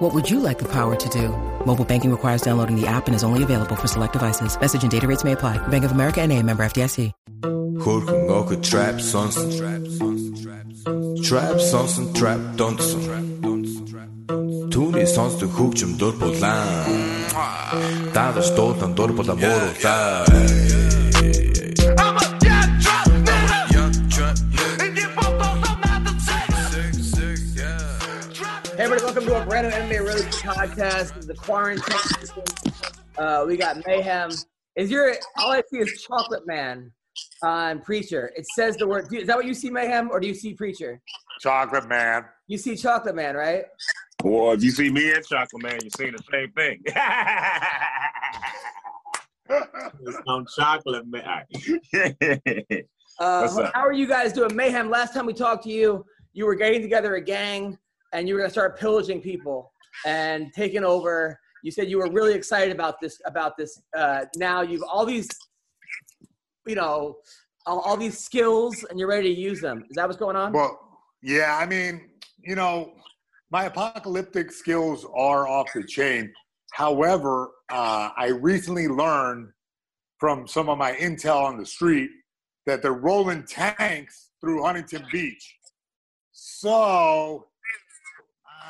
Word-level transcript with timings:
What 0.00 0.14
would 0.14 0.30
you 0.30 0.40
like 0.40 0.58
the 0.58 0.68
power 0.72 0.96
to 0.96 1.08
do? 1.10 1.28
Mobile 1.66 1.84
banking 1.84 2.10
requires 2.10 2.40
downloading 2.40 2.80
the 2.80 2.86
app 2.86 3.06
and 3.06 3.14
is 3.14 3.22
only 3.22 3.42
available 3.42 3.76
for 3.76 3.86
select 3.86 4.14
devices. 4.14 4.58
Message 4.58 4.82
and 4.82 4.90
data 4.90 5.06
rates 5.06 5.24
may 5.24 5.32
apply. 5.32 5.58
Bank 5.68 5.84
of 5.84 5.92
America 5.92 6.26
NA 6.26 6.40
member 6.40 6.62
FDIC. 6.62 7.12
Trap 8.62 9.00
sons 9.00 9.36
Trap 11.28 11.60
sons 11.60 11.98
and 11.98 12.16
trap 12.16 12.38
donson 12.56 13.02
Tuni 14.70 15.06
sons 15.06 15.34
welcome 29.20 29.36
to 29.36 29.42
a 29.42 29.46
brand 29.46 29.68
new 29.68 29.74
MMA 29.96 30.06
Roasted 30.06 30.32
podcast. 30.32 31.14
This 31.14 31.26
the 31.26 31.34
quarantine. 31.34 31.84
Uh, 33.18 33.44
we 33.46 33.58
got 33.58 33.76
Mayhem. 33.86 34.30
Is 34.76 34.90
your 34.90 35.14
all 35.36 35.52
I 35.52 35.62
see 35.70 35.76
is 35.78 36.02
Chocolate 36.02 36.46
Man 36.46 36.90
on 37.42 37.80
Preacher? 37.80 38.32
It 38.34 38.46
says 38.54 38.76
the 38.76 38.86
word. 38.86 39.12
Is 39.12 39.26
that 39.26 39.36
what 39.36 39.44
you 39.44 39.52
see, 39.52 39.68
Mayhem, 39.68 40.10
or 40.10 40.20
do 40.20 40.26
you 40.26 40.32
see 40.34 40.54
Preacher? 40.54 41.02
Chocolate 41.40 41.86
man. 41.86 42.24
You 42.46 42.56
see 42.56 42.74
Chocolate 42.76 43.14
Man, 43.14 43.34
right? 43.34 43.64
Well, 44.22 44.52
if 44.52 44.62
you 44.62 44.70
see 44.70 44.90
me 44.90 45.12
and 45.12 45.22
Chocolate 45.26 45.62
Man, 45.62 45.78
you're 45.82 45.90
seeing 45.98 46.12
the 46.12 46.22
same 46.32 46.50
thing. 46.52 46.82
Some 50.26 50.46
chocolate 50.56 51.04
man. 51.06 51.44
Uh, 53.18 53.68
how 53.74 53.82
are 53.82 53.92
you 53.92 54.06
guys 54.06 54.32
doing, 54.32 54.54
Mayhem? 54.56 54.88
Last 54.88 55.12
time 55.12 55.26
we 55.26 55.34
talked 55.34 55.64
to 55.64 55.70
you, 55.70 56.06
you 56.32 56.46
were 56.46 56.54
getting 56.54 56.80
together 56.80 57.16
a 57.16 57.20
gang 57.20 57.76
and 58.12 58.28
you 58.28 58.34
were 58.34 58.40
gonna 58.40 58.50
start 58.50 58.78
pillaging 58.78 59.20
people 59.20 59.72
and 60.06 60.52
taking 60.54 60.84
over. 60.84 61.38
You 61.62 61.70
said 61.70 61.90
you 61.90 61.98
were 61.98 62.10
really 62.10 62.34
excited 62.34 62.74
about 62.74 63.00
this. 63.00 63.20
About 63.26 63.56
this. 63.56 63.80
Uh, 63.96 64.24
now 64.36 64.62
you've 64.62 64.82
all 64.82 65.04
these, 65.04 65.28
you 66.66 66.74
know, 66.74 67.18
all, 67.66 67.80
all 67.80 67.96
these 67.96 68.18
skills, 68.18 68.84
and 68.88 68.98
you're 68.98 69.08
ready 69.08 69.34
to 69.34 69.40
use 69.40 69.60
them. 69.60 69.84
Is 69.90 69.96
that 69.96 70.06
what's 70.08 70.18
going 70.18 70.36
on? 70.36 70.52
Well, 70.52 70.78
yeah, 71.22 71.58
I 71.60 71.66
mean, 71.66 72.10
you 72.38 72.54
know, 72.54 72.94
my 73.50 73.64
apocalyptic 73.64 74.52
skills 74.52 75.06
are 75.14 75.46
off 75.46 75.68
the 75.74 75.84
chain. 75.84 76.32
However, 76.72 77.50
uh, 77.70 78.10
I 78.16 78.28
recently 78.28 78.88
learned 78.88 79.50
from 80.18 80.46
some 80.46 80.68
of 80.68 80.78
my 80.78 80.92
intel 80.92 81.42
on 81.42 81.58
the 81.58 81.66
street 81.66 82.10
that 82.66 82.82
they're 82.82 82.92
rolling 82.92 83.44
tanks 83.44 84.30
through 84.40 84.62
Huntington 84.62 85.04
Beach. 85.10 85.56
So 86.32 87.46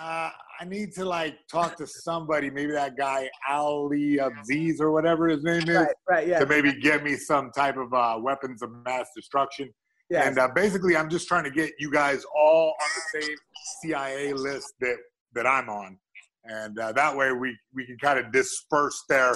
uh, 0.01 0.31
I 0.61 0.65
need 0.65 0.93
to 0.95 1.05
like 1.05 1.37
talk 1.51 1.77
to 1.77 1.87
somebody, 1.87 2.49
maybe 2.51 2.73
that 2.73 2.97
guy 2.97 3.29
Ali 3.49 4.19
Aziz 4.19 4.81
or 4.81 4.93
whatever 4.93 5.29
his 5.29 5.43
name 5.43 5.69
is, 5.69 5.77
right, 5.77 5.95
right, 6.09 6.27
yeah, 6.27 6.39
to 6.39 6.47
maybe 6.47 6.73
get 6.73 7.03
me 7.03 7.17
some 7.17 7.51
type 7.51 7.77
of 7.77 7.93
uh, 7.93 8.19
weapons 8.21 8.63
of 8.63 8.71
mass 8.87 9.09
destruction. 9.15 9.69
yeah. 10.09 10.27
And 10.27 10.39
uh, 10.39 10.49
basically, 10.55 10.97
I'm 10.97 11.11
just 11.11 11.29
trying 11.29 11.45
to 11.45 11.51
get 11.51 11.73
you 11.79 11.91
guys 11.91 12.25
all 12.35 12.75
on 12.81 12.89
the 12.97 13.21
same 13.21 13.37
CIA 13.81 14.33
list 14.33 14.73
that 14.81 14.97
that 15.35 15.47
I'm 15.47 15.69
on, 15.69 15.99
and 16.45 16.79
uh, 16.79 16.93
that 16.93 17.15
way 17.15 17.33
we 17.33 17.57
we 17.75 17.85
can 17.85 17.99
kind 17.99 18.19
of 18.19 18.33
disperse 18.33 19.05
their 19.09 19.35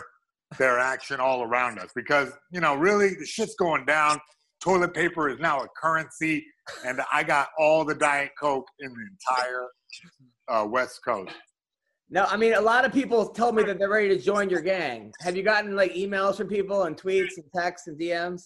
their 0.56 0.78
action 0.78 1.20
all 1.20 1.42
around 1.42 1.78
us. 1.78 1.90
Because 1.94 2.30
you 2.50 2.60
know, 2.60 2.74
really, 2.74 3.14
the 3.14 3.26
shit's 3.26 3.54
going 3.56 3.84
down. 3.84 4.18
Toilet 4.62 4.94
paper 4.94 5.28
is 5.28 5.38
now 5.40 5.60
a 5.60 5.66
currency, 5.78 6.46
and 6.86 7.02
I 7.12 7.22
got 7.22 7.48
all 7.58 7.84
the 7.84 7.94
Diet 7.94 8.30
Coke 8.40 8.66
in 8.80 8.90
the 8.90 9.06
entire 9.10 9.68
uh, 10.48 10.66
West 10.68 11.00
Coast. 11.04 11.32
no, 12.10 12.24
I 12.24 12.36
mean, 12.36 12.54
a 12.54 12.60
lot 12.60 12.84
of 12.84 12.92
people 12.92 13.28
told 13.28 13.54
me 13.54 13.62
that 13.64 13.78
they're 13.78 13.88
ready 13.88 14.08
to 14.08 14.18
join 14.18 14.50
your 14.50 14.60
gang. 14.60 15.12
Have 15.20 15.36
you 15.36 15.42
gotten 15.42 15.74
like 15.74 15.92
emails 15.94 16.36
from 16.36 16.48
people 16.48 16.84
and 16.84 16.96
tweets 16.96 17.36
and 17.36 17.44
texts 17.54 17.88
and 17.88 17.98
DMs? 17.98 18.42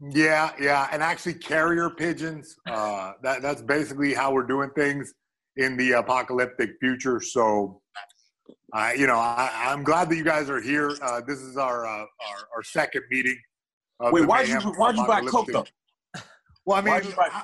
Yeah, 0.00 0.52
yeah, 0.60 0.88
and 0.92 1.02
actually 1.02 1.34
carrier 1.34 1.90
pigeons. 1.90 2.56
Uh, 2.70 3.12
that 3.22 3.42
that's 3.42 3.62
basically 3.62 4.14
how 4.14 4.32
we're 4.32 4.46
doing 4.46 4.70
things 4.76 5.12
in 5.56 5.76
the 5.76 5.92
apocalyptic 5.92 6.70
future. 6.78 7.20
So, 7.20 7.80
I, 8.72 8.92
you 8.94 9.08
know, 9.08 9.16
I, 9.18 9.50
I'm 9.66 9.82
glad 9.82 10.08
that 10.10 10.16
you 10.16 10.22
guys 10.24 10.48
are 10.50 10.60
here. 10.60 10.92
Uh, 11.02 11.20
this 11.26 11.40
is 11.40 11.56
our 11.56 11.84
uh, 11.84 11.90
our, 12.00 12.06
our 12.56 12.62
second 12.62 13.02
meeting. 13.10 13.36
Wait, 14.00 14.24
why'd 14.26 14.46
you 14.46 14.60
why'd 14.60 14.96
you 14.96 15.04
buy 15.06 15.20
Coke 15.22 15.48
Apocalyptic. 15.48 15.54
though? 16.14 16.20
Well, 16.64 16.76
I 16.76 16.80
mean, 16.82 16.94
Why'd 16.94 17.04
you 17.06 17.12
buy- 17.16 17.30
I, 17.32 17.42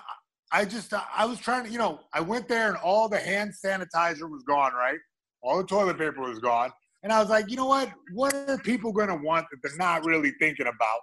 I 0.54 0.64
just 0.64 0.94
uh, 0.94 1.00
I 1.12 1.26
was 1.26 1.40
trying 1.40 1.64
to, 1.64 1.70
you 1.70 1.78
know, 1.78 1.98
I 2.12 2.20
went 2.20 2.46
there 2.46 2.68
and 2.68 2.76
all 2.76 3.08
the 3.08 3.18
hand 3.18 3.52
sanitizer 3.52 4.30
was 4.30 4.44
gone, 4.44 4.72
right? 4.72 4.98
All 5.42 5.58
the 5.58 5.64
toilet 5.64 5.98
paper 5.98 6.20
was 6.20 6.38
gone, 6.38 6.70
and 7.02 7.12
I 7.12 7.20
was 7.20 7.28
like, 7.28 7.50
you 7.50 7.56
know 7.56 7.66
what? 7.66 7.90
What 8.12 8.32
are 8.34 8.56
people 8.58 8.92
going 8.92 9.08
to 9.08 9.16
want 9.16 9.46
that 9.50 9.56
they're 9.64 9.76
not 9.76 10.04
really 10.04 10.30
thinking 10.38 10.68
about? 10.68 11.00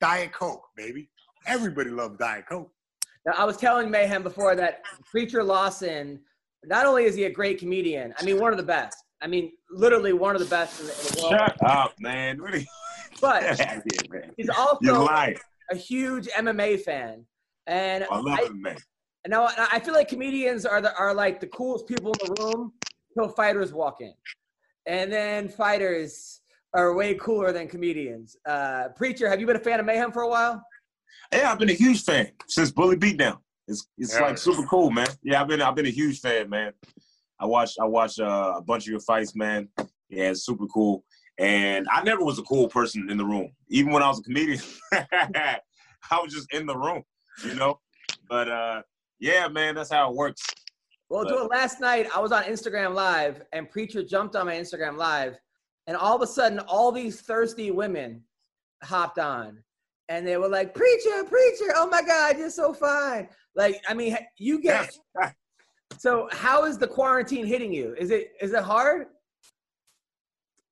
Diet 0.00 0.32
Coke, 0.32 0.62
baby. 0.76 1.10
Everybody 1.48 1.90
loves 1.90 2.16
Diet 2.16 2.44
Coke. 2.48 2.70
Now, 3.26 3.32
I 3.36 3.44
was 3.44 3.56
telling 3.56 3.90
Mayhem 3.90 4.22
before 4.22 4.54
that 4.54 4.82
Preacher 5.10 5.42
Lawson, 5.42 6.20
not 6.64 6.86
only 6.86 7.06
is 7.06 7.16
he 7.16 7.24
a 7.24 7.30
great 7.30 7.58
comedian, 7.58 8.14
I 8.20 8.22
mean, 8.22 8.38
one 8.38 8.52
of 8.52 8.56
the 8.56 8.64
best. 8.64 8.96
I 9.20 9.26
mean, 9.26 9.50
literally 9.68 10.12
one 10.12 10.36
of 10.36 10.40
the 10.40 10.48
best 10.48 10.80
in 10.80 10.86
the, 10.86 10.92
in 10.92 10.98
the 10.98 11.22
world. 11.22 11.34
Shut 11.40 11.70
up, 11.70 11.94
man. 11.98 12.40
Really? 12.40 12.68
But 13.20 13.42
yeah, 13.58 13.80
man. 14.10 14.32
he's 14.36 14.46
You're 14.80 14.94
also 14.94 15.18
a 15.72 15.76
huge 15.76 16.28
MMA 16.28 16.82
fan. 16.82 17.26
And 17.66 18.04
I 18.10 18.16
love 18.18 18.38
I, 18.38 18.42
it, 18.44 18.54
man. 18.54 18.76
and 19.24 19.30
now 19.30 19.48
I 19.72 19.80
feel 19.80 19.94
like 19.94 20.08
comedians 20.08 20.66
are 20.66 20.80
the, 20.80 20.94
are 20.96 21.14
like 21.14 21.40
the 21.40 21.46
coolest 21.46 21.86
people 21.86 22.12
in 22.12 22.34
the 22.34 22.42
room 22.42 22.72
until 23.16 23.32
fighters 23.34 23.72
walk 23.72 24.00
in, 24.00 24.12
and 24.86 25.10
then 25.10 25.48
fighters 25.48 26.40
are 26.74 26.94
way 26.94 27.14
cooler 27.14 27.52
than 27.52 27.68
comedians. 27.68 28.36
Uh, 28.46 28.88
Preacher, 28.96 29.28
have 29.28 29.40
you 29.40 29.46
been 29.46 29.56
a 29.56 29.60
fan 29.60 29.80
of 29.80 29.86
Mayhem 29.86 30.12
for 30.12 30.22
a 30.22 30.28
while? 30.28 30.62
Yeah, 31.32 31.50
I've 31.52 31.58
been 31.58 31.70
a 31.70 31.74
huge 31.74 32.02
fan 32.02 32.32
since 32.48 32.70
Bully 32.70 32.96
Beatdown. 32.96 33.38
It's 33.66 33.88
it's 33.96 34.14
Yeah. 34.14 34.22
like 34.22 34.38
super 34.38 34.66
cool, 34.66 34.90
man. 34.90 35.06
Yeah, 35.22 35.40
I've 35.40 35.48
been 35.48 35.62
I've 35.62 35.74
been 35.74 35.86
a 35.86 35.90
huge 35.90 36.20
fan, 36.20 36.50
man. 36.50 36.72
I 37.40 37.46
watched 37.46 37.78
I 37.80 37.86
watched 37.86 38.20
uh, 38.20 38.54
a 38.56 38.62
bunch 38.62 38.84
of 38.84 38.90
your 38.90 39.00
fights, 39.00 39.34
man. 39.34 39.68
Yeah, 40.10 40.30
it's 40.30 40.44
super 40.44 40.66
cool. 40.66 41.02
And 41.38 41.88
I 41.90 42.02
never 42.02 42.22
was 42.24 42.38
a 42.38 42.42
cool 42.42 42.68
person 42.68 43.10
in 43.10 43.16
the 43.16 43.24
room, 43.24 43.50
even 43.68 43.90
when 43.92 44.02
I 44.02 44.08
was 44.08 44.20
a 44.20 44.22
comedian. 44.22 44.60
I 44.92 46.20
was 46.22 46.32
just 46.32 46.52
in 46.52 46.66
the 46.66 46.76
room, 46.76 47.02
you 47.44 47.54
know. 47.54 47.80
But 48.28 48.48
uh, 48.48 48.82
yeah, 49.18 49.48
man, 49.48 49.74
that's 49.74 49.90
how 49.90 50.10
it 50.10 50.16
works. 50.16 50.42
Well, 51.08 51.24
But- 51.24 51.30
dude, 51.30 51.50
last 51.50 51.80
night 51.80 52.08
I 52.14 52.20
was 52.20 52.32
on 52.32 52.44
Instagram 52.44 52.94
Live, 52.94 53.42
and 53.52 53.68
Preacher 53.70 54.02
jumped 54.02 54.36
on 54.36 54.46
my 54.46 54.54
Instagram 54.54 54.96
Live, 54.96 55.38
and 55.86 55.96
all 55.96 56.16
of 56.16 56.22
a 56.22 56.26
sudden, 56.26 56.58
all 56.60 56.90
these 56.92 57.20
thirsty 57.20 57.70
women 57.70 58.22
hopped 58.82 59.18
on, 59.18 59.62
and 60.08 60.26
they 60.26 60.36
were 60.36 60.48
like, 60.48 60.74
"Preacher, 60.74 61.24
preacher! 61.24 61.72
Oh 61.74 61.88
my 61.90 62.02
God, 62.02 62.38
you're 62.38 62.50
so 62.50 62.72
fine!" 62.72 63.28
Like, 63.54 63.80
I 63.88 63.94
mean, 63.94 64.16
you 64.38 64.60
get. 64.60 64.90
So, 65.98 66.28
how 66.32 66.64
is 66.64 66.76
the 66.76 66.88
quarantine 66.88 67.46
hitting 67.46 67.72
you? 67.72 67.94
Is 67.98 68.10
it 68.10 68.32
is 68.40 68.52
it 68.52 68.62
hard? 68.64 69.06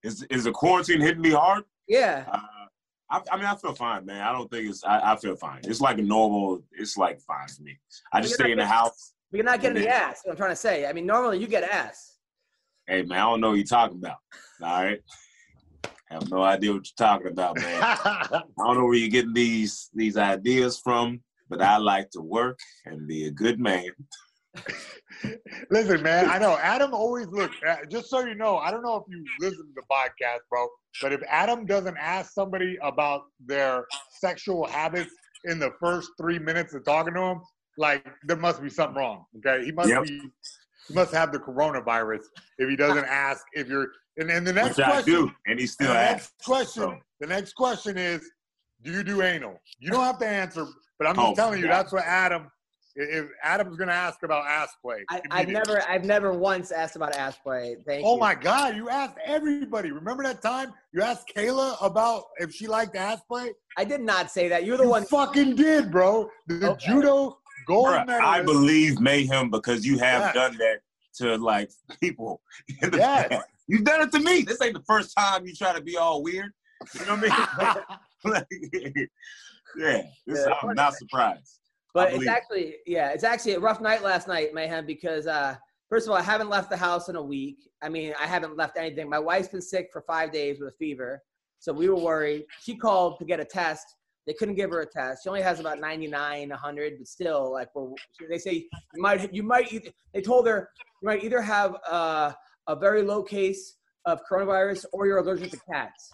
Is 0.02 0.22
is 0.30 0.44
the 0.44 0.52
quarantine 0.52 1.00
hitting 1.00 1.20
me 1.22 1.30
hard? 1.30 1.64
Yeah. 1.86 2.24
Uh, 2.32 2.40
I, 3.12 3.20
I 3.30 3.36
mean, 3.36 3.44
I 3.44 3.54
feel 3.56 3.74
fine, 3.74 4.06
man. 4.06 4.22
I 4.22 4.32
don't 4.32 4.50
think 4.50 4.70
it's. 4.70 4.82
I, 4.84 5.12
I 5.12 5.16
feel 5.16 5.36
fine. 5.36 5.60
It's 5.64 5.82
like 5.82 5.98
a 5.98 6.02
normal. 6.02 6.62
It's 6.72 6.96
like 6.96 7.20
fine 7.20 7.46
for 7.46 7.62
me. 7.62 7.78
I 8.10 8.22
just 8.22 8.34
stay 8.34 8.52
in 8.52 8.58
the 8.58 8.66
house. 8.66 9.12
But 9.30 9.36
you're 9.36 9.44
not 9.44 9.60
getting 9.60 9.82
the 9.82 9.88
ass. 9.88 10.20
What 10.24 10.32
I'm 10.32 10.36
trying 10.38 10.50
to 10.50 10.56
say. 10.56 10.86
I 10.86 10.94
mean, 10.94 11.04
normally 11.04 11.38
you 11.38 11.46
get 11.46 11.62
ass. 11.62 12.16
Hey, 12.86 13.02
man, 13.02 13.18
I 13.18 13.22
don't 13.22 13.40
know 13.42 13.50
what 13.50 13.56
you're 13.56 13.66
talking 13.66 13.98
about. 13.98 14.16
All 14.62 14.82
right. 14.82 15.00
I 15.84 16.14
have 16.14 16.30
no 16.30 16.42
idea 16.42 16.72
what 16.72 16.86
you're 16.86 17.06
talking 17.06 17.28
about, 17.28 17.56
man. 17.56 17.82
I 17.82 18.42
don't 18.58 18.76
know 18.78 18.84
where 18.84 18.94
you're 18.94 19.10
getting 19.10 19.34
these 19.34 19.90
these 19.94 20.16
ideas 20.16 20.78
from, 20.78 21.20
but 21.50 21.60
I 21.60 21.76
like 21.76 22.10
to 22.12 22.22
work 22.22 22.58
and 22.86 23.06
be 23.06 23.26
a 23.26 23.30
good 23.30 23.60
man. 23.60 23.90
Listen, 25.70 26.02
man, 26.02 26.28
I 26.30 26.38
know 26.38 26.58
Adam 26.60 26.92
always 26.94 27.26
look. 27.28 27.50
uh, 27.66 27.76
Just 27.90 28.10
so 28.10 28.24
you 28.24 28.34
know, 28.34 28.56
I 28.58 28.70
don't 28.70 28.82
know 28.82 28.96
if 28.96 29.04
you 29.08 29.24
listen 29.40 29.58
to 29.66 29.72
the 29.74 29.82
podcast, 29.90 30.40
bro, 30.50 30.66
but 31.00 31.12
if 31.12 31.20
Adam 31.28 31.64
doesn't 31.66 31.96
ask 31.96 32.32
somebody 32.32 32.76
about 32.82 33.22
their 33.44 33.86
sexual 34.10 34.66
habits 34.66 35.10
in 35.44 35.58
the 35.58 35.70
first 35.80 36.10
three 36.20 36.38
minutes 36.38 36.74
of 36.74 36.84
talking 36.84 37.14
to 37.14 37.20
him, 37.20 37.40
like 37.78 38.04
there 38.24 38.36
must 38.36 38.62
be 38.62 38.68
something 38.68 38.96
wrong. 38.96 39.24
Okay, 39.38 39.64
he 39.64 39.72
must 39.72 39.88
Yep. 39.90 40.04
be. 40.04 40.20
He 40.88 40.94
must 40.94 41.12
have 41.12 41.32
the 41.32 41.38
coronavirus 41.38 42.22
if 42.58 42.68
he 42.68 42.76
doesn't 42.76 43.04
ask 43.06 43.44
if 43.54 43.68
you're. 43.68 43.88
And, 44.18 44.30
and 44.30 44.46
the 44.46 44.52
next 44.52 44.76
Which 44.76 44.86
I 44.86 44.90
question, 44.90 45.14
do, 45.14 45.30
and 45.46 45.58
he 45.58 45.66
still 45.66 45.88
the 45.92 45.98
asks. 45.98 46.32
next 46.38 46.44
question, 46.44 46.82
so. 46.82 46.98
the 47.20 47.26
next 47.28 47.54
question 47.54 47.96
is, 47.96 48.20
Do 48.82 48.90
you 48.92 49.02
do 49.02 49.22
anal? 49.22 49.58
You 49.78 49.90
don't 49.90 50.04
have 50.04 50.18
to 50.18 50.26
answer, 50.26 50.66
but 50.98 51.08
I'm 51.08 51.14
just 51.16 51.28
Oh, 51.28 51.34
telling 51.34 51.60
you 51.60 51.66
God. 51.68 51.72
that's 51.72 51.92
what 51.92 52.04
Adam. 52.04 52.48
If 52.94 53.26
Adam's 53.42 53.76
gonna 53.76 53.92
ask 53.92 54.22
about 54.22 54.46
ass 54.46 54.74
play, 54.82 55.04
I, 55.08 55.22
I've 55.30 55.48
never, 55.48 55.82
I've 55.88 56.04
never 56.04 56.32
once 56.32 56.70
asked 56.70 56.94
about 56.96 57.14
ass 57.14 57.38
play. 57.38 57.76
Thank 57.86 58.04
Oh 58.06 58.14
you. 58.14 58.20
my 58.20 58.34
God! 58.34 58.76
You 58.76 58.90
asked 58.90 59.16
everybody. 59.24 59.90
Remember 59.90 60.22
that 60.24 60.42
time 60.42 60.72
you 60.92 61.00
asked 61.02 61.32
Kayla 61.34 61.76
about 61.80 62.24
if 62.38 62.52
she 62.52 62.66
liked 62.66 62.94
ass 62.94 63.20
play? 63.26 63.52
I 63.78 63.84
did 63.84 64.02
not 64.02 64.30
say 64.30 64.48
that. 64.48 64.64
You're 64.66 64.76
the 64.76 64.82
You 64.82 64.90
one. 64.90 65.04
fucking 65.04 65.54
did, 65.56 65.90
bro. 65.90 66.28
The 66.46 66.70
Okay. 66.72 66.86
judo 66.86 67.38
gold 67.66 67.86
Bruh, 67.88 68.06
medalist. 68.06 68.22
I 68.22 68.42
believe 68.42 69.00
mayhem 69.00 69.50
because 69.50 69.86
you 69.86 69.96
have 69.98 70.20
Yes. 70.20 70.34
done 70.34 70.58
that 70.58 70.80
to 71.16 71.36
like 71.36 71.70
people. 72.00 72.42
in 72.82 72.90
the 72.90 72.98
Yes. 72.98 73.28
past. 73.28 73.46
You've 73.68 73.84
done 73.84 74.02
it 74.02 74.12
to 74.12 74.18
me. 74.20 74.42
This 74.42 74.60
ain't 74.60 74.74
the 74.74 74.82
first 74.86 75.16
time 75.16 75.46
you 75.46 75.54
try 75.54 75.72
to 75.72 75.80
be 75.80 75.96
all 75.96 76.22
weird. 76.22 76.52
You 76.94 77.06
know 77.06 77.14
what 77.16 77.32
I 77.32 77.36
mean? 77.64 77.76
Like, 78.24 78.46
yeah, 79.74 80.02
this, 80.26 80.46
Yeah. 80.46 80.54
I'm 80.62 80.74
not 80.74 80.94
surprised. 80.94 81.58
But 81.94 82.14
it's 82.14 82.26
actually, 82.26 82.76
yeah, 82.86 83.10
it's 83.10 83.24
actually 83.24 83.52
a 83.52 83.60
rough 83.60 83.80
night 83.80 84.02
last 84.02 84.26
night, 84.26 84.54
Mayhem, 84.54 84.86
because 84.86 85.26
uh, 85.26 85.56
first 85.90 86.06
of 86.06 86.12
all, 86.12 86.16
I 86.16 86.22
haven't 86.22 86.48
left 86.48 86.70
the 86.70 86.76
house 86.76 87.08
in 87.08 87.16
a 87.16 87.22
week. 87.22 87.58
I 87.82 87.90
mean, 87.90 88.14
I 88.18 88.26
haven't 88.26 88.56
left 88.56 88.78
anything. 88.78 89.10
My 89.10 89.18
wife's 89.18 89.48
been 89.48 89.60
sick 89.60 89.90
for 89.92 90.00
five 90.02 90.32
days 90.32 90.58
with 90.58 90.70
a 90.70 90.76
fever, 90.76 91.22
so 91.58 91.72
we 91.72 91.90
were 91.90 91.98
worried. 91.98 92.46
She 92.60 92.76
called 92.76 93.18
to 93.18 93.26
get 93.26 93.40
a 93.40 93.44
test. 93.44 93.86
They 94.26 94.32
couldn't 94.32 94.54
give 94.54 94.70
her 94.70 94.80
a 94.80 94.86
test. 94.86 95.24
She 95.24 95.28
only 95.28 95.42
has 95.42 95.60
about 95.60 95.80
99, 95.80 96.48
100, 96.48 96.94
but 96.96 97.08
still, 97.08 97.52
like, 97.52 97.68
we're, 97.74 97.90
they 98.30 98.38
say 98.38 98.66
you 98.94 99.02
might, 99.02 99.34
you 99.34 99.42
might. 99.42 99.92
They 100.14 100.22
told 100.22 100.46
her 100.46 100.70
you 101.02 101.06
might 101.06 101.24
either 101.24 101.42
have 101.42 101.76
uh, 101.90 102.32
a 102.68 102.76
very 102.76 103.02
low 103.02 103.22
case 103.22 103.76
of 104.06 104.20
coronavirus 104.30 104.86
or 104.92 105.06
you're 105.06 105.18
allergic 105.18 105.50
to 105.50 105.60
cats. 105.70 106.12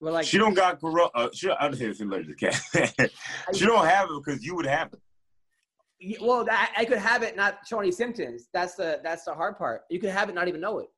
We're 0.00 0.12
like, 0.12 0.26
she 0.26 0.38
don't 0.38 0.54
got 0.54 0.80
corona. 0.80 1.10
Uh, 1.14 1.28
she, 1.34 1.50
I 1.50 1.68
don't 1.68 1.78
know 1.78 1.86
if 1.86 1.96
she's 1.96 2.00
allergic 2.00 2.38
to 2.38 2.50
cat. 2.50 3.10
she 3.54 3.66
don't 3.66 3.84
have 3.84 4.08
it 4.10 4.22
because 4.24 4.42
you 4.44 4.54
would 4.56 4.66
have 4.66 4.92
it. 4.94 5.00
Well, 6.20 6.44
that, 6.44 6.72
I 6.76 6.84
could 6.84 6.98
have 6.98 7.22
it 7.22 7.36
not 7.36 7.66
show 7.66 7.78
any 7.80 7.92
symptoms. 7.92 8.48
That's 8.52 8.74
the 8.74 9.00
that's 9.02 9.24
the 9.24 9.34
hard 9.34 9.58
part. 9.58 9.82
You 9.90 9.98
could 9.98 10.10
have 10.10 10.28
it 10.28 10.34
not 10.34 10.48
even 10.48 10.60
know 10.60 10.78
it. 10.78 10.88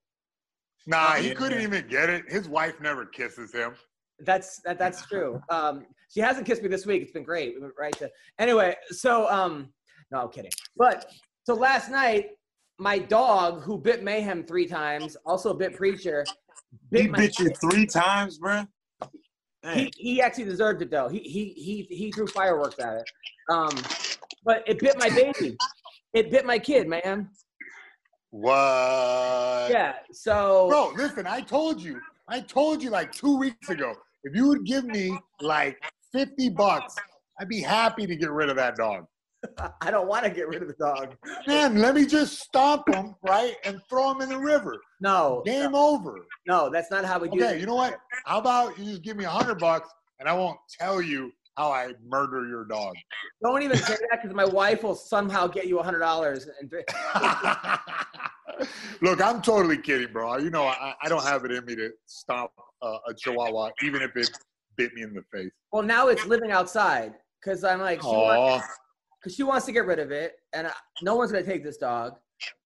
Nah, 0.86 1.14
he 1.14 1.34
couldn't 1.34 1.60
even 1.60 1.86
get 1.88 2.08
it. 2.08 2.24
His 2.28 2.48
wife 2.48 2.80
never 2.80 3.06
kisses 3.06 3.52
him. 3.52 3.74
That's 4.20 4.60
that, 4.64 4.78
that's 4.78 5.04
true. 5.08 5.40
Um, 5.48 5.86
she 6.12 6.20
hasn't 6.20 6.46
kissed 6.46 6.62
me 6.62 6.68
this 6.68 6.86
week. 6.86 7.02
It's 7.02 7.12
been 7.12 7.24
great. 7.24 7.54
Right 7.78 7.96
to 7.98 8.10
anyway. 8.38 8.76
So 8.90 9.28
um, 9.28 9.72
no, 10.10 10.22
I'm 10.22 10.28
kidding. 10.30 10.52
But 10.76 11.10
so 11.44 11.54
last 11.54 11.90
night, 11.90 12.30
my 12.78 12.98
dog 12.98 13.62
who 13.62 13.78
bit 13.78 14.02
Mayhem 14.02 14.44
three 14.44 14.66
times, 14.66 15.16
also 15.26 15.54
bit 15.54 15.74
Preacher, 15.76 16.24
He 16.90 17.02
bit 17.02 17.10
my. 17.10 17.18
bit 17.18 17.38
you 17.38 17.50
three 17.60 17.86
times, 17.86 18.38
bruh. 18.38 18.66
Man. 19.64 19.78
He, 19.78 19.92
he 19.96 20.22
actually 20.22 20.44
deserved 20.44 20.82
it 20.82 20.90
though. 20.90 21.08
He 21.08 21.20
he 21.20 21.50
he 21.50 21.94
he 21.94 22.12
threw 22.12 22.26
fireworks 22.26 22.78
at 22.80 22.96
it. 22.96 23.10
Um, 23.48 23.70
but 24.44 24.62
it 24.66 24.78
bit 24.78 24.98
my 24.98 25.08
baby. 25.10 25.56
It 26.14 26.30
bit 26.30 26.44
my 26.44 26.58
kid, 26.58 26.88
man. 26.88 27.30
What? 28.30 29.68
Yeah. 29.70 29.94
So 30.12 30.68
Bro, 30.68 30.92
listen, 30.96 31.26
I 31.26 31.40
told 31.40 31.80
you. 31.80 32.00
I 32.28 32.40
told 32.40 32.82
you 32.82 32.90
like 32.90 33.12
two 33.12 33.36
weeks 33.36 33.68
ago. 33.68 33.94
If 34.24 34.34
you 34.34 34.48
would 34.48 34.64
give 34.64 34.84
me 34.84 35.18
like 35.40 35.78
50 36.12 36.50
bucks, 36.50 36.94
I'd 37.40 37.48
be 37.48 37.60
happy 37.60 38.06
to 38.06 38.16
get 38.16 38.30
rid 38.30 38.48
of 38.48 38.56
that 38.56 38.76
dog. 38.76 39.04
I 39.80 39.90
don't 39.90 40.06
want 40.06 40.24
to 40.24 40.30
get 40.30 40.48
rid 40.48 40.62
of 40.62 40.68
the 40.68 40.74
dog. 40.74 41.16
Man, 41.46 41.78
let 41.78 41.94
me 41.94 42.06
just 42.06 42.38
stomp 42.40 42.88
him, 42.94 43.16
right? 43.22 43.54
And 43.64 43.80
throw 43.90 44.12
him 44.12 44.20
in 44.22 44.28
the 44.28 44.38
river. 44.38 44.80
No, 45.00 45.42
Game 45.44 45.74
over. 45.74 46.26
no, 46.46 46.70
that's 46.70 46.90
not 46.90 47.04
how 47.04 47.18
we 47.18 47.28
do 47.28 47.42
Okay, 47.42 47.56
it. 47.56 47.60
you 47.60 47.66
know 47.66 47.74
what? 47.74 47.98
How 48.24 48.38
about 48.38 48.78
you 48.78 48.84
just 48.84 49.02
give 49.02 49.16
me 49.16 49.24
a 49.24 49.30
hundred 49.30 49.58
bucks 49.58 49.88
and 50.20 50.28
I 50.28 50.32
won't 50.32 50.58
tell 50.78 51.02
you 51.02 51.32
how 51.56 51.70
I 51.72 51.92
murder 52.06 52.46
your 52.48 52.64
dog. 52.64 52.94
Don't 53.44 53.62
even 53.62 53.76
say 53.76 53.96
that 54.10 54.22
because 54.22 54.34
my 54.34 54.44
wife 54.44 54.82
will 54.82 54.94
somehow 54.94 55.46
get 55.46 55.66
you 55.66 55.78
a 55.78 55.82
hundred 55.82 56.00
dollars. 56.00 56.48
And 56.60 56.70
Look, 59.00 59.20
I'm 59.20 59.42
totally 59.42 59.76
kidding, 59.78 60.12
bro. 60.12 60.36
You 60.38 60.50
know, 60.50 60.64
I, 60.64 60.94
I 61.02 61.08
don't 61.08 61.24
have 61.24 61.44
it 61.44 61.50
in 61.52 61.64
me 61.64 61.74
to 61.76 61.90
stop 62.06 62.52
uh, 62.82 62.98
a 63.08 63.14
chihuahua, 63.14 63.70
even 63.82 64.02
if 64.02 64.16
it 64.16 64.30
bit 64.76 64.94
me 64.94 65.02
in 65.02 65.12
the 65.14 65.22
face. 65.32 65.50
well, 65.72 65.82
now 65.82 66.08
it's 66.08 66.24
living 66.26 66.50
outside 66.52 67.14
because 67.42 67.64
I'm 67.64 67.80
like, 67.80 68.00
she 68.00 68.06
wants, 68.08 68.66
Oh, 68.68 68.74
cause 69.22 69.34
she 69.34 69.42
wants 69.42 69.66
to 69.66 69.72
get 69.72 69.84
rid 69.86 69.98
of 69.98 70.10
it, 70.12 70.36
and 70.52 70.66
I, 70.68 70.72
no 71.02 71.16
one's 71.16 71.32
gonna 71.32 71.44
take 71.44 71.64
this 71.64 71.76
dog, 71.76 72.14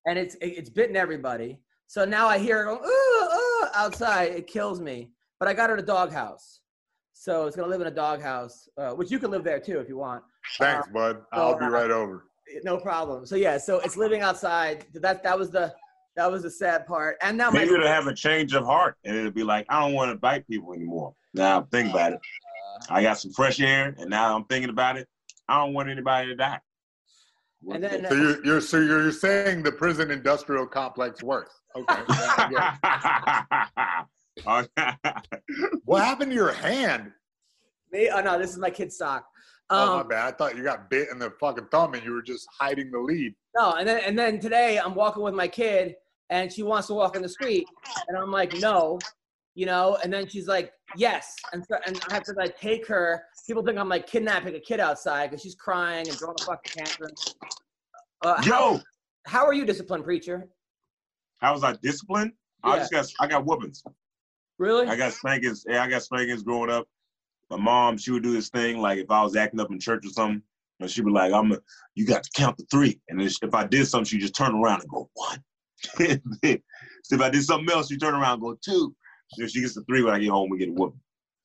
and 0.06 0.18
it's 0.18 0.34
it- 0.36 0.56
it's 0.58 0.70
bitten 0.70 0.96
everybody. 0.96 1.58
So 1.88 2.04
now 2.04 2.26
I 2.28 2.38
hear 2.38 2.58
her 2.58 2.64
going, 2.76 2.80
ooh, 2.84 3.36
ooh, 3.36 3.66
outside. 3.74 4.32
It 4.32 4.46
kills 4.48 4.80
me. 4.80 5.12
But 5.38 5.48
I 5.48 5.54
got 5.54 5.70
her 5.70 5.76
a 5.76 5.82
doghouse, 5.82 6.60
so 7.18 7.46
it's 7.46 7.56
gonna 7.56 7.68
live 7.68 7.80
in 7.80 7.86
a 7.86 7.90
doghouse, 7.90 8.68
uh, 8.76 8.90
which 8.90 9.10
you 9.10 9.18
can 9.18 9.30
live 9.30 9.42
there 9.42 9.58
too 9.58 9.80
if 9.80 9.88
you 9.88 9.96
want. 9.96 10.22
thanks, 10.58 10.86
bud. 10.88 11.22
I'll 11.32 11.58
be 11.58 11.66
right 11.66 11.90
over. 11.90 12.26
No 12.62 12.76
problem. 12.76 13.24
So 13.26 13.36
yeah, 13.36 13.58
so 13.58 13.80
it's 13.80 13.96
living 13.96 14.20
outside. 14.20 14.84
That 14.94 15.22
that 15.22 15.38
was 15.38 15.50
the 15.50 15.74
that 16.14 16.30
was 16.30 16.42
the 16.42 16.50
sad 16.50 16.86
part. 16.86 17.16
And 17.22 17.36
now 17.38 17.50
my 17.50 17.60
Maybe 17.60 17.74
it'll 17.74 17.86
have 17.88 18.06
a 18.06 18.14
change 18.14 18.54
of 18.54 18.64
heart 18.64 18.96
and 19.04 19.16
it'll 19.16 19.32
be 19.32 19.42
like, 19.42 19.66
I 19.68 19.80
don't 19.80 19.94
want 19.94 20.12
to 20.12 20.18
bite 20.18 20.46
people 20.46 20.72
anymore. 20.72 21.14
Now 21.34 21.58
I'm 21.58 21.66
thinking 21.66 21.92
about 21.92 22.12
it. 22.12 22.20
I 22.88 23.02
got 23.02 23.18
some 23.18 23.32
fresh 23.32 23.60
air 23.60 23.94
and 23.98 24.08
now 24.10 24.36
I'm 24.36 24.44
thinking 24.44 24.70
about 24.70 24.96
it. 24.96 25.08
I 25.48 25.58
don't 25.58 25.74
want 25.74 25.88
anybody 25.88 26.28
to 26.28 26.36
die. 26.36 26.60
And 27.72 27.82
then- 27.82 28.06
So 28.08 28.14
you're, 28.14 28.44
you're 28.44 28.60
so 28.60 28.78
you're, 28.78 29.02
you're 29.02 29.12
saying 29.12 29.62
the 29.62 29.72
prison 29.72 30.10
industrial 30.10 30.66
complex 30.66 31.22
works. 31.22 31.60
Okay. 31.74 32.02
yeah, 34.36 34.42
I 34.46 34.66
get 35.04 35.28
it. 35.32 35.80
what 35.84 36.04
happened 36.04 36.30
to 36.30 36.34
your 36.34 36.52
hand? 36.52 37.12
me, 37.92 38.10
oh 38.12 38.20
no, 38.20 38.38
this 38.38 38.50
is 38.50 38.58
my 38.58 38.70
kid's 38.70 38.96
sock. 38.98 39.24
oh 39.70 39.94
my 39.96 40.00
Um, 40.02 40.08
bad. 40.08 40.34
I 40.34 40.36
thought 40.36 40.56
you 40.56 40.62
got 40.64 40.90
bit 40.90 41.08
in 41.10 41.18
the 41.18 41.30
fucking 41.40 41.66
thumb 41.70 41.94
and 41.94 42.04
you 42.04 42.12
were 42.12 42.22
just 42.22 42.46
hiding 42.60 42.90
the 42.90 42.98
lead. 42.98 43.34
no, 43.56 43.72
and 43.72 43.86
then 43.88 44.02
and 44.04 44.18
then 44.18 44.40
today 44.40 44.78
I'm 44.78 44.94
walking 44.94 45.22
with 45.22 45.34
my 45.34 45.48
kid 45.48 45.94
and 46.30 46.52
she 46.52 46.62
wants 46.62 46.88
to 46.88 46.94
walk 46.94 47.14
in 47.16 47.22
the 47.22 47.28
street 47.28 47.66
and 48.08 48.18
I'm 48.18 48.30
like 48.32 48.52
no, 48.54 48.98
you 49.54 49.66
know, 49.66 49.96
and 50.02 50.12
then 50.12 50.28
she's 50.28 50.48
like 50.48 50.72
yes, 50.96 51.34
and 51.52 51.64
so 51.64 51.76
and 51.86 51.98
I 52.10 52.14
have 52.14 52.24
to 52.24 52.32
like 52.32 52.58
take 52.58 52.86
her. 52.88 53.22
People 53.46 53.62
think 53.64 53.78
I'm 53.78 53.88
like 53.88 54.06
kidnapping 54.06 54.54
a 54.56 54.60
kid 54.60 54.80
outside 54.80 55.30
because 55.30 55.42
she's 55.42 55.54
crying 55.54 56.08
and 56.08 56.16
throwing 56.18 56.36
a 56.40 56.44
fucking 56.44 56.84
tantrum. 56.84 57.12
Uh, 58.24 58.42
how, 58.42 58.72
Yo, 58.74 58.80
how 59.26 59.44
are 59.46 59.52
you 59.54 59.64
disciplined 59.64 60.04
preacher? 60.04 60.48
how 61.38 61.52
was 61.52 61.62
I 61.62 61.74
disciplined? 61.82 62.32
I 62.64 62.78
just 62.78 62.90
got 62.90 63.06
I 63.20 63.28
got 63.28 63.44
whoopings. 63.46 63.84
Really? 64.58 64.86
I 64.86 64.96
got 64.96 65.12
spankings. 65.12 65.64
Yeah, 65.68 65.82
I 65.82 65.88
got 65.88 66.02
spankings 66.02 66.42
growing 66.42 66.70
up. 66.70 66.86
My 67.50 67.56
mom, 67.56 67.98
she 67.98 68.10
would 68.10 68.22
do 68.22 68.32
this 68.32 68.48
thing 68.48 68.78
like 68.78 68.98
if 68.98 69.10
I 69.10 69.22
was 69.22 69.36
acting 69.36 69.60
up 69.60 69.70
in 69.70 69.78
church 69.78 70.04
or 70.04 70.10
something, 70.10 70.42
and 70.80 70.90
she'd 70.90 71.04
be 71.04 71.10
like, 71.10 71.32
"I'm, 71.32 71.52
a, 71.52 71.58
you 71.94 72.06
got 72.06 72.22
to 72.24 72.30
count 72.34 72.58
to 72.58 72.66
three. 72.70 73.00
And 73.08 73.20
then 73.20 73.28
if 73.42 73.54
I 73.54 73.66
did 73.66 73.86
something, 73.86 74.04
she 74.04 74.18
just 74.18 74.34
turn 74.34 74.54
around 74.54 74.82
and 74.82 74.90
go 74.90 75.10
one. 75.14 75.42
so 77.04 77.14
if 77.14 77.20
I 77.20 77.30
did 77.30 77.44
something 77.44 77.70
else, 77.74 77.88
she 77.88 77.96
turn 77.96 78.14
around 78.14 78.34
and 78.34 78.42
go 78.42 78.56
two. 78.64 78.94
If 79.38 79.50
she 79.50 79.60
gets 79.60 79.74
to 79.74 79.82
three 79.82 80.02
when 80.02 80.14
I 80.14 80.18
get 80.18 80.30
home, 80.30 80.50
we 80.50 80.58
get 80.58 80.68
a 80.68 80.72
whooping. 80.72 81.00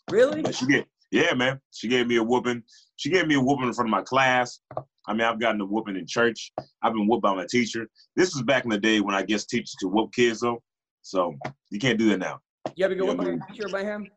Really? 0.09 0.41
But 0.41 0.55
she 0.55 0.65
get, 0.67 0.85
yeah, 1.11 1.33
man. 1.33 1.59
She 1.71 1.87
gave 1.87 2.07
me 2.07 2.17
a 2.17 2.23
whooping. 2.23 2.63
She 2.95 3.09
gave 3.09 3.27
me 3.27 3.35
a 3.35 3.41
whooping 3.41 3.67
in 3.67 3.73
front 3.73 3.89
of 3.89 3.91
my 3.91 4.01
class. 4.01 4.59
I 5.07 5.13
mean, 5.13 5.21
I've 5.21 5.39
gotten 5.39 5.61
a 5.61 5.65
whooping 5.65 5.95
in 5.95 6.05
church. 6.05 6.51
I've 6.81 6.93
been 6.93 7.07
whooped 7.07 7.23
by 7.23 7.35
my 7.35 7.45
teacher. 7.49 7.87
This 8.15 8.35
is 8.35 8.43
back 8.43 8.63
in 8.63 8.69
the 8.69 8.77
day 8.77 9.01
when 9.01 9.15
I 9.15 9.23
guess 9.23 9.45
teachers 9.45 9.75
could 9.79 9.91
whoop 9.91 10.11
kids 10.13 10.41
though. 10.41 10.61
So 11.01 11.33
you 11.69 11.79
can't 11.79 11.97
do 11.97 12.09
that 12.09 12.19
now. 12.19 12.39
You 12.75 12.85
ever 12.85 12.95
go 12.95 13.05
Yeah, 13.05 13.09
with 13.11 13.17
my 13.17 13.23
man. 13.25 13.71
by 13.71 13.83
him? 13.83 14.09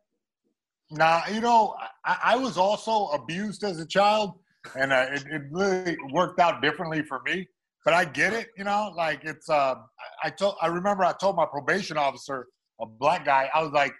Nah, 0.91 1.23
you 1.33 1.41
know, 1.41 1.75
I, 2.05 2.19
I 2.25 2.37
was 2.37 2.57
also 2.57 3.07
abused 3.09 3.65
as 3.65 3.81
a 3.81 3.87
child, 3.87 4.39
and 4.77 4.93
uh, 4.93 5.07
it, 5.11 5.25
it 5.27 5.43
really 5.51 5.97
worked 6.13 6.39
out 6.41 6.63
differently 6.63 7.03
for 7.03 7.21
me. 7.23 7.49
But 7.85 7.95
I 7.95 8.05
get 8.05 8.33
it, 8.33 8.49
you 8.57 8.65
know, 8.65 8.93
like 8.97 9.25
it's. 9.25 9.49
Uh, 9.49 9.75
I 9.75 10.29
I 10.29 10.31
told. 10.31 10.57
I 10.63 10.69
remember 10.69 11.05
I 11.05 11.13
told 11.13 11.37
my 11.37 11.47
probation 11.47 11.97
officer, 11.97 12.47
a 12.81 12.87
black 12.87 13.25
guy, 13.25 13.51
I 13.55 13.63
was 13.63 13.73
like, 13.73 13.95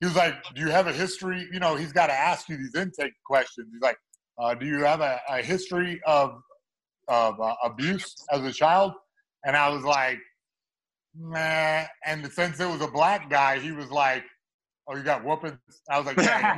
he 0.00 0.06
was 0.06 0.16
like, 0.16 0.34
"Do 0.54 0.60
you 0.60 0.70
have 0.70 0.86
a 0.86 0.92
history?" 0.92 1.46
You 1.52 1.60
know, 1.60 1.76
he's 1.76 1.92
got 1.92 2.06
to 2.06 2.12
ask 2.12 2.48
you 2.48 2.56
these 2.56 2.74
intake 2.74 3.12
questions. 3.24 3.68
He's 3.72 3.82
like, 3.82 3.98
uh, 4.38 4.54
"Do 4.54 4.66
you 4.66 4.84
have 4.84 5.00
a, 5.00 5.20
a 5.28 5.42
history 5.42 6.00
of 6.06 6.40
of 7.08 7.40
uh, 7.40 7.54
abuse 7.64 8.14
as 8.32 8.44
a 8.44 8.52
child?" 8.52 8.92
And 9.44 9.56
I 9.56 9.68
was 9.68 9.84
like, 9.84 10.18
"Nah." 11.18 11.84
And 12.04 12.30
since 12.32 12.60
it 12.60 12.68
was 12.68 12.80
a 12.80 12.88
black 12.88 13.28
guy, 13.28 13.58
he 13.58 13.72
was 13.72 13.90
like, 13.90 14.24
"Oh, 14.86 14.96
you 14.96 15.02
got 15.02 15.24
whoopings?" 15.24 15.58
I 15.90 15.98
was 15.98 16.06
like, 16.06 16.16
"Yeah." 16.16 16.56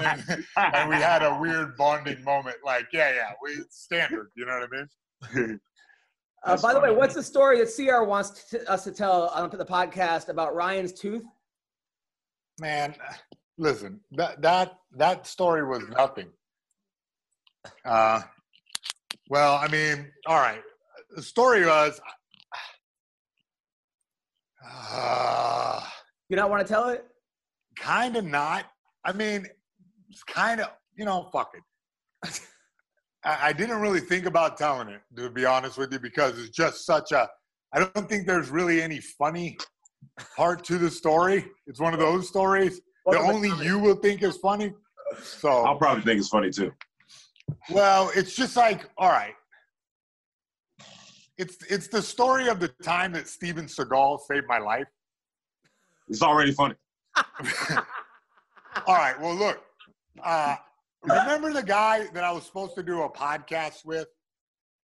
yeah." 0.00 0.22
and, 0.28 0.44
and 0.74 0.88
we 0.88 0.96
had 0.96 1.22
a 1.22 1.38
weird 1.38 1.76
bonding 1.76 2.22
moment. 2.24 2.56
Like, 2.64 2.88
yeah, 2.92 3.14
yeah, 3.14 3.32
we 3.42 3.56
standard. 3.70 4.30
You 4.36 4.46
know 4.46 4.60
what 4.60 4.68
I 5.32 5.46
mean? 5.46 5.60
Uh, 6.44 6.50
That's 6.50 6.62
by 6.62 6.72
the 6.72 6.78
way, 6.78 6.92
what's 6.92 7.16
the 7.16 7.22
story 7.22 7.58
that 7.58 7.74
CR 7.74 8.04
wants 8.04 8.44
to, 8.50 8.70
us 8.70 8.84
to 8.84 8.92
tell 8.92 9.26
on 9.30 9.50
the 9.50 9.64
podcast 9.64 10.28
about 10.28 10.54
Ryan's 10.54 10.92
tooth? 10.92 11.24
Man, 12.60 12.94
listen, 13.56 13.98
that 14.12 14.40
that 14.42 14.78
that 14.92 15.26
story 15.26 15.66
was 15.66 15.82
nothing. 15.88 16.28
Uh, 17.84 18.22
well, 19.28 19.56
I 19.56 19.68
mean, 19.68 20.10
all 20.26 20.38
right. 20.38 20.62
The 21.14 21.22
story 21.22 21.66
was, 21.66 22.00
uh, 24.64 25.80
You 26.28 26.36
not 26.36 26.50
want 26.50 26.66
to 26.66 26.72
tell 26.72 26.88
it? 26.88 27.04
kind 27.76 28.16
of 28.16 28.24
not. 28.24 28.64
I 29.04 29.12
mean, 29.12 29.46
it's 30.10 30.22
kind 30.24 30.60
of 30.60 30.68
you 30.98 31.04
know, 31.04 31.28
fuck 31.32 31.52
it. 31.54 32.40
I, 33.24 33.48
I 33.48 33.52
didn't 33.52 33.80
really 33.80 34.00
think 34.00 34.26
about 34.26 34.58
telling 34.58 34.88
it, 34.88 35.00
to 35.16 35.30
be 35.30 35.44
honest 35.44 35.78
with 35.78 35.92
you, 35.92 36.00
because 36.00 36.38
it's 36.38 36.50
just 36.50 36.84
such 36.84 37.12
a. 37.12 37.28
I 37.72 37.78
don't 37.78 38.08
think 38.08 38.26
there's 38.26 38.50
really 38.50 38.82
any 38.82 39.00
funny 39.00 39.56
part 40.36 40.64
to 40.64 40.78
the 40.78 40.90
story. 40.90 41.46
It's 41.66 41.80
one 41.80 41.94
of 41.94 42.00
those 42.00 42.28
stories 42.28 42.80
What 43.04 43.14
that 43.14 43.32
only 43.32 43.50
you 43.64 43.78
will 43.78 43.96
think 43.96 44.22
is 44.22 44.36
funny. 44.38 44.72
So 45.22 45.48
I'll 45.48 45.78
probably 45.78 46.02
think 46.02 46.18
it's 46.18 46.28
funny 46.28 46.50
too. 46.50 46.72
Well, 47.70 48.10
it's 48.14 48.34
just 48.34 48.56
like, 48.56 48.88
all 48.98 49.10
right. 49.10 49.34
It's 51.38 51.56
it's 51.70 51.86
the 51.86 52.02
story 52.02 52.48
of 52.48 52.58
the 52.58 52.68
time 52.82 53.12
that 53.12 53.28
Steven 53.28 53.66
Seagal 53.66 54.20
saved 54.28 54.46
my 54.48 54.58
life. 54.58 54.88
It's 56.08 56.22
already 56.22 56.52
funny. 56.52 56.74
All 58.86 58.94
right. 58.96 59.18
Well, 59.20 59.34
look. 59.36 59.62
Uh, 60.24 60.56
remember 61.04 61.52
the 61.52 61.62
guy 61.62 62.06
that 62.12 62.24
I 62.24 62.32
was 62.32 62.44
supposed 62.44 62.74
to 62.74 62.82
do 62.82 63.02
a 63.02 63.10
podcast 63.10 63.84
with, 63.84 64.08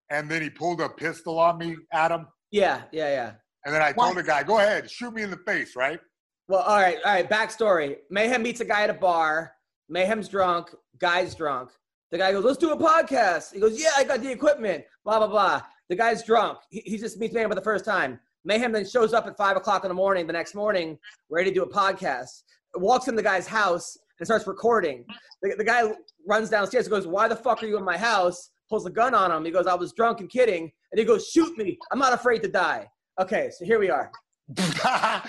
and 0.09 0.29
then 0.29 0.41
he 0.41 0.49
pulled 0.49 0.81
a 0.81 0.89
pistol 0.89 1.37
on 1.37 1.59
me, 1.59 1.75
Adam, 1.93 2.27
Yeah, 2.51 2.81
yeah, 2.91 3.09
yeah. 3.09 3.31
and 3.65 3.75
then 3.75 3.83
I 3.83 3.91
told 3.91 4.17
the 4.17 4.23
guy, 4.23 4.41
"Go 4.41 4.57
ahead, 4.57 4.89
shoot 4.89 5.13
me 5.13 5.21
in 5.21 5.29
the 5.29 5.37
face," 5.45 5.75
right? 5.75 5.99
Well, 6.47 6.61
all 6.61 6.77
right, 6.77 6.97
all 7.05 7.13
right. 7.13 7.29
Backstory: 7.29 7.97
Mayhem 8.09 8.41
meets 8.41 8.59
a 8.59 8.65
guy 8.65 8.81
at 8.81 8.89
a 8.89 8.93
bar. 8.95 9.51
Mayhem's 9.87 10.27
drunk. 10.29 10.73
Guy's 10.99 11.35
drunk. 11.35 11.69
The 12.11 12.17
guy 12.17 12.31
goes, 12.31 12.43
"Let's 12.43 12.57
do 12.57 12.71
a 12.71 12.77
podcast." 12.77 13.53
He 13.53 13.59
goes, 13.59 13.79
"Yeah, 13.79 13.91
I 13.95 14.03
got 14.03 14.21
the 14.21 14.31
equipment." 14.31 14.83
Blah 15.03 15.19
blah 15.19 15.27
blah. 15.27 15.61
The 15.89 15.95
guy's 15.95 16.23
drunk. 16.23 16.59
He, 16.69 16.81
he 16.85 16.97
just 16.97 17.19
meets 17.19 17.33
Mayhem 17.33 17.49
for 17.49 17.55
the 17.55 17.61
first 17.61 17.85
time. 17.85 18.19
Mayhem 18.45 18.71
then 18.71 18.87
shows 18.87 19.13
up 19.13 19.27
at 19.27 19.37
five 19.37 19.57
o'clock 19.57 19.83
in 19.83 19.89
the 19.89 19.95
morning 19.95 20.25
the 20.25 20.33
next 20.33 20.55
morning, 20.55 20.97
ready 21.29 21.49
to 21.49 21.53
do 21.53 21.63
a 21.63 21.69
podcast. 21.69 22.43
Walks 22.75 23.07
in 23.07 23.15
the 23.15 23.23
guy's 23.23 23.47
house 23.47 23.97
and 24.19 24.25
starts 24.25 24.47
recording. 24.47 25.05
The, 25.41 25.55
the 25.57 25.63
guy 25.63 25.83
runs 26.27 26.49
downstairs 26.49 26.85
and 26.85 26.91
goes, 26.91 27.07
"Why 27.07 27.27
the 27.27 27.35
fuck 27.35 27.61
are 27.63 27.67
you 27.67 27.77
in 27.77 27.83
my 27.83 27.97
house?" 27.97 28.49
Pulls 28.69 28.85
a 28.85 28.91
gun 28.91 29.15
on 29.15 29.31
him. 29.31 29.45
He 29.45 29.51
goes, 29.51 29.67
"I 29.67 29.75
was 29.75 29.93
drunk 29.93 30.19
and 30.19 30.29
kidding." 30.29 30.71
And 30.91 30.99
he 30.99 31.05
goes, 31.05 31.27
"Shoot 31.27 31.57
me! 31.57 31.77
I'm 31.91 31.99
not 31.99 32.13
afraid 32.13 32.41
to 32.43 32.47
die." 32.47 32.87
Okay, 33.19 33.49
so 33.51 33.65
here 33.65 33.79
we 33.79 33.89
are. 33.89 34.11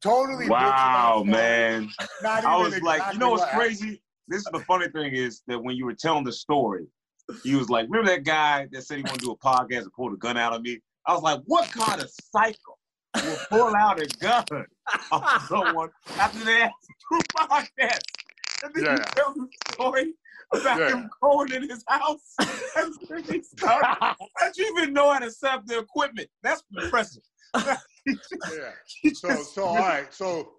totally. 0.00 0.48
Wow, 0.48 1.24
man. 1.26 1.90
I 2.24 2.56
was 2.56 2.80
like, 2.80 3.02
you 3.12 3.18
know 3.18 3.30
what's 3.30 3.50
crazy? 3.52 4.00
This 4.28 4.38
is 4.40 4.48
the 4.52 4.60
funny 4.60 4.88
thing 4.88 5.12
is 5.14 5.42
that 5.48 5.62
when 5.62 5.76
you 5.76 5.84
were 5.84 5.94
telling 5.94 6.24
the 6.24 6.32
story, 6.32 6.86
he 7.42 7.54
was 7.54 7.68
like, 7.68 7.86
remember 7.88 8.10
that 8.10 8.24
guy 8.24 8.66
that 8.72 8.82
said 8.82 8.98
he 8.98 9.02
wanted 9.02 9.20
to 9.20 9.26
do 9.26 9.32
a 9.32 9.36
podcast 9.36 9.82
and 9.82 9.92
pulled 9.92 10.12
a 10.12 10.16
gun 10.16 10.36
out 10.36 10.52
of 10.54 10.62
me? 10.62 10.80
I 11.06 11.12
was 11.12 11.22
like, 11.22 11.40
what 11.46 11.70
kind 11.70 12.00
of 12.00 12.10
psycho 12.10 12.76
will 13.14 13.38
pull 13.50 13.76
out 13.76 14.00
a 14.00 14.06
gun 14.18 14.44
on 15.12 15.40
someone 15.48 15.90
after 16.18 16.44
they 16.44 16.62
asked 16.62 16.74
a 17.12 17.22
podcast? 17.38 18.00
And 18.62 18.74
then 18.74 18.84
you 18.98 19.04
tell 19.14 19.34
the 19.34 19.46
story 19.72 20.14
about 20.54 20.78
Yeah. 20.78 20.88
him 20.90 21.10
going 21.22 21.52
in 21.52 21.68
his 21.68 21.84
house 21.86 22.34
and 22.76 22.94
he 23.26 23.42
started. 23.42 23.86
How'd 24.38 24.56
you 24.56 24.74
even 24.78 24.94
know 24.94 25.12
how 25.12 25.18
to 25.18 25.30
set 25.30 25.52
up 25.52 25.66
the 25.66 25.78
equipment? 25.78 26.28
That's 26.42 26.62
impressive. 26.76 27.22
yeah. 27.54 27.76
So 29.14 29.34
so 29.42 29.64
all 29.64 29.76
right. 29.76 30.12
So 30.12 30.52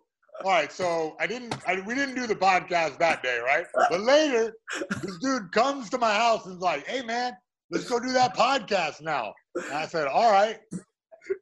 all 0.44 0.52
right. 0.52 0.72
So 0.72 1.16
I 1.20 1.28
didn't. 1.28 1.56
I, 1.68 1.82
we 1.86 1.96
didn't 1.96 2.16
do 2.16 2.28
the 2.28 2.36
podcast 2.36 2.98
that 3.00 3.24
day, 3.24 3.40
right? 3.40 3.66
But 3.90 4.02
later, 4.02 4.54
this 5.02 5.18
dude 5.20 5.52
comes 5.52 5.90
to 5.92 5.98
my 5.98 6.14
house 6.14 6.46
and 6.46 6.56
is 6.56 6.62
like, 6.62 6.86
"Hey, 6.88 7.02
man, 7.02 7.34
let's 7.72 7.86
go 7.90 8.00
do 8.00 8.12
that 8.14 8.36
podcast 8.36 9.02
now." 9.02 9.34
And 9.56 9.74
I 9.74 9.86
said, 9.88 10.08
"All 10.08 10.32
right." 10.32 10.58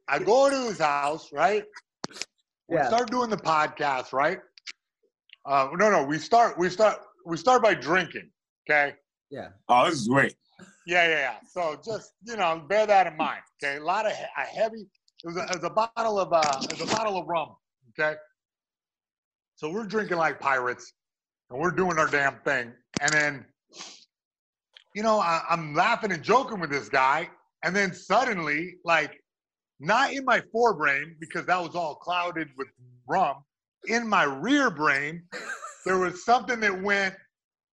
I 0.08 0.18
go 0.20 0.50
to 0.50 0.70
his 0.70 0.80
house, 0.80 1.30
right? 1.34 1.64
We 2.70 2.78
Yeah. 2.78 2.88
start 2.88 3.12
doing 3.12 3.30
the 3.30 3.36
podcast, 3.38 4.14
right? 4.14 4.40
Uh, 5.46 5.68
no, 5.74 5.90
no. 5.92 6.04
We 6.04 6.18
start. 6.20 6.58
We 6.58 6.70
start. 6.70 7.00
We 7.26 7.36
start 7.38 7.62
by 7.62 7.74
drinking. 7.74 8.30
Okay. 8.70 8.96
Yeah. 9.30 9.50
Oh, 9.68 9.86
this 9.90 9.96
is 10.02 10.08
great. 10.08 10.36
Yeah, 10.86 11.08
yeah, 11.08 11.20
yeah. 11.20 11.36
So 11.50 11.80
just 11.84 12.14
you 12.26 12.38
know, 12.38 12.64
bear 12.70 12.86
that 12.86 13.08
in 13.08 13.18
mind. 13.18 13.42
Okay, 13.62 13.78
a 13.78 13.84
lot 13.84 14.06
of 14.06 14.12
a 14.14 14.42
heavy. 14.42 14.88
It 15.24 15.28
was 15.28 15.38
a, 15.38 15.44
it 15.44 15.56
was 15.56 15.64
a 15.64 15.70
bottle 15.70 16.20
of 16.20 16.32
uh, 16.32 16.60
it 16.64 16.80
was 16.80 16.90
a 16.90 16.96
bottle 16.96 17.18
of 17.18 17.28
rum. 17.28 17.50
Okay. 18.00 18.16
So 19.56 19.72
we're 19.72 19.86
drinking 19.86 20.18
like 20.18 20.40
pirates, 20.40 20.94
and 21.50 21.60
we're 21.60 21.72
doing 21.72 21.98
our 21.98 22.08
damn 22.08 22.40
thing, 22.40 22.74
and 23.02 23.12
then, 23.12 23.46
you 24.96 25.04
know, 25.04 25.20
I, 25.20 25.42
I'm 25.50 25.74
laughing 25.74 26.12
and 26.12 26.24
joking 26.24 26.60
with 26.60 26.70
this 26.70 26.90
guy, 26.90 27.30
and 27.64 27.76
then 27.76 27.94
suddenly, 27.94 28.76
like, 28.84 29.20
not 29.80 30.14
in 30.14 30.26
my 30.26 30.42
forebrain 30.54 31.16
because 31.20 31.46
that 31.46 31.62
was 31.62 31.76
all 31.76 31.96
clouded 31.96 32.50
with 32.58 32.68
rum. 33.08 33.38
In 33.88 34.08
my 34.08 34.24
rear 34.24 34.70
brain, 34.70 35.24
there 35.86 35.98
was 35.98 36.24
something 36.24 36.60
that 36.62 36.82
went, 36.82 37.16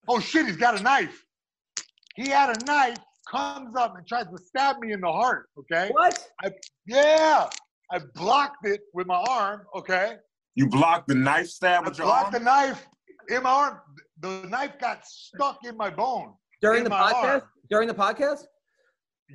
"Oh 0.09 0.21
shit, 0.21 0.47
he's 0.47 0.57
got 0.57 0.79
a 0.79 0.83
knife." 0.83 1.25
He 2.17 2.29
had 2.29 2.51
a 2.51 2.65
knife, 2.65 2.99
comes 3.31 3.75
up 3.77 3.97
and 3.97 4.07
tries 4.07 4.27
to 4.27 4.39
stab 4.39 4.79
me 4.81 4.93
in 4.93 5.01
the 5.01 5.11
heart. 5.11 5.47
Okay. 5.59 5.91
What? 5.93 6.27
Yeah. 6.87 7.49
I 7.93 8.01
blocked 8.15 8.67
it 8.67 8.81
with 8.93 9.07
my 9.07 9.25
arm. 9.29 9.63
Okay. 9.75 10.17
You 10.55 10.69
blocked 10.69 11.09
the 11.09 11.15
knife 11.15 11.49
stab 11.49 11.85
I 11.85 11.89
with 11.89 11.99
your 11.99 12.07
arm? 12.07 12.31
Blocked 12.31 12.35
arm? 12.35 12.45
the 12.45 12.51
knife 12.51 12.87
in 13.29 13.43
my 13.43 13.51
arm. 13.51 13.81
The 14.21 14.47
knife 14.49 14.79
got 14.79 15.07
stuck 15.07 15.65
in 15.65 15.77
my 15.77 15.91
bone. 15.91 16.35
During 16.61 16.85
the 16.85 16.91
podcast? 16.91 17.15
arm. 17.15 17.43
During 17.71 17.89
the 17.89 17.95
podcast? 17.95 18.45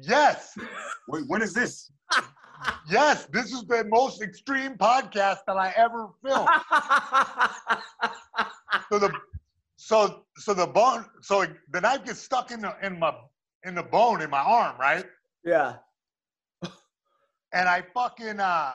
Yes. 0.01 0.55
Wait, 1.07 1.23
when 1.27 1.41
is 1.41 1.53
this? 1.53 1.91
Yes. 2.89 3.27
This 3.31 3.51
is 3.51 3.63
the 3.65 3.83
most 3.89 4.23
extreme 4.23 4.75
podcast 4.75 5.39
that 5.45 5.57
I 5.57 5.71
ever 5.75 6.07
filmed. 6.23 6.47
so 8.89 8.97
the 8.97 9.11
so 9.75 10.23
so 10.37 10.53
the 10.53 10.65
bone 10.65 11.05
so 11.21 11.45
the 11.71 11.81
knife 11.81 12.05
gets 12.05 12.21
stuck 12.21 12.51
in 12.51 12.61
the 12.61 12.73
in 12.81 12.97
my 12.97 13.13
in 13.65 13.75
the 13.75 13.83
bone 13.83 14.21
in 14.21 14.29
my 14.29 14.39
arm, 14.39 14.79
right? 14.79 15.05
yeah. 15.43 15.75
and 17.53 17.69
I 17.69 17.83
fucking 17.93 18.39
uh 18.39 18.71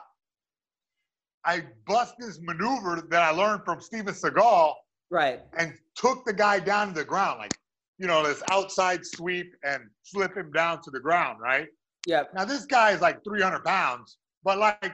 I 1.45 1.63
bust 1.87 2.15
this 2.19 2.39
maneuver 2.41 3.07
that 3.09 3.21
I 3.21 3.31
learned 3.31 3.63
from 3.65 3.81
Steven 3.81 4.13
Seagal 4.13 4.73
Right. 5.09 5.41
and 5.57 5.73
took 5.95 6.23
the 6.25 6.33
guy 6.33 6.59
down 6.59 6.89
to 6.89 6.93
the 6.93 7.05
ground, 7.05 7.39
like 7.39 7.51
you 7.97 8.07
know, 8.07 8.23
this 8.23 8.41
outside 8.49 9.05
sweep 9.05 9.53
and 9.63 9.83
slip 10.01 10.35
him 10.35 10.51
down 10.51 10.81
to 10.81 10.89
the 10.89 10.99
ground, 10.99 11.39
right? 11.39 11.67
Yeah. 12.07 12.23
Now 12.33 12.45
this 12.45 12.65
guy 12.65 12.91
is 12.91 13.01
like 13.01 13.23
300 13.23 13.63
pounds, 13.63 14.17
but 14.43 14.57
like 14.57 14.91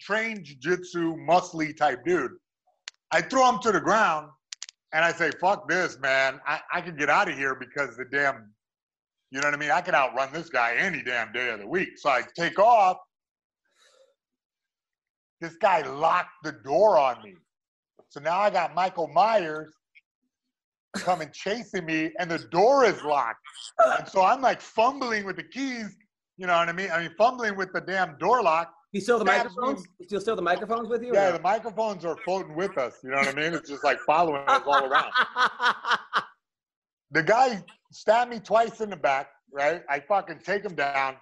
trained 0.00 0.44
jiu-jitsu, 0.44 1.16
muscly 1.16 1.76
type 1.76 2.02
dude. 2.06 2.32
I 3.10 3.20
throw 3.20 3.46
him 3.50 3.58
to 3.60 3.72
the 3.72 3.80
ground 3.80 4.28
and 4.94 5.04
I 5.04 5.12
say, 5.12 5.30
fuck 5.38 5.68
this, 5.68 5.98
man. 5.98 6.40
I, 6.46 6.60
I 6.72 6.80
can 6.80 6.96
get 6.96 7.10
out 7.10 7.28
of 7.28 7.36
here 7.36 7.54
because 7.54 7.94
the 7.96 8.06
damn, 8.10 8.50
you 9.30 9.40
know 9.40 9.48
what 9.48 9.54
I 9.54 9.58
mean? 9.58 9.70
I 9.70 9.82
can 9.82 9.94
outrun 9.94 10.32
this 10.32 10.48
guy 10.48 10.76
any 10.78 11.02
damn 11.02 11.30
day 11.30 11.50
of 11.50 11.60
the 11.60 11.66
week. 11.66 11.98
So 11.98 12.08
I 12.08 12.22
take 12.34 12.58
off. 12.58 12.96
This 15.44 15.56
guy 15.56 15.82
locked 15.82 16.42
the 16.42 16.52
door 16.52 16.96
on 16.96 17.22
me. 17.22 17.34
So 18.08 18.18
now 18.18 18.38
I 18.38 18.48
got 18.48 18.74
Michael 18.74 19.08
Myers 19.08 19.74
coming 20.94 21.28
chasing 21.34 21.84
me 21.84 22.12
and 22.18 22.30
the 22.30 22.38
door 22.38 22.86
is 22.86 23.02
locked. 23.02 23.40
And 23.98 24.08
so 24.08 24.22
I'm 24.22 24.40
like 24.40 24.62
fumbling 24.62 25.26
with 25.26 25.36
the 25.36 25.42
keys, 25.42 25.94
you 26.38 26.46
know 26.46 26.56
what 26.56 26.70
I 26.70 26.72
mean? 26.72 26.90
I 26.90 27.02
mean, 27.02 27.10
fumbling 27.18 27.58
with 27.58 27.74
the 27.74 27.82
damn 27.82 28.16
door 28.16 28.42
lock. 28.42 28.72
You 28.92 29.02
still 29.02 29.18
the 29.18 29.26
microphones? 29.26 29.82
me. 29.82 29.88
You 29.98 30.06
still 30.06 30.20
still 30.22 30.36
the 30.36 30.40
microphones 30.40 30.88
with 30.88 31.02
you? 31.02 31.12
Yeah, 31.12 31.32
the 31.32 31.40
microphones 31.40 32.06
are 32.06 32.16
floating 32.24 32.54
with 32.54 32.78
us. 32.78 32.94
You 33.04 33.10
know 33.10 33.16
what 33.16 33.28
I 33.28 33.34
mean? 33.34 33.52
It's 33.52 33.68
just 33.68 33.84
like 33.84 33.98
following 34.06 34.44
us 34.46 34.62
all 34.64 34.86
around. 34.86 35.12
The 37.10 37.22
guy 37.22 37.62
stabbed 37.92 38.30
me 38.30 38.40
twice 38.40 38.80
in 38.80 38.88
the 38.88 38.96
back, 38.96 39.28
right? 39.52 39.82
I 39.90 40.00
fucking 40.00 40.38
take 40.38 40.64
him 40.64 40.74
down 40.74 41.16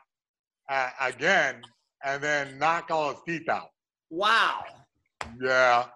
uh, 0.70 0.90
again 1.00 1.60
and 2.04 2.22
then 2.22 2.56
knock 2.58 2.90
all 2.90 3.10
his 3.10 3.20
teeth 3.26 3.48
out. 3.48 3.70
Wow. 4.12 4.62
Yeah. 5.40 5.87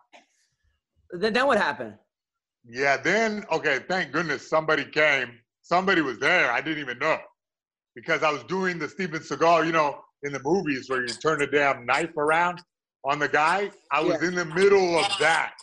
Then, 1.13 1.33
then 1.33 1.47
what 1.47 1.59
happened? 1.59 1.95
Yeah, 2.69 2.97
then, 2.97 3.45
okay, 3.53 3.81
thank 3.89 4.11
goodness 4.13 4.49
somebody 4.49 4.85
came. 4.85 5.31
Somebody 5.63 6.01
was 6.01 6.19
there. 6.19 6.51
I 6.51 6.61
didn't 6.61 6.81
even 6.81 6.99
know. 6.99 7.19
Because 7.95 8.23
I 8.23 8.33
was 8.33 8.43
doing 8.45 8.79
the 8.79 8.89
Steven 8.89 9.21
Seagal, 9.21 9.67
you 9.67 9.73
know, 9.73 10.01
in 10.25 10.33
the 10.33 10.41
movies 10.43 10.89
where 10.89 11.03
you 11.03 11.09
turn 11.09 11.39
the 11.39 11.47
damn 11.47 11.87
knife 11.87 12.17
around 12.17 12.61
on 13.05 13.19
the 13.19 13.29
guy. 13.29 13.71
I 13.93 14.01
was 14.01 14.17
Yeah. 14.21 14.29
in 14.29 14.35
the 14.35 14.45
middle 14.45 14.99
of 14.99 15.07
that. 15.21 15.55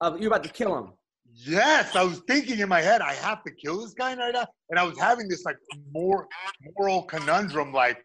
Uh, 0.00 0.16
you're 0.18 0.28
about 0.28 0.44
to 0.44 0.50
kill 0.50 0.76
him. 0.78 0.92
Yes, 1.34 1.96
I 1.96 2.04
was 2.04 2.20
thinking 2.28 2.58
in 2.60 2.68
my 2.68 2.80
head, 2.80 3.00
I 3.00 3.14
have 3.14 3.42
to 3.44 3.50
kill 3.50 3.80
this 3.80 3.94
guy 3.94 4.14
right 4.14 4.34
now. 4.34 4.46
And 4.70 4.78
I 4.78 4.84
was 4.84 4.98
having 4.98 5.28
this 5.28 5.44
like 5.44 5.56
more 5.92 6.28
moral 6.76 7.02
conundrum, 7.04 7.72
like, 7.72 8.04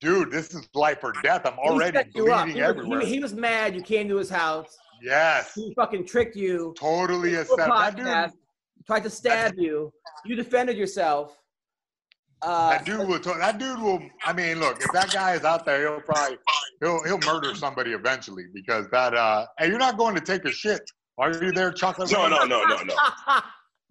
dude, 0.00 0.30
this 0.30 0.54
is 0.54 0.68
life 0.74 0.98
or 1.02 1.12
death. 1.22 1.42
I'm 1.46 1.58
already 1.58 1.96
set 1.98 2.14
you 2.14 2.32
up. 2.32 2.44
bleeding 2.44 2.56
He 2.56 2.62
was, 2.62 2.70
everywhere. 2.76 3.00
he, 3.00 3.06
he 3.14 3.18
was 3.20 3.34
mad. 3.34 3.74
You 3.74 3.82
came 3.82 4.08
to 4.08 4.16
his 4.16 4.30
house. 4.30 4.76
yes, 5.02 5.52
He 5.54 5.72
fucking 5.74 6.06
tricked 6.06 6.36
you. 6.36 6.74
totally 6.78 7.30
to 7.32 7.38
a 7.38 7.40
accept 7.42 7.68
that 7.68 7.96
dude. 7.96 8.32
tried 8.86 9.02
to 9.04 9.10
stab 9.10 9.54
you. 9.56 9.92
You 10.24 10.36
defended 10.36 10.76
yourself. 10.76 11.36
Uh, 12.42 12.70
That 12.70 12.84
dude 12.84 13.08
will. 13.08 13.18
To- 13.18 13.34
that 13.38 13.58
dude 13.58 13.80
will. 13.80 14.00
I 14.24 14.32
mean, 14.34 14.60
look, 14.60 14.80
if 14.82 14.92
that 14.92 15.10
guy 15.10 15.34
is 15.34 15.44
out 15.44 15.64
there, 15.64 15.80
he'll 15.80 16.00
probably 16.02 16.36
he'll 16.80 17.02
he'll 17.04 17.18
murder 17.32 17.54
somebody 17.54 17.92
eventually 17.92 18.44
because 18.52 18.86
that. 18.90 19.14
uh 19.14 19.46
Hey, 19.58 19.68
you're 19.68 19.78
not 19.78 19.96
going 19.96 20.14
to 20.14 20.20
take 20.20 20.44
a 20.44 20.52
shit. 20.52 20.82
Are 21.18 21.32
you 21.32 21.50
there, 21.50 21.72
chocolate? 21.72 22.12
No, 22.12 22.28
no, 22.28 22.44
no, 22.44 22.62
no, 22.64 22.76
no. 22.82 22.94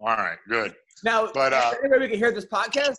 All 0.00 0.16
right, 0.16 0.38
good. 0.48 0.74
Now, 1.02 1.28
But, 1.34 1.52
uh, 1.52 1.74
anywhere 1.82 1.98
we 1.98 2.08
can 2.08 2.18
hear 2.18 2.30
this 2.30 2.46
podcast? 2.46 2.98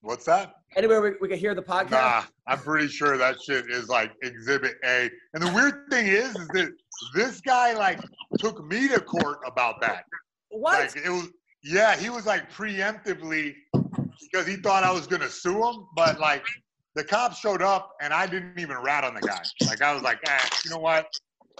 What's 0.00 0.24
that? 0.24 0.54
Anywhere 0.76 1.00
we, 1.00 1.12
we 1.20 1.28
can 1.28 1.38
hear 1.38 1.54
the 1.54 1.62
podcast? 1.62 1.90
Nah, 1.90 2.22
I'm 2.46 2.58
pretty 2.58 2.88
sure 2.88 3.16
that 3.16 3.40
shit 3.40 3.70
is 3.70 3.88
like 3.88 4.12
Exhibit 4.22 4.74
A. 4.84 5.10
And 5.34 5.42
the 5.42 5.52
weird 5.52 5.86
thing 5.90 6.06
is, 6.06 6.34
is 6.34 6.48
that 6.48 6.72
this 7.14 7.40
guy 7.40 7.74
like 7.74 8.00
took 8.38 8.64
me 8.64 8.88
to 8.88 9.00
court 9.00 9.38
about 9.46 9.80
that. 9.80 10.04
what? 10.50 10.80
Like 10.80 11.04
it 11.04 11.10
was, 11.10 11.28
yeah, 11.62 11.96
he 11.96 12.10
was 12.10 12.26
like 12.26 12.52
preemptively 12.52 13.54
because 14.20 14.46
he 14.46 14.56
thought 14.56 14.84
I 14.84 14.90
was 14.90 15.06
gonna 15.06 15.28
sue 15.28 15.64
him, 15.64 15.86
but 15.94 16.18
like 16.18 16.44
the 16.94 17.04
cops 17.04 17.38
showed 17.38 17.62
up 17.62 17.92
and 18.00 18.12
I 18.12 18.26
didn't 18.26 18.58
even 18.58 18.76
rat 18.78 19.04
on 19.04 19.14
the 19.14 19.20
guy. 19.20 19.42
Like 19.66 19.82
I 19.82 19.92
was 19.92 20.02
like, 20.02 20.18
eh, 20.28 20.38
you 20.64 20.70
know 20.70 20.78
what? 20.78 21.06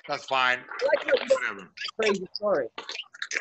That's 0.09 0.25
fine. 0.25 0.59
Like 0.85 1.07
Whatever. 1.07 1.71
crazy 2.01 2.27
story. 2.35 2.67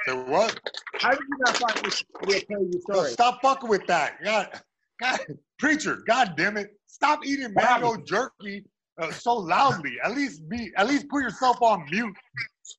So 0.06 0.24
what? 0.24 0.58
How 0.96 1.12
did 1.12 1.20
you 1.20 1.38
not 1.40 1.58
find 1.58 1.86
this 1.86 2.00
to 2.00 2.28
be 2.28 2.38
a 2.38 2.46
crazy 2.46 2.80
story? 2.82 3.10
stop 3.10 3.42
fucking 3.42 3.70
with 3.70 3.86
that. 3.88 4.24
God, 4.24 4.62
God, 5.02 5.20
preacher, 5.64 6.04
God 6.06 6.34
damn 6.36 6.58
it! 6.58 6.72
Stop 6.88 7.26
eating 7.26 7.54
mango 7.54 7.96
jerky 8.04 8.66
uh, 9.02 9.12
so 9.12 9.36
loudly. 9.36 9.94
At 10.04 10.14
least 10.14 10.48
be, 10.50 10.72
at 10.78 10.88
least 10.88 11.08
put 11.10 11.24
yourself 11.24 11.62
on 11.62 11.86
mute. 11.90 12.14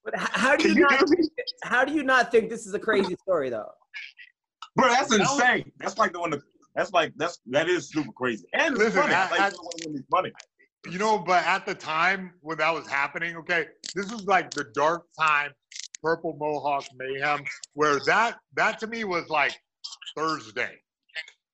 But 0.04 0.14
how 0.16 0.54
do 0.54 0.68
you 0.68 0.74
you 0.74 0.80
not? 0.82 1.08
How 1.62 1.84
do 1.84 1.92
you 1.92 2.02
not 2.02 2.30
think 2.30 2.50
this 2.50 2.66
is 2.66 2.74
a 2.74 2.78
crazy 2.78 3.16
story 3.22 3.48
though? 3.48 3.70
Bro, 4.76 4.88
that's 4.88 5.14
insane. 5.14 5.72
That's 5.78 5.98
like 5.98 6.12
the 6.12 6.20
one. 6.20 6.30
That, 6.30 6.40
that's 6.74 6.92
like 6.92 7.12
that's 7.16 7.38
that 7.46 7.68
is 7.68 7.88
super 7.88 8.12
crazy. 8.12 8.44
And 8.52 8.74
it's 8.74 8.84
Listen, 8.84 9.02
funny. 9.02 9.14
I- 9.14 9.30
like, 9.30 9.40
I- 9.40 9.48
it's 9.48 10.08
funny. 10.10 10.32
You 10.90 10.98
know, 10.98 11.18
but 11.18 11.42
at 11.46 11.64
the 11.64 11.74
time 11.74 12.32
when 12.42 12.58
that 12.58 12.74
was 12.74 12.86
happening, 12.86 13.36
okay, 13.36 13.68
this 13.94 14.12
was 14.12 14.26
like 14.26 14.50
the 14.50 14.64
dark 14.74 15.04
time, 15.18 15.50
purple 16.02 16.36
mohawk 16.38 16.84
mayhem, 16.98 17.42
where 17.72 17.98
that 18.06 18.36
that 18.54 18.78
to 18.80 18.86
me 18.86 19.04
was 19.04 19.30
like 19.30 19.58
Thursday. 20.14 20.72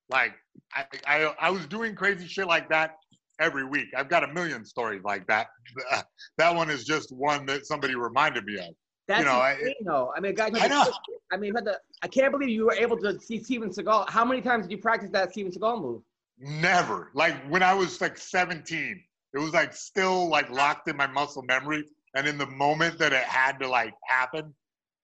Like 0.09 0.33
I, 0.73 0.85
I 1.05 1.33
I 1.39 1.49
was 1.49 1.65
doing 1.67 1.95
crazy 1.95 2.27
shit 2.27 2.47
like 2.47 2.69
that 2.69 2.95
every 3.39 3.65
week. 3.65 3.87
I've 3.95 4.09
got 4.09 4.23
a 4.23 4.27
million 4.33 4.63
stories 4.65 5.01
like 5.03 5.27
that. 5.27 5.47
That 6.37 6.55
one 6.55 6.69
is 6.69 6.85
just 6.85 7.11
one 7.11 7.45
that 7.47 7.65
somebody 7.65 7.95
reminded 7.95 8.45
me 8.45 8.57
of. 8.57 8.73
That's 9.07 9.25
know, 9.25 9.33
I- 9.33 9.73
though. 9.85 10.11
I 10.15 10.19
mean, 10.19 10.33
guys. 10.33 10.51
I 10.55 10.67
know. 10.67 10.85
I 11.31 11.37
mean, 11.37 11.53
the, 11.53 11.79
I 12.01 12.07
can't 12.07 12.31
believe 12.31 12.49
you 12.49 12.65
were 12.65 12.73
able 12.73 12.97
to 12.99 13.19
see 13.19 13.43
Steven 13.43 13.69
Seagal. 13.69 14.09
How 14.09 14.23
many 14.25 14.41
times 14.41 14.65
did 14.65 14.71
you 14.71 14.77
practice 14.77 15.09
that 15.11 15.31
Steven 15.31 15.51
Seagal 15.51 15.81
move? 15.81 16.01
Never. 16.39 17.11
Like 17.13 17.35
when 17.49 17.61
I 17.63 17.73
was 17.73 17.99
like 18.01 18.17
17, 18.17 19.03
it 19.33 19.37
was 19.37 19.53
like 19.53 19.73
still 19.73 20.29
like 20.29 20.49
locked 20.49 20.87
in 20.89 20.95
my 20.97 21.07
muscle 21.07 21.43
memory. 21.43 21.83
And 22.15 22.27
in 22.27 22.37
the 22.37 22.47
moment 22.47 22.97
that 22.99 23.13
it 23.13 23.23
had 23.23 23.59
to 23.59 23.67
like 23.67 23.93
happen, 24.07 24.53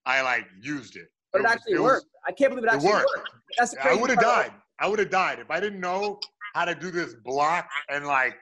I 0.06 0.22
like 0.22 0.48
used 0.62 0.96
it. 0.96 1.08
But 1.32 1.40
it, 1.40 1.44
was- 1.44 1.52
actually 1.52 1.74
was- 1.74 1.84
worked. 1.84 2.06
I 2.26 2.32
can't 2.32 2.52
believe 2.52 2.64
it 2.66 2.68
it 2.68 2.74
actually 2.76 2.90
worked. 2.92 3.10
worked. 3.16 3.30
That's 3.58 3.72
the 3.72 3.78
crazy 3.78 3.98
I 3.98 4.02
would 4.02 4.10
have 4.10 4.20
died. 4.20 4.52
I 4.80 4.88
would 4.88 5.00
have 5.00 5.10
died 5.10 5.40
if 5.40 5.50
I 5.50 5.60
didn't 5.60 5.80
know 5.80 6.20
how 6.54 6.66
to 6.66 6.76
do 6.76 6.92
this 6.92 7.16
block 7.24 7.68
and 7.90 8.06
like 8.06 8.36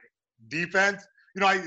defense. 0.48 1.04
You 1.34 1.40
know, 1.40 1.48
I 1.48 1.62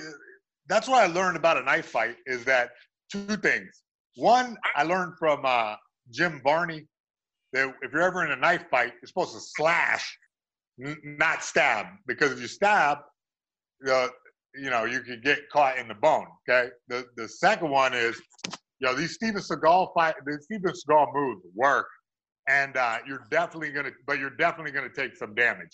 that's 0.67 0.87
what 0.87 1.03
I 1.03 1.07
learned 1.07 1.37
about 1.37 1.57
a 1.57 1.63
knife 1.63 1.87
fight 1.87 2.15
is 2.25 2.45
that 2.45 2.69
two 3.11 3.37
things. 3.37 3.83
One, 4.15 4.57
I 4.75 4.83
learned 4.83 5.13
from 5.17 5.41
uh, 5.43 5.75
Jim 6.11 6.41
Barney 6.43 6.87
that 7.53 7.73
if 7.81 7.91
you're 7.91 8.03
ever 8.03 8.23
in 8.23 8.31
a 8.31 8.35
knife 8.35 8.65
fight, 8.69 8.93
you're 9.01 9.07
supposed 9.07 9.33
to 9.33 9.39
slash, 9.41 10.17
n- 10.83 10.97
not 11.03 11.43
stab, 11.43 11.87
because 12.05 12.31
if 12.31 12.39
you 12.39 12.47
stab, 12.47 12.99
uh, 13.89 14.07
you 14.55 14.69
know, 14.69 14.85
you 14.85 15.01
could 15.01 15.23
get 15.23 15.49
caught 15.51 15.77
in 15.77 15.87
the 15.87 15.95
bone. 15.95 16.25
Okay. 16.47 16.69
The 16.87 17.05
the 17.15 17.27
second 17.27 17.69
one 17.69 17.93
is, 17.93 18.21
you 18.79 18.87
know, 18.87 18.93
these 18.93 19.13
Steven 19.13 19.41
Seagal 19.41 19.93
fight, 19.93 20.15
the 20.25 20.39
Steven 20.41 20.71
Seagal 20.71 21.07
moves 21.13 21.41
work, 21.55 21.87
and 22.49 22.75
uh, 22.75 22.97
you're 23.07 23.27
definitely 23.29 23.69
gonna, 23.71 23.91
but 24.07 24.19
you're 24.19 24.31
definitely 24.31 24.71
gonna 24.71 24.89
take 24.89 25.15
some 25.15 25.33
damage. 25.35 25.69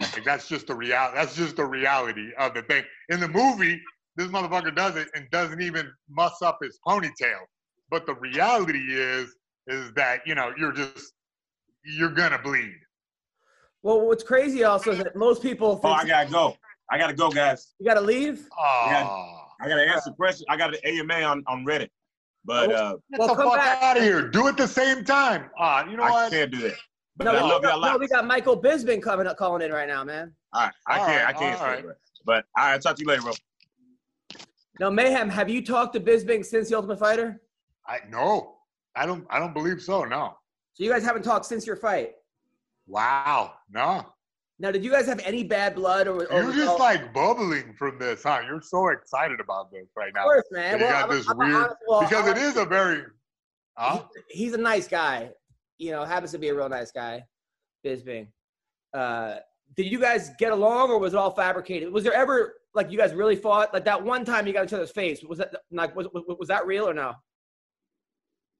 Like 0.00 0.24
that's 0.24 0.48
just 0.48 0.66
the 0.68 0.74
reality. 0.74 1.16
That's 1.16 1.34
just 1.36 1.56
the 1.56 1.64
reality 1.64 2.30
of 2.38 2.54
the 2.54 2.62
thing. 2.62 2.84
In 3.08 3.20
the 3.20 3.28
movie, 3.28 3.80
this 4.16 4.28
motherfucker 4.28 4.74
does 4.74 4.96
it 4.96 5.08
and 5.14 5.28
doesn't 5.30 5.60
even 5.60 5.90
muss 6.08 6.40
up 6.42 6.58
his 6.62 6.78
ponytail. 6.86 7.40
But 7.90 8.06
the 8.06 8.14
reality 8.14 8.80
is, 8.90 9.34
is 9.66 9.92
that 9.94 10.20
you 10.26 10.34
know 10.34 10.52
you're 10.56 10.72
just 10.72 11.12
you're 11.84 12.10
gonna 12.10 12.38
bleed. 12.38 12.78
Well, 13.82 14.06
what's 14.06 14.22
crazy 14.22 14.62
also 14.62 14.92
is 14.92 14.98
that 14.98 15.16
most 15.16 15.42
people 15.42 15.80
Oh, 15.82 15.88
think 15.88 16.04
I 16.04 16.06
gotta 16.06 16.30
go. 16.30 16.56
I 16.90 16.98
gotta 16.98 17.14
go, 17.14 17.30
guys. 17.30 17.74
you 17.80 17.86
got 17.86 17.94
to 17.94 18.00
leave. 18.00 18.46
Oh, 18.56 18.62
I 19.60 19.68
gotta 19.68 19.82
answer 19.82 20.10
the 20.10 20.16
question. 20.16 20.46
I 20.48 20.56
got 20.56 20.74
an 20.74 20.80
AMA 20.84 21.22
on, 21.24 21.42
on 21.46 21.64
Reddit, 21.64 21.88
but 22.44 22.72
uh, 22.72 22.96
get 23.10 23.18
Well, 23.20 23.28
the 23.28 23.34
come 23.34 23.48
fuck 23.50 23.56
back. 23.56 23.82
out 23.82 23.96
of 23.96 24.02
here. 24.02 24.28
Do 24.28 24.48
it 24.48 24.56
the 24.56 24.66
same 24.68 25.04
time. 25.04 25.50
Ah, 25.58 25.88
you 25.88 25.96
know 25.96 26.02
I 26.04 26.10
what? 26.10 26.26
I 26.26 26.36
can't 26.36 26.50
do 26.50 26.58
that. 26.62 26.74
But 27.16 27.24
No, 27.24 27.30
I 27.32 27.34
we, 27.42 27.50
love 27.50 27.62
got, 27.62 27.78
y'all 27.80 27.92
no, 27.92 27.98
we 27.98 28.08
got 28.08 28.26
Michael 28.26 28.60
Bisping 28.60 29.02
coming 29.02 29.26
up, 29.26 29.36
calling 29.36 29.62
in 29.62 29.70
right 29.72 29.86
now, 29.88 30.02
man. 30.04 30.32
All 30.52 30.62
right, 30.62 30.72
I 30.86 30.98
All 30.98 31.06
can't. 31.06 31.24
right, 31.24 31.34
I 31.34 31.38
can't. 31.38 31.60
all 31.60 31.66
say 31.66 31.72
right. 31.74 31.86
that. 31.86 31.96
But 32.24 32.44
all 32.56 32.64
right, 32.66 32.80
talk 32.80 32.96
to 32.96 33.02
you 33.02 33.08
later, 33.08 33.22
bro. 33.22 33.32
Now, 34.80 34.90
Mayhem, 34.90 35.28
have 35.28 35.48
you 35.50 35.64
talked 35.64 35.92
to 35.94 36.00
Bisping 36.00 36.44
since 36.44 36.68
the 36.70 36.76
Ultimate 36.76 36.98
Fighter? 36.98 37.42
I 37.86 37.98
no, 38.08 38.56
I 38.96 39.06
don't. 39.06 39.26
I 39.30 39.38
don't 39.38 39.52
believe 39.52 39.82
so. 39.82 40.04
No. 40.04 40.34
So 40.74 40.84
you 40.84 40.90
guys 40.90 41.04
haven't 41.04 41.22
talked 41.22 41.44
since 41.46 41.66
your 41.66 41.76
fight. 41.76 42.12
Wow. 42.86 43.54
No. 43.70 44.06
Now, 44.62 44.70
did 44.70 44.84
you 44.84 44.92
guys 44.92 45.06
have 45.06 45.18
any 45.24 45.42
bad 45.42 45.74
blood 45.74 46.06
or? 46.06 46.24
or 46.32 46.42
You're 46.44 46.52
just 46.52 46.78
like 46.78 47.12
bubbling 47.12 47.74
from 47.76 47.98
this, 47.98 48.22
huh? 48.22 48.42
You're 48.46 48.62
so 48.62 48.90
excited 48.90 49.40
about 49.40 49.72
this 49.72 49.88
right 49.96 50.12
now. 50.14 50.20
Of 50.20 50.24
course, 50.26 50.44
man. 50.52 50.78
You 50.78 50.84
Well, 50.84 50.92
got 50.92 51.10
I'm- 51.10 51.18
this 51.18 51.28
I'm 51.28 51.36
weird- 51.36 51.72
well, 51.88 52.00
because 52.02 52.28
it 52.28 52.36
is 52.38 52.56
a 52.56 52.64
very. 52.64 53.02
Huh? 53.76 54.04
he's 54.28 54.52
a 54.52 54.58
nice 54.58 54.86
guy. 54.86 55.32
You 55.78 55.90
know, 55.90 56.04
happens 56.04 56.30
to 56.30 56.38
be 56.38 56.48
a 56.50 56.54
real 56.54 56.68
nice 56.68 56.92
guy, 56.92 57.26
Bisping. 57.84 58.28
Uh, 58.94 59.38
did 59.74 59.86
you 59.86 59.98
guys 59.98 60.30
get 60.38 60.52
along, 60.52 60.90
or 60.90 60.98
was 60.98 61.12
it 61.14 61.16
all 61.16 61.32
fabricated? 61.34 61.92
Was 61.92 62.04
there 62.04 62.12
ever 62.12 62.54
like 62.72 62.88
you 62.92 62.96
guys 62.98 63.12
really 63.14 63.34
fought? 63.34 63.74
Like 63.74 63.84
that 63.86 64.00
one 64.00 64.24
time 64.24 64.46
you 64.46 64.52
got 64.52 64.64
each 64.66 64.72
other's 64.74 64.92
face. 64.92 65.24
Was 65.24 65.38
that 65.38 65.56
like 65.72 65.96
was 65.96 66.06
was, 66.14 66.22
was 66.38 66.46
that 66.48 66.66
real 66.66 66.88
or 66.88 66.94
no? 66.94 67.14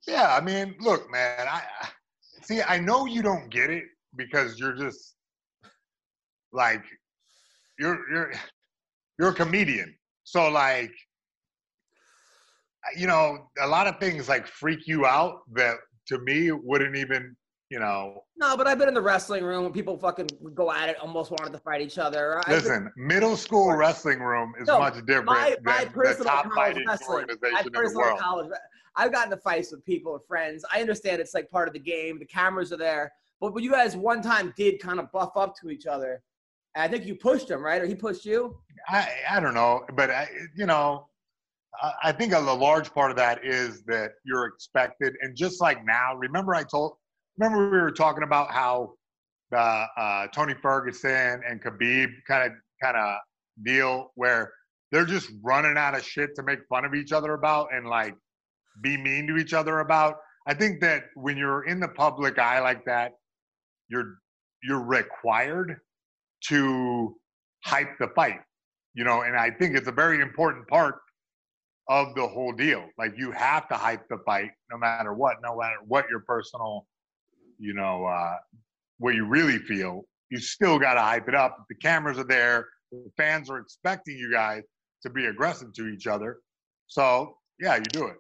Yeah, 0.09 0.35
I 0.35 0.41
mean, 0.41 0.75
look, 0.81 1.09
man. 1.13 1.47
I- 1.49 1.63
see. 2.43 2.61
I 2.61 2.81
know 2.81 3.07
you 3.07 3.23
don't 3.23 3.49
get 3.51 3.71
it 3.71 3.85
because 4.17 4.59
you're 4.59 4.73
just 4.75 5.15
like 6.53 6.85
you're 7.79 7.99
you're 8.11 8.33
you're 9.19 9.29
a 9.31 9.35
comedian. 9.35 9.95
So 10.25 10.49
like, 10.51 10.93
you 12.97 13.07
know, 13.07 13.49
a 13.61 13.67
lot 13.67 13.87
of 13.87 13.99
things 13.99 14.29
like 14.29 14.47
freak 14.47 14.87
you 14.87 15.07
out 15.07 15.41
that 15.55 15.77
to 16.09 16.19
me 16.21 16.51
wouldn't 16.53 16.97
even, 16.97 17.37
you 17.71 17.79
know. 17.79 18.23
No, 18.37 18.57
but 18.57 18.67
I've 18.67 18.79
been 18.79 18.89
in 18.89 18.95
the 18.95 19.01
wrestling 19.03 19.45
room 19.45 19.65
when 19.65 19.73
people 19.73 19.97
fucking 19.97 20.29
go 20.55 20.73
at 20.73 20.89
it, 20.89 20.97
almost 20.99 21.31
wanted 21.31 21.53
to 21.53 21.59
fight 21.59 21.81
each 21.81 21.99
other. 21.99 22.39
I've 22.39 22.47
been- 22.47 22.55
Listen, 22.55 22.93
middle 22.97 23.37
school 23.37 23.73
wrestling 23.75 24.21
room 24.21 24.53
is 24.61 24.67
No, 24.67 24.79
much 24.79 24.95
different 25.07 25.27
my, 25.27 25.57
my 25.63 25.85
than 25.85 25.93
the 25.93 25.99
personal 25.99 26.25
top 26.25 26.45
college 26.45 26.57
fighting 26.57 26.87
wrestling. 26.87 27.27
My 27.53 27.61
in 27.61 27.65
the 27.65 27.71
personal 27.71 28.17
college. 28.17 28.51
I've 28.95 29.13
gotten 29.13 29.33
into 29.33 29.43
fights 29.43 29.71
with 29.73 29.85
people 29.85 30.15
and 30.15 30.25
friends. 30.27 30.65
I 30.73 30.81
understand 30.81 31.21
it's 31.21 31.35
like 31.35 31.49
part 31.51 31.67
of 31.67 31.73
the 31.75 31.81
game. 31.81 32.19
The 32.19 32.27
cameras 32.27 32.73
are 32.73 32.77
there, 32.77 33.13
but 33.41 33.55
when 33.55 33.65
you 33.65 33.71
guys 33.71 33.97
one 33.97 34.23
time 34.23 34.53
did 34.57 34.81
kind 34.81 34.99
of 35.01 35.11
buff 35.13 35.37
up 35.37 35.55
to 35.63 35.71
each 35.71 35.87
other, 35.87 36.23
I 36.75 36.89
think 36.89 37.05
you 37.05 37.15
pushed 37.15 37.51
him, 37.51 37.63
right, 37.63 37.83
or 37.83 37.87
he 37.87 37.95
pushed 37.95 38.25
you. 38.25 38.57
I, 38.89 39.09
I 39.31 39.41
don't 39.41 39.55
know, 39.55 39.85
but 39.95 40.11
I, 40.11 40.29
you 40.57 40.67
know, 40.67 41.09
I, 41.83 41.93
I 42.05 42.13
think 42.13 42.33
a 42.33 42.39
large 42.39 42.93
part 42.93 43.11
of 43.11 43.17
that 43.19 43.45
is 43.45 43.83
that 43.85 44.13
you're 44.25 44.47
expected, 44.47 45.15
and 45.21 45.37
just 45.37 45.61
like 45.61 45.85
now, 45.85 46.15
remember 46.17 46.55
I 46.55 46.65
told, 46.65 46.97
remember 47.39 47.71
we 47.71 47.79
were 47.79 47.91
talking 47.91 48.23
about 48.23 48.51
how 48.51 48.95
uh, 49.53 50.27
Tony 50.29 50.55
Ferguson 50.55 51.43
and 51.49 51.63
Khabib 51.63 52.09
kind 52.27 52.51
of 52.51 52.59
kind 52.83 52.97
of 52.97 53.19
deal 53.65 54.11
where 54.15 54.53
they're 54.91 55.05
just 55.05 55.31
running 55.43 55.77
out 55.77 55.95
of 55.95 56.05
shit 56.05 56.35
to 56.37 56.43
make 56.43 56.61
fun 56.69 56.85
of 56.85 56.95
each 56.95 57.13
other 57.13 57.35
about 57.35 57.69
and 57.73 57.87
like 57.87 58.15
be 58.83 58.97
mean 58.97 59.27
to 59.27 59.37
each 59.37 59.53
other 59.53 59.81
about. 59.81 60.17
I 60.47 60.55
think 60.55 60.81
that 60.81 61.05
when 61.15 61.37
you're 61.37 61.65
in 61.65 61.81
the 61.81 61.89
public 61.89 62.39
eye 62.39 62.61
like 62.61 62.85
that, 62.87 63.13
you're 63.89 64.15
you're 64.63 64.83
required 64.83 65.77
to 66.49 67.17
hype 67.65 67.99
the 67.99 68.09
fight 68.09 68.41
you 68.95 69.05
know 69.05 69.23
and 69.23 69.37
i 69.37 69.51
think 69.51 69.77
it's 69.77 69.89
a 69.89 69.93
very 69.93 70.21
important 70.21 70.67
part 70.69 70.97
of 71.89 72.15
the 72.15 72.27
whole 72.27 72.53
deal. 72.53 72.89
Like 72.99 73.13
you 73.17 73.33
have 73.33 73.69
to 73.69 73.75
hype 73.75 74.09
the 74.09 74.19
fight 74.25 74.51
no 74.71 74.79
matter 74.79 75.13
what 75.13 75.37
no 75.43 75.59
matter 75.59 75.77
what 75.87 76.09
your 76.09 76.21
personal 76.21 76.87
you 77.59 77.75
know 77.75 78.07
uh 78.07 78.37
what 78.99 79.15
you 79.15 79.27
really 79.27 79.59
feel 79.59 80.03
you 80.31 80.39
still 80.39 80.79
got 80.79 80.95
to 80.95 81.01
hype 81.01 81.29
it 81.29 81.35
up. 81.35 81.65
The 81.69 81.75
cameras 81.75 82.19
are 82.19 82.25
there 82.25 82.69
the 82.91 83.11
fans 83.17 83.51
are 83.51 83.59
expecting 83.59 84.17
you 84.17 84.31
guys 84.31 84.63
to 85.03 85.11
be 85.11 85.27
aggressive 85.27 85.73
to 85.75 85.89
each 85.89 86.07
other. 86.07 86.39
So 86.87 87.37
yeah 87.59 87.77
you 87.77 87.83
do 87.83 88.07
it. 88.07 88.17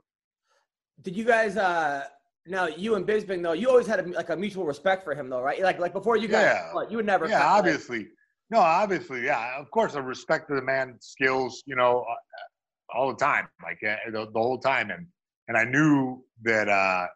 Did 1.02 1.16
you 1.16 1.24
guys? 1.24 1.56
uh 1.56 2.06
Now 2.46 2.66
you 2.66 2.94
and 2.96 3.06
Bisping 3.06 3.42
though, 3.42 3.52
you 3.52 3.68
always 3.68 3.86
had 3.86 4.00
a, 4.00 4.08
like 4.08 4.30
a 4.30 4.36
mutual 4.36 4.64
respect 4.64 5.04
for 5.04 5.14
him 5.14 5.28
though, 5.28 5.40
right? 5.42 5.60
Like 5.62 5.78
like 5.78 5.92
before 5.92 6.16
you 6.16 6.28
guys, 6.28 6.44
Yeah. 6.74 6.88
you 6.90 6.96
would 6.96 7.06
never. 7.06 7.26
yeah 7.28 7.38
like- 7.38 7.58
obviously 7.58 8.08
no 8.50 8.58
obviously 8.58 9.24
yeah 9.24 9.58
of 9.58 9.70
course 9.70 9.94
i 9.94 9.98
respect 9.98 10.46
the 10.48 10.60
man's 10.60 11.06
skills 11.06 11.62
you 11.64 11.74
know 11.74 12.04
uh, 12.10 12.94
all 12.98 13.08
the 13.08 13.16
time 13.16 13.48
like 13.62 13.78
uh, 13.88 13.96
the, 14.10 14.26
the 14.34 14.38
whole 14.38 14.58
time 14.58 14.90
and 14.90 15.06
and 15.48 15.56
i 15.56 15.64
knew 15.64 16.22
that 16.42 16.68
uh 16.68 17.06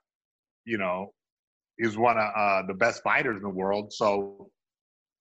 you 0.67 0.79
know, 0.79 1.13
he's 1.79 1.97
one 1.97 2.19
of 2.19 2.29
uh, 2.37 2.63
the 2.67 2.75
best 2.75 3.03
fighters 3.03 3.37
in 3.37 3.43
the 3.43 3.49
world. 3.49 3.93
So, 3.93 4.51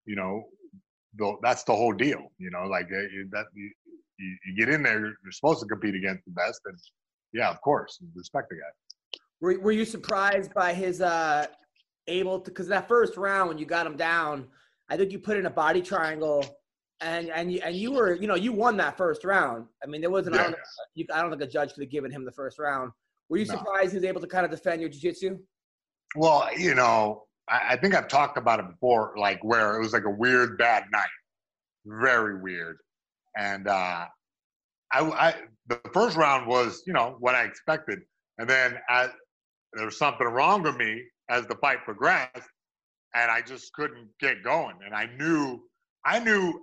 you 0.06 0.16
know, 0.16 0.44
the, 1.16 1.36
that's 1.42 1.64
the 1.64 1.76
whole 1.76 1.94
deal. 1.94 2.32
You 2.40 2.50
know, 2.52 2.64
like 2.64 2.88
uh, 2.88 3.06
that 3.32 3.46
you, 3.54 3.72
you, 4.18 4.38
you 4.48 4.58
get 4.58 4.74
in 4.74 4.84
there, 4.84 5.00
you're 5.06 5.32
supposed 5.32 5.60
to 5.62 5.68
compete 5.68 5.96
against 5.96 6.26
the 6.26 6.32
best, 6.32 6.60
and 6.66 6.78
yeah, 7.32 7.50
of 7.50 7.62
course, 7.62 8.00
respect 8.16 8.50
the 8.50 8.56
guy. 8.56 8.72
Were, 9.46 9.60
were 9.60 9.72
you 9.72 9.86
surprised 9.86 10.56
by 10.56 10.74
his 10.74 11.02
uh 11.02 11.46
able 12.08 12.40
to 12.40 12.50
because 12.50 12.68
that 12.70 12.88
first 12.88 13.16
round 13.16 13.48
when 13.48 13.60
you 13.60 13.68
got 13.68 13.86
him 13.86 13.96
down, 13.96 14.48
I 14.90 14.98
think 14.98 15.12
you 15.12 15.20
put 15.20 15.38
in 15.38 15.46
a 15.46 15.52
body 15.52 15.84
triangle 15.84 16.44
and 17.00 17.30
and 17.30 17.52
you 17.52 17.62
and 17.64 17.76
you 17.76 17.92
were 17.92 18.16
you 18.16 18.26
know 18.26 18.34
you 18.34 18.52
won 18.52 18.76
that 18.78 18.98
first 18.98 19.24
round. 19.24 19.68
I 19.84 19.86
mean 19.86 20.02
there 20.02 20.10
wasn't 20.10 20.36
I, 20.38 20.46
don't, 20.46 20.56
you, 20.96 21.06
I 21.14 21.22
don't 21.22 21.30
think 21.30 21.44
a 21.44 21.48
judge 21.48 21.76
could 21.76 21.84
have 21.84 21.92
given 21.92 22.10
him 22.10 22.26
the 22.26 22.32
first 22.32 22.58
round. 22.58 22.92
Were 23.30 23.38
you 23.38 23.46
No. 23.46 23.54
surprised 23.54 23.92
he 23.92 23.98
was 23.98 24.04
able 24.04 24.22
to 24.22 24.26
kind 24.28 24.46
of 24.46 24.52
defend 24.52 24.82
your 24.82 24.90
jiu-jitsu? 24.90 25.38
Well, 26.16 26.50
you 26.58 26.74
know, 26.74 27.26
I, 27.48 27.74
I 27.74 27.78
think 27.78 27.94
I've 27.94 28.08
talked 28.08 28.40
about 28.40 28.60
it 28.60 28.68
before, 28.68 29.14
like 29.16 29.44
where 29.44 29.76
it 29.76 29.80
was 29.80 29.94
like 29.94 30.06
a 30.06 30.10
weird 30.10 30.58
bad 30.58 30.86
night, 30.92 31.16
very 31.86 32.42
weird, 32.42 32.78
and 33.38 33.68
uh, 33.68 34.06
I, 34.92 35.00
I 35.00 35.36
the 35.68 35.80
first 35.94 36.18
round 36.18 36.48
was 36.48 36.82
you 36.88 36.94
know 36.94 37.18
what 37.20 37.36
I 37.36 37.44
expected, 37.44 38.00
and 38.40 38.50
then 38.50 38.80
as, 38.90 39.12
there 39.76 39.86
was 39.86 39.98
something 39.98 40.28
wrong 40.28 40.64
with 40.64 40.78
me 40.78 41.04
as 41.30 41.46
the 41.48 41.56
fight 41.56 41.84
progressed, 41.84 42.50
and 43.14 43.30
I 43.30 43.42
just 43.42 43.74
couldn't 43.74 44.08
get 44.20 44.44
going, 44.44 44.76
and 44.86 44.96
I 44.96 45.08
knew 45.18 45.62
I 46.06 46.20
knew 46.20 46.62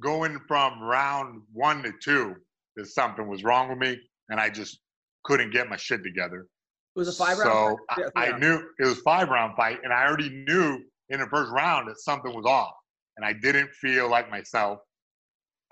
going 0.00 0.38
from 0.46 0.82
round 0.82 1.42
one 1.52 1.82
to 1.82 1.92
two 2.02 2.34
that 2.76 2.86
something 2.86 3.26
was 3.26 3.42
wrong 3.42 3.68
with 3.68 3.78
me, 3.78 3.98
and 4.28 4.40
I 4.40 4.50
just 4.50 4.80
couldn't 5.24 5.52
get 5.52 5.68
my 5.68 5.76
shit 5.76 6.02
together. 6.02 6.46
It 6.96 6.98
was 6.98 7.08
a 7.08 7.12
five 7.12 7.38
round. 7.38 7.78
So 7.88 7.96
fight? 7.96 8.10
I, 8.16 8.32
I 8.32 8.38
knew 8.38 8.62
it 8.78 8.84
was 8.84 9.00
five 9.00 9.28
round 9.28 9.56
fight, 9.56 9.78
and 9.82 9.92
I 9.92 10.06
already 10.06 10.30
knew 10.30 10.80
in 11.08 11.20
the 11.20 11.26
first 11.26 11.50
round 11.52 11.88
that 11.88 11.98
something 12.00 12.34
was 12.34 12.46
off, 12.46 12.74
and 13.16 13.24
I 13.24 13.32
didn't 13.32 13.70
feel 13.72 14.10
like 14.10 14.30
myself. 14.30 14.78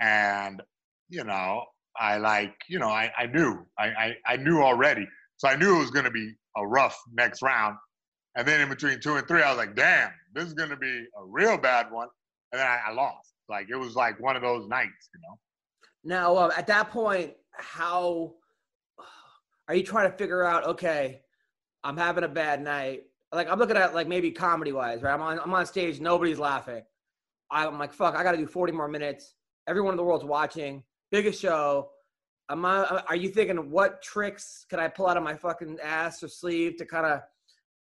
And 0.01 0.63
you 1.09 1.25
know, 1.25 1.65
I 1.99 2.19
like 2.19 2.55
you 2.69 2.79
know, 2.79 2.89
I, 2.89 3.11
I 3.19 3.27
knew 3.27 3.67
I, 3.79 3.87
I 3.87 4.17
I 4.27 4.37
knew 4.37 4.63
already, 4.63 5.07
so 5.39 5.49
I 5.49 5.57
knew 5.57 5.77
it 5.77 5.79
was 5.79 5.91
going 5.91 6.05
to 6.05 6.11
be 6.11 6.35
a 6.57 6.67
rough 6.67 7.01
next 7.13 7.43
round. 7.43 7.77
And 8.37 8.47
then 8.47 8.61
in 8.61 8.69
between 8.69 9.01
two 9.01 9.17
and 9.17 9.27
three, 9.27 9.43
I 9.43 9.49
was 9.49 9.59
like, 9.59 9.75
damn, 9.75 10.11
this 10.35 10.45
is 10.45 10.53
going 10.53 10.71
to 10.71 10.77
be 10.77 11.07
a 11.17 11.25
real 11.25 11.57
bad 11.57 11.91
one. 11.91 12.09
And 12.53 12.61
then 12.61 12.67
I, 12.67 12.79
I 12.89 12.93
lost. 12.93 13.33
Like 13.49 13.69
it 13.71 13.77
was 13.77 13.95
like 13.95 14.21
one 14.21 14.37
of 14.37 14.43
those 14.43 14.69
nights, 14.69 15.09
you 15.15 15.21
know. 15.21 15.39
Now, 16.05 16.37
uh, 16.37 16.51
at 16.57 16.67
that 16.67 16.91
point, 16.91 17.33
how 17.53 18.35
are 19.69 19.75
you 19.75 19.83
trying 19.83 20.11
to 20.11 20.17
figure 20.17 20.45
out? 20.45 20.65
Okay, 20.65 21.23
I'm 21.83 21.97
having 21.97 22.25
a 22.25 22.29
bad 22.29 22.63
night. 22.63 23.05
Like 23.33 23.49
I'm 23.51 23.59
looking 23.59 23.77
at 23.77 23.95
like 23.95 24.09
maybe 24.09 24.31
comedy 24.31 24.73
wise, 24.73 25.03
right? 25.03 25.15
I'm 25.15 25.23
on 25.23 25.39
I'm 25.39 25.53
on 25.53 25.67
stage, 25.67 26.01
nobody's 26.01 26.39
laughing. 26.39 26.83
I'm 27.51 27.79
like, 27.79 27.93
fuck, 27.93 28.15
I 28.15 28.23
got 28.23 28.33
to 28.33 28.39
do 28.39 28.47
40 28.47 28.73
more 28.73 28.89
minutes. 28.89 29.35
Everyone 29.67 29.95
in 29.95 29.97
the 29.97 30.05
world's 30.05 30.25
watching. 30.25 30.83
Biggest 31.11 31.41
show. 31.41 31.91
Am 32.51 32.65
I, 32.65 33.03
are 33.09 33.17
you 33.17 33.29
thinking 33.29 33.71
what 33.71 34.03
tricks 34.03 34.65
can 34.71 34.81
I 34.81 34.89
pull 34.89 35.07
out 35.07 35.17
of 35.17 35.23
my 35.23 35.35
fucking 35.35 35.79
ass 35.83 36.23
or 36.23 36.29
sleeve 36.29 36.77
to 36.79 36.87
kind 36.87 37.05
of 37.07 37.21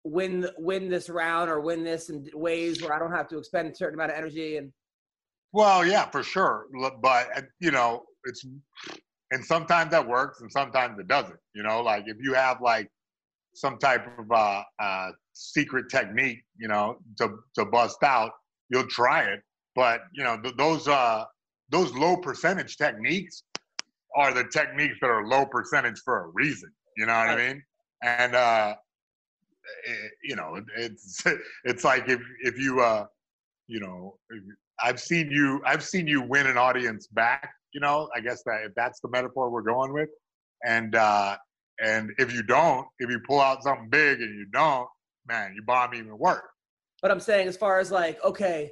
win 0.05 0.47
win 0.57 0.89
this 0.89 1.09
round 1.09 1.49
or 1.49 1.59
win 1.61 1.83
this 1.83 2.09
in 2.09 2.27
ways 2.33 2.81
where 2.81 2.93
I 2.93 2.99
don't 2.99 3.11
have 3.11 3.27
to 3.29 3.37
expend 3.37 3.71
a 3.71 3.75
certain 3.75 3.95
amount 3.95 4.11
of 4.11 4.17
energy 4.17 4.57
and 4.57 4.71
Well, 5.51 5.85
yeah, 5.85 6.09
for 6.09 6.23
sure. 6.23 6.67
But 7.01 7.27
uh, 7.35 7.41
you 7.59 7.71
know, 7.71 8.03
it's 8.25 8.45
and 9.31 9.43
sometimes 9.43 9.91
that 9.91 10.07
works, 10.07 10.41
and 10.41 10.51
sometimes 10.51 10.99
it 10.99 11.07
doesn't. 11.07 11.39
You 11.53 11.63
know, 11.63 11.81
like 11.81 12.03
if 12.07 12.17
you 12.21 12.33
have 12.33 12.61
like 12.61 12.89
some 13.55 13.77
type 13.77 14.05
of 14.17 14.31
uh, 14.31 14.63
uh, 14.79 15.11
secret 15.33 15.85
technique, 15.89 16.39
you 16.57 16.67
know, 16.67 16.97
to 17.17 17.37
to 17.55 17.65
bust 17.65 18.03
out, 18.03 18.31
you'll 18.69 18.87
try 18.87 19.23
it. 19.23 19.41
But 19.75 20.01
you 20.13 20.23
know, 20.23 20.39
th- 20.41 20.55
those 20.57 20.87
uh, 20.87 21.25
those 21.69 21.93
low 21.93 22.17
percentage 22.17 22.77
techniques 22.77 23.43
are 24.15 24.33
the 24.33 24.45
techniques 24.45 24.97
that 25.01 25.09
are 25.09 25.25
low 25.25 25.45
percentage 25.45 25.99
for 26.03 26.25
a 26.25 26.27
reason. 26.29 26.69
You 26.97 27.05
know 27.07 27.13
what 27.13 27.29
I 27.29 27.35
mean? 27.35 27.63
And 28.03 28.35
uh, 28.35 28.75
it, 29.85 30.11
you 30.23 30.35
know, 30.35 30.61
it's 30.77 31.23
it's 31.63 31.83
like 31.83 32.07
if 32.07 32.21
if 32.41 32.57
you 32.57 32.81
uh, 32.81 33.05
you 33.67 33.79
know, 33.79 34.17
I've 34.81 34.99
seen 34.99 35.29
you 35.31 35.61
I've 35.65 35.83
seen 35.83 36.07
you 36.07 36.21
win 36.21 36.47
an 36.47 36.57
audience 36.57 37.07
back, 37.07 37.49
you 37.73 37.79
know, 37.79 38.09
I 38.15 38.21
guess 38.21 38.43
that 38.45 38.61
if 38.65 38.73
that's 38.75 38.99
the 38.99 39.09
metaphor 39.09 39.49
we're 39.49 39.61
going 39.61 39.93
with. 39.93 40.09
And 40.65 40.95
uh 40.95 41.37
and 41.81 42.11
if 42.17 42.33
you 42.33 42.43
don't, 42.43 42.87
if 42.99 43.09
you 43.09 43.19
pull 43.27 43.41
out 43.41 43.63
something 43.63 43.89
big 43.89 44.21
and 44.21 44.33
you 44.33 44.45
don't, 44.53 44.87
man, 45.27 45.53
you 45.55 45.63
bomb 45.63 45.93
even 45.95 46.17
worse. 46.17 46.41
But 47.01 47.11
I'm 47.11 47.19
saying, 47.19 47.47
as 47.47 47.57
far 47.57 47.79
as 47.79 47.91
like, 47.91 48.23
okay, 48.23 48.71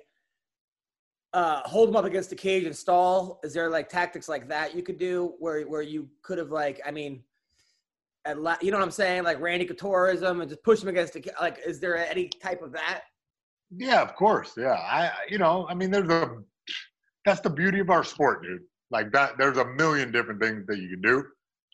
uh, 1.33 1.61
hold 1.65 1.89
them 1.89 1.95
up 1.95 2.05
against 2.05 2.29
the 2.29 2.35
cage 2.35 2.65
and 2.65 2.75
stall. 2.75 3.39
Is 3.43 3.53
there 3.53 3.69
like 3.69 3.87
tactics 3.89 4.27
like 4.27 4.47
that 4.49 4.75
you 4.75 4.83
could 4.83 4.97
do 4.97 5.33
where 5.39 5.61
where 5.63 5.81
you 5.81 6.09
could 6.21 6.37
have 6.37 6.51
like, 6.51 6.81
I 6.85 6.91
mean, 6.91 7.23
at 8.25 8.39
la- 8.39 8.57
you 8.61 8.71
know 8.71 8.77
what 8.77 8.83
I'm 8.83 8.91
saying, 8.91 9.23
like 9.23 9.39
Randy 9.39 9.65
Coutureism 9.65 10.41
and 10.41 10.49
just 10.49 10.63
push 10.63 10.79
them 10.79 10.89
against 10.89 11.13
the 11.13 11.31
like. 11.39 11.59
Is 11.65 11.79
there 11.79 11.97
any 11.97 12.27
type 12.27 12.61
of 12.61 12.71
that? 12.73 13.03
Yeah, 13.75 14.01
of 14.01 14.15
course. 14.15 14.53
Yeah. 14.57 14.73
I 14.73 15.11
you 15.29 15.37
know, 15.37 15.65
I 15.69 15.73
mean 15.73 15.89
there's 15.91 16.09
a 16.09 16.37
that's 17.25 17.39
the 17.41 17.49
beauty 17.49 17.79
of 17.79 17.89
our 17.89 18.03
sport, 18.03 18.43
dude. 18.43 18.61
Like 18.89 19.11
that 19.13 19.37
there's 19.37 19.57
a 19.57 19.65
million 19.65 20.11
different 20.11 20.41
things 20.41 20.65
that 20.67 20.77
you 20.79 20.89
can 20.89 21.01
do, 21.01 21.23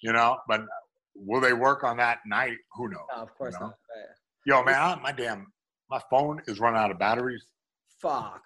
you 0.04 0.14
know, 0.14 0.38
but 0.48 0.62
will 1.16 1.42
they 1.42 1.54
work 1.54 1.84
on 1.84 1.98
that 1.98 2.20
night? 2.28 2.58
Who 2.76 2.90
knows? 2.90 3.00
No, 3.16 3.24
of 3.24 3.34
course 3.34 3.56
No. 3.60 3.68
not. 3.68 3.76
Yo, 4.46 4.64
man, 4.64 4.76
I, 4.80 4.96
my 5.02 5.12
damn 5.12 5.48
my 5.90 6.00
phone 6.12 6.42
is 6.48 6.60
running 6.60 6.80
out 6.80 6.92
of 6.92 7.00
batteries. 7.00 7.44
Fuck. 8.00 8.44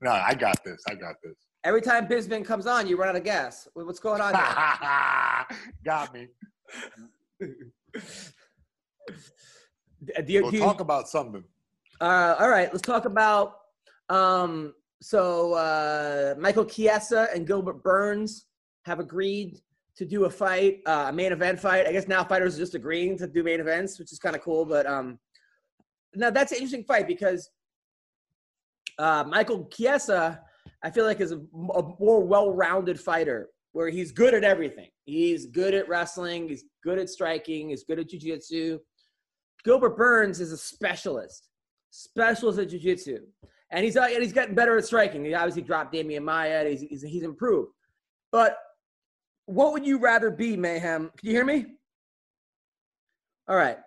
No, 0.00 0.10
I 0.10 0.34
got 0.34 0.62
this. 0.64 0.82
I 0.88 0.94
got 0.94 1.14
this. 1.22 1.34
Every 1.64 1.80
time 1.80 2.06
Bisping 2.06 2.44
comes 2.44 2.66
on, 2.66 2.86
you 2.86 2.96
run 2.96 3.08
out 3.08 3.16
of 3.16 3.24
gas. 3.24 3.66
What's 3.74 3.98
going 3.98 4.20
on? 4.20 4.34
Here? 4.34 5.58
got 5.84 6.14
me. 6.14 6.28
You- 10.26 10.42
We'll 10.42 10.52
you- 10.54 10.60
talk 10.60 10.80
about 10.80 11.08
something. 11.08 11.42
Uh, 12.00 12.36
all 12.38 12.50
right, 12.50 12.68
let's 12.70 12.82
talk 12.82 13.06
about 13.06 13.56
um, 14.10 14.74
so 15.00 15.54
uh, 15.54 16.34
Michael 16.38 16.64
Chiesa 16.66 17.28
and 17.34 17.46
Gilbert 17.46 17.82
Burns 17.82 18.46
have 18.84 19.00
agreed 19.00 19.60
to 19.96 20.04
do 20.04 20.26
a 20.26 20.30
fight, 20.30 20.80
uh, 20.86 21.06
a 21.08 21.12
main 21.12 21.32
event 21.32 21.58
fight. 21.58 21.86
I 21.86 21.92
guess 21.92 22.06
now 22.06 22.22
fighters 22.22 22.56
are 22.56 22.58
just 22.58 22.74
agreeing 22.74 23.16
to 23.18 23.26
do 23.26 23.42
main 23.42 23.60
events, 23.60 23.98
which 23.98 24.12
is 24.12 24.18
kind 24.18 24.36
of 24.36 24.42
cool. 24.42 24.64
But 24.66 24.86
um, 24.86 25.18
now 26.14 26.30
that's 26.30 26.52
an 26.52 26.56
interesting 26.58 26.84
fight 26.84 27.08
because 27.08 27.48
uh, 28.98 29.24
Michael 29.26 29.66
Chiesa, 29.66 30.40
I 30.82 30.90
feel 30.90 31.04
like 31.04 31.20
is 31.20 31.32
a, 31.32 31.38
a 31.38 31.82
more 31.98 32.24
well-rounded 32.24 33.00
fighter 33.00 33.48
where 33.72 33.88
he's 33.88 34.10
good 34.12 34.34
at 34.34 34.44
everything. 34.44 34.88
He's 35.04 35.46
good 35.46 35.74
at 35.74 35.88
wrestling. 35.88 36.48
He's 36.48 36.64
good 36.82 36.98
at 36.98 37.10
striking. 37.10 37.70
He's 37.70 37.84
good 37.84 37.98
at 37.98 38.08
jiu-jitsu. 38.08 38.78
Gilbert 39.64 39.96
Burns 39.96 40.40
is 40.40 40.52
a 40.52 40.56
specialist 40.56 41.48
specialist 41.90 42.58
at 42.58 42.68
jiu-jitsu 42.68 43.18
and 43.70 43.84
he's 43.84 43.96
uh, 43.96 44.06
and 44.10 44.22
he's 44.22 44.32
gotten 44.32 44.54
better 44.54 44.76
at 44.76 44.84
striking 44.84 45.24
he 45.24 45.34
obviously 45.34 45.62
dropped 45.62 45.94
Demian 45.94 46.22
Maia 46.22 46.68
he's, 46.68 46.82
he's, 46.82 47.02
he's 47.02 47.22
improved 47.22 47.72
but 48.32 48.58
what 49.46 49.72
would 49.72 49.86
you 49.86 49.98
rather 49.98 50.30
be 50.30 50.56
mayhem 50.56 51.10
can 51.16 51.28
you 51.28 51.32
hear 51.32 51.44
me 51.44 51.66
all 53.48 53.56
right 53.56 53.78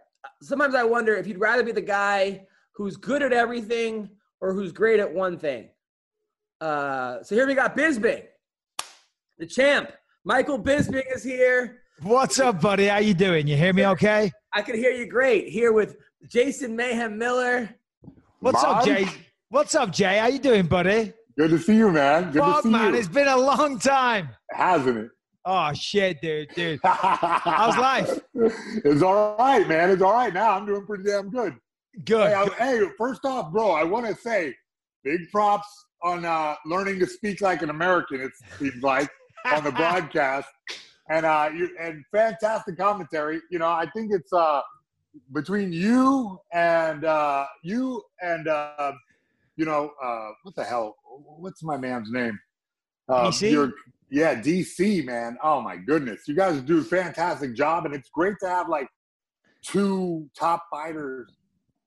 sometimes 0.41 0.73
i 0.73 0.83
wonder 0.83 1.15
if 1.15 1.27
you'd 1.27 1.39
rather 1.39 1.63
be 1.63 1.71
the 1.71 1.81
guy 1.81 2.45
who's 2.73 2.97
good 2.97 3.21
at 3.21 3.33
everything 3.33 4.09
or 4.41 4.53
who's 4.53 4.71
great 4.71 4.99
at 4.99 5.11
one 5.11 5.37
thing 5.37 5.69
uh, 6.61 7.23
so 7.23 7.35
here 7.35 7.47
we 7.47 7.55
got 7.55 7.75
bisping 7.75 8.23
the 9.37 9.45
champ 9.45 9.91
michael 10.23 10.59
bisping 10.59 11.03
is 11.15 11.23
here 11.23 11.81
What's 12.01 12.39
up, 12.39 12.61
buddy? 12.61 12.85
How 12.85 12.99
you 12.99 13.13
doing? 13.13 13.45
You 13.45 13.57
hear 13.57 13.73
me 13.73 13.85
okay? 13.87 14.31
i 14.53 14.61
can 14.61 14.75
hear 14.75 14.91
you 14.91 15.05
great 15.05 15.49
here 15.49 15.73
with 15.73 15.97
jason 16.27 16.75
mayhem 16.75 17.17
miller 17.17 17.69
What's 18.41 18.63
up, 18.63 18.85
Jay? 18.85 19.05
What's 19.49 19.75
up, 19.75 19.91
Jay? 19.91 20.17
How 20.17 20.27
you 20.27 20.39
doing, 20.39 20.65
buddy? 20.65 21.11
Good 21.37 21.49
to 21.49 21.59
see 21.59 21.75
you, 21.75 21.91
man. 21.91 22.31
Good 22.31 22.39
Fuck, 22.39 22.57
to 22.57 22.63
see 22.63 22.69
man, 22.69 22.93
you. 22.93 22.99
it's 22.99 23.09
been 23.09 23.27
a 23.27 23.35
long 23.35 23.77
time. 23.79 24.29
Hasn't 24.51 24.97
it? 24.97 25.09
Oh 25.43 25.73
shit, 25.73 26.21
dude, 26.21 26.47
dude. 26.55 26.79
How's 26.85 27.77
life? 27.77 28.17
It's 28.85 29.01
all 29.01 29.35
right, 29.37 29.67
man. 29.67 29.89
It's 29.89 30.01
all 30.01 30.13
right 30.13 30.33
now. 30.33 30.51
I'm 30.51 30.65
doing 30.65 30.85
pretty 30.85 31.03
damn 31.03 31.29
good. 31.29 31.55
Good. 32.05 32.27
Hey, 32.27 32.33
I- 32.33 32.45
good. 32.45 32.53
hey, 32.53 32.81
first 32.97 33.25
off, 33.25 33.51
bro, 33.51 33.71
I 33.71 33.83
want 33.83 34.05
to 34.05 34.15
say 34.15 34.55
big 35.03 35.29
props 35.31 35.67
on 36.03 36.25
uh, 36.25 36.55
learning 36.65 36.99
to 36.99 37.07
speak 37.07 37.41
like 37.41 37.61
an 37.61 37.69
American. 37.69 38.21
It 38.21 38.31
seems 38.57 38.81
like 38.81 39.09
on 39.45 39.63
the 39.63 39.71
broadcast, 39.71 40.47
and 41.09 41.25
uh, 41.25 41.49
you 41.53 41.69
and 41.79 42.03
fantastic 42.11 42.77
commentary. 42.77 43.41
You 43.51 43.59
know, 43.59 43.67
I 43.67 43.85
think 43.95 44.11
it's 44.13 44.31
uh, 44.31 44.61
between 45.33 45.73
you 45.73 46.39
and 46.53 47.05
uh, 47.05 47.45
you 47.63 48.03
and 48.21 48.47
uh, 48.47 48.93
you 49.55 49.65
know 49.65 49.91
uh, 50.01 50.29
what 50.43 50.55
the 50.55 50.63
hell? 50.63 50.95
What's 51.39 51.63
my 51.63 51.77
man's 51.77 52.11
name? 52.11 52.37
Uh, 53.07 53.29
DC? 53.29 53.71
Yeah, 54.11 54.41
DC, 54.41 55.05
man. 55.05 55.37
Oh 55.43 55.61
my 55.61 55.77
goodness, 55.77 56.27
you 56.27 56.35
guys 56.35 56.61
do 56.61 56.79
a 56.79 56.83
fantastic 56.83 57.55
job, 57.55 57.85
and 57.85 57.93
it's 57.93 58.09
great 58.09 58.35
to 58.41 58.49
have 58.49 58.69
like 58.69 58.87
two 59.63 60.29
top 60.37 60.63
fighters 60.71 61.29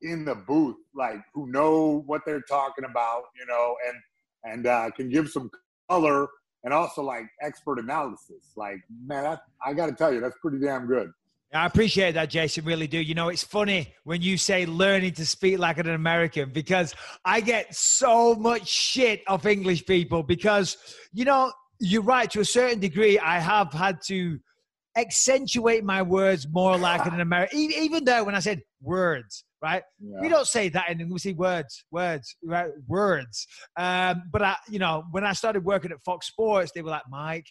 in 0.03 0.25
the 0.25 0.35
booth, 0.35 0.77
like 0.95 1.21
who 1.35 1.51
know 1.51 2.03
what 2.07 2.23
they're 2.27 2.43
talking 2.43 2.85
about, 2.85 3.23
you 3.38 3.47
know, 3.47 3.77
and 3.87 3.97
and 4.45 4.67
uh, 4.67 4.91
can 4.91 5.09
give 5.09 5.29
some 5.29 5.51
color 5.88 6.29
and 6.65 6.73
also 6.73 7.03
like 7.03 7.25
expert 7.41 7.79
analysis. 7.79 8.53
Like, 8.57 8.79
man, 9.05 9.25
that, 9.25 9.43
I 9.65 9.73
got 9.73 9.87
to 9.87 9.93
tell 9.93 10.12
you, 10.12 10.21
that's 10.21 10.37
pretty 10.41 10.59
damn 10.59 10.87
good. 10.87 11.11
I 11.55 11.67
appreciate 11.67 12.12
that, 12.12 12.31
Jason. 12.31 12.65
Really 12.65 12.87
do. 12.87 12.99
You 12.99 13.15
know, 13.15 13.29
it's 13.29 13.45
funny 13.45 13.93
when 14.05 14.23
you 14.23 14.38
say 14.38 14.65
learning 14.65 15.12
to 15.15 15.27
speak 15.27 15.59
like 15.59 15.77
an 15.77 15.91
American 15.91 16.51
because 16.51 16.95
I 17.27 17.43
get 17.43 17.75
so 17.75 18.35
much 18.35 18.67
shit 18.69 19.23
of 19.27 19.47
English 19.47 19.85
people 19.85 20.23
because, 20.23 20.79
you 21.12 21.27
know, 21.27 21.53
you're 21.79 22.03
right. 22.03 22.31
To 22.31 22.41
a 22.41 22.45
certain 22.45 22.81
degree, 22.81 23.19
I 23.19 23.38
have 23.38 23.71
had 23.73 24.01
to 24.07 24.38
accentuate 24.97 25.85
my 25.85 26.01
words 26.01 26.47
more 26.51 26.79
like 26.79 27.05
an 27.05 27.21
American. 27.21 27.59
Even 27.59 28.05
though 28.05 28.25
when 28.25 28.35
I 28.35 28.41
said 28.41 28.62
words, 28.81 29.45
right? 29.62 29.83
Yeah. 30.01 30.20
We 30.20 30.29
don't 30.29 30.46
say 30.46 30.68
that 30.70 30.90
in. 30.90 31.09
We 31.09 31.18
say 31.18 31.33
words, 31.33 31.85
words, 31.90 32.37
right? 32.44 32.70
Words. 32.88 33.46
Um, 33.79 34.25
but 34.33 34.42
I, 34.42 34.57
you 34.68 34.79
know, 34.79 35.05
when 35.12 35.25
I 35.25 35.33
started 35.33 35.64
working 35.64 35.92
at 35.92 36.03
Fox 36.05 36.27
Sports, 36.27 36.72
they 36.75 36.83
were 36.83 36.90
like, 36.90 37.03
Mike, 37.11 37.46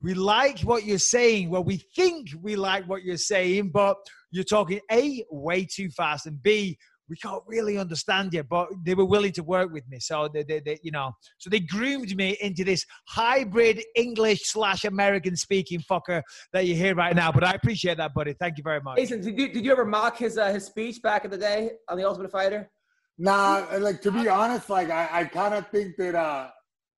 we 0.00 0.14
like 0.14 0.60
what 0.60 0.84
you're 0.84 0.98
saying. 0.98 1.50
Well, 1.50 1.64
we 1.64 1.82
think 1.96 2.28
we 2.40 2.54
like 2.54 2.88
what 2.88 3.02
you're 3.02 3.16
saying, 3.16 3.70
but 3.72 3.96
you're 4.30 4.44
talking 4.44 4.80
A, 4.92 5.24
way 5.30 5.66
too 5.66 5.90
fast, 5.90 6.26
and 6.26 6.40
B, 6.40 6.78
we 7.08 7.16
can't 7.16 7.42
really 7.46 7.78
understand 7.78 8.32
you. 8.32 8.42
But 8.42 8.68
they 8.84 8.94
were 8.94 9.04
willing 9.04 9.32
to 9.32 9.42
work 9.42 9.72
with 9.72 9.88
me. 9.88 9.98
So 10.00 10.28
they, 10.32 10.42
they, 10.42 10.60
they 10.60 10.78
you 10.82 10.90
know, 10.90 11.12
so 11.38 11.50
they 11.50 11.60
groomed 11.60 12.14
me 12.16 12.36
into 12.40 12.64
this 12.64 12.84
hybrid 13.08 13.82
English 13.96 14.40
slash 14.44 14.84
American 14.84 15.36
speaking 15.36 15.80
fucker 15.80 16.22
that 16.52 16.66
you 16.66 16.74
hear 16.74 16.94
right 16.94 17.14
now. 17.14 17.32
But 17.32 17.44
I 17.44 17.52
appreciate 17.52 17.96
that, 17.98 18.14
buddy. 18.14 18.34
Thank 18.38 18.58
you 18.58 18.62
very 18.62 18.80
much. 18.80 18.98
Jason, 18.98 19.20
did 19.20 19.38
you, 19.38 19.52
did 19.52 19.64
you 19.64 19.72
ever 19.72 19.84
mock 19.84 20.18
his 20.18 20.38
uh, 20.38 20.52
his 20.52 20.64
speech 20.64 21.00
back 21.02 21.24
in 21.24 21.30
the 21.30 21.38
day 21.38 21.70
on 21.88 21.96
the 21.96 22.06
Ultimate 22.06 22.30
Fighter? 22.30 22.70
Nah, 23.18 23.66
like 23.78 24.00
to 24.02 24.12
be 24.12 24.28
honest, 24.28 24.70
like 24.70 24.90
I, 24.90 25.08
I 25.12 25.24
kind 25.24 25.54
of 25.54 25.66
think 25.68 25.96
that 25.96 26.14
uh 26.14 26.50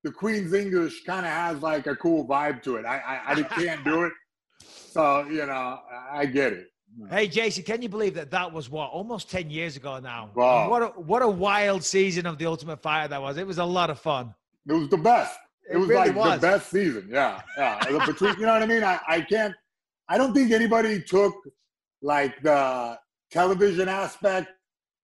the 0.03 0.11
Queen's 0.11 0.53
English 0.53 1.03
kind 1.03 1.25
of 1.25 1.31
has 1.31 1.61
like 1.61 1.87
a 1.87 1.95
cool 1.95 2.27
vibe 2.27 2.61
to 2.63 2.75
it. 2.75 2.85
I 2.85 2.97
I, 2.97 3.33
I 3.33 3.43
can't 3.43 3.83
do 3.83 4.03
it, 4.03 4.13
so 4.61 5.25
you 5.27 5.45
know 5.45 5.79
I 6.11 6.25
get 6.25 6.53
it. 6.53 6.67
Hmm. 6.97 7.07
Hey 7.07 7.27
Jason, 7.27 7.63
can 7.63 7.81
you 7.81 7.89
believe 7.89 8.15
that 8.15 8.31
that 8.31 8.51
was 8.51 8.69
what 8.69 8.89
almost 8.89 9.29
ten 9.29 9.49
years 9.49 9.77
ago 9.77 9.99
now? 9.99 10.29
Wow. 10.35 10.69
What 10.69 10.81
a 10.81 10.87
what 10.87 11.21
a 11.21 11.27
wild 11.27 11.83
season 11.83 12.25
of 12.25 12.37
the 12.37 12.45
Ultimate 12.45 12.81
Fighter 12.81 13.07
that 13.09 13.21
was. 13.21 13.37
It 13.37 13.47
was 13.47 13.59
a 13.59 13.65
lot 13.65 13.89
of 13.89 13.99
fun. 13.99 14.33
It 14.67 14.73
was 14.73 14.89
the 14.89 14.97
best. 14.97 15.37
It, 15.69 15.75
It 15.75 15.77
was 15.77 15.89
really 15.89 16.07
like 16.07 16.15
was. 16.15 16.41
the 16.41 16.47
best 16.47 16.69
season. 16.69 17.07
Yeah, 17.09 17.41
yeah. 17.57 18.05
Between 18.05 18.35
you 18.35 18.45
know 18.45 18.53
what 18.53 18.63
I 18.63 18.65
mean. 18.65 18.83
I, 18.83 18.99
I 19.07 19.21
can't. 19.21 19.53
I 20.09 20.17
don't 20.17 20.33
think 20.33 20.51
anybody 20.51 21.01
took 21.01 21.33
like 22.01 22.41
the 22.41 22.97
television 23.31 23.87
aspect 23.87 24.49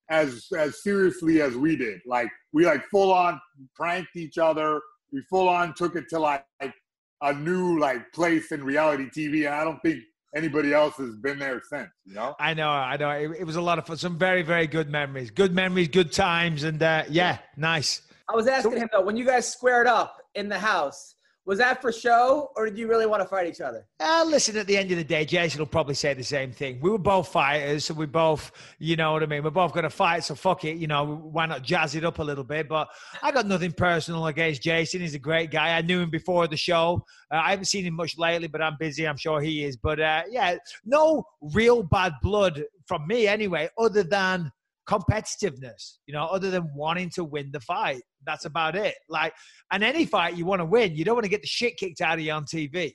as 0.10 0.48
as 0.58 0.84
seriously 0.84 1.42
as 1.42 1.56
we 1.56 1.76
did. 1.76 2.02
Like 2.06 2.30
we 2.54 2.66
like 2.66 2.84
full 2.88 3.12
on 3.12 3.40
pranked 3.76 4.16
each 4.16 4.38
other. 4.38 4.82
We 5.14 5.22
full 5.30 5.48
on 5.48 5.74
took 5.74 5.96
it 5.96 6.10
to 6.10 6.20
like, 6.20 6.46
like 6.62 6.74
a 7.22 7.34
new 7.34 7.80
like 7.80 8.12
place 8.12 8.52
in 8.52 8.64
reality 8.64 9.06
TV, 9.06 9.46
and 9.46 9.56
I 9.56 9.64
don't 9.64 9.80
think 9.82 10.00
anybody 10.36 10.74
else 10.74 10.96
has 10.98 11.16
been 11.16 11.40
there 11.40 11.62
since. 11.70 11.90
You 12.06 12.16
know. 12.16 12.36
I 12.40 12.54
know, 12.54 12.70
I 12.70 12.98
know. 12.98 13.10
It, 13.10 13.32
it 13.40 13.44
was 13.44 13.56
a 13.56 13.62
lot 13.62 13.80
of 13.80 13.86
fun. 13.86 13.98
Some 13.98 14.18
very 14.18 14.44
very 14.44 14.68
good 14.68 14.90
memories, 14.90 15.32
good 15.32 15.54
memories, 15.54 15.88
good 15.88 16.12
times, 16.12 16.64
and 16.64 16.82
uh, 16.82 17.04
yeah, 17.10 17.40
nice. 17.56 18.02
I 18.30 18.36
was 18.36 18.48
asking 18.48 18.78
him 18.78 18.90
though, 18.92 19.04
when 19.04 19.16
you 19.18 19.26
guys 19.26 19.52
squared 19.52 19.88
up 19.88 20.18
in 20.36 20.50
the 20.50 20.60
house, 20.60 21.16
was 21.48 21.60
that 21.60 21.82
for 21.82 21.94
show 21.94 22.52
or 22.58 22.66
did 22.66 22.78
you 22.78 22.88
really 22.88 23.06
want 23.06 23.22
to 23.22 23.28
fight 23.28 23.48
each 23.48 23.62
other? 23.62 23.88
Uh, 24.02 24.26
listen, 24.28 24.58
at 24.58 24.68
the 24.68 24.78
end 24.78 24.92
of 24.92 24.98
the 24.98 25.04
day, 25.04 25.24
Jason 25.24 25.60
will 25.60 25.66
probably 25.66 25.96
say 25.96 26.14
the 26.14 26.22
same 26.22 26.52
thing. 26.52 26.78
We 26.82 26.90
were 26.90 26.98
both 26.98 27.30
fighters, 27.30 27.86
so 27.86 27.94
we 27.94 28.06
both, 28.06 28.52
you 28.80 28.98
know 28.98 29.14
what 29.14 29.24
I 29.24 29.28
mean? 29.28 29.44
We're 29.44 29.50
both 29.50 29.72
going 29.72 29.86
to 29.86 29.90
fight, 29.90 30.26
so 30.26 30.36
fuck 30.36 30.66
it. 30.66 30.76
You 30.76 30.88
know, 30.88 31.06
why 31.06 31.46
not 31.46 31.64
jazz 31.64 31.96
it 31.96 32.04
up 32.04 32.20
a 32.20 32.24
little 32.24 32.44
bit? 32.44 32.68
But 32.68 32.90
I 33.24 33.32
got 33.32 33.48
nothing 33.48 33.72
personal 33.72 34.28
against 34.28 34.62
Jason. 34.62 35.00
He's 35.00 35.16
a 35.16 35.20
great 35.20 35.50
guy. 35.50 35.78
I 35.78 35.82
knew 35.82 36.02
him 36.02 36.10
before 36.10 36.48
the 36.48 36.58
show. 36.58 37.06
Uh, 37.32 37.38
I 37.38 37.52
haven't 37.52 37.66
seen 37.66 37.86
him 37.86 37.94
much 37.94 38.18
lately, 38.18 38.50
but 38.50 38.62
I'm 38.62 38.76
busy. 38.78 39.08
I'm 39.08 39.16
sure 39.16 39.40
he 39.40 39.64
is. 39.64 39.78
But 39.78 40.02
uh, 40.02 40.24
yeah, 40.30 40.58
no 40.84 41.24
real 41.54 41.82
bad 41.82 42.12
blood 42.22 42.62
from 42.88 43.08
me 43.08 43.26
anyway, 43.26 43.70
other 43.78 44.04
than 44.04 44.52
competitiveness, 44.90 45.98
you 46.06 46.14
know, 46.14 46.26
other 46.26 46.50
than 46.50 46.70
wanting 46.74 47.10
to 47.16 47.24
win 47.24 47.50
the 47.52 47.60
fight. 47.60 48.02
That's 48.26 48.46
about 48.46 48.76
it. 48.76 48.96
Like, 49.10 49.34
and 49.72 49.84
any 49.84 50.06
fight 50.06 50.36
you 50.38 50.46
want 50.46 50.62
to 50.62 50.66
win, 50.66 50.96
you 50.96 51.04
don't 51.06 51.16
want 51.16 51.26
to 51.26 51.30
get 51.30 51.42
the 51.42 51.48
shit 51.48 51.78
kicked 51.78 52.02
out 52.02 52.16
of 52.18 52.24
you 52.24 52.32
on 52.32 52.46
TV. 52.46 52.94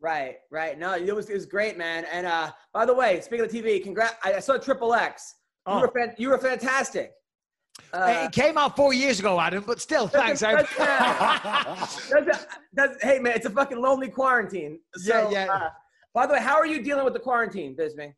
Right, 0.00 0.36
right. 0.50 0.78
No, 0.78 0.94
it 0.94 1.14
was 1.14 1.30
it 1.30 1.34
was 1.34 1.46
great, 1.46 1.78
man. 1.78 2.04
And 2.12 2.26
uh, 2.26 2.50
by 2.74 2.84
the 2.86 2.94
way, 2.94 3.20
speaking 3.20 3.44
of 3.46 3.52
TV, 3.52 3.80
congrats! 3.82 4.14
I 4.24 4.40
saw 4.40 4.56
Triple 4.58 4.94
X. 4.94 5.34
You 5.68 5.74
Oh. 5.74 5.80
were 5.80 5.92
fan- 5.96 6.14
you 6.18 6.28
were 6.30 6.38
fantastic. 6.38 7.12
Uh, 7.94 8.24
it 8.26 8.32
came 8.32 8.58
out 8.58 8.74
four 8.74 8.92
years 8.92 9.20
ago, 9.20 9.38
Adam, 9.40 9.62
but 9.66 9.80
still, 9.80 10.08
thanks. 10.08 10.40
doesn't- 10.40 10.66
I, 10.78 11.88
doesn't- 12.10 12.46
doesn't- 12.74 13.02
hey 13.02 13.18
man, 13.20 13.34
it's 13.36 13.46
a 13.46 13.50
fucking 13.50 13.80
lonely 13.80 14.08
quarantine. 14.08 14.80
So, 14.96 15.30
Yeah, 15.30 15.46
yeah. 15.46 15.52
Uh, 15.52 15.70
by 16.12 16.26
the 16.26 16.32
way, 16.34 16.40
how 16.40 16.56
are 16.56 16.66
you 16.66 16.82
dealing 16.82 17.04
with 17.04 17.14
the 17.14 17.20
quarantine, 17.20 17.74
Bisbee? 17.76 18.12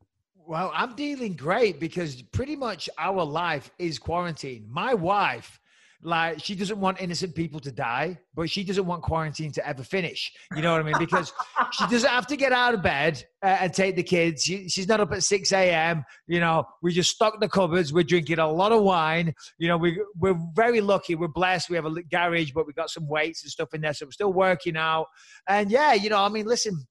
Well, 0.47 0.71
I'm 0.75 0.95
dealing 0.95 1.35
great 1.35 1.81
because 1.81 2.23
pretty 2.23 2.57
much 2.57 2.89
our 2.99 3.25
life 3.25 3.71
is 3.79 3.99
quarantine. 3.99 4.67
My 4.69 4.95
wife, 4.95 5.61
like, 6.03 6.45
she 6.45 6.55
doesn't 6.55 6.79
want 6.79 7.01
innocent 7.01 7.35
people 7.35 7.61
to 7.61 7.73
die, 7.73 8.19
but 8.35 8.51
she 8.51 8.63
doesn't 8.63 8.85
want 8.85 9.03
quarantine 9.03 9.53
to 9.53 9.67
ever 9.67 9.83
finish. 9.83 10.31
You 10.55 10.61
know 10.61 10.73
what 10.73 10.83
I 10.83 10.85
mean? 10.85 10.99
Because 10.99 11.33
she 11.73 11.87
doesn't 11.87 12.11
have 12.11 12.27
to 12.27 12.37
get 12.37 12.53
out 12.53 12.75
of 12.75 12.83
bed 12.83 13.25
uh, 13.43 13.57
and 13.61 13.73
take 13.73 13.97
the 13.97 14.03
kids. 14.03 14.45
She, 14.45 14.69
she's 14.69 14.87
not 14.87 15.01
up 15.01 15.13
at 15.13 15.25
6 15.25 15.53
a.m. 15.53 16.05
You 16.27 16.41
know, 16.41 16.65
we 16.83 16.93
just 16.93 17.11
stock 17.11 17.41
the 17.41 17.49
cupboards. 17.49 17.91
We're 17.91 18.05
drinking 18.05 18.39
a 18.39 18.51
lot 18.51 18.71
of 18.71 18.83
wine. 18.83 19.35
You 19.57 19.69
know, 19.69 19.79
we, 19.79 19.99
we're 20.19 20.39
very 20.55 20.83
lucky. 20.83 21.15
We're 21.15 21.29
blessed. 21.29 21.71
We 21.71 21.77
have 21.77 21.87
a 21.87 22.03
garage, 22.03 22.53
but 22.53 22.67
we 22.67 22.75
got 22.75 22.91
some 22.91 23.09
weights 23.09 23.43
and 23.43 23.51
stuff 23.51 23.73
in 23.73 23.81
there. 23.81 23.95
So 23.95 24.05
we're 24.05 24.13
still 24.13 24.33
working 24.33 24.77
out. 24.77 25.07
And 25.49 25.71
yeah, 25.71 25.95
you 25.95 26.11
know, 26.11 26.23
I 26.23 26.29
mean, 26.29 26.45
listen, 26.45 26.87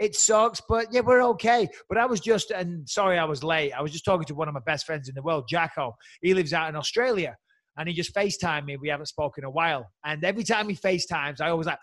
it 0.00 0.16
sucks, 0.16 0.62
but 0.66 0.86
yeah, 0.90 1.02
we're 1.02 1.22
okay. 1.22 1.68
But 1.88 1.98
I 1.98 2.06
was 2.06 2.20
just, 2.20 2.50
and 2.50 2.88
sorry 2.88 3.18
I 3.18 3.24
was 3.24 3.44
late. 3.44 3.72
I 3.72 3.82
was 3.82 3.92
just 3.92 4.06
talking 4.06 4.24
to 4.26 4.34
one 4.34 4.48
of 4.48 4.54
my 4.54 4.60
best 4.64 4.86
friends 4.86 5.10
in 5.10 5.14
the 5.14 5.22
world, 5.22 5.44
Jacko. 5.46 5.94
He 6.22 6.32
lives 6.32 6.54
out 6.54 6.70
in 6.70 6.74
Australia 6.74 7.36
and 7.76 7.86
he 7.86 7.94
just 7.94 8.14
FaceTimed 8.14 8.64
me. 8.64 8.78
We 8.78 8.88
haven't 8.88 9.06
spoken 9.06 9.44
in 9.44 9.48
a 9.48 9.50
while. 9.50 9.90
And 10.04 10.24
every 10.24 10.42
time 10.42 10.70
he 10.70 10.74
FaceTimes, 10.74 11.42
I 11.42 11.50
always 11.50 11.66
like, 11.66 11.78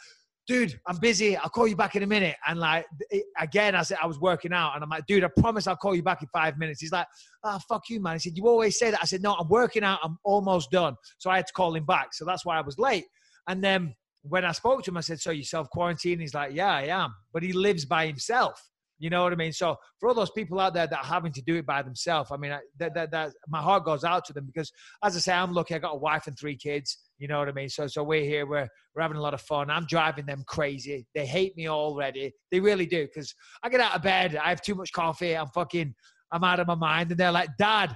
dude, 0.47 0.79
I'm 0.87 0.97
busy. 0.97 1.37
I'll 1.37 1.49
call 1.49 1.67
you 1.67 1.75
back 1.75 1.95
in 1.95 2.01
a 2.01 2.07
minute. 2.07 2.35
And 2.47 2.59
like, 2.59 2.87
again, 3.37 3.75
I 3.75 3.83
said, 3.83 3.99
I 4.01 4.07
was 4.07 4.19
working 4.19 4.51
out 4.51 4.73
and 4.73 4.83
I'm 4.83 4.89
like, 4.89 5.05
dude, 5.05 5.23
I 5.23 5.29
promise 5.37 5.67
I'll 5.67 5.75
call 5.75 5.93
you 5.93 6.01
back 6.01 6.23
in 6.23 6.27
five 6.33 6.57
minutes. 6.57 6.81
He's 6.81 6.91
like, 6.91 7.05
ah, 7.43 7.59
fuck 7.69 7.83
you, 7.87 8.01
man. 8.01 8.13
He 8.13 8.19
said, 8.19 8.33
you 8.35 8.47
always 8.47 8.79
say 8.79 8.89
that. 8.89 8.99
I 8.99 9.05
said, 9.05 9.21
no, 9.21 9.35
I'm 9.35 9.47
working 9.47 9.83
out. 9.83 9.99
I'm 10.01 10.17
almost 10.23 10.71
done. 10.71 10.95
So 11.19 11.29
I 11.29 11.35
had 11.35 11.45
to 11.45 11.53
call 11.53 11.75
him 11.75 11.85
back. 11.85 12.15
So 12.15 12.25
that's 12.25 12.45
why 12.45 12.57
I 12.57 12.61
was 12.61 12.79
late. 12.79 13.05
And 13.47 13.63
then 13.63 13.93
when 14.29 14.45
I 14.45 14.51
spoke 14.51 14.83
to 14.83 14.91
him, 14.91 14.97
I 14.97 15.01
said, 15.01 15.19
So 15.19 15.31
you 15.31 15.43
self 15.43 15.69
quarantine? 15.69 16.19
He's 16.19 16.33
like, 16.33 16.53
Yeah, 16.53 16.73
I 16.73 16.83
am. 16.83 17.13
But 17.33 17.43
he 17.43 17.53
lives 17.53 17.85
by 17.85 18.07
himself. 18.07 18.61
You 18.99 19.11
know 19.11 19.23
what 19.23 19.31
I 19.31 19.35
mean? 19.35 19.53
So 19.53 19.75
for 19.99 20.09
all 20.09 20.15
those 20.15 20.31
people 20.31 20.59
out 20.59 20.73
there 20.73 20.87
that 20.87 20.99
are 20.99 21.05
having 21.05 21.31
to 21.33 21.41
do 21.43 21.55
it 21.55 21.67
by 21.67 21.83
themselves, 21.83 22.31
I 22.31 22.37
mean, 22.37 22.51
I- 22.51 22.61
that, 22.79 22.95
that, 22.95 23.11
that, 23.11 23.33
my 23.47 23.61
heart 23.61 23.85
goes 23.85 24.03
out 24.03 24.25
to 24.25 24.33
them 24.33 24.45
because, 24.47 24.71
as 25.03 25.15
I 25.15 25.19
say, 25.19 25.33
I'm 25.33 25.53
lucky. 25.53 25.75
I 25.75 25.79
got 25.79 25.93
a 25.93 25.97
wife 25.99 26.25
and 26.25 26.37
three 26.37 26.55
kids. 26.55 26.97
You 27.19 27.27
know 27.27 27.37
what 27.37 27.47
I 27.47 27.51
mean? 27.51 27.69
So, 27.69 27.85
so 27.87 28.03
we're 28.03 28.23
here. 28.23 28.47
We're 28.47 28.67
we're 28.95 29.01
having 29.03 29.17
a 29.17 29.21
lot 29.21 29.35
of 29.35 29.41
fun. 29.41 29.69
I'm 29.69 29.85
driving 29.85 30.25
them 30.25 30.43
crazy. 30.47 31.05
They 31.13 31.25
hate 31.25 31.55
me 31.55 31.69
already. 31.69 32.33
They 32.51 32.59
really 32.59 32.87
do 32.87 33.05
because 33.05 33.33
I 33.61 33.69
get 33.69 33.81
out 33.81 33.95
of 33.95 34.01
bed. 34.01 34.35
I 34.35 34.49
have 34.49 34.61
too 34.61 34.75
much 34.75 34.91
coffee. 34.91 35.37
I'm 35.37 35.49
fucking. 35.49 35.93
I'm 36.31 36.43
out 36.43 36.59
of 36.59 36.67
my 36.67 36.75
mind. 36.75 37.11
And 37.11 37.19
they're 37.19 37.31
like, 37.31 37.49
Dad, 37.57 37.95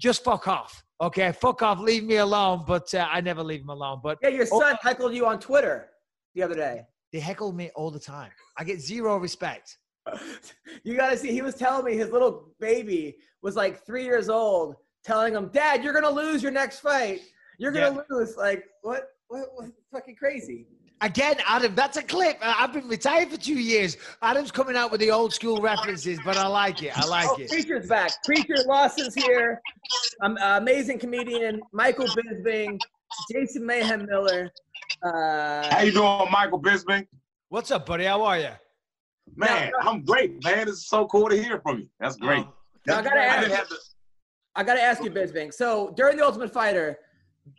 just 0.00 0.24
fuck 0.24 0.46
off. 0.48 0.82
Okay, 1.00 1.30
fuck 1.32 1.62
off. 1.62 1.78
Leave 1.78 2.04
me 2.04 2.16
alone. 2.16 2.64
But 2.66 2.92
uh, 2.94 3.06
I 3.10 3.20
never 3.20 3.42
leave 3.42 3.60
him 3.60 3.70
alone. 3.70 4.00
But 4.02 4.18
Yeah, 4.22 4.30
your 4.30 4.46
Oh. 4.52 4.60
son 4.60 4.76
heckled 4.82 5.14
you 5.14 5.26
on 5.26 5.38
Twitter 5.38 5.88
the 6.34 6.42
other 6.42 6.54
day. 6.54 6.82
they 7.12 7.20
heckle 7.20 7.52
me 7.52 7.70
all 7.74 7.90
the 7.90 8.00
time. 8.00 8.30
I 8.56 8.64
get 8.64 8.80
zero 8.80 9.16
respect. 9.16 9.78
you 10.84 10.96
got 10.96 11.10
to 11.10 11.16
see. 11.16 11.32
He 11.32 11.42
was 11.42 11.54
telling 11.54 11.84
me 11.84 11.96
his 11.96 12.10
little 12.10 12.54
baby 12.60 13.16
was 13.42 13.56
like 13.56 13.84
three 13.86 14.04
years 14.04 14.28
old, 14.28 14.74
telling 15.04 15.34
him, 15.34 15.48
"Dad, 15.52 15.84
you're 15.84 15.92
gonna 15.92 16.10
lose 16.10 16.42
your 16.42 16.52
next 16.52 16.80
fight. 16.80 17.20
You're 17.58 17.72
gonna 17.72 18.04
lose." 18.10 18.36
Like 18.36 18.64
what? 18.82 19.04
What? 19.28 19.48
what 19.54 19.68
fucking 19.92 20.16
crazy. 20.16 20.66
Again, 21.00 21.36
Adam, 21.46 21.74
that's 21.76 21.96
a 21.96 22.02
clip. 22.02 22.38
I- 22.42 22.64
I've 22.64 22.72
been 22.72 22.88
retired 22.88 23.30
for 23.30 23.36
two 23.36 23.54
years. 23.58 23.96
Adam's 24.20 24.50
coming 24.50 24.76
out 24.76 24.90
with 24.90 25.00
the 25.00 25.10
old 25.12 25.32
school 25.32 25.60
references, 25.60 26.18
but 26.24 26.36
I 26.36 26.46
like 26.48 26.82
it. 26.82 26.96
I 26.98 27.06
like 27.06 27.28
Oh, 27.30 27.36
it. 27.38 27.48
Preacher's 27.48 27.86
back. 27.88 28.10
Preacher 28.24 28.56
Lawson's 28.66 29.14
here. 29.14 29.60
Um, 30.22 30.36
uh, 30.38 30.56
amazing 30.58 30.98
comedian 30.98 31.60
Michael 31.72 32.06
Bisping, 32.06 32.80
Jason 33.30 33.64
Mayhem 33.64 34.06
Miller. 34.06 34.50
Uh, 35.04 35.70
How 35.72 35.82
you 35.82 35.92
doing, 35.92 36.28
Michael 36.32 36.60
Bisping? 36.60 37.06
What's 37.48 37.70
up, 37.70 37.86
buddy? 37.86 38.04
How 38.04 38.22
are 38.24 38.38
you? 38.38 38.50
Man, 39.36 39.70
I'm 39.80 40.04
great, 40.04 40.42
man. 40.42 40.68
It's 40.68 40.88
so 40.88 41.06
cool 41.06 41.28
to 41.28 41.40
hear 41.40 41.60
from 41.60 41.80
you. 41.80 41.88
That's 42.00 42.16
great. 42.16 42.44
Oh, 42.44 42.54
Now, 42.86 42.98
I 42.98 43.02
gotta 43.02 43.20
I 43.20 43.24
ask 43.24 43.38
didn't 43.40 43.50
you, 43.50 43.56
have 43.56 43.68
to. 43.68 43.76
I 44.56 44.64
gotta 44.64 44.82
ask 44.82 45.04
you, 45.04 45.10
Bisping. 45.10 45.54
So 45.54 45.92
during 45.96 46.16
the 46.16 46.24
Ultimate 46.24 46.52
Fighter, 46.52 46.98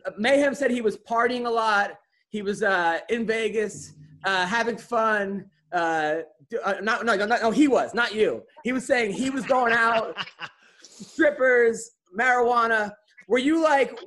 uh, 0.04 0.10
Mayhem 0.18 0.54
said 0.54 0.70
he 0.70 0.82
was 0.82 0.98
partying 0.98 1.46
a 1.46 1.50
lot. 1.50 1.92
He 2.30 2.42
was 2.42 2.62
uh, 2.62 3.00
in 3.08 3.26
Vegas, 3.26 3.92
uh, 4.24 4.46
having 4.46 4.78
fun, 4.78 5.46
uh, 5.72 6.20
uh, 6.64 6.74
not, 6.80 7.04
no, 7.04 7.14
no, 7.14 7.26
no, 7.26 7.50
he 7.50 7.68
was, 7.68 7.92
not 7.94 8.14
you. 8.14 8.42
He 8.64 8.72
was 8.72 8.86
saying 8.86 9.12
he 9.12 9.30
was 9.30 9.44
going 9.44 9.72
out, 9.72 10.16
strippers, 10.82 11.92
marijuana. 12.18 12.92
Were 13.28 13.38
you 13.38 13.62
like, 13.62 13.98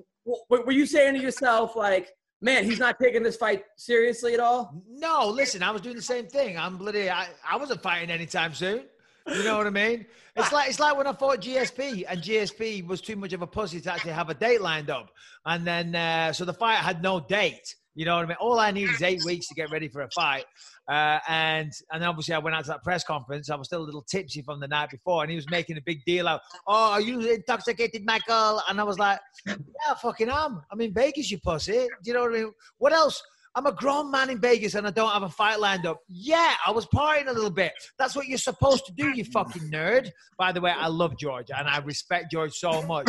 were 0.50 0.72
you 0.72 0.86
saying 0.86 1.16
to 1.16 1.22
yourself, 1.22 1.76
like, 1.76 2.10
man, 2.42 2.66
he's 2.66 2.80
not 2.80 2.98
taking 3.00 3.24
this 3.24 3.36
fight 3.36 3.64
seriously 3.78 4.34
at 4.34 4.40
all? 4.40 4.84
No, 4.90 5.28
listen, 5.28 5.64
I 5.64 5.72
was 5.72 5.82
doing 5.82 5.96
the 5.96 6.02
same 6.02 6.28
thing. 6.28 6.58
I'm 6.58 6.78
bloody. 6.78 7.10
I, 7.10 7.28
I 7.50 7.58
wasn't 7.58 7.82
fighting 7.82 8.10
anytime 8.10 8.54
soon. 8.54 8.86
You 9.28 9.44
know 9.44 9.58
what 9.58 9.68
I 9.68 9.70
mean? 9.70 10.06
It's 10.36 10.52
like 10.52 10.70
it's 10.70 10.80
like 10.80 10.98
when 10.98 11.08
I 11.08 11.14
fought 11.14 11.40
GSP, 11.40 12.04
and 12.10 12.22
GSP 12.22 12.86
was 12.86 13.00
too 13.00 13.16
much 13.16 13.32
of 13.32 13.42
a 13.42 13.48
pussy 13.48 13.80
to 13.82 13.94
actually 13.94 14.12
have 14.12 14.30
a 14.30 14.34
date 14.34 14.62
lined 14.62 14.90
up, 14.90 15.12
and 15.46 15.66
then 15.66 15.96
uh, 15.96 16.34
so 16.34 16.44
the 16.44 16.54
fight 16.54 16.78
had 16.78 17.02
no 17.02 17.20
date. 17.22 17.76
You 17.96 18.06
know 18.06 18.16
what 18.16 18.26
I 18.26 18.28
mean? 18.28 18.38
All 18.40 18.60
I 18.60 18.72
need 18.72 18.90
is 18.90 19.02
eight 19.02 19.24
weeks 19.24 19.48
to 19.50 19.56
get 19.56 19.70
ready 19.72 19.88
for 19.88 20.02
a 20.02 20.10
fight, 20.10 20.46
uh, 20.90 21.20
and 21.28 21.72
and 21.92 22.04
obviously 22.04 22.34
I 22.34 22.40
went 22.40 22.56
out 22.56 22.64
to 22.66 22.70
that 22.70 22.84
press 22.84 23.04
conference. 23.04 23.50
I 23.50 23.56
was 23.56 23.68
still 23.68 23.82
a 23.82 23.86
little 23.86 24.02
tipsy 24.02 24.42
from 24.42 24.60
the 24.60 24.68
night 24.68 24.90
before, 24.90 25.22
and 25.22 25.30
he 25.30 25.36
was 25.36 25.50
making 25.50 25.78
a 25.78 25.82
big 25.82 26.04
deal 26.06 26.28
out. 26.28 26.42
Oh, 26.68 26.92
are 26.94 27.02
you 27.02 27.20
intoxicated, 27.20 28.04
Michael? 28.06 28.62
And 28.68 28.80
I 28.80 28.84
was 28.84 28.98
like, 28.98 29.20
Yeah, 29.46 29.56
I 29.92 29.96
fucking 29.96 30.30
am. 30.30 30.62
I'm 30.72 30.82
in 30.82 30.94
Vegas, 30.94 31.30
you 31.30 31.40
pussy. 31.40 31.72
Do 31.72 31.88
you 32.04 32.14
know 32.14 32.22
what 32.22 32.32
I 32.32 32.40
mean? 32.40 32.52
What 32.78 32.94
else? 32.94 33.22
I'm 33.56 33.68
a 33.68 33.72
grown 33.72 34.10
man 34.10 34.32
in 34.32 34.40
Vegas 34.40 34.74
and 34.74 34.88
I 34.88 34.90
don't 34.90 35.12
have 35.12 35.22
a 35.22 35.30
fight 35.30 35.60
lined 35.60 35.86
up. 35.86 36.00
Yeah, 36.08 36.54
I 36.66 36.72
was 36.72 36.88
partying 36.88 37.28
a 37.28 37.32
little 37.32 37.52
bit. 37.52 37.72
That's 38.00 38.16
what 38.16 38.28
you're 38.28 38.40
supposed 38.40 38.86
to 38.88 38.94
do, 38.94 39.10
you 39.10 39.24
fucking 39.26 39.72
nerd. 39.72 40.10
By 40.40 40.52
the 40.52 40.60
way, 40.60 40.72
I 40.72 40.88
love 40.88 41.18
George 41.18 41.52
and 41.56 41.68
I 41.68 41.78
respect 41.80 42.32
George 42.32 42.54
so 42.54 42.82
much. 42.84 43.08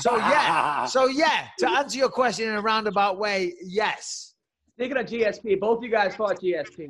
so 0.00 0.16
yeah, 0.16 0.86
so 0.86 1.06
yeah. 1.06 1.46
To 1.60 1.70
answer 1.70 1.98
your 1.98 2.08
question 2.08 2.48
in 2.48 2.56
a 2.56 2.60
roundabout 2.60 3.18
way, 3.18 3.54
yes. 3.62 4.34
Speaking 4.72 4.96
of 4.96 5.06
GSP, 5.06 5.60
both 5.60 5.82
you 5.84 5.90
guys 5.90 6.16
fought 6.16 6.40
GSP. 6.40 6.88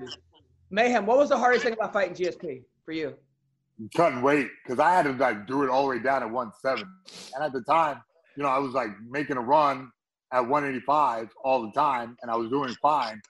Mayhem, 0.71 1.05
what 1.05 1.19
was 1.19 1.29
the 1.29 1.37
hardest 1.37 1.65
thing 1.65 1.75
about 1.75 1.93
fighting 1.93 2.15
GSP 2.15 2.63
for 2.85 2.93
you? 2.93 3.15
cutting 3.95 4.23
weight 4.23 4.49
because 4.63 4.79
I 4.79 4.95
had 4.95 5.03
to 5.05 5.13
like 5.13 5.47
do 5.47 5.65
it 5.65 5.71
all 5.71 5.83
the 5.83 5.89
way 5.91 5.99
down 5.99 6.23
at 6.23 6.31
170. 6.31 6.85
And 7.35 7.45
at 7.45 7.53
the 7.53 7.61
time, 7.63 8.01
you 8.37 8.43
know, 8.43 8.49
I 8.49 8.59
was 8.59 8.73
like 8.73 8.91
making 9.09 9.37
a 9.37 9.41
run 9.41 9.91
at 10.35 10.41
185 10.41 11.29
all 11.45 11.63
the 11.63 11.71
time, 11.73 12.17
and 12.21 12.31
I 12.31 12.35
was 12.35 12.51
doing 12.51 12.75
fine. 12.83 13.23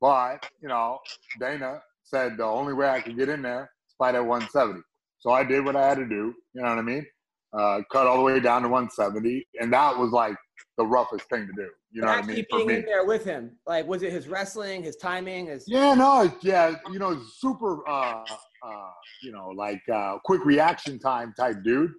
But 0.00 0.48
you 0.62 0.68
know, 0.68 0.98
Dana 1.38 1.82
said 2.02 2.38
the 2.38 2.44
only 2.44 2.72
way 2.72 2.88
I 2.88 3.00
could 3.00 3.16
get 3.16 3.28
in 3.28 3.42
there 3.42 3.70
is 3.86 3.94
fight 3.98 4.14
at 4.14 4.24
170. 4.24 4.80
So 5.18 5.30
I 5.30 5.44
did 5.44 5.64
what 5.64 5.76
I 5.76 5.86
had 5.86 5.98
to 5.98 6.06
do. 6.06 6.34
You 6.54 6.62
know 6.62 6.70
what 6.70 6.78
I 6.78 6.82
mean? 6.82 7.06
Uh, 7.52 7.80
cut 7.92 8.06
all 8.06 8.16
the 8.16 8.22
way 8.22 8.40
down 8.40 8.62
to 8.62 8.68
170, 8.68 9.46
and 9.60 9.72
that 9.72 9.96
was 9.96 10.10
like 10.10 10.36
the 10.78 10.86
roughest 10.86 11.28
thing 11.28 11.46
to 11.46 11.52
do. 11.52 11.68
You 11.90 12.02
know 12.02 12.08
what 12.08 12.24
I 12.24 12.26
mean? 12.26 12.46
Being 12.50 12.70
in 12.70 12.84
there 12.84 13.04
with 13.04 13.24
him, 13.24 13.56
like, 13.66 13.86
was 13.86 14.02
it 14.02 14.12
his 14.12 14.28
wrestling, 14.28 14.82
his 14.82 14.96
timing, 14.96 15.46
his? 15.46 15.64
Yeah, 15.66 15.94
no, 15.94 16.32
yeah, 16.42 16.76
you 16.90 16.98
know, 16.98 17.20
super, 17.38 17.86
uh, 17.88 18.22
uh, 18.62 18.90
you 19.22 19.32
know, 19.32 19.48
like 19.48 19.82
uh, 19.92 20.18
quick 20.24 20.44
reaction 20.44 20.98
time 20.98 21.34
type 21.38 21.56
dude, 21.64 21.92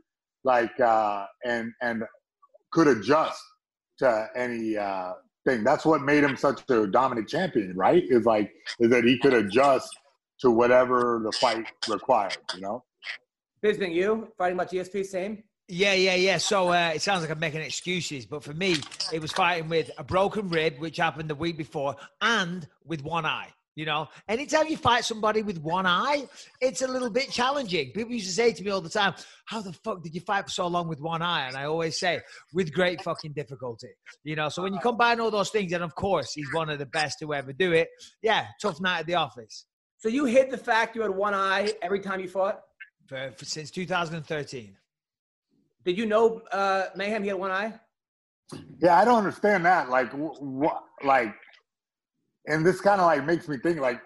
like, 0.44 0.80
uh, 0.80 1.26
and 1.46 1.72
and 1.82 2.04
could 2.72 2.88
adjust 2.88 3.42
to 4.00 4.28
any 4.36 4.78
uh, 4.78 5.14
thing. 5.46 5.64
That's 5.64 5.86
what 5.86 6.02
made 6.02 6.24
him 6.24 6.36
such 6.36 6.62
a 6.70 6.88
dominant 6.88 7.30
champion, 7.30 7.76
right? 7.76 8.04
Is 8.10 8.26
like 8.26 8.52
is 8.80 8.90
that 8.90 9.04
he 9.04 9.18
could 9.20 9.34
adjust 9.34 9.90
to 10.42 10.52
whatever 10.52 11.22
the 11.24 11.32
fight 11.34 11.66
required. 11.88 12.38
You 12.56 12.62
know? 12.62 12.84
Bisping, 13.64 13.94
you 13.94 14.30
fighting 14.38 14.58
about 14.58 14.72
GSP, 14.72 15.06
same. 15.06 15.44
Yeah, 15.68 15.94
yeah, 15.94 16.16
yeah. 16.16 16.38
So 16.38 16.70
uh, 16.70 16.94
it 16.96 17.02
sounds 17.02 17.22
like 17.22 17.30
I'm 17.30 17.40
making 17.40 17.62
excuses, 17.62 18.26
but 18.26 18.44
for 18.44 18.54
me, 18.54 18.78
it 19.14 19.22
was 19.22 19.32
fighting 19.32 19.70
with 19.70 19.92
a 20.00 20.04
broken 20.04 20.50
rib, 20.50 20.80
which 20.80 20.98
happened 20.98 21.30
the 21.30 21.36
week 21.36 21.58
before, 21.58 21.96
and 22.22 22.68
with 22.86 23.04
one 23.04 23.26
eye. 23.26 23.50
You 23.76 23.86
know, 23.86 24.08
anytime 24.28 24.68
you 24.68 24.76
fight 24.76 25.06
somebody 25.06 25.42
with 25.42 25.60
one 25.60 25.86
eye, 25.86 26.28
it's 26.60 26.82
a 26.82 26.88
little 26.88 27.10
bit 27.10 27.30
challenging. 27.30 27.92
People 27.94 28.14
used 28.14 28.28
to 28.28 28.34
say 28.34 28.52
to 28.52 28.64
me 28.64 28.72
all 28.72 28.82
the 28.82 28.90
time, 28.90 29.14
How 29.46 29.62
the 29.62 29.72
fuck 29.72 30.04
did 30.04 30.14
you 30.14 30.22
fight 30.22 30.46
for 30.46 30.52
so 30.52 30.68
long 30.68 30.88
with 30.88 31.00
one 31.00 31.22
eye? 31.22 31.48
And 31.48 31.56
I 31.56 31.66
always 31.66 32.00
say, 32.00 32.20
With 32.54 32.74
great 32.74 33.02
fucking 33.02 33.34
difficulty. 33.34 33.90
You 34.24 34.36
know, 34.36 34.50
so 34.50 34.64
when 34.64 34.74
you 34.74 34.80
combine 34.80 35.20
all 35.20 35.32
those 35.32 35.50
things, 35.50 35.72
and 35.72 35.84
of 35.84 35.96
course, 35.96 36.34
he's 36.34 36.52
one 36.54 36.70
of 36.70 36.80
the 36.80 36.88
best 36.88 37.20
to 37.20 37.34
ever 37.34 37.54
do 37.54 37.72
it. 37.72 37.88
Yeah, 38.22 38.48
tough 38.62 38.82
night 38.82 39.02
at 39.02 39.06
the 39.06 39.16
office 39.16 39.66
So 40.00 40.10
you 40.10 40.26
hid 40.26 40.52
the 40.52 40.58
fact 40.58 40.96
you 40.96 41.02
had 41.02 41.12
one 41.12 41.34
eye 41.34 41.72
every 41.82 42.00
time 42.00 42.20
you 42.20 42.28
fought. 42.28 42.62
for, 43.08 43.32
for, 43.38 43.46
since 43.46 43.72
2013. 43.72 44.76
Did 45.86 45.98
you 45.98 46.06
know 46.06 46.42
uh, 46.52 46.88
Mayhem 46.96 47.24
he 47.24 47.30
had 47.30 47.38
one 47.40 47.52
eye? 47.52 47.74
Yeah, 48.82 49.00
I 49.00 49.06
don't 49.06 49.20
understand 49.20 49.66
that. 49.66 49.90
Like, 49.90 50.12
what? 50.12 50.84
Like, 51.04 51.34
and 52.50 52.66
this 52.66 52.82
kind 52.82 53.00
of 53.00 53.08
like 53.08 53.26
makes 53.26 53.48
me 53.48 53.58
think 53.58 53.80
like, 53.80 54.02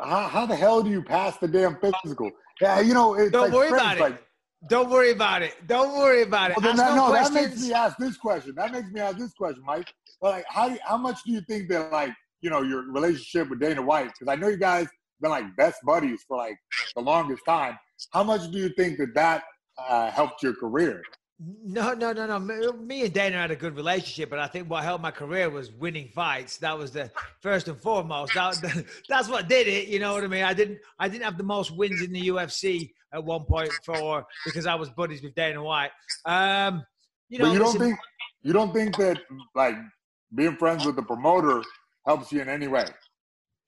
how, 0.00 0.28
how 0.28 0.46
the 0.46 0.56
hell 0.56 0.82
do 0.82 0.90
you 0.90 1.02
pass 1.02 1.36
the 1.38 1.48
damn 1.48 1.76
physical? 1.76 2.30
Yeah, 2.60 2.80
you 2.80 2.94
know, 2.94 3.14
it's 3.14 3.30
Don't 3.30 3.44
like 3.44 3.52
worry 3.52 3.68
friends, 3.68 3.82
about 3.82 3.96
it. 3.96 4.00
Like, 4.00 4.22
Don't 4.68 4.90
worry 4.90 5.12
about 5.12 5.42
it. 5.42 5.54
Don't 5.66 5.96
worry 5.96 6.22
about 6.22 6.50
it. 6.50 6.56
Well, 6.56 6.74
that, 6.74 6.96
no 6.96 7.08
no, 7.08 7.12
that 7.12 7.32
makes 7.32 7.60
me 7.60 7.72
ask 7.72 7.96
this 7.98 8.16
question. 8.16 8.54
That 8.56 8.72
makes 8.72 8.90
me 8.90 9.00
ask 9.00 9.18
this 9.18 9.32
question, 9.34 9.62
Mike. 9.64 9.86
But 10.20 10.30
like, 10.30 10.44
how 10.48 10.68
do 10.68 10.78
how 10.82 10.96
much 10.96 11.22
do 11.24 11.32
you 11.32 11.40
think 11.42 11.68
that 11.68 11.92
like 11.92 12.12
you 12.40 12.50
know 12.50 12.62
your 12.62 12.90
relationship 12.90 13.50
with 13.50 13.60
Dana 13.60 13.82
White? 13.82 14.10
Because 14.18 14.32
I 14.32 14.34
know 14.34 14.48
you 14.48 14.56
guys 14.56 14.88
been 15.20 15.30
like 15.30 15.44
best 15.56 15.78
buddies 15.84 16.24
for 16.26 16.36
like 16.36 16.56
the 16.96 17.02
longest 17.02 17.42
time. 17.46 17.78
How 18.12 18.24
much 18.24 18.50
do 18.50 18.58
you 18.58 18.70
think 18.70 18.98
that 18.98 19.14
that 19.14 19.42
uh, 19.78 20.10
helped 20.10 20.42
your 20.42 20.54
career? 20.54 21.02
No, 21.40 21.94
no, 21.94 22.12
no, 22.12 22.26
no. 22.26 22.38
Me- 22.38 23.04
and 23.04 23.12
Dana 23.12 23.36
had 23.36 23.52
a 23.52 23.56
good 23.56 23.76
relationship, 23.76 24.28
but 24.28 24.40
I 24.40 24.48
think 24.48 24.68
what 24.68 24.82
helped 24.82 25.02
my 25.02 25.12
career 25.12 25.48
was 25.48 25.70
winning 25.70 26.08
fights. 26.08 26.56
That 26.58 26.76
was 26.76 26.90
the 26.90 27.12
first 27.40 27.68
and 27.68 27.78
foremost. 27.78 28.34
That, 28.34 28.56
that's 29.08 29.28
what 29.28 29.48
did 29.48 29.68
it. 29.68 29.86
You 29.86 30.00
know 30.00 30.14
what 30.14 30.24
I 30.24 30.26
mean? 30.26 30.42
I 30.42 30.52
didn't, 30.52 30.78
I 30.98 31.08
didn't 31.08 31.24
have 31.24 31.38
the 31.38 31.44
most 31.44 31.70
wins 31.70 32.02
in 32.02 32.12
the 32.12 32.28
UFC 32.28 32.90
at 33.12 33.22
one 33.22 33.44
point 33.44 33.70
for 33.84 34.26
because 34.44 34.66
I 34.66 34.74
was 34.74 34.90
buddies 34.90 35.22
with 35.22 35.34
Dana 35.36 35.62
White. 35.62 35.90
Um, 36.24 36.84
you 37.28 37.38
know, 37.38 37.46
but 37.46 37.52
you 37.52 37.58
don't 37.60 37.78
think 37.78 37.98
you 38.42 38.52
don't 38.52 38.72
think 38.72 38.96
that 38.96 39.18
like 39.54 39.76
being 40.34 40.56
friends 40.56 40.84
with 40.84 40.96
the 40.96 41.02
promoter 41.02 41.62
helps 42.04 42.32
you 42.32 42.40
in 42.40 42.48
any 42.48 42.66
way? 42.66 42.86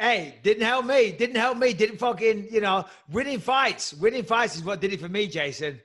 hey, 0.01 0.39
didn't 0.43 0.65
help 0.65 0.87
me. 0.87 1.13
Didn't 1.13 1.37
help 1.37 1.59
me. 1.59 1.75
Didn't 1.75 1.99
fucking, 1.99 2.49
you 2.51 2.63
know, 2.63 2.87
winning 3.13 3.39
fights. 3.39 3.93
Winning 3.93 4.25
fights 4.25 4.57
is 4.57 4.65
what 4.65 4.81
did 4.81 4.93
it 4.93 5.01
for 5.01 5.11
me, 5.11 5.29
Jason. 5.29 5.79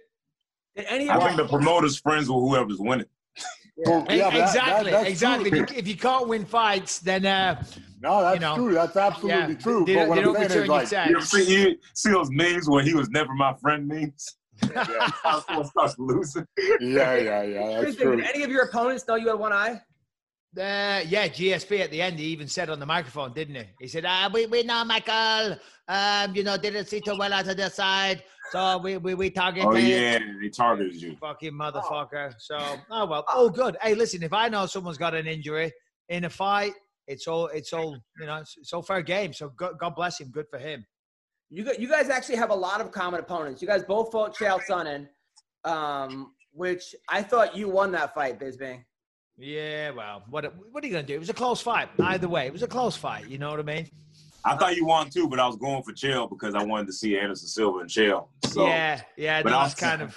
Did 0.76 0.86
any 0.90 1.10
I 1.10 1.20
think 1.20 1.38
the 1.38 1.48
promoter's 1.48 1.98
friends 1.98 2.28
with 2.30 2.38
whoever's 2.40 2.80
winning. 2.80 3.06
Well, 3.78 4.06
yeah, 4.10 4.30
but 4.30 4.38
that- 4.38 4.48
exactly, 4.48 4.92
that- 4.92 5.08
exactly. 5.08 5.50
true. 5.50 5.66
If 5.76 5.88
you, 5.88 5.98
can't 5.98 6.28
win 6.28 6.46
fights, 6.46 7.00
then 7.00 7.26
uh, 7.26 7.62
No, 8.02 8.22
that's 8.22 8.36
you 8.36 8.40
know, 8.40 8.56
true. 8.56 8.74
That's 8.74 8.96
absolutely 8.96 9.54
yeah, 9.54 9.60
true. 9.60 9.84
They, 9.86 9.96
but 9.96 10.00
don't- 10.00 10.10
what 10.10 10.16
they 10.16 10.22
I'm 10.22 10.34
saying 10.36 10.44
return 10.44 10.50
is 10.50 10.56
your 10.56 10.68
like, 10.68 10.90
text. 10.90 11.10
You 11.10 11.18
ever 11.18 11.26
see, 11.26 11.62
you 11.70 11.78
see 11.94 12.10
those 12.12 12.30
memes 12.32 12.70
where 12.70 12.84
he 12.84 12.94
was 12.94 13.10
never 13.10 13.34
my 13.34 13.54
friend 13.56 13.88
memes? 13.88 14.38
yeah, 14.74 15.10
Someone 15.48 15.66
starts 15.66 15.96
losing. 15.98 16.48
yeah, 16.80 17.16
yeah, 17.18 17.42
yeah. 17.44 17.82
That's 17.82 17.96
Bisping, 17.98 18.02
true. 18.02 18.16
did 18.16 18.26
any 18.34 18.44
of 18.44 18.50
your 18.50 18.64
opponents 18.64 19.06
know 19.08 19.16
you 19.16 19.28
had 19.28 19.40
one 19.40 19.52
eye? 19.52 19.82
Uh, 20.58 21.04
yeah, 21.10 21.28
GSP 21.28 21.82
at 21.82 21.92
the 21.92 22.02
end, 22.02 22.18
he 22.18 22.28
even 22.28 22.48
said 22.48 22.70
on 22.70 22.80
the 22.80 22.86
microphone, 22.86 23.34
didn't 23.34 23.56
he? 23.56 23.64
He 23.82 23.88
said, 23.90 24.06
ah, 24.08 24.30
we, 24.34 24.46
we 24.46 24.64
know 24.64 24.86
Michael, 24.86 25.58
um, 25.90 26.34
you 26.34 26.44
know, 26.44 26.56
didn't 26.56 26.86
see 26.86 27.02
too 27.02 27.18
well 27.18 27.34
out 27.34 27.46
of 27.50 27.58
the 27.58 27.68
side, 27.70 28.24
so 28.52 28.78
we, 28.78 28.98
we, 28.98 29.14
we 29.16 29.30
targeted. 29.30 29.68
Oh 29.68 29.76
yeah, 29.76 30.20
they 30.42 30.50
targeted 30.50 31.02
you. 31.02 31.16
Fucking 31.20 31.54
motherfucker. 31.54 32.34
So, 32.38 32.58
oh 32.92 33.06
well. 33.06 33.26
Oh, 33.34 33.50
good. 33.50 33.78
Hey, 33.82 33.96
listen, 33.96 34.24
if 34.24 34.34
I 34.34 34.50
know 34.50 34.66
someone's 34.66 34.98
got 34.98 35.14
an 35.14 35.28
injury 35.28 35.72
in 36.10 36.26
a 36.26 36.30
fight, 36.30 36.74
it's 37.08 37.28
all, 37.28 37.48
it's 37.48 37.74
all, 37.74 37.98
you 38.20 38.26
know, 38.26 38.38
it's, 38.38 38.56
it's 38.58 38.74
all 38.74 38.82
fair 38.82 39.02
game. 39.02 39.34
So 39.34 39.50
God, 39.50 39.78
God 39.80 39.96
bless 39.96 40.20
him. 40.20 40.30
Good 40.32 40.48
for 40.50 40.60
him. 40.60 40.86
You 41.50 41.64
gu- 41.64 41.76
you 41.78 41.88
guys 41.88 42.10
actually 42.10 42.38
have 42.38 42.50
a 42.50 42.56
lot 42.56 42.82
of 42.82 42.92
common 42.92 43.20
opponents. 43.20 43.62
You 43.62 43.68
guys 43.68 43.84
both 43.84 44.12
fought 44.12 44.36
Chael 44.36 44.60
Sonnen, 44.68 45.08
um, 45.64 46.34
which 46.52 46.96
I 47.10 47.22
thought 47.22 47.56
you 47.56 47.70
won 47.70 47.92
that 47.92 48.16
fight, 48.16 48.40
Bisping. 48.40 48.84
Yeah, 49.38 49.92
well, 49.92 50.24
what, 50.30 50.52
what 50.72 50.84
are 50.84 50.88
you 50.88 50.94
going 50.94 51.06
to 51.06 51.12
do? 51.12 51.16
It 51.16 51.20
was 51.20 51.30
a 51.30 51.34
close 51.34 51.62
fight. 51.62 51.90
Either 52.00 52.30
way, 52.30 52.48
it 52.48 52.54
was 52.54 52.64
a 52.64 52.68
close 52.68 52.96
fight. 52.96 53.28
You 53.28 53.38
know 53.38 53.50
what 53.50 53.60
I 53.60 53.64
mean? 53.64 53.90
I 54.46 54.56
thought 54.56 54.76
you 54.76 54.86
won 54.86 55.10
too, 55.10 55.28
but 55.28 55.40
I 55.40 55.48
was 55.48 55.56
going 55.58 55.82
for 55.84 55.92
Chael 55.92 56.30
because 56.30 56.54
I 56.56 56.64
wanted 56.64 56.88
to 56.88 56.94
see 56.94 57.18
Anderson 57.18 57.48
Silva 57.48 57.80
and 57.80 57.90
Chael. 57.90 58.28
So 58.46 58.68
yeah, 58.68 59.02
yeah. 59.18 59.42
but 59.42 59.50
No, 59.50 59.58
I'll- 59.60 59.66
it's 59.66 59.76
kind 59.76 60.02
of. 60.02 60.16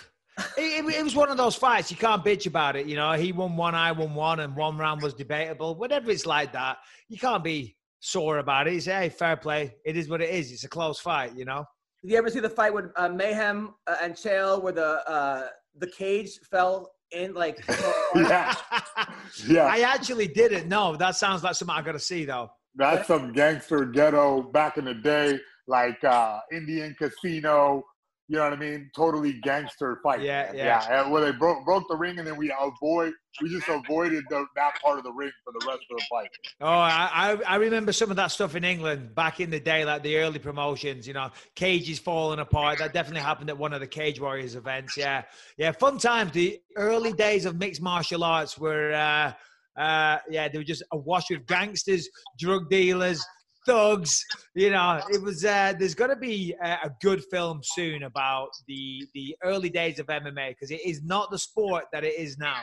It, 0.57 0.85
it, 0.85 0.95
it 0.95 1.03
was 1.03 1.17
one 1.17 1.31
of 1.31 1.37
those 1.37 1.57
fights. 1.57 1.91
You 1.91 1.97
can't 1.97 2.25
bitch 2.25 2.47
about 2.47 2.77
it. 2.77 2.87
You 2.87 2.95
know, 2.95 3.13
he 3.15 3.33
won 3.33 3.57
one, 3.57 3.75
I 3.75 3.91
won 3.91 4.15
one, 4.15 4.39
and 4.39 4.55
one 4.55 4.79
round 4.79 5.03
was 5.03 5.13
debatable. 5.13 5.75
Whatever 5.75 6.13
it's 6.13 6.27
like 6.27 6.53
that, 6.53 6.79
you 7.09 7.19
can't 7.19 7.43
be 7.43 7.77
sore 7.99 8.39
about 8.39 8.69
it. 8.69 8.75
You 8.75 8.81
say, 8.81 8.93
hey, 8.93 9.09
fair 9.09 9.37
play. 9.37 9.75
It 9.85 9.97
is 9.97 10.09
what 10.09 10.21
it 10.23 10.31
is. 10.31 10.53
It's 10.53 10.63
a 10.63 10.69
close 10.69 11.01
fight, 11.01 11.35
you 11.35 11.45
know? 11.45 11.65
Did 12.05 12.13
you 12.13 12.19
ever 12.19 12.31
see 12.31 12.39
the 12.39 12.49
fight 12.49 12.73
with 12.73 12.85
uh, 12.95 13.09
Mayhem 13.09 13.75
uh, 13.89 13.97
and 14.01 14.15
Chael 14.15 14.63
where 14.63 14.73
the 14.73 15.03
uh, 15.11 15.49
the 15.77 15.89
cage 15.89 16.39
fell 16.49 16.93
in 17.11 17.35
like? 17.35 17.59
Yeah, 18.15 18.55
yeah. 19.49 19.65
I 19.65 19.81
actually 19.81 20.29
didn't. 20.29 20.69
No, 20.69 20.95
that 20.97 21.17
sounds 21.17 21.43
like 21.43 21.57
something 21.57 21.77
I 21.77 21.83
got 21.83 21.93
to 21.93 21.99
see, 21.99 22.25
though. 22.25 22.51
That's 22.79 23.09
some 23.09 23.33
gangster 23.33 23.85
ghetto 23.85 24.41
back 24.41 24.79
in 24.79 24.85
the 24.87 24.95
day, 24.95 25.41
like 25.67 26.03
uh, 26.05 26.39
Indian 26.53 26.95
Casino, 26.99 27.85
you 28.29 28.37
know 28.37 28.45
what 28.45 28.53
I 28.53 28.57
mean, 28.57 28.91
totally 28.95 29.33
gangster 29.41 29.99
fight. 30.03 30.21
Yeah, 30.21 30.53
yeah. 30.55 30.87
yeah. 30.87 31.09
Where 31.09 31.23
they 31.23 31.37
broke 31.37 31.65
broke 31.65 31.89
the 31.89 31.97
ring 31.97 32.19
and 32.19 32.27
then 32.29 32.37
we 32.37 32.53
avoid, 32.61 33.15
we 33.41 33.49
just 33.49 33.69
avoided 33.69 34.23
the, 34.29 34.45
that 34.55 34.75
part 34.83 34.99
of 34.99 35.05
the 35.05 35.13
ring 35.13 35.33
for 35.43 35.53
the 35.59 35.67
rest 35.67 35.81
of 35.91 35.97
the 35.97 36.05
fight. 36.11 36.29
Oh, 36.61 36.69
I, 36.69 37.09
I 37.11 37.55
I 37.55 37.57
remember 37.57 37.91
some 37.91 38.11
of 38.11 38.17
that 38.17 38.27
stuff 38.27 38.55
in 38.55 38.65
England 38.65 39.15
back 39.15 39.41
in 39.41 39.49
the 39.49 39.59
day, 39.59 39.85
like 39.87 40.03
the 40.03 40.19
early 40.19 40.39
promotions. 40.39 41.09
You 41.09 41.15
know, 41.15 41.31
cages 41.55 41.99
falling 41.99 42.39
apart. 42.39 42.79
That 42.81 42.93
definitely 42.93 43.23
happened 43.23 43.49
at 43.49 43.57
one 43.57 43.73
of 43.73 43.81
the 43.81 43.87
Cage 43.87 44.21
Warriors 44.21 44.57
events. 44.57 44.95
Yeah, 44.97 45.23
yeah, 45.57 45.73
fun 45.73 45.97
times. 45.97 46.33
The 46.33 46.61
early 46.77 47.15
days 47.15 47.47
of 47.47 47.57
mixed 47.57 47.81
martial 47.81 48.23
arts 48.25 48.59
were, 48.59 48.93
uh, 48.93 49.33
uh, 49.79 50.19
yeah, 50.29 50.49
they 50.49 50.59
were 50.59 50.65
just 50.65 50.83
awash 50.93 51.31
with 51.31 51.47
gangsters, 51.47 52.09
drug 52.39 52.69
dealers, 52.69 53.25
thugs. 53.67 54.25
You 54.55 54.71
know, 54.71 55.01
it 55.11 55.23
was. 55.23 55.45
Uh, 55.45 55.75
there's 55.79 55.95
going 55.95 56.11
to 56.11 56.17
be 56.17 56.55
a, 56.63 56.79
a 56.85 56.91
good 57.01 57.23
film 57.31 57.61
soon 57.63 58.03
about 58.05 58.49
the 58.67 59.07
the 59.15 59.37
early 59.45 59.71
days 59.71 59.99
of 59.99 60.07
MMA 60.07 60.51
because 60.51 60.71
it 60.71 60.81
is 60.85 61.03
not 61.03 61.31
the 61.31 61.39
sport 61.39 61.85
that 61.93 62.05
it 62.05 62.19
is 62.19 62.39
now. 62.39 62.61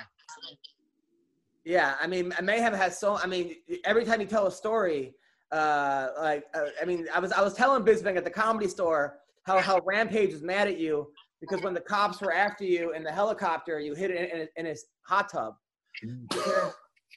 Yeah, 1.64 1.96
I 2.02 2.08
mean, 2.08 2.34
Mayhem 2.44 2.74
has 2.74 3.00
so. 3.00 3.16
I 3.18 3.28
mean, 3.28 3.56
every 3.86 4.06
time 4.06 4.20
you 4.22 4.28
tell 4.28 4.48
a 4.48 4.52
story, 4.52 5.14
uh, 5.52 6.10
like, 6.20 6.44
uh, 6.54 6.66
I 6.82 6.86
mean, 6.86 7.08
I 7.14 7.20
was 7.20 7.32
I 7.32 7.42
was 7.42 7.54
telling 7.54 7.84
Bisping 7.84 8.18
at 8.18 8.24
the 8.24 8.30
comedy 8.30 8.68
store 8.68 9.20
how 9.44 9.60
how 9.60 9.80
Rampage 9.86 10.34
was 10.34 10.44
mad 10.44 10.68
at 10.68 10.78
you 10.78 11.08
because 11.40 11.62
when 11.64 11.74
the 11.74 11.82
cops 11.82 12.22
were 12.22 12.34
after 12.34 12.64
you 12.64 12.94
in 12.94 13.04
the 13.04 13.12
helicopter, 13.12 13.80
you 13.80 13.94
hid 13.94 14.12
it 14.12 14.32
in, 14.32 14.42
in, 14.42 14.48
in 14.58 14.66
his 14.66 14.86
hot 15.04 15.32
tub. 15.32 15.54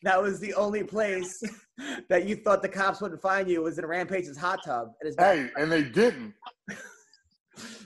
That 0.03 0.23
was 0.23 0.39
the 0.41 0.55
only 0.55 0.85
place 0.85 1.43
that 2.09 2.27
you 2.27 2.37
thought 2.37 2.63
the 2.63 2.69
cops 2.69 3.01
wouldn't 3.01 3.21
find 3.21 3.49
you 3.49 3.63
was 3.63 3.79
in 3.79 3.87
Rampage's 3.87 4.37
hot 4.37 4.61
tub. 4.65 4.93
At 5.01 5.07
his 5.07 5.17
Hey, 5.19 5.49
and 5.57 5.71
they 5.71 5.83
didn't. 5.83 6.35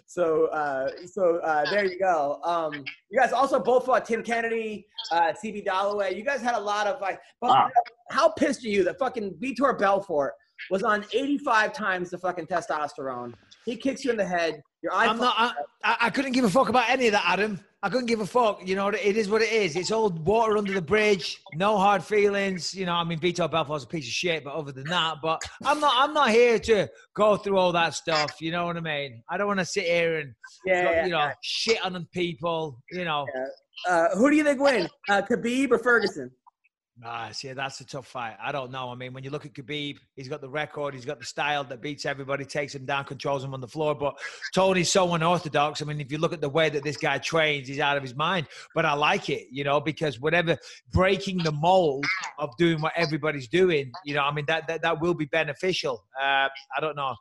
So, 0.06 0.46
uh, 0.48 0.90
so 1.06 1.38
uh, 1.38 1.70
there 1.70 1.86
you 1.86 1.98
go. 1.98 2.38
Um, 2.44 2.84
you 3.10 3.18
guys 3.18 3.32
also 3.32 3.58
both 3.58 3.86
fought 3.86 4.04
Tim 4.04 4.22
Kennedy, 4.22 4.86
uh, 5.10 5.32
CB 5.32 5.64
Dollaway. 5.66 6.14
You 6.14 6.22
guys 6.22 6.42
had 6.42 6.54
a 6.54 6.60
lot 6.60 6.86
of 6.86 7.00
like. 7.00 7.18
But 7.40 7.52
Ah. 7.52 7.68
how 8.10 8.28
pissed 8.28 8.62
are 8.66 8.68
you 8.68 8.84
that 8.84 8.98
fucking 8.98 9.36
Vitor 9.42 9.78
Belfort 9.78 10.34
was 10.70 10.82
on 10.82 11.06
85 11.14 11.72
times 11.72 12.10
the 12.10 12.18
fucking 12.18 12.46
testosterone? 12.46 13.32
He 13.64 13.74
kicks 13.74 14.04
you 14.04 14.10
in 14.10 14.18
the 14.18 14.26
head. 14.26 14.60
Your. 14.82 14.92
I'm 14.94 15.18
not. 15.18 15.34
I, 15.38 15.52
I- 15.84 15.96
I 16.02 16.10
couldn't 16.10 16.32
give 16.32 16.44
a 16.44 16.50
fuck 16.50 16.68
about 16.68 16.88
any 16.90 17.06
of 17.06 17.12
that, 17.12 17.24
Adam. 17.26 17.58
I 17.84 17.88
couldn't 17.88 18.06
give 18.06 18.20
a 18.20 18.26
fuck. 18.26 18.60
You 18.64 18.76
know, 18.76 18.88
it 18.88 19.16
is 19.16 19.28
what 19.28 19.42
it 19.42 19.52
is. 19.52 19.74
It's 19.74 19.90
all 19.90 20.08
water 20.10 20.56
under 20.56 20.72
the 20.72 20.80
bridge. 20.82 21.40
No 21.54 21.76
hard 21.78 22.04
feelings. 22.04 22.72
You 22.72 22.86
know, 22.86 22.92
I 22.92 23.02
mean, 23.02 23.18
Vitor 23.18 23.50
Belfort's 23.50 23.82
a 23.82 23.88
piece 23.88 24.06
of 24.06 24.12
shit, 24.12 24.44
but 24.44 24.54
other 24.54 24.70
than 24.70 24.84
that, 24.84 25.16
but 25.20 25.42
I'm 25.64 25.80
not. 25.80 25.92
I'm 25.96 26.14
not 26.14 26.30
here 26.30 26.58
to 26.60 26.88
go 27.14 27.36
through 27.36 27.58
all 27.58 27.72
that 27.72 27.94
stuff. 27.94 28.40
You 28.40 28.52
know 28.52 28.66
what 28.66 28.76
I 28.76 28.80
mean? 28.80 29.22
I 29.28 29.36
don't 29.36 29.48
want 29.48 29.58
to 29.58 29.64
sit 29.66 29.84
here 29.84 30.20
and 30.20 30.32
Yeah, 30.64 30.82
yeah, 30.90 31.04
you 31.06 31.10
know 31.10 31.30
shit 31.42 31.84
on 31.84 32.06
people. 32.12 32.78
You 32.92 33.04
know. 33.04 33.26
Uh, 33.88 34.08
who 34.16 34.30
do 34.30 34.36
you 34.36 34.44
think 34.44 34.60
win, 34.60 34.88
uh, 35.08 35.22
Khabib 35.22 35.72
or 35.72 35.78
Ferguson? 35.78 36.30
Ah, 37.04 37.30
see, 37.32 37.52
that's 37.52 37.80
a 37.80 37.86
tough 37.86 38.06
fight. 38.06 38.36
I 38.40 38.52
don't 38.52 38.70
know. 38.70 38.90
I 38.90 38.94
mean, 38.94 39.14
when 39.14 39.24
you 39.24 39.30
look 39.30 39.46
at 39.46 39.54
Khabib, 39.54 39.96
he's 40.14 40.28
got 40.28 40.40
the 40.40 40.48
record, 40.48 40.94
he's 40.94 41.06
got 41.06 41.18
the 41.18 41.24
style 41.24 41.64
that 41.64 41.80
beats 41.80 42.04
everybody, 42.04 42.44
takes 42.44 42.74
him 42.74 42.84
down, 42.84 43.04
controls 43.04 43.42
him 43.42 43.54
on 43.54 43.60
the 43.60 43.68
floor. 43.68 43.94
But 43.94 44.18
Tony's 44.54 44.90
so 44.90 45.12
unorthodox. 45.14 45.80
I 45.80 45.86
mean, 45.86 46.00
if 46.00 46.12
you 46.12 46.18
look 46.18 46.34
at 46.34 46.42
the 46.42 46.50
way 46.50 46.68
that 46.68 46.84
this 46.84 46.98
guy 46.98 47.18
trains, 47.18 47.66
he's 47.66 47.80
out 47.80 47.96
of 47.96 48.02
his 48.02 48.14
mind. 48.14 48.46
But 48.74 48.84
I 48.84 48.92
like 48.92 49.30
it, 49.30 49.46
you 49.50 49.64
know, 49.64 49.80
because 49.80 50.20
whatever 50.20 50.58
breaking 50.92 51.38
the 51.38 51.52
mold 51.52 52.04
of 52.38 52.50
doing 52.58 52.80
what 52.82 52.92
everybody's 52.94 53.48
doing, 53.48 53.90
you 54.04 54.14
know, 54.14 54.22
I 54.22 54.32
mean, 54.32 54.44
that 54.46 54.68
that, 54.68 54.82
that 54.82 55.00
will 55.00 55.14
be 55.14 55.26
beneficial. 55.26 56.04
Uh, 56.20 56.48
I 56.76 56.80
don't 56.80 56.94
know. 56.94 57.16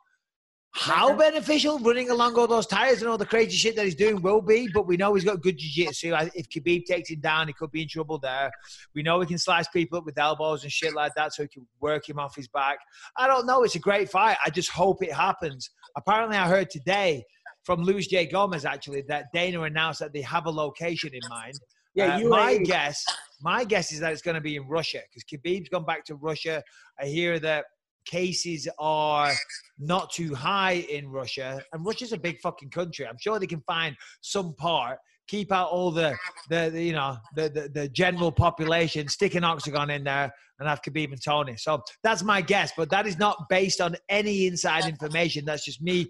How 0.74 1.14
beneficial 1.14 1.78
running 1.80 2.08
along 2.08 2.36
all 2.36 2.46
those 2.46 2.66
tires 2.66 3.02
and 3.02 3.10
all 3.10 3.18
the 3.18 3.26
crazy 3.26 3.56
shit 3.56 3.76
that 3.76 3.84
he's 3.84 3.94
doing 3.94 4.22
will 4.22 4.40
be, 4.40 4.68
but 4.72 4.86
we 4.86 4.96
know 4.96 5.12
he's 5.14 5.24
got 5.24 5.42
good 5.42 5.58
jiu-jitsu. 5.58 6.14
If 6.34 6.48
Khabib 6.48 6.86
takes 6.86 7.10
him 7.10 7.20
down, 7.20 7.48
he 7.48 7.52
could 7.52 7.70
be 7.70 7.82
in 7.82 7.88
trouble 7.88 8.18
there. 8.18 8.50
We 8.94 9.02
know 9.02 9.20
he 9.20 9.26
can 9.26 9.38
slice 9.38 9.68
people 9.68 9.98
up 9.98 10.06
with 10.06 10.18
elbows 10.18 10.62
and 10.62 10.72
shit 10.72 10.94
like 10.94 11.14
that, 11.14 11.34
so 11.34 11.42
he 11.42 11.48
can 11.48 11.66
work 11.80 12.08
him 12.08 12.18
off 12.18 12.34
his 12.34 12.48
back. 12.48 12.78
I 13.16 13.26
don't 13.26 13.46
know. 13.46 13.62
It's 13.64 13.74
a 13.74 13.80
great 13.80 14.10
fight. 14.10 14.38
I 14.44 14.48
just 14.48 14.70
hope 14.70 15.02
it 15.02 15.12
happens. 15.12 15.68
Apparently, 15.94 16.38
I 16.38 16.48
heard 16.48 16.70
today 16.70 17.22
from 17.64 17.82
Luis 17.82 18.06
J. 18.06 18.26
Gomez 18.26 18.64
actually 18.64 19.02
that 19.08 19.26
Dana 19.32 19.62
announced 19.62 20.00
that 20.00 20.12
they 20.14 20.22
have 20.22 20.46
a 20.46 20.50
location 20.50 21.10
in 21.12 21.20
mind. 21.28 21.54
Yeah, 21.94 22.16
Uh, 22.16 22.28
my 22.28 22.56
guess, 22.56 23.04
my 23.42 23.64
guess 23.64 23.92
is 23.92 24.00
that 24.00 24.12
it's 24.12 24.22
going 24.22 24.36
to 24.36 24.40
be 24.40 24.56
in 24.56 24.66
Russia 24.66 25.00
because 25.08 25.24
Khabib's 25.24 25.68
gone 25.68 25.84
back 25.84 26.06
to 26.06 26.14
Russia. 26.14 26.62
I 26.98 27.04
hear 27.04 27.38
that 27.40 27.66
cases 28.04 28.68
are 28.78 29.32
not 29.78 30.10
too 30.10 30.34
high 30.34 30.84
in 30.90 31.08
Russia, 31.08 31.62
and 31.72 31.84
Russia's 31.84 32.12
a 32.12 32.18
big 32.18 32.40
fucking 32.40 32.70
country. 32.70 33.06
I'm 33.06 33.18
sure 33.20 33.38
they 33.38 33.46
can 33.46 33.62
find 33.66 33.96
some 34.20 34.54
part, 34.54 34.98
keep 35.28 35.52
out 35.52 35.70
all 35.70 35.90
the 35.90 36.16
the, 36.48 36.70
the 36.72 36.82
you 36.82 36.92
know 36.92 37.16
the, 37.34 37.48
the 37.48 37.70
the 37.72 37.88
general 37.88 38.32
population, 38.32 39.08
stick 39.08 39.34
an 39.34 39.44
octagon 39.44 39.90
in 39.90 40.04
there, 40.04 40.32
and 40.58 40.68
have 40.68 40.82
Khabib 40.82 41.12
and 41.12 41.22
Tony. 41.22 41.56
So 41.56 41.82
that's 42.02 42.22
my 42.22 42.40
guess, 42.40 42.72
but 42.76 42.90
that 42.90 43.06
is 43.06 43.18
not 43.18 43.48
based 43.48 43.80
on 43.80 43.96
any 44.08 44.46
inside 44.46 44.86
information. 44.86 45.44
That's 45.44 45.64
just 45.64 45.82
me 45.82 46.08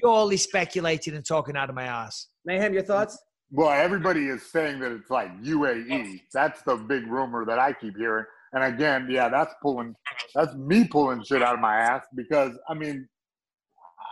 purely 0.00 0.36
speculating 0.36 1.14
and 1.14 1.24
talking 1.24 1.56
out 1.56 1.68
of 1.68 1.74
my 1.74 1.84
ass. 1.84 2.28
Mayhem, 2.44 2.74
your 2.74 2.82
thoughts? 2.82 3.18
Well, 3.54 3.70
everybody 3.70 4.28
is 4.28 4.42
saying 4.42 4.80
that 4.80 4.92
it's 4.92 5.10
like 5.10 5.30
UAE. 5.42 6.22
That's 6.32 6.62
the 6.62 6.76
big 6.76 7.06
rumor 7.06 7.44
that 7.44 7.58
I 7.58 7.74
keep 7.74 7.96
hearing. 7.98 8.24
And 8.52 8.64
again, 8.64 9.06
yeah, 9.10 9.28
that's 9.28 9.54
pulling, 9.62 9.94
that's 10.34 10.54
me 10.54 10.86
pulling 10.86 11.24
shit 11.24 11.42
out 11.42 11.54
of 11.54 11.60
my 11.60 11.76
ass 11.76 12.02
because 12.14 12.52
I 12.68 12.74
mean, 12.74 13.08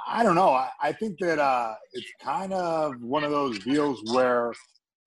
I 0.09 0.22
don't 0.22 0.34
know. 0.34 0.51
I, 0.51 0.70
I 0.82 0.93
think 0.93 1.18
that 1.20 1.38
uh, 1.38 1.74
it's 1.93 2.11
kind 2.22 2.53
of 2.53 3.01
one 3.01 3.22
of 3.22 3.30
those 3.30 3.59
deals 3.61 4.01
where 4.12 4.53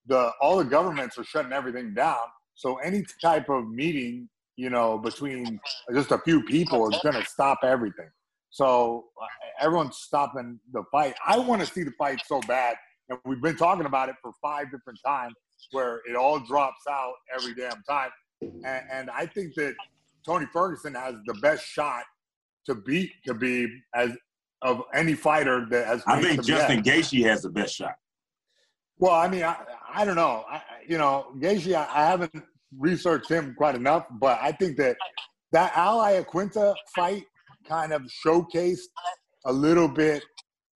the 0.05 0.31
all 0.41 0.57
the 0.57 0.65
governments 0.65 1.17
are 1.17 1.23
shutting 1.23 1.51
everything 1.51 1.93
down. 1.93 2.17
So 2.55 2.77
any 2.77 3.03
type 3.21 3.49
of 3.49 3.67
meeting, 3.67 4.29
you 4.55 4.69
know, 4.69 4.99
between 4.99 5.59
just 5.93 6.11
a 6.11 6.19
few 6.19 6.43
people 6.43 6.87
is 6.89 6.99
going 7.01 7.15
to 7.15 7.25
stop 7.25 7.59
everything. 7.63 8.09
So 8.51 9.05
uh, 9.19 9.25
everyone's 9.59 9.97
stopping 9.97 10.59
the 10.71 10.83
fight. 10.91 11.15
I 11.25 11.39
want 11.39 11.61
to 11.61 11.67
see 11.67 11.81
the 11.81 11.93
fight 11.97 12.21
so 12.27 12.39
bad 12.41 12.75
and 13.09 13.19
we've 13.25 13.41
been 13.41 13.57
talking 13.57 13.85
about 13.85 14.09
it 14.09 14.15
for 14.21 14.31
five 14.41 14.71
different 14.71 14.99
times 15.05 15.35
where 15.71 16.01
it 16.09 16.15
all 16.15 16.39
drops 16.39 16.81
out 16.89 17.13
every 17.35 17.53
damn 17.53 17.81
time. 17.87 18.09
And, 18.65 18.83
and 18.91 19.09
I 19.09 19.25
think 19.25 19.53
that 19.55 19.75
Tony 20.25 20.45
Ferguson 20.51 20.95
has 20.95 21.15
the 21.25 21.33
best 21.35 21.65
shot 21.65 22.03
to 22.65 22.75
beat 22.75 23.11
Khabib 23.27 23.67
as 23.93 24.11
of 24.61 24.81
any 24.93 25.13
fighter 25.13 25.65
that 25.69 25.85
has. 25.85 26.03
I 26.07 26.21
think 26.21 26.43
Justin. 26.43 26.81
Gaethje 26.81 27.23
has 27.25 27.41
the 27.41 27.49
best 27.49 27.75
shot. 27.75 27.95
Well, 28.97 29.13
I 29.13 29.27
mean, 29.27 29.43
I, 29.43 29.57
I 29.93 30.05
don't 30.05 30.15
know. 30.15 30.45
I, 30.49 30.61
you 30.87 30.97
know, 30.97 31.33
Gaethje, 31.39 31.75
I, 31.75 31.87
I 31.93 32.05
haven't 32.05 32.31
researched 32.77 33.29
him 33.29 33.53
quite 33.57 33.75
enough, 33.75 34.05
but 34.19 34.39
I 34.41 34.51
think 34.51 34.77
that 34.77 34.95
that 35.51 35.71
Al 35.75 35.99
Iaquinta 35.99 36.73
fight 36.95 37.23
kind 37.67 37.93
of 37.93 38.03
showcased 38.25 38.79
a 39.45 39.53
little 39.53 39.87
bit 39.87 40.23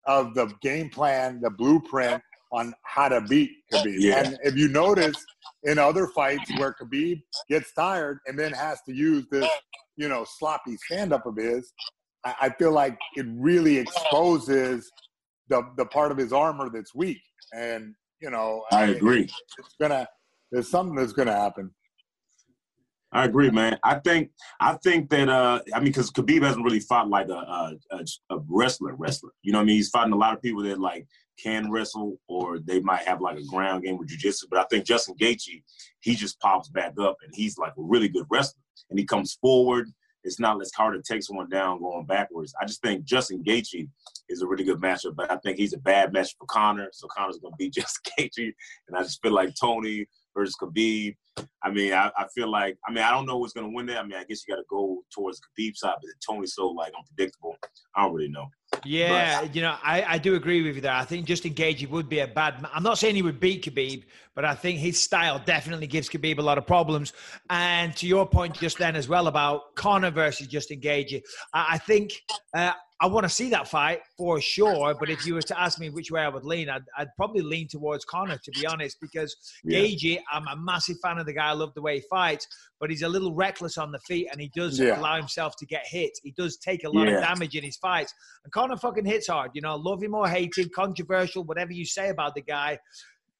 of 0.06 0.34
the 0.34 0.52
game 0.62 0.90
plan, 0.90 1.40
the 1.40 1.50
blueprint 1.50 2.22
on 2.56 2.74
how 2.82 3.08
to 3.08 3.20
beat 3.20 3.50
Khabib. 3.72 3.96
Yeah. 3.98 4.24
And 4.24 4.38
if 4.42 4.56
you 4.56 4.68
notice 4.68 5.16
in 5.64 5.78
other 5.78 6.06
fights 6.08 6.50
where 6.56 6.74
Khabib 6.80 7.22
gets 7.48 7.72
tired 7.74 8.18
and 8.26 8.38
then 8.38 8.52
has 8.52 8.80
to 8.88 8.94
use 8.94 9.26
this, 9.30 9.48
you 9.96 10.08
know, 10.08 10.24
sloppy 10.38 10.76
stand 10.86 11.12
up 11.12 11.26
of 11.26 11.36
his, 11.36 11.72
I, 12.24 12.34
I 12.42 12.48
feel 12.50 12.72
like 12.72 12.98
it 13.14 13.26
really 13.28 13.76
exposes 13.76 14.90
the 15.48 15.62
the 15.76 15.86
part 15.86 16.10
of 16.10 16.18
his 16.18 16.32
armor 16.32 16.70
that's 16.72 16.94
weak. 16.94 17.20
And 17.54 17.94
you 18.20 18.30
know, 18.30 18.64
I 18.72 18.86
mean, 18.86 18.96
agree. 18.96 19.28
It's 19.58 19.74
gonna 19.80 20.08
there's 20.50 20.70
something 20.70 20.96
that's 20.96 21.12
gonna 21.12 21.36
happen. 21.36 21.70
I 23.12 23.24
agree, 23.24 23.50
man. 23.50 23.78
I 23.84 23.96
think 23.96 24.30
I 24.60 24.74
think 24.82 25.10
that 25.10 25.28
uh 25.28 25.60
I 25.74 25.78
mean 25.78 25.88
because 25.88 26.10
Khabib 26.10 26.42
hasn't 26.42 26.64
really 26.64 26.80
fought 26.80 27.08
like 27.08 27.28
a, 27.28 27.34
a 27.34 27.76
a 27.90 28.04
a 28.30 28.38
wrestler 28.48 28.94
wrestler. 28.94 29.30
You 29.42 29.52
know 29.52 29.58
what 29.58 29.64
I 29.64 29.66
mean? 29.66 29.76
He's 29.76 29.90
fighting 29.90 30.12
a 30.12 30.16
lot 30.16 30.34
of 30.34 30.42
people 30.42 30.62
that 30.62 30.80
like 30.80 31.06
can 31.42 31.70
wrestle 31.70 32.18
or 32.28 32.58
they 32.58 32.80
might 32.80 33.06
have 33.06 33.20
like 33.20 33.38
a 33.38 33.44
ground 33.44 33.84
game 33.84 33.98
with 33.98 34.08
jiu-jitsu. 34.08 34.46
But 34.50 34.60
I 34.60 34.64
think 34.64 34.84
Justin 34.84 35.14
Gaethje, 35.20 35.62
he 36.00 36.14
just 36.14 36.40
pops 36.40 36.68
back 36.68 36.94
up 37.00 37.16
and 37.22 37.32
he's 37.34 37.58
like 37.58 37.72
a 37.76 37.82
really 37.82 38.08
good 38.08 38.26
wrestler. 38.30 38.60
And 38.90 38.98
he 38.98 39.04
comes 39.04 39.34
forward. 39.40 39.90
It's 40.24 40.40
not 40.40 40.60
as 40.60 40.72
hard 40.72 40.94
to 40.94 41.12
take 41.12 41.22
someone 41.22 41.48
down 41.48 41.80
going 41.80 42.04
backwards. 42.04 42.52
I 42.60 42.64
just 42.64 42.82
think 42.82 43.04
Justin 43.04 43.44
Gaethje 43.44 43.88
is 44.28 44.42
a 44.42 44.46
really 44.46 44.64
good 44.64 44.80
matchup, 44.80 45.14
but 45.14 45.30
I 45.30 45.36
think 45.36 45.56
he's 45.56 45.72
a 45.72 45.78
bad 45.78 46.12
match 46.12 46.34
for 46.36 46.46
Conor. 46.46 46.88
So 46.92 47.06
Conor's 47.06 47.38
gonna 47.38 47.54
beat 47.56 47.74
Justin 47.74 48.12
Gaethje. 48.18 48.52
And 48.88 48.96
I 48.96 49.02
just 49.02 49.22
feel 49.22 49.32
like 49.32 49.54
Tony 49.54 50.06
versus 50.34 50.56
Khabib. 50.60 51.16
I 51.62 51.70
mean, 51.70 51.92
I, 51.92 52.10
I 52.16 52.26
feel 52.34 52.50
like 52.50 52.76
I 52.86 52.92
mean 52.92 53.04
I 53.04 53.10
don't 53.10 53.26
know 53.26 53.38
who's 53.38 53.52
gonna 53.52 53.70
win 53.70 53.86
that. 53.86 53.98
I 53.98 54.02
mean, 54.02 54.18
I 54.18 54.24
guess 54.24 54.42
you 54.46 54.54
got 54.54 54.60
to 54.60 54.66
go 54.68 55.02
towards 55.14 55.40
Khabib's 55.40 55.80
side, 55.80 55.94
but 56.00 56.10
Tony's 56.26 56.54
so 56.54 56.68
like 56.68 56.92
unpredictable. 56.96 57.56
I 57.94 58.02
don't 58.02 58.14
really 58.14 58.28
know. 58.28 58.48
Yeah, 58.84 59.42
you 59.42 59.62
know, 59.62 59.76
I, 59.82 60.02
I 60.02 60.18
do 60.18 60.34
agree 60.34 60.62
with 60.62 60.76
you 60.76 60.80
there. 60.80 60.92
I 60.92 61.04
think 61.04 61.26
Justin 61.26 61.54
Gaethje 61.54 61.88
would 61.88 62.08
be 62.08 62.20
a 62.20 62.26
bad. 62.26 62.66
I'm 62.72 62.82
not 62.82 62.98
saying 62.98 63.14
he 63.14 63.22
would 63.22 63.40
beat 63.40 63.64
Khabib, 63.64 64.04
but 64.36 64.44
I 64.44 64.54
think 64.54 64.78
his 64.78 65.02
style 65.02 65.40
definitely 65.44 65.86
gives 65.88 66.08
Khabib 66.10 66.38
a 66.38 66.42
lot 66.42 66.58
of 66.58 66.66
problems. 66.66 67.14
And 67.50 67.96
to 67.96 68.06
your 68.06 68.26
point 68.28 68.54
just 68.54 68.76
then 68.78 68.94
as 68.94 69.08
well 69.08 69.26
about 69.26 69.74
Conor 69.74 70.10
versus 70.10 70.46
Justin 70.46 70.78
Gaethje, 70.80 71.22
I, 71.54 71.78
think 71.78 72.12
uh, 72.54 72.72
I 73.00 73.06
want 73.06 73.24
to 73.24 73.30
see 73.30 73.48
that 73.50 73.66
fight 73.66 74.00
for 74.18 74.38
sure. 74.40 74.94
But 74.94 75.08
if 75.08 75.24
you 75.26 75.32
were 75.34 75.42
to 75.42 75.58
ask 75.58 75.80
me 75.80 75.88
which 75.88 76.10
way 76.10 76.20
I 76.20 76.28
would 76.28 76.44
lean, 76.44 76.68
I'd, 76.68 76.82
I'd 76.98 77.08
probably 77.16 77.40
lean 77.40 77.66
towards 77.66 78.04
Conor, 78.04 78.36
to 78.44 78.50
be 78.52 78.66
honest, 78.66 78.98
because 79.00 79.34
Yeah. 79.64 79.80
Gaethje, 79.80 80.20
I'm 80.30 80.46
a 80.48 80.56
massive 80.56 80.98
fan 81.02 81.16
of 81.16 81.24
the 81.24 81.32
guy. 81.32 81.46
I 81.48 81.52
love 81.52 81.72
the 81.74 81.80
way 81.82 81.96
he 82.00 82.04
fights, 82.10 82.46
but 82.78 82.90
he's 82.90 83.02
a 83.02 83.08
little 83.08 83.34
reckless 83.34 83.78
on 83.78 83.90
the 83.90 84.00
feet 84.00 84.28
and 84.30 84.38
he 84.38 84.50
does 84.54 84.78
Yeah. 84.78 85.00
allow 85.00 85.16
himself 85.16 85.56
to 85.60 85.66
get 85.66 85.86
hit. 85.86 86.10
He 86.22 86.32
does 86.36 86.58
take 86.58 86.84
a 86.84 86.90
lot 86.90 87.08
Yeah. 87.08 87.14
of 87.14 87.22
damage 87.22 87.54
in 87.56 87.64
his 87.64 87.78
fights. 87.78 88.12
And 88.44 88.52
Conor 88.52 88.76
fucking 88.76 89.06
hits 89.06 89.28
hard. 89.28 89.52
You 89.54 89.62
know, 89.62 89.76
love 89.76 90.02
him 90.02 90.14
or 90.14 90.28
hate 90.28 90.58
him, 90.58 90.68
controversial, 90.74 91.42
whatever 91.42 91.72
you 91.72 91.86
say 91.86 92.10
about 92.10 92.34
the 92.34 92.42
guy. 92.42 92.78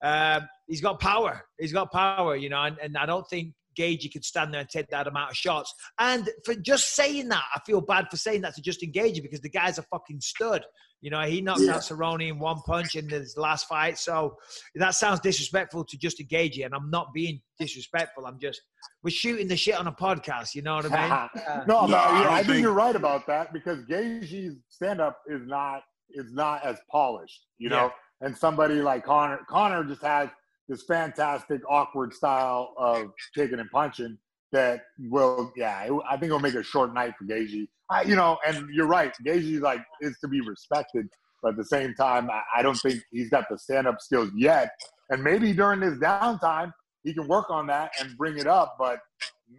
Um, 0.03 0.49
he's 0.67 0.81
got 0.81 1.01
power. 1.01 1.43
He's 1.59 1.73
got 1.73 1.91
power, 1.93 2.37
you 2.37 2.49
know, 2.49 2.63
and, 2.63 2.77
and 2.83 2.97
I 2.97 3.07
don't 3.07 3.27
think 3.29 3.53
Gaethje 3.79 4.13
could 4.13 4.25
stand 4.25 4.53
there 4.55 4.61
and 4.61 4.69
take 4.71 4.89
that 4.89 5.07
amount 5.07 5.31
of 5.33 5.37
shots. 5.37 5.73
And 5.99 6.29
for 6.45 6.55
just 6.55 6.95
saying 6.95 7.29
that, 7.29 7.43
I 7.55 7.61
feel 7.67 7.81
bad 7.81 8.07
for 8.11 8.17
saying 8.17 8.41
that 8.43 8.55
to 8.55 8.63
Justin 8.63 8.93
Gaethje 8.93 9.23
because 9.23 9.41
the 9.41 9.51
guy's 9.51 9.79
a 9.79 9.83
fucking 9.83 10.21
stud. 10.21 10.65
You 11.03 11.11
know, 11.11 11.21
he 11.23 11.43
knocked 11.43 11.61
Yeah. 11.61 11.75
out 11.75 11.83
Cerrone 11.83 12.27
in 12.27 12.39
one 12.39 12.57
punch 12.67 12.95
in 12.95 13.09
his 13.09 13.37
last 13.37 13.69
fight. 13.69 13.99
So 13.99 14.37
that 14.77 14.95
sounds 14.95 15.21
disrespectful 15.21 15.85
to 15.85 15.99
Justin 15.99 16.27
Gaethje, 16.27 16.65
and 16.65 16.75
I'm 16.75 16.91
not 16.91 17.13
being 17.13 17.41
disrespectful. 17.61 18.25
I'm 18.27 18.39
just 18.41 18.63
we're 19.03 19.11
shooting 19.11 19.47
the 19.47 19.57
shit 19.59 19.79
on 19.79 19.87
a 19.87 19.93
podcast. 19.93 20.55
You 20.55 20.63
know 20.63 20.77
what 20.77 20.91
I 20.91 21.29
mean? 21.35 21.43
Uh, 21.47 21.65
no, 21.69 21.83
No, 21.83 21.89
but 21.89 21.95
I 21.97 22.25
I 22.33 22.37
think, 22.39 22.47
think- 22.49 22.63
you're 22.63 22.73
right 22.73 22.97
about 22.97 23.27
that 23.27 23.53
because 23.53 23.85
Gaethje's 23.85 24.57
stand 24.71 25.01
up 25.03 25.19
is 25.27 25.43
not 25.47 25.83
is 26.11 26.33
not 26.33 26.65
as 26.65 26.79
polished, 26.91 27.45
you 27.59 27.69
know. 27.69 27.91
And 28.21 28.37
somebody 28.37 28.77
like 28.77 29.05
Conor, 29.05 29.41
Conor 29.49 29.85
just 29.85 30.03
has 30.03 30.29
this 30.69 30.83
fantastic 30.85 31.61
awkward 31.69 32.13
style 32.15 32.75
of 32.77 33.13
kicking 33.35 33.59
and 33.61 33.71
punching 33.71 34.19
that 34.53 34.83
will, 34.99 35.53
yeah, 35.57 35.83
it, 35.85 35.93
I 36.09 36.17
think 36.17 36.27
it'll 36.27 36.41
make 36.41 36.55
a 36.55 36.63
short 36.63 36.95
night 36.95 37.15
for 37.19 37.25
Gaethje. 37.25 37.69
I, 37.91 38.03
you 38.03 38.17
know, 38.17 38.39
and 38.47 38.69
you're 38.71 38.87
right, 38.87 39.13
Gaethje 39.25 39.61
like 39.61 39.81
is 40.01 40.19
to 40.21 40.29
be 40.29 40.41
respected, 40.41 41.09
but 41.43 41.51
at 41.51 41.57
the 41.57 41.65
same 41.65 41.95
time, 41.95 42.31
I, 42.31 42.43
I 42.57 42.63
don't 42.63 42.77
think 42.77 43.01
he's 43.13 43.31
got 43.31 43.49
the 43.51 43.59
stand 43.59 43.87
up 43.87 44.01
skills 44.01 44.31
yet. 44.35 44.71
And 45.11 45.23
maybe 45.23 45.53
during 45.53 45.81
this 45.81 45.99
downtime, 45.99 46.73
he 47.05 47.15
can 47.15 47.29
work 47.29 47.51
on 47.51 47.67
that 47.69 47.93
and 48.01 48.17
bring 48.17 48.39
it 48.39 48.47
up, 48.47 48.77
but 48.79 48.99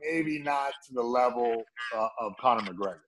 maybe 0.02 0.40
not 0.40 0.74
to 0.88 0.94
the 0.94 1.02
level 1.02 1.64
uh, 1.96 2.08
of 2.20 2.34
Conor 2.42 2.62
McGregor. 2.62 3.00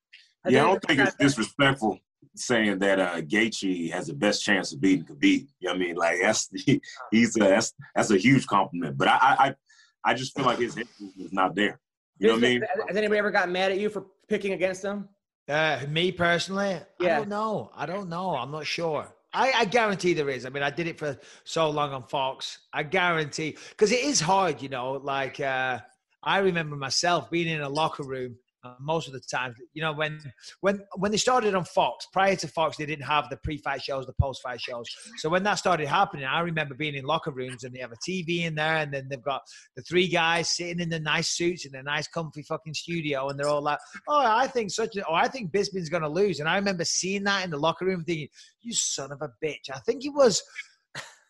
Yeah, 0.48 0.64
I 0.64 0.68
don't 0.68 0.84
think 0.84 1.00
it's 1.00 1.16
disrespectful 1.16 2.00
saying 2.36 2.80
that 2.80 3.00
uh 3.00 3.22
Gaethje 3.22 3.92
has 3.92 4.08
the 4.08 4.14
best 4.14 4.44
chance 4.44 4.74
of 4.74 4.80
beating 4.82 5.06
Khabib. 5.06 5.48
You 5.60 5.68
know 5.68 5.72
what 5.72 5.76
I 5.76 5.80
mean? 5.80 5.96
Like 5.96 6.18
that's 6.22 6.50
he's 7.12 7.36
a, 7.38 7.40
that's 7.40 7.74
that's 7.96 8.12
a 8.12 8.18
huge 8.18 8.46
compliment. 8.48 8.98
But 8.98 9.08
I 9.10 9.18
I 9.18 9.48
I- 9.50 9.56
I 10.06 10.14
just 10.14 10.34
feel 10.34 10.46
like 10.46 10.60
his 10.60 10.76
head 10.76 10.88
is 11.20 11.34
not 11.34 11.56
there. 11.56 11.78
You 12.20 12.28
know 12.28 12.36
what 12.36 12.44
I 12.46 12.48
mean? 12.48 12.62
Has 12.88 12.96
anybody 12.96 13.20
ever 13.20 13.32
gotten 13.32 13.52
mad 13.52 13.74
at 13.74 13.80
you 13.80 13.90
for 13.90 14.06
picking 14.30 14.54
against 14.54 14.82
him? 14.82 15.10
Uh, 15.50 15.82
me 15.90 16.10
personally, 16.14 16.76
I 16.76 16.82
Yeah. 17.02 17.18
don't 17.18 17.28
know. 17.28 17.70
I 17.76 17.86
don't 17.86 18.08
know. 18.08 18.34
I'm 18.34 18.50
not 18.50 18.66
sure. 18.66 19.14
I, 19.34 19.52
I 19.52 19.66
guarantee 19.66 20.14
there 20.14 20.30
is. 20.30 20.46
I 20.46 20.50
mean, 20.50 20.64
I 20.64 20.70
did 20.70 20.88
it 20.88 20.98
for 20.98 21.20
so 21.44 21.70
long 21.70 21.92
on 21.92 22.04
Fox. 22.04 22.60
I 22.72 22.84
guarantee 22.84 23.58
because 23.72 23.92
it 23.92 24.00
is 24.06 24.22
hard, 24.22 24.62
you 24.62 24.70
know. 24.70 24.94
Like 24.94 25.42
uh, 25.42 25.80
I 26.24 26.38
remember 26.40 26.78
myself 26.78 27.30
being 27.30 27.50
in 27.50 27.60
a 27.60 27.70
locker 27.70 28.04
room 28.04 28.38
uh, 28.64 28.74
most 28.80 29.08
of 29.08 29.14
the 29.14 29.22
time. 29.22 29.54
You 29.74 29.82
know, 29.82 29.94
when 29.94 30.20
when 30.62 30.82
when 30.96 31.12
they 31.12 31.18
started 31.18 31.56
on 31.56 31.66
Fox, 31.66 32.08
prior 32.12 32.36
to 32.38 32.48
Fox, 32.48 32.78
they 32.78 32.86
didn't 32.86 33.06
have 33.06 33.30
the 33.30 33.38
pre-fight 33.38 33.82
shows, 33.82 34.06
the 34.06 34.14
post-fight 34.20 34.62
shows. 34.62 34.86
So 35.18 35.30
when 35.30 35.44
that 35.44 35.56
started 35.56 35.88
happening, 35.88 36.26
I 36.26 36.42
remember 36.42 36.76
being 36.76 36.96
in 36.96 37.06
locker 37.06 37.32
rooms 37.32 37.64
and 37.64 37.74
they 37.74 37.80
have 37.80 37.92
a 37.92 38.10
TV 38.10 38.44
in 38.44 38.56
there, 38.56 38.78
and 38.78 38.94
then 38.94 39.08
they've 39.10 39.22
got 39.22 39.42
the 39.76 39.82
three 39.84 40.08
guys 40.08 40.50
sitting 40.50 40.80
in 40.80 40.90
the 40.90 41.00
nice 41.00 41.30
suits 41.30 41.66
in 41.66 41.76
a 41.76 41.84
nice, 41.84 42.08
comfy 42.08 42.44
fucking 42.44 42.74
studio, 42.74 43.30
and 43.30 43.40
they're 43.40 43.48
all 43.48 43.62
like, 43.62 43.80
"Oh, 44.08 44.26
I 44.26 44.48
think 44.48 44.72
such 44.72 44.96
a, 44.98 45.06
oh, 45.08 45.14
I 45.14 45.28
think 45.28 45.52
Bisping's 45.52 45.90
gonna 45.90 46.10
lose." 46.10 46.40
And 46.40 46.50
I 46.50 46.56
remember 46.56 46.86
seeing 46.86 47.24
that 47.24 47.44
in 47.44 47.52
the 47.52 47.58
locker 47.58 47.86
room, 47.86 48.04
thinking, 48.04 48.30
"You 48.62 48.74
son 48.74 49.12
of 49.12 49.22
a 49.22 49.32
bitch!" 49.44 49.70
I 49.74 49.80
think 49.80 50.06
it 50.06 50.14
was. 50.14 50.42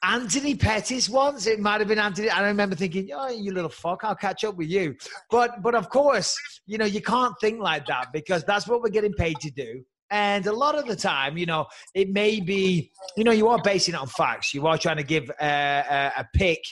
Anthony 0.04 0.56
Pettis 0.56 1.10
once. 1.10 1.45
It 1.45 1.60
might 1.60 1.82
have 1.82 1.88
been 1.88 2.00
Anthony. 2.00 2.30
I 2.30 2.47
remember 2.47 2.76
thinking, 2.76 3.10
"Oh, 3.14 3.30
you 3.30 3.54
little 3.54 3.70
fuck, 3.70 4.04
I'll 4.04 4.16
catch 4.16 4.43
up 4.43 4.56
with 4.56 4.70
you." 4.70 4.95
But, 5.30 5.62
but 5.62 5.76
of 5.76 5.89
course, 5.89 6.38
you 6.66 6.78
know, 6.78 6.86
you 6.86 7.02
can't 7.02 7.36
think 7.41 7.60
like 7.60 7.86
that 7.88 8.14
because 8.14 8.43
that's 8.45 8.68
what 8.68 8.82
we're 8.82 8.89
getting 8.89 9.14
paid 9.14 9.38
to 9.41 9.52
do. 9.52 9.84
And 10.12 10.47
a 10.47 10.54
lot 10.54 10.76
of 10.76 10.88
the 10.88 10.95
time, 10.95 11.38
you 11.38 11.45
know, 11.45 11.68
it 11.93 12.10
may 12.10 12.39
be, 12.39 12.91
you 13.16 13.24
know, 13.24 13.32
you 13.32 13.47
are 13.50 13.62
basing 13.62 13.93
it 13.93 13.97
on 14.00 14.08
facts. 14.08 14.54
You 14.54 14.66
are 14.68 14.78
trying 14.78 14.97
to 14.97 15.04
give 15.04 15.30
uh, 15.30 15.43
a, 15.43 16.12
a 16.18 16.28
pick 16.34 16.64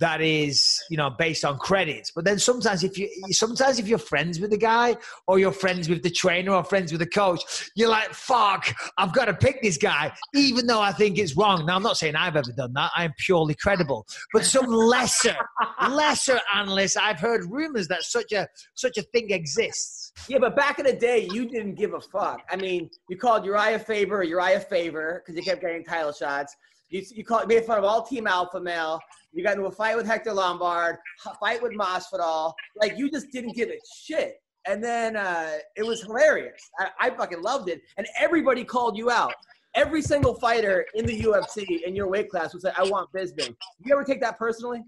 that 0.00 0.20
is, 0.20 0.82
you 0.90 0.96
know, 0.96 1.10
based 1.10 1.44
on 1.44 1.58
credits. 1.58 2.10
But 2.10 2.24
then 2.24 2.38
sometimes 2.38 2.82
if 2.82 2.98
you, 2.98 3.08
sometimes 3.30 3.78
if 3.78 3.86
you're 3.86 3.98
friends 3.98 4.40
with 4.40 4.50
the 4.50 4.58
guy 4.58 4.96
or 5.26 5.38
you're 5.38 5.52
friends 5.52 5.88
with 5.88 6.02
the 6.02 6.10
trainer 6.10 6.52
or 6.52 6.64
friends 6.64 6.90
with 6.90 7.00
the 7.00 7.06
coach, 7.06 7.70
you're 7.76 7.88
like, 7.88 8.12
fuck, 8.12 8.74
I've 8.98 9.12
got 9.12 9.26
to 9.26 9.34
pick 9.34 9.62
this 9.62 9.76
guy, 9.76 10.12
even 10.34 10.66
though 10.66 10.80
I 10.80 10.92
think 10.92 11.18
it's 11.18 11.36
wrong. 11.36 11.66
Now, 11.66 11.76
I'm 11.76 11.82
not 11.82 11.96
saying 11.96 12.16
I've 12.16 12.36
ever 12.36 12.52
done 12.52 12.72
that. 12.74 12.90
I 12.96 13.04
am 13.04 13.12
purely 13.18 13.54
credible. 13.54 14.06
But 14.32 14.44
some 14.44 14.66
lesser, 14.66 15.36
lesser 15.88 16.40
analysts, 16.54 16.96
I've 16.96 17.20
heard 17.20 17.44
rumors 17.50 17.86
that 17.88 18.02
such 18.02 18.32
a, 18.32 18.48
such 18.74 18.96
a 18.96 19.02
thing 19.02 19.30
exists. 19.30 20.12
Yeah, 20.28 20.38
but 20.38 20.56
back 20.56 20.78
in 20.78 20.86
the 20.86 20.92
day, 20.92 21.28
you 21.30 21.46
didn't 21.46 21.74
give 21.74 21.94
a 21.94 22.00
fuck. 22.00 22.40
I 22.50 22.56
mean, 22.56 22.90
you 23.08 23.16
called 23.16 23.44
Uriah 23.44 23.78
Faber 23.78 24.22
Uriah 24.22 24.60
Faber 24.60 25.22
because 25.22 25.36
you 25.36 25.42
kept 25.42 25.60
getting 25.60 25.84
title 25.84 26.12
shots. 26.12 26.56
You, 26.88 27.02
you 27.10 27.24
called, 27.24 27.48
made 27.48 27.64
fun 27.64 27.78
of 27.78 27.84
all 27.84 28.02
Team 28.02 28.26
Alpha 28.26 28.60
Male. 28.60 29.00
You 29.32 29.44
got 29.44 29.54
into 29.56 29.66
a 29.66 29.70
fight 29.70 29.96
with 29.96 30.06
Hector 30.06 30.32
Lombard, 30.32 30.96
fight 31.38 31.62
with 31.62 31.72
Masvidal. 31.72 32.52
Like 32.76 32.98
you 32.98 33.10
just 33.10 33.30
didn't 33.30 33.54
give 33.54 33.68
a 33.68 33.78
shit. 34.02 34.34
And 34.66 34.82
then 34.82 35.16
uh, 35.16 35.58
it 35.76 35.86
was 35.86 36.02
hilarious. 36.02 36.60
I, 36.78 36.88
I 37.00 37.10
fucking 37.10 37.42
loved 37.42 37.68
it. 37.68 37.80
And 37.96 38.06
everybody 38.18 38.64
called 38.64 38.96
you 38.96 39.10
out. 39.10 39.34
Every 39.74 40.02
single 40.02 40.34
fighter 40.34 40.84
in 40.94 41.06
the 41.06 41.20
UFC 41.20 41.82
in 41.86 41.94
your 41.94 42.08
weight 42.08 42.28
class 42.28 42.52
would 42.52 42.62
say, 42.62 42.72
"I 42.76 42.82
want 42.88 43.08
Bisping." 43.12 43.54
You 43.84 43.92
ever 43.94 44.02
take 44.02 44.20
that 44.20 44.36
personally? 44.36 44.82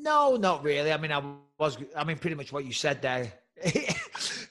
No, 0.00 0.36
not 0.36 0.64
really. 0.64 0.92
I 0.92 0.96
mean, 0.96 1.12
I 1.12 1.22
was, 1.58 1.76
I 1.94 2.04
mean, 2.04 2.16
pretty 2.16 2.36
much 2.36 2.50
what 2.50 2.64
you 2.64 2.72
said 2.72 3.02
there. 3.02 3.32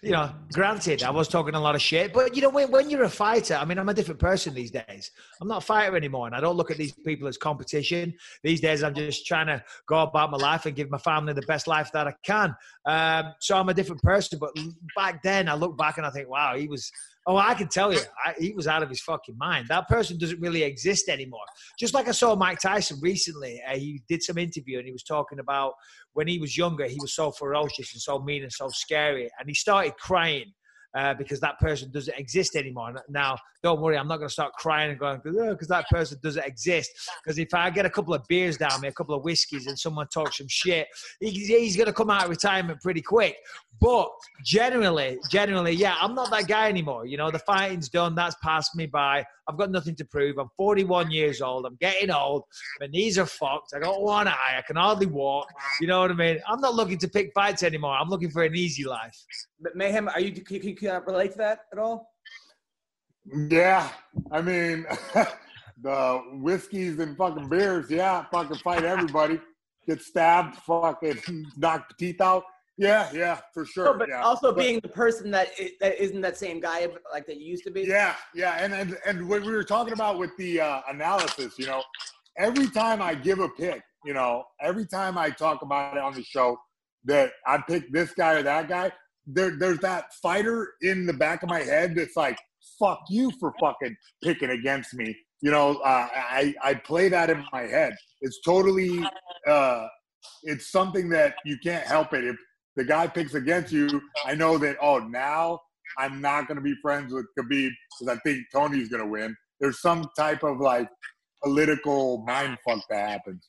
you 0.08 0.14
know, 0.14 0.32
granted, 0.54 1.04
I 1.04 1.10
was 1.10 1.28
talking 1.28 1.54
a 1.54 1.60
lot 1.60 1.76
of 1.76 1.82
shit, 1.82 2.14
but 2.14 2.34
you 2.34 2.42
know, 2.42 2.48
when, 2.48 2.72
when 2.72 2.90
you're 2.90 3.04
a 3.04 3.10
fighter, 3.10 3.56
I 3.56 3.66
mean, 3.66 3.78
I'm 3.78 3.90
a 3.90 3.94
different 3.94 4.22
person 4.22 4.54
these 4.54 4.72
days. 4.72 5.12
I'm 5.42 5.50
not 5.50 5.58
a 5.58 5.66
fighter 5.66 5.98
anymore, 5.98 6.28
and 6.28 6.34
I 6.36 6.40
don't 6.40 6.56
look 6.56 6.72
at 6.72 6.78
these 6.78 6.94
people 6.94 7.28
as 7.28 7.38
competition. 7.38 8.14
These 8.42 8.62
days, 8.62 8.84
I'm 8.84 8.96
just 8.96 9.28
trying 9.28 9.48
to 9.48 9.62
go 9.86 10.00
about 10.00 10.32
my 10.32 10.38
life 10.38 10.66
and 10.66 10.74
give 10.74 10.90
my 10.90 10.98
family 10.98 11.34
the 11.34 11.42
best 11.42 11.68
life 11.68 11.92
that 11.92 12.08
I 12.08 12.14
can. 12.24 12.56
Um, 12.86 13.34
so 13.42 13.58
I'm 13.58 13.68
a 13.68 13.74
different 13.74 14.02
person. 14.02 14.40
But 14.40 14.52
back 14.96 15.22
then, 15.24 15.50
I 15.50 15.56
look 15.56 15.78
back 15.78 15.98
and 15.98 16.08
I 16.08 16.10
think, 16.10 16.30
wow, 16.30 16.56
he 16.56 16.70
was. 16.70 16.90
Oh, 17.30 17.36
I 17.36 17.56
can 17.56 17.68
tell 17.68 17.92
you, 17.92 18.00
I, 18.26 18.36
he 18.40 18.54
was 18.54 18.68
out 18.68 18.84
of 18.84 18.88
his 18.88 19.02
fucking 19.02 19.38
mind. 19.38 19.66
That 19.68 19.90
person 19.90 20.18
doesn't 20.18 20.40
really 20.40 20.64
exist 20.64 21.10
anymore. 21.10 21.44
Just 21.78 21.94
like 21.94 22.08
I 22.08 22.12
saw 22.12 22.34
Mike 22.38 22.62
Tyson 22.62 23.00
recently, 23.02 23.62
uh, 23.68 23.76
he 23.76 24.02
did 24.08 24.24
some 24.24 24.38
interview 24.38 24.78
and 24.78 24.86
he 24.86 24.94
was 24.94 25.04
talking 25.04 25.40
about 25.40 25.74
when 26.18 26.28
he 26.28 26.40
was 26.40 26.58
younger, 26.58 26.86
he 26.88 26.98
was 27.00 27.14
so 27.14 27.32
ferocious 27.32 27.94
and 27.94 28.02
so 28.02 28.18
mean 28.18 28.42
and 28.42 28.52
so 28.52 28.70
scary, 28.70 29.30
and 29.40 29.48
he 29.48 29.54
started 29.54 29.94
crying. 29.98 30.52
Uh, 30.96 31.14
because 31.14 31.40
that 31.42 31.60
person 31.60 31.92
doesn't 31.92 32.18
exist 32.18 32.56
anymore. 32.56 32.92
Now, 33.08 33.38
don't 33.68 33.82
worry, 33.82 33.98
I'm 33.98 34.08
not 34.08 34.18
going 34.18 34.30
to 34.30 34.34
start 34.34 34.54
crying 34.54 34.92
and 34.92 35.00
going, 35.00 35.20
because 35.24 35.68
that 35.68 35.90
person 35.90 36.18
doesn't 36.24 36.46
exist. 36.46 36.90
Because 37.22 37.38
if 37.38 37.54
I 37.54 37.70
get 37.70 37.86
a 37.86 37.90
couple 37.90 38.14
of 38.14 38.26
beers 38.30 38.56
down 38.56 38.80
me, 38.80 38.88
a 38.88 38.94
couple 38.94 39.14
of 39.14 39.26
whiskeys, 39.26 39.68
and 39.68 39.78
someone 39.78 40.08
talks 40.08 40.38
some 40.38 40.48
shit, 40.48 40.88
he, 41.20 41.32
he's 41.32 41.76
going 41.76 41.88
to 41.88 41.94
come 41.94 42.10
out 42.10 42.24
of 42.24 42.30
retirement 42.30 42.82
pretty 42.82 43.02
quick. 43.02 43.36
But 43.82 44.10
generally, 44.44 45.20
generally, 45.30 45.74
yeah, 45.74 45.96
I'm 46.02 46.16
not 46.16 46.32
that 46.32 46.48
guy 46.48 46.70
anymore. 46.70 47.06
You 47.06 47.18
know, 47.18 47.30
the 47.30 47.40
fighting's 47.40 47.90
done. 47.90 48.16
That's 48.16 48.36
passed 48.42 48.74
me 48.76 48.86
by. 48.86 49.26
I've 49.50 49.58
got 49.58 49.70
nothing 49.70 49.96
to 49.98 50.06
prove. 50.06 50.38
I'm 50.38 50.50
41 50.56 51.12
years 51.12 51.42
old. 51.42 51.66
I'm 51.66 51.76
getting 51.80 52.10
old. 52.10 52.44
My 52.80 52.88
knees 52.88 53.20
are 53.20 53.26
fucked. 53.26 53.74
I 53.76 53.80
got 53.80 54.02
one 54.02 54.30
eye. 54.30 54.56
I 54.58 54.62
can 54.66 54.78
hardly 54.78 55.06
walk. 55.06 55.48
You 55.82 55.88
know 55.88 56.00
what 56.00 56.10
I 56.10 56.16
mean? 56.16 56.40
I'm 56.48 56.62
not 56.62 56.74
looking 56.74 56.98
to 57.00 57.08
pick 57.08 57.32
fights 57.36 57.64
anymore. 57.64 57.96
I'm 57.96 58.10
looking 58.10 58.32
for 58.32 58.44
an 58.44 58.56
easy 58.56 58.86
life. 58.86 59.18
But 59.60 59.76
Mayhem, 59.76 60.08
are 60.08 60.22
you? 60.22 60.32
Can 60.32 60.56
you, 60.56 60.76
can 60.76 60.88
you 60.88 60.92
uh, 60.92 61.02
relate 61.02 61.34
to 61.34 61.38
that 61.40 61.60
at 61.72 61.80
all? 61.80 62.10
Yeah, 63.50 63.90
I 64.32 64.42
mean, 64.42 64.86
the 65.82 66.22
whiskeys 66.34 67.00
and 67.00 67.18
fucking 67.18 67.50
beers. 67.50 67.90
Yeah, 67.90 68.26
fucking 68.32 68.58
fight 68.58 68.84
everybody. 68.84 69.40
Get 69.88 70.02
stabbed, 70.02 70.56
fucking 70.58 71.18
knock 71.58 71.90
the 71.90 71.96
teeth 71.98 72.22
out. 72.22 72.44
Yeah, 72.78 73.10
yeah, 73.12 73.40
for 73.54 73.66
sure. 73.66 73.86
No, 73.86 73.98
but 73.98 74.10
yeah. 74.10 74.22
also 74.22 74.52
But- 74.52 74.60
being 74.62 74.80
the 74.82 74.90
person 74.90 75.32
that 75.32 75.50
that 75.82 76.02
isn't 76.02 76.22
that 76.22 76.38
same 76.38 76.60
guy 76.60 76.88
like 77.12 77.26
that 77.26 77.38
you 77.38 77.46
used 77.48 77.64
to 77.66 77.72
be. 77.72 77.82
Yeah, 77.84 78.16
yeah, 78.36 78.58
and 78.64 78.74
and 78.74 78.98
and 79.06 79.28
what 79.28 79.44
we 79.44 79.52
were 79.52 79.64
talking 79.64 79.94
about 79.94 80.20
with 80.20 80.36
the 80.38 80.62
uh, 80.62 80.82
analysis, 80.90 81.58
you 81.58 81.66
know, 81.66 81.82
every 82.38 82.68
time 82.68 83.02
I 83.02 83.16
give 83.16 83.40
a 83.40 83.50
pick, 83.50 83.82
you 84.06 84.14
know, 84.14 84.44
every 84.62 84.86
time 84.86 85.18
I 85.18 85.32
talk 85.32 85.64
about 85.64 85.98
it 85.98 86.04
on 86.04 86.14
the 86.14 86.24
show 86.24 86.58
that 87.06 87.32
I 87.48 87.58
pick 87.68 87.92
this 87.92 88.14
guy 88.14 88.34
or 88.34 88.44
that 88.44 88.70
guy, 88.70 88.92
there 89.26 89.58
there's 89.58 89.80
that 89.80 90.14
fighter 90.22 90.74
in 90.82 91.06
the 91.08 91.14
back 91.14 91.42
of 91.42 91.50
my 91.50 91.60
head 91.62 91.96
that's 91.96 92.16
like, 92.16 92.38
"Fuck 92.80 93.00
you 93.10 93.32
for 93.40 93.54
fucking 93.60 93.96
picking 94.24 94.50
against 94.50 94.94
me," 94.94 95.16
you 95.42 95.52
know, 95.52 95.78
uh, 95.78 96.08
I 96.12 96.54
I 96.62 96.74
play 96.76 97.10
that 97.10 97.30
in 97.30 97.44
my 97.52 97.64
head. 97.64 97.96
It's 98.22 98.40
totally, 98.42 99.06
uh, 99.48 99.88
it's 100.44 100.72
something 100.72 101.10
that 101.10 101.36
you 101.46 101.58
can't 101.64 101.86
help 101.86 102.14
it. 102.14 102.24
If 102.24 102.36
the 102.76 102.84
guy 102.84 103.08
picks 103.08 103.34
against 103.34 103.72
you, 103.72 104.02
I 104.26 104.36
know 104.36 104.58
that. 104.58 104.78
Oh, 104.82 105.00
now 105.00 105.60
I'm 105.98 106.22
not 106.22 106.48
going 106.48 106.56
to 106.56 106.62
be 106.62 106.76
friends 106.82 107.14
with 107.14 107.26
Khabib 107.38 107.70
because 108.00 108.16
I 108.16 108.20
think 108.26 108.40
Tony's 108.54 108.90
going 108.90 109.04
to 109.04 109.10
win. 109.10 109.36
There's 109.60 109.82
some 109.82 110.08
type 110.18 110.44
of 110.44 110.60
like 110.60 110.88
political 111.44 112.24
mind 112.26 112.58
fuck 112.68 112.82
that 112.90 113.10
happens. 113.10 113.46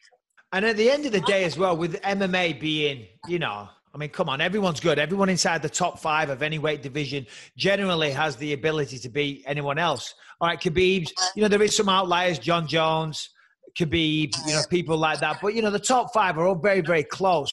And 0.53 0.65
at 0.65 0.77
the 0.77 0.91
end 0.91 1.05
of 1.05 1.13
the 1.13 1.21
day, 1.21 1.45
as 1.45 1.59
well, 1.59 1.77
with 1.77 2.01
MMA 2.03 2.59
being, 2.59 3.07
you 3.27 3.39
know, 3.39 3.69
I 3.95 3.99
mean, 3.99 4.11
come 4.11 4.29
on, 4.29 4.41
everyone's 4.41 4.81
good. 4.81 4.99
Everyone 4.99 5.29
inside 5.29 5.63
the 5.63 5.69
top 5.69 5.99
five 5.99 6.31
of 6.31 6.43
any 6.43 6.59
weight 6.59 6.83
division 6.83 7.27
generally 7.57 8.11
has 8.11 8.37
the 8.37 8.53
ability 8.53 8.99
to 8.99 9.09
beat 9.09 9.45
anyone 9.47 9.79
else. 9.79 10.15
All 10.41 10.49
right, 10.49 10.61
Khabib's, 10.61 11.13
you 11.35 11.43
know, 11.43 11.49
there 11.49 11.63
is 11.63 11.77
some 11.77 11.89
outliers, 11.89 12.39
Jon 12.39 12.67
Jones, 12.67 13.31
Khabib, 13.79 14.35
you 14.47 14.53
know, 14.55 14.63
people 14.71 14.97
like 14.97 15.21
that. 15.21 15.39
But, 15.41 15.55
you 15.55 15.63
know, 15.63 15.71
the 15.71 15.79
top 15.79 16.13
five 16.13 16.37
are 16.39 16.47
all 16.47 16.55
very, 16.55 16.81
very 16.81 17.05
close. 17.05 17.51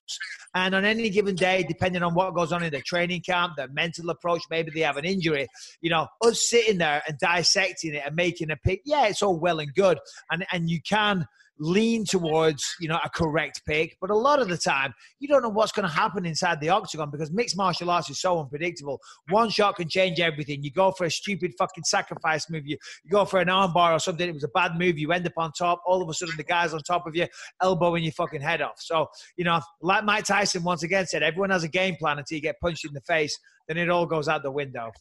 And 0.53 0.73
on 0.73 0.85
any 0.85 1.09
given 1.09 1.35
day, 1.35 1.65
depending 1.67 2.03
on 2.03 2.13
what 2.13 2.33
goes 2.33 2.51
on 2.51 2.63
in 2.63 2.71
their 2.71 2.83
training 2.85 3.21
camp, 3.21 3.53
their 3.57 3.67
mental 3.67 4.09
approach, 4.09 4.41
maybe 4.49 4.71
they 4.71 4.81
have 4.81 4.97
an 4.97 5.05
injury, 5.05 5.47
you 5.81 5.89
know, 5.89 6.07
us 6.21 6.47
sitting 6.49 6.77
there 6.77 7.01
and 7.07 7.17
dissecting 7.17 7.93
it 7.93 8.03
and 8.05 8.15
making 8.15 8.51
a 8.51 8.55
pick, 8.57 8.81
yeah, 8.85 9.07
it's 9.07 9.21
all 9.21 9.37
well 9.37 9.59
and 9.59 9.73
good. 9.73 9.99
And, 10.31 10.45
and 10.51 10.69
you 10.69 10.81
can 10.81 11.27
lean 11.59 12.03
towards 12.05 12.75
you 12.79 12.87
know 12.87 12.99
a 13.03 13.09
correct 13.09 13.61
pick 13.65 13.95
but 14.01 14.09
a 14.09 14.15
lot 14.15 14.41
of 14.41 14.49
the 14.49 14.57
time 14.57 14.93
you 15.19 15.27
don't 15.27 15.41
know 15.41 15.49
what's 15.49 15.71
going 15.71 15.87
to 15.87 15.93
happen 15.93 16.25
inside 16.25 16.59
the 16.59 16.69
octagon 16.69 17.09
because 17.09 17.31
mixed 17.31 17.55
martial 17.55 17.89
arts 17.89 18.09
is 18.09 18.19
so 18.19 18.39
unpredictable. 18.39 18.99
One 19.29 19.49
shot 19.49 19.77
can 19.77 19.87
change 19.87 20.19
everything. 20.19 20.63
You 20.63 20.71
go 20.71 20.91
for 20.91 21.05
a 21.05 21.11
stupid 21.11 21.53
fucking 21.57 21.83
sacrifice 21.85 22.49
move 22.49 22.65
you, 22.65 22.77
you 23.03 23.11
go 23.11 23.25
for 23.25 23.39
an 23.39 23.47
armbar 23.47 23.93
or 23.93 23.99
something 23.99 24.27
it 24.27 24.33
was 24.33 24.43
a 24.43 24.49
bad 24.49 24.77
move 24.77 24.97
you 24.97 25.11
end 25.11 25.25
up 25.25 25.33
on 25.37 25.51
top 25.57 25.81
all 25.85 26.01
of 26.01 26.09
a 26.09 26.13
sudden 26.13 26.35
the 26.37 26.43
guy's 26.43 26.73
on 26.73 26.81
top 26.81 27.07
of 27.07 27.15
you 27.15 27.27
elbowing 27.61 28.03
your 28.03 28.13
fucking 28.13 28.41
head 28.41 28.61
off. 28.61 28.75
So 28.77 29.07
you 29.37 29.45
know 29.45 29.61
like 29.81 30.03
mike 30.03 30.25
tyson 30.25 30.63
once 30.63 30.83
again 30.83 31.05
said 31.05 31.23
everyone 31.23 31.49
has 31.51 31.63
a 31.63 31.69
game 31.69 31.95
plan 31.95 32.19
until 32.19 32.35
you 32.35 32.41
get 32.41 32.59
punched 32.59 32.85
in 32.85 32.93
the 32.93 33.01
face 33.01 33.37
then 33.67 33.77
it 33.77 33.89
all 33.89 34.05
goes 34.05 34.27
out 34.27 34.43
the 34.43 34.51
window. 34.51 34.91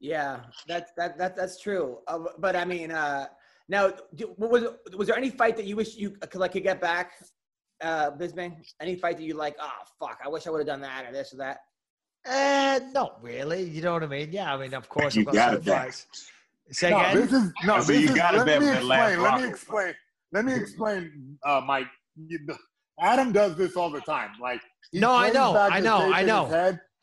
Yeah, 0.00 0.40
that's 0.66 0.90
that, 0.96 1.18
that 1.18 1.36
that's 1.36 1.60
true. 1.60 1.98
Uh, 2.08 2.20
but 2.38 2.56
I 2.56 2.64
mean, 2.64 2.90
uh, 2.90 3.26
now 3.70 3.92
was 4.36 4.62
was 4.98 5.06
there 5.08 5.16
any 5.16 5.30
fight 5.30 5.56
that 5.56 5.64
you 5.64 5.76
wish 5.76 5.96
you 5.96 6.10
could 6.30 6.40
like 6.44 6.52
could 6.52 6.64
get 6.64 6.80
back, 6.80 7.12
uh, 7.88 8.10
Bisping? 8.18 8.52
Any 8.80 8.96
fight 8.96 9.16
that 9.18 9.22
you 9.30 9.34
like? 9.44 9.56
Oh 9.60 9.70
fuck, 10.00 10.18
I 10.24 10.28
wish 10.28 10.46
I 10.46 10.50
would 10.50 10.58
have 10.58 10.66
done 10.66 10.82
that 10.82 11.06
or 11.08 11.12
this 11.12 11.32
or 11.32 11.38
that. 11.38 11.58
uh 12.28 12.80
not 12.92 13.12
really 13.22 13.62
you 13.74 13.80
know 13.84 13.94
what 13.94 14.02
i 14.02 14.06
mean 14.16 14.28
yeah 14.38 14.52
i 14.54 14.56
mean 14.62 14.74
of 14.80 14.86
course 14.94 15.12
You 15.16 15.22
i've 15.22 15.26
got 15.28 15.34
gotta 15.40 15.56
some 15.56 15.64
bet. 15.64 15.82
fights 15.84 16.06
say 16.80 16.90
No, 16.90 16.98
again 17.00 17.16
this 17.20 17.32
is 17.38 17.44
no. 17.68 17.74
I 17.74 17.78
This 17.78 17.88
mean, 17.88 18.00
you 18.02 18.08
is, 18.10 18.14
gotta 18.22 18.36
let 18.38 18.46
bet 18.46 18.60
me 18.60 18.66
with 18.66 18.76
explain. 18.76 19.22
Let 19.22 19.34
me 19.40 19.48
explain. 19.48 19.94
Let 20.34 20.44
me 20.48 20.54
explain, 20.62 21.02
uh, 21.48 21.60
Mike. 21.70 21.86
Adam 23.00 23.32
does 23.32 23.56
this 23.56 23.72
all 23.76 23.90
the 23.98 24.02
time. 24.14 24.30
Like 24.48 24.60
No, 24.92 25.10
I 25.14 25.30
know, 25.30 25.56
I 25.56 25.80
know, 25.80 25.98
tape 26.04 26.16
I 26.18 26.20
in 26.20 26.26
know. 26.32 26.44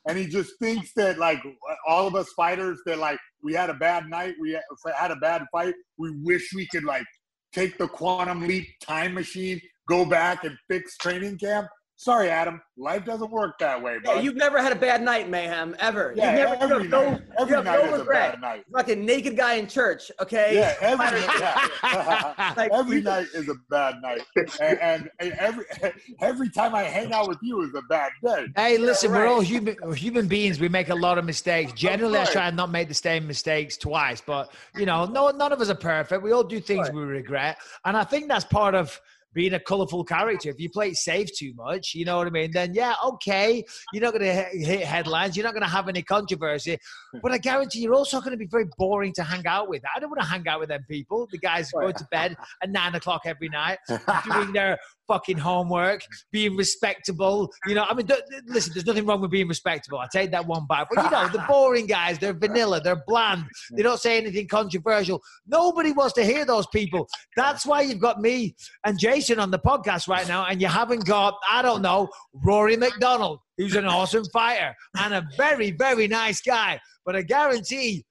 And 0.07 0.17
he 0.17 0.25
just 0.25 0.53
thinks 0.59 0.93
that 0.95 1.17
like 1.19 1.39
all 1.87 2.07
of 2.07 2.15
us 2.15 2.27
fighters 2.35 2.79
that 2.85 2.97
like 2.97 3.19
we 3.43 3.53
had 3.53 3.69
a 3.69 3.73
bad 3.73 4.09
night, 4.09 4.35
we 4.41 4.51
had 4.51 5.11
a 5.11 5.15
bad 5.17 5.43
fight. 5.51 5.75
We 5.97 6.11
wish 6.23 6.53
we 6.55 6.67
could 6.67 6.85
like 6.85 7.05
take 7.53 7.77
the 7.77 7.87
quantum 7.87 8.47
leap 8.47 8.67
time 8.81 9.13
machine, 9.13 9.59
go 9.87 10.05
back 10.05 10.43
and 10.45 10.55
fix 10.69 10.97
training 10.97 11.37
camp. 11.37 11.67
Sorry, 11.99 12.29
Adam. 12.29 12.61
Life 12.77 13.05
doesn't 13.05 13.31
work 13.31 13.57
that 13.57 13.81
way, 13.81 13.97
Yeah, 14.05 14.19
you've 14.19 14.35
never 14.35 14.61
had 14.61 14.71
a 14.71 14.75
bad 14.75 15.01
night, 15.01 15.29
mayhem, 15.29 15.75
ever. 15.79 16.13
Yeah, 16.15 16.29
you've 16.29 16.59
never 16.59 16.63
every 16.75 16.85
you 16.85 16.91
have 16.91 17.11
night. 17.11 17.21
Every 17.39 17.49
you 17.49 17.55
have 17.55 17.65
night 17.65 17.85
no 17.85 17.95
is 17.95 18.01
a 18.01 18.05
bad 18.05 18.39
night. 18.39 18.65
Fucking 18.71 19.03
naked 19.03 19.35
guy 19.35 19.55
in 19.55 19.65
church, 19.65 20.11
okay? 20.21 20.51
Yeah, 20.53 20.75
every, 20.79 21.19
yeah. 21.19 22.53
Like, 22.55 22.71
every 22.71 23.01
night 23.01 23.25
is 23.33 23.49
a 23.49 23.55
bad 23.71 23.95
night, 24.03 24.21
and, 24.61 24.79
and, 24.79 25.09
and 25.19 25.31
every 25.39 25.65
every 26.21 26.49
time 26.51 26.75
I 26.75 26.83
hang 26.83 27.11
out 27.13 27.27
with 27.27 27.39
you 27.41 27.63
is 27.63 27.73
a 27.73 27.81
bad 27.89 28.11
day. 28.23 28.45
Hey, 28.55 28.77
listen, 28.77 29.11
we're 29.11 29.25
all 29.25 29.41
human 29.41 29.75
human 29.95 30.27
beings. 30.27 30.59
We 30.59 30.69
make 30.69 30.89
a 30.89 30.95
lot 30.95 31.17
of 31.17 31.25
mistakes. 31.25 31.71
Generally, 31.73 32.19
I 32.19 32.23
course. 32.25 32.33
try 32.33 32.47
and 32.47 32.55
not 32.55 32.69
make 32.69 32.89
the 32.89 32.93
same 32.93 33.25
mistakes 33.25 33.75
twice. 33.75 34.21
But 34.21 34.53
you 34.75 34.85
know, 34.85 35.05
no, 35.05 35.31
none 35.31 35.51
of 35.51 35.61
us 35.61 35.69
are 35.71 35.75
perfect. 35.75 36.21
We 36.21 36.31
all 36.31 36.43
do 36.43 36.59
things 36.59 36.89
Right. 36.89 36.95
we 36.95 37.01
regret, 37.01 37.57
and 37.85 37.97
I 37.97 38.03
think 38.03 38.27
that's 38.27 38.45
part 38.45 38.75
of 38.75 39.01
being 39.34 39.53
a 39.53 39.59
colorful 39.59 40.03
character. 40.03 40.49
If 40.49 40.59
you 40.59 40.69
play 40.69 40.89
it 40.89 40.97
safe 40.97 41.30
too 41.36 41.53
much, 41.55 41.93
you 41.93 42.05
know 42.05 42.17
what 42.17 42.28
I 42.28 42.30
mean. 42.30 42.51
Then 42.51 42.73
yeah, 42.73 42.95
okay, 43.03 43.63
you're 43.93 44.03
not 44.03 44.13
going 44.13 44.25
to 44.25 44.34
hit 44.34 44.82
headlines. 44.82 45.36
You're 45.38 45.45
not 45.45 45.53
going 45.53 45.63
to 45.63 45.69
have 45.69 45.88
any 45.88 46.01
controversy. 46.01 46.78
Hmm. 47.13 47.19
But 47.21 47.32
I 47.32 47.38
guarantee 47.38 47.82
you're 47.82 47.93
also 47.93 48.19
going 48.19 48.32
to 48.32 48.38
be 48.38 48.47
very 48.47 48.65
boring 48.78 49.13
to 49.13 49.23
hang 49.23 49.45
out 49.45 49.69
with. 49.69 49.84
I 49.95 49.99
don't 49.99 50.09
want 50.09 50.21
to 50.21 50.28
hang 50.28 50.47
out 50.47 50.59
with 50.59 50.69
them 50.69 50.84
people. 50.89 51.28
The 51.32 51.38
guys 51.38 51.71
go 51.71 51.91
to 51.91 52.07
bed 52.11 52.36
at 52.61 52.69
nine 52.69 52.95
o'clock 52.95 53.21
every 53.25 53.49
night, 53.49 53.80
doing 54.25 54.53
their 54.53 54.78
fucking 55.07 55.37
homework, 55.37 56.01
being 56.31 56.55
respectable. 56.55 57.51
You 57.65 57.75
know, 57.75 57.85
I 57.87 57.93
mean, 57.93 58.07
listen, 58.45 58.73
there's 58.73 58.85
nothing 58.85 59.05
wrong 59.05 59.21
with 59.21 59.31
being 59.31 59.47
respectable. 59.47 59.99
I 59.99 60.07
take 60.11 60.31
that 60.31 60.45
one 60.45 60.65
back. 60.67 60.87
But 60.93 61.03
you 61.03 61.09
know, 61.09 61.27
the 61.29 61.43
boring 61.47 61.87
guys, 61.87 62.19
they're 62.19 62.33
vanilla, 62.33 62.81
they're 62.81 63.03
bland, 63.07 63.45
they 63.71 63.83
don't 63.83 63.99
say 63.99 64.17
anything 64.17 64.47
controversial. 64.47 65.21
Nobody 65.47 65.91
wants 65.91 66.13
to 66.13 66.23
hear 66.23 66.45
those 66.45 66.67
people. 66.67 67.07
That's 67.35 67.65
why 67.65 67.81
you've 67.81 67.99
got 67.99 68.21
me 68.21 68.55
and 68.85 68.99
Jason 68.99 69.39
on 69.39 69.51
the 69.51 69.59
podcast 69.59 70.07
right 70.07 70.27
now, 70.27 70.45
and 70.45 70.61
you 70.61 70.67
haven't 70.67 71.05
got, 71.05 71.35
I 71.49 71.61
don't 71.61 71.81
know, 71.81 72.09
Rory 72.33 72.77
MacDonald, 72.77 73.39
who's 73.57 73.75
an 73.75 73.85
awesome 73.85 74.25
fighter 74.33 74.75
and 74.97 75.13
a 75.13 75.27
very, 75.37 75.71
very 75.71 76.07
nice 76.07 76.41
guy. 76.41 76.79
But 77.05 77.15
I 77.15 77.21
guarantee 77.21 78.05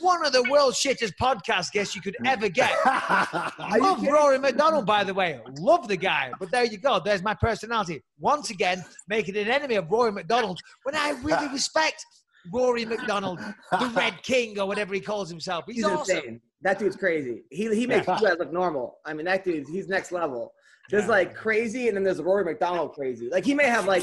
one 0.00 0.24
of 0.24 0.32
the 0.32 0.42
world's 0.50 0.78
shittest 0.78 1.12
podcast 1.20 1.72
guests 1.72 1.96
you 1.96 2.02
could 2.02 2.16
ever 2.24 2.48
get. 2.48 2.72
I 2.84 3.78
love 3.80 4.02
Rory 4.02 4.38
MacDonald, 4.38 4.86
by 4.86 5.04
the 5.04 5.14
way. 5.14 5.40
Love 5.58 5.88
the 5.88 5.96
guy. 5.96 6.32
But 6.38 6.50
there 6.50 6.64
you 6.64 6.78
go. 6.78 7.00
There's 7.02 7.22
my 7.22 7.34
personality. 7.34 8.02
Once 8.18 8.50
again, 8.50 8.84
making 9.08 9.36
an 9.36 9.48
enemy 9.48 9.76
of 9.76 9.90
Rory 9.90 10.12
MacDonald 10.12 10.60
when 10.82 10.94
I 10.94 11.10
really 11.22 11.48
respect 11.52 12.04
Rory 12.52 12.84
MacDonald, 12.84 13.40
the 13.72 13.92
Red 13.96 14.22
King, 14.22 14.58
or 14.58 14.66
whatever 14.66 14.94
he 14.94 15.00
calls 15.00 15.30
himself. 15.30 15.64
He's, 15.66 15.76
He's 15.76 15.84
awesome. 15.86 16.16
insane. 16.16 16.40
That 16.62 16.78
dude's 16.78 16.96
crazy. 16.96 17.44
He 17.50 17.72
he 17.74 17.86
makes 17.86 18.06
you 18.06 18.14
guys 18.14 18.36
look 18.38 18.52
normal. 18.52 18.98
I 19.06 19.14
mean, 19.14 19.26
that 19.26 19.44
dude, 19.44 19.68
he's 19.68 19.88
next 19.88 20.10
level. 20.10 20.52
There's 20.90 21.06
like 21.06 21.34
crazy, 21.34 21.88
and 21.88 21.96
then 21.96 22.02
there's 22.02 22.20
Rory 22.20 22.44
MacDonald 22.44 22.94
crazy. 22.94 23.28
Like 23.30 23.44
he 23.44 23.54
may 23.54 23.66
have 23.66 23.86
like 23.86 24.02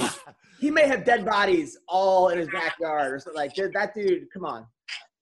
he 0.60 0.72
may 0.72 0.88
have 0.88 1.04
dead 1.04 1.26
bodies 1.26 1.78
all 1.88 2.30
in 2.30 2.38
his 2.38 2.48
backyard 2.50 3.12
or 3.12 3.20
something. 3.20 3.36
Like 3.36 3.56
that 3.56 3.94
dude, 3.94 4.32
come 4.32 4.46
on. 4.46 4.66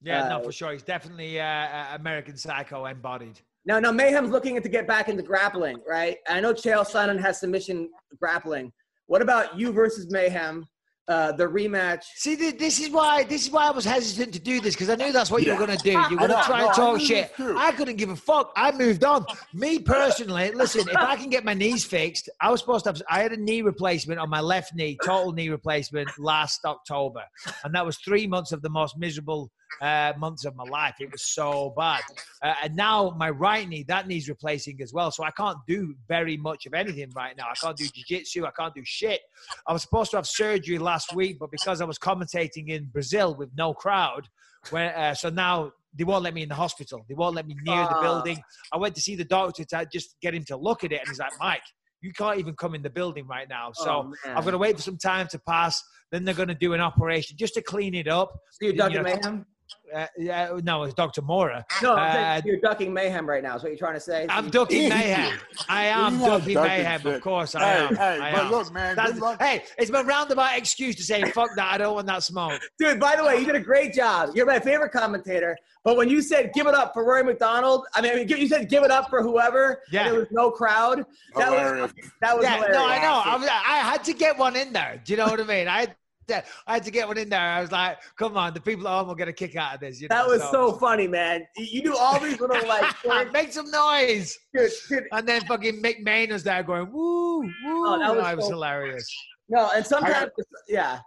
Yeah, 0.03 0.27
no, 0.29 0.37
Uh, 0.37 0.43
for 0.43 0.51
sure. 0.51 0.71
He's 0.73 0.83
definitely 0.83 1.39
uh, 1.39 1.45
uh, 1.45 1.85
American 1.95 2.37
Psycho 2.37 2.85
embodied. 2.85 3.39
Now, 3.65 3.79
now 3.79 3.91
Mayhem's 3.91 4.29
looking 4.29 4.61
to 4.61 4.69
get 4.69 4.87
back 4.87 5.07
into 5.07 5.23
grappling, 5.23 5.77
right? 5.87 6.17
I 6.27 6.41
know 6.41 6.53
Chael 6.53 6.85
Sonnen 6.85 7.19
has 7.21 7.39
submission 7.39 7.89
grappling. 8.19 8.71
What 9.07 9.21
about 9.21 9.57
you 9.57 9.71
versus 9.71 10.11
Mayhem? 10.11 10.65
Uh, 11.09 11.33
the 11.33 11.45
rematch. 11.45 12.05
See, 12.15 12.37
th- 12.37 12.57
this 12.57 12.79
is 12.79 12.89
why 12.89 13.25
this 13.25 13.43
is 13.43 13.51
why 13.51 13.67
I 13.67 13.71
was 13.71 13.83
hesitant 13.83 14.33
to 14.35 14.39
do 14.39 14.61
this 14.61 14.73
because 14.73 14.89
I 14.89 14.95
knew 14.95 15.11
that's 15.11 15.29
what 15.29 15.43
you 15.43 15.51
were 15.51 15.57
going 15.57 15.77
to 15.77 15.83
do. 15.83 15.91
You're 15.91 16.17
going 16.17 16.29
to 16.29 16.41
try 16.45 16.61
no, 16.61 16.67
and 16.67 16.75
talk 16.75 16.97
knew 16.97 17.05
shit. 17.05 17.29
I 17.37 17.73
couldn't 17.73 17.97
give 17.97 18.07
a 18.07 18.15
fuck. 18.15 18.53
I 18.55 18.71
moved 18.71 19.03
on. 19.03 19.25
Me 19.53 19.79
personally, 19.79 20.51
listen, 20.51 20.87
if 20.87 20.95
I 20.95 21.17
can 21.17 21.29
get 21.29 21.43
my 21.43 21.53
knees 21.53 21.83
fixed, 21.83 22.29
I 22.39 22.49
was 22.49 22.61
supposed 22.61 22.85
to 22.85 22.91
have. 22.91 23.01
I 23.09 23.21
had 23.21 23.33
a 23.33 23.37
knee 23.37 23.61
replacement 23.61 24.17
on 24.21 24.29
my 24.29 24.39
left 24.39 24.75
knee, 24.75 24.97
total 25.03 25.33
knee 25.33 25.49
replacement 25.49 26.07
last 26.17 26.63
October, 26.63 27.23
and 27.65 27.75
that 27.75 27.85
was 27.85 27.97
three 27.97 28.25
months 28.25 28.53
of 28.53 28.61
the 28.61 28.69
most 28.69 28.97
miserable 28.97 29.51
uh, 29.81 30.13
months 30.17 30.45
of 30.45 30.55
my 30.55 30.63
life. 30.63 30.95
It 30.99 31.11
was 31.11 31.23
so 31.23 31.73
bad, 31.77 32.01
uh, 32.41 32.53
and 32.63 32.75
now 32.75 33.15
my 33.17 33.29
right 33.29 33.67
knee, 33.67 33.83
that 33.87 34.07
needs 34.07 34.29
replacing 34.29 34.81
as 34.81 34.93
well. 34.93 35.11
So 35.11 35.23
I 35.23 35.31
can't 35.31 35.57
do 35.67 35.95
very 36.07 36.37
much 36.37 36.65
of 36.65 36.73
anything 36.73 37.09
right 37.15 37.35
now. 37.37 37.45
I 37.51 37.55
can't 37.55 37.77
do 37.77 37.85
jiu-jitsu. 37.87 38.45
I 38.45 38.51
can't 38.51 38.73
do 38.73 38.81
shit. 38.85 39.21
I 39.67 39.73
was 39.73 39.81
supposed 39.81 40.11
to 40.11 40.17
have 40.17 40.27
surgery 40.27 40.77
last 40.79 41.13
week, 41.15 41.37
but 41.39 41.51
because 41.51 41.81
I 41.81 41.85
was 41.85 41.97
commentating 41.99 42.69
in 42.69 42.85
Brazil 42.85 43.35
with 43.35 43.49
no 43.57 43.73
crowd, 43.73 44.27
where 44.69 44.97
uh, 44.97 45.13
so 45.13 45.29
now 45.29 45.71
they 45.95 46.03
won't 46.03 46.23
let 46.23 46.33
me 46.33 46.41
in 46.43 46.49
the 46.49 46.55
hospital. 46.55 47.05
They 47.07 47.13
won't 47.15 47.35
let 47.35 47.45
me 47.47 47.55
near 47.63 47.83
the 47.83 47.95
Ah. 47.97 48.01
building. 48.01 48.41
I 48.71 48.77
went 48.77 48.95
to 48.95 49.01
see 49.01 49.15
the 49.15 49.25
doctor 49.25 49.63
to 49.63 49.87
just 49.91 50.15
get 50.21 50.33
him 50.33 50.43
to 50.45 50.57
look 50.57 50.83
at 50.83 50.91
it, 50.91 50.99
and 50.99 51.07
he's 51.07 51.19
like, 51.19 51.31
"Mike, 51.39 51.61
you 52.01 52.11
can't 52.13 52.39
even 52.39 52.55
come 52.55 52.73
in 52.75 52.81
the 52.81 52.89
building 52.89 53.27
right 53.27 53.47
now." 53.47 53.71
So 53.73 54.11
Oh. 54.25 54.29
I've 54.35 54.43
got 54.45 54.51
to 54.51 54.57
wait 54.57 54.75
for 54.75 54.81
some 54.81 54.97
time 54.97 55.27
to 55.29 55.39
pass. 55.39 55.83
Then 56.11 56.25
they're 56.25 56.35
going 56.35 56.49
to 56.49 56.55
do 56.55 56.73
an 56.73 56.81
operation 56.81 57.37
just 57.37 57.55
to 57.55 57.61
clean 57.61 57.93
it 57.95 58.07
up. 58.07 58.31
So 58.51 58.65
you're 58.67 58.73
You 58.73 58.89
know, 58.89 59.01
Mayhem? 59.03 59.45
Uh, 59.93 60.07
yeah, 60.17 60.59
no, 60.63 60.83
it's 60.83 60.93
Dr. 60.93 61.21
Mora. 61.21 61.65
No, 61.81 61.93
Uh, 61.93 62.41
you're 62.43 62.57
ducking 62.59 62.93
Mayhem 62.93 63.27
right 63.29 63.43
now. 63.43 63.55
Is 63.55 63.63
what 63.63 63.69
you're 63.69 63.77
trying 63.77 63.93
to 63.93 63.99
say? 63.99 64.25
I'm 64.29 64.49
ducking 64.49 64.89
mayhem. 64.89 65.39
I 65.69 65.85
am 65.85 66.17
ducking 66.19 66.55
ducking 66.55 66.69
mayhem. 66.69 67.01
shit. 67.01 67.13
Of 67.15 67.21
course, 67.21 67.53
I 67.55 67.59
Hey, 67.63 67.85
am. 67.85 67.95
hey, 67.95 68.19
I 68.19 68.31
but 68.31 68.41
am. 68.45 68.51
look, 68.51 68.71
man, 68.73 68.95
That's- 68.95 69.37
Hey, 69.39 69.63
it's 69.77 69.91
my 69.91 70.01
roundabout 70.01 70.57
excuse 70.57 70.95
to 70.95 71.03
say 71.03 71.23
fuck 71.31 71.49
that. 71.57 71.73
I 71.73 71.77
don't 71.77 71.93
want 71.95 72.07
that 72.07 72.23
smoke. 72.23 72.59
Dude, 72.79 72.99
by 72.99 73.15
the 73.15 73.23
way, 73.23 73.37
you 73.39 73.45
did 73.45 73.55
a 73.55 73.59
great 73.59 73.93
job. 73.93 74.31
You're 74.33 74.45
my 74.47 74.59
favorite 74.59 74.91
commentator. 74.91 75.55
But 75.83 75.97
when 75.97 76.09
you 76.09 76.21
said 76.21 76.51
give 76.53 76.65
it 76.65 76.73
up 76.73 76.93
for 76.93 77.03
Rory 77.05 77.23
MacDonald, 77.25 77.85
I 77.93 78.01
mean, 78.01 78.27
you 78.27 78.47
said 78.47 78.69
give 78.69 78.83
it 78.83 78.91
up 78.91 79.09
for 79.09 79.21
whoever. 79.21 79.81
Yeah. 79.91 80.03
And 80.05 80.11
there 80.13 80.19
was 80.21 80.29
no 80.31 80.49
crowd. 80.49 81.05
That 81.35 81.49
Hilarious. 81.49 81.93
was 81.93 82.09
that 82.21 82.35
was 82.37 82.43
Yeah, 82.45 82.55
hilarious. 82.55 82.77
no, 82.77 82.85
I 82.87 82.99
know. 82.99 83.21
I, 83.25 83.35
was- 83.35 83.47
I 83.49 83.77
had 83.91 84.03
to 84.05 84.13
get 84.13 84.37
one 84.37 84.55
in 84.55 84.71
there. 84.73 85.01
Do 85.03 85.11
you 85.13 85.17
know 85.17 85.25
what 85.27 85.39
I 85.41 85.43
mean? 85.43 85.67
I 85.67 85.85
dead. 85.85 85.95
I 86.29 86.73
had 86.73 86.83
to 86.83 86.91
get 86.91 87.07
one 87.07 87.17
in 87.17 87.29
there. 87.29 87.39
I 87.39 87.61
was 87.61 87.71
like, 87.71 87.97
come 88.17 88.37
on, 88.37 88.53
the 88.53 88.61
people 88.61 88.87
at 88.87 88.91
home 88.91 89.07
will 89.07 89.15
get 89.15 89.27
a 89.27 89.33
kick 89.33 89.55
out 89.55 89.75
of 89.75 89.79
this. 89.81 90.01
You 90.01 90.07
know? 90.07 90.15
That 90.15 90.27
was 90.27 90.41
so 90.51 90.73
funny, 90.73 91.07
man. 91.07 91.45
You 91.57 91.65
you 91.65 91.81
do 91.81 91.95
all 91.95 92.19
these 92.19 92.39
little 92.39 92.67
like. 92.67 93.31
Make 93.33 93.51
some 93.51 93.69
noise. 93.69 94.37
Dude, 94.53 94.71
dude. 94.89 95.03
And 95.11 95.27
then 95.27 95.41
fucking 95.41 95.81
Mick 95.81 96.01
Main 96.01 96.31
was 96.31 96.43
there 96.43 96.63
going, 96.63 96.91
woo, 96.91 97.41
woo. 97.41 97.49
Oh, 97.65 97.99
that 97.99 98.15
was 98.15 98.31
it 98.31 98.37
was 98.37 98.47
hilarious. 98.47 99.07
no, 99.49 99.69
and 99.75 99.85
sometimes, 99.85 100.31
yeah. 100.67 100.99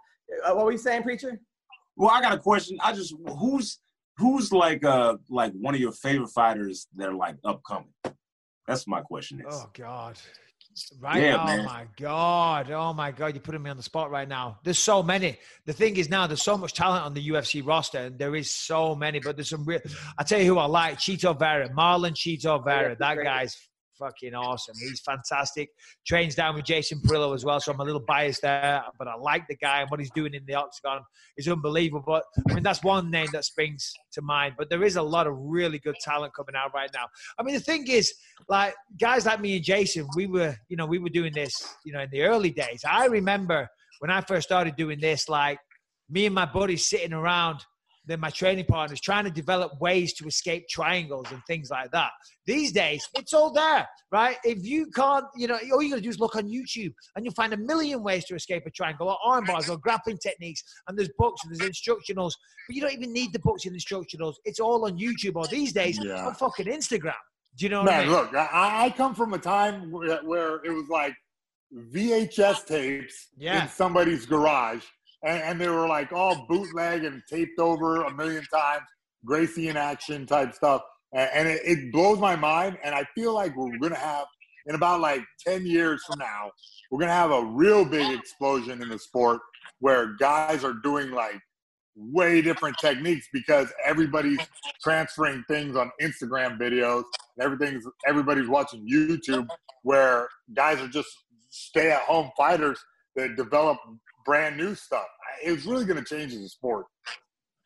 Uh, 0.45 0.53
what 0.53 0.65
were 0.65 0.71
you 0.71 0.77
saying, 0.77 1.03
preacher? 1.03 1.39
Well, 1.95 2.11
I 2.11 2.21
got 2.21 2.33
a 2.33 2.39
question. 2.39 2.77
I 2.81 2.93
just 2.93 3.13
who's 3.39 3.79
who's 4.17 4.51
like 4.51 4.83
uh 4.83 5.17
like 5.29 5.53
one 5.53 5.73
of 5.73 5.81
your 5.81 5.91
favorite 5.91 6.29
fighters 6.29 6.87
that 6.95 7.09
are 7.09 7.15
like 7.15 7.37
upcoming? 7.43 7.93
That's 8.67 8.87
my 8.87 9.01
question. 9.01 9.39
Is. 9.39 9.45
Oh 9.49 9.69
God. 9.73 10.17
Right 10.99 11.21
Yeah, 11.23 11.41
oh 11.41 11.45
man. 11.45 11.65
my 11.65 11.85
God. 11.99 12.71
Oh 12.71 12.93
my 12.93 13.11
God. 13.11 13.33
You're 13.33 13.41
putting 13.41 13.63
me 13.63 13.69
on 13.69 13.77
the 13.77 13.83
spot 13.83 14.11
right 14.11 14.27
now. 14.27 14.59
There's 14.63 14.79
so 14.79 15.01
many. 15.03 15.37
The 15.65 15.73
thing 15.73 15.97
is 15.97 16.09
now 16.09 16.27
there's 16.27 16.43
so 16.43 16.57
much 16.57 16.73
talent 16.73 17.05
on 17.05 17.13
the 17.13 17.29
UFC 17.29 17.65
roster, 17.65 17.99
and 17.99 18.17
there 18.19 18.35
is 18.35 18.53
so 18.53 18.95
many, 18.95 19.19
but 19.19 19.35
there's 19.37 19.49
some 19.49 19.65
real 19.65 19.79
I 20.17 20.23
tell 20.23 20.39
you 20.39 20.45
who 20.45 20.57
I 20.59 20.65
like, 20.65 20.97
Chito 20.97 21.37
Vera, 21.37 21.69
Marlon 21.69 22.13
Chito 22.13 22.63
Vera. 22.63 22.89
he's 22.89 22.97
that 22.99 23.15
great. 23.15 23.25
guy's 23.25 23.55
fucking 23.97 24.33
awesome. 24.33 24.75
He's 24.79 24.99
fantastic. 25.01 25.69
Trains 26.05 26.35
down 26.35 26.55
with 26.55 26.65
Jason 26.65 26.99
Parillo 26.99 27.33
as 27.35 27.43
well, 27.43 27.59
so 27.59 27.71
I'm 27.71 27.79
a 27.79 27.83
little 27.83 28.03
biased 28.07 28.41
there, 28.41 28.83
but 28.97 29.07
I 29.07 29.15
like 29.15 29.47
the 29.47 29.55
guy 29.55 29.81
and 29.81 29.89
what 29.89 29.99
he's 29.99 30.11
doing 30.11 30.33
in 30.33 30.43
the 30.45 30.55
octagon 30.55 31.01
is 31.37 31.47
unbelievable. 31.47 32.03
But 32.05 32.23
I 32.49 32.53
mean, 32.53 32.63
that's 32.63 32.83
one 32.83 33.11
name 33.11 33.27
that 33.33 33.45
springs 33.45 33.93
to 34.13 34.21
mind. 34.21 34.55
But 34.57 34.69
there 34.69 34.83
is 34.83 34.95
a 34.95 35.01
lot 35.01 35.27
of 35.27 35.35
really 35.37 35.79
good 35.79 35.95
talent 36.01 36.33
coming 36.35 36.55
out 36.55 36.73
right 36.73 36.89
now. 36.93 37.05
I 37.37 37.43
mean, 37.43 37.55
the 37.55 37.61
thing 37.61 37.87
is, 37.87 38.13
like 38.47 38.73
guys 38.99 39.25
like 39.25 39.41
me 39.41 39.55
and 39.55 39.63
Jason, 39.63 40.07
we 40.15 40.27
were, 40.27 40.55
you 40.69 40.77
know, 40.77 40.85
we 40.85 40.99
were 40.99 41.09
doing 41.09 41.33
this, 41.33 41.51
you 41.83 41.93
know, 41.93 42.01
in 42.01 42.09
the 42.11 42.21
early 42.21 42.51
days. 42.51 42.83
I 42.87 43.05
remember 43.07 43.67
when 43.99 44.11
I 44.11 44.21
first 44.21 44.47
started 44.47 44.75
doing 44.75 44.99
this, 44.99 45.27
like 45.27 45.59
me 46.09 46.25
and 46.25 46.35
my 46.35 46.45
buddies 46.45 46.89
sitting 46.89 47.13
around, 47.13 47.59
then 48.07 48.19
my 48.19 48.29
training 48.29 48.65
partners 48.65 49.01
trying 49.01 49.25
to 49.25 49.31
develop 49.31 49.79
ways 49.81 50.13
to 50.13 50.25
escape 50.27 50.67
triangles 50.69 51.25
and 51.31 51.41
things 51.45 51.69
like 51.69 51.91
that. 51.91 52.11
These 52.45 52.71
days, 52.71 53.07
it's 53.15 53.33
all 53.33 53.51
there, 53.51 53.87
right? 54.11 54.37
If 54.45 54.63
you 54.65 54.87
can't, 54.87 55.25
you 55.35 55.47
know, 55.47 55.59
all 55.73 55.81
you 55.83 55.89
gotta 55.89 56.01
do 56.01 56.09
is 56.09 56.19
look 56.19 56.35
on 56.35 56.43
YouTube 56.47 56.93
and 57.15 57.25
you'll 57.25 57.33
find 57.33 57.53
a 57.53 57.57
million 57.57 58.01
ways 58.01 58.25
to 58.25 58.35
escape 58.35 58.63
a 58.65 58.71
triangle 58.71 59.09
or 59.09 59.17
arm 59.23 59.45
bars 59.45 59.69
or 59.69 59.77
grappling 59.77 60.17
techniques. 60.17 60.63
And 60.87 60.97
there's 60.97 61.09
books 61.17 61.41
and 61.43 61.53
there's 61.53 61.69
instructionals, 61.69 62.31
but 62.67 62.75
you 62.75 62.81
don't 62.81 62.93
even 62.93 63.11
need 63.11 63.33
the 63.33 63.39
books 63.39 63.65
and 63.65 63.75
instructionals. 63.75 64.35
It's 64.45 64.59
all 64.59 64.85
on 64.85 64.97
YouTube 64.97 65.35
or 65.35 65.45
these 65.47 65.73
days 65.73 65.99
Yeah. 66.01 66.25
on 66.25 66.33
fucking 66.35 66.67
Instagram. 66.67 67.13
Do 67.57 67.65
you 67.65 67.69
know 67.69 67.83
what 67.83 67.91
I 67.91 67.97
Man, 67.97 68.07
mean? 68.07 68.15
look, 68.15 68.33
I, 68.35 68.85
I 68.85 68.89
come 68.91 69.13
from 69.15 69.33
a 69.33 69.39
time 69.39 69.91
where, 69.91 70.19
where 70.23 70.55
it 70.63 70.69
was 70.71 70.87
like 70.89 71.13
VHS 71.73 72.65
tapes 72.65 73.27
Yeah. 73.37 73.63
in 73.63 73.69
somebody's 73.69 74.25
garage, 74.25 74.83
and, 75.23 75.41
and 75.43 75.61
they 75.61 75.67
were 75.67 75.87
like 75.87 76.11
all 76.11 76.45
bootleg 76.47 77.03
and 77.03 77.21
taped 77.29 77.59
over 77.59 78.03
a 78.03 78.13
million 78.13 78.43
times, 78.53 78.83
Gracie 79.25 79.69
in 79.69 79.77
action 79.77 80.25
type 80.25 80.53
stuff. 80.53 80.81
And, 81.13 81.47
it, 81.47 81.61
it 81.63 81.91
blows 81.91 82.19
my 82.19 82.35
mind. 82.35 82.77
And 82.83 82.93
I 82.93 83.05
feel 83.15 83.33
like 83.33 83.55
we're 83.55 83.77
going 83.79 83.93
to 83.93 83.99
have, 83.99 84.25
in 84.65 84.75
about 84.75 84.99
like 84.99 85.21
10 85.45 85.65
years 85.65 86.03
from 86.05 86.19
now, 86.19 86.51
we're 86.91 86.99
going 86.99 87.09
to 87.09 87.13
have 87.13 87.31
a 87.31 87.45
real 87.45 87.85
big 87.85 88.17
explosion 88.17 88.81
in 88.81 88.89
the 88.89 88.99
sport 88.99 89.39
where 89.79 90.15
guys 90.19 90.63
are 90.63 90.75
doing 90.83 91.11
like 91.11 91.39
way 91.95 92.41
different 92.41 92.77
techniques 92.77 93.27
because 93.33 93.71
everybody's 93.83 94.39
transferring 94.83 95.43
things 95.47 95.75
on 95.75 95.91
Instagram 96.01 96.59
videos. 96.59 97.03
Everything's 97.39 97.85
everybody's 98.07 98.47
watching 98.47 98.87
YouTube 98.87 99.47
where 99.83 100.27
guys 100.53 100.79
are 100.79 100.87
just 100.87 101.09
stay 101.49 101.91
at 101.91 102.01
home 102.01 102.29
fighters 102.37 102.79
that 103.15 103.35
develop 103.35 103.77
brand 104.27 104.57
new 104.57 104.75
stuff. 104.75 105.07
It 105.43 105.51
was 105.51 105.65
really 105.65 105.85
going 105.85 106.03
to 106.03 106.05
change 106.05 106.35
the 106.35 106.47
sport. 106.47 106.85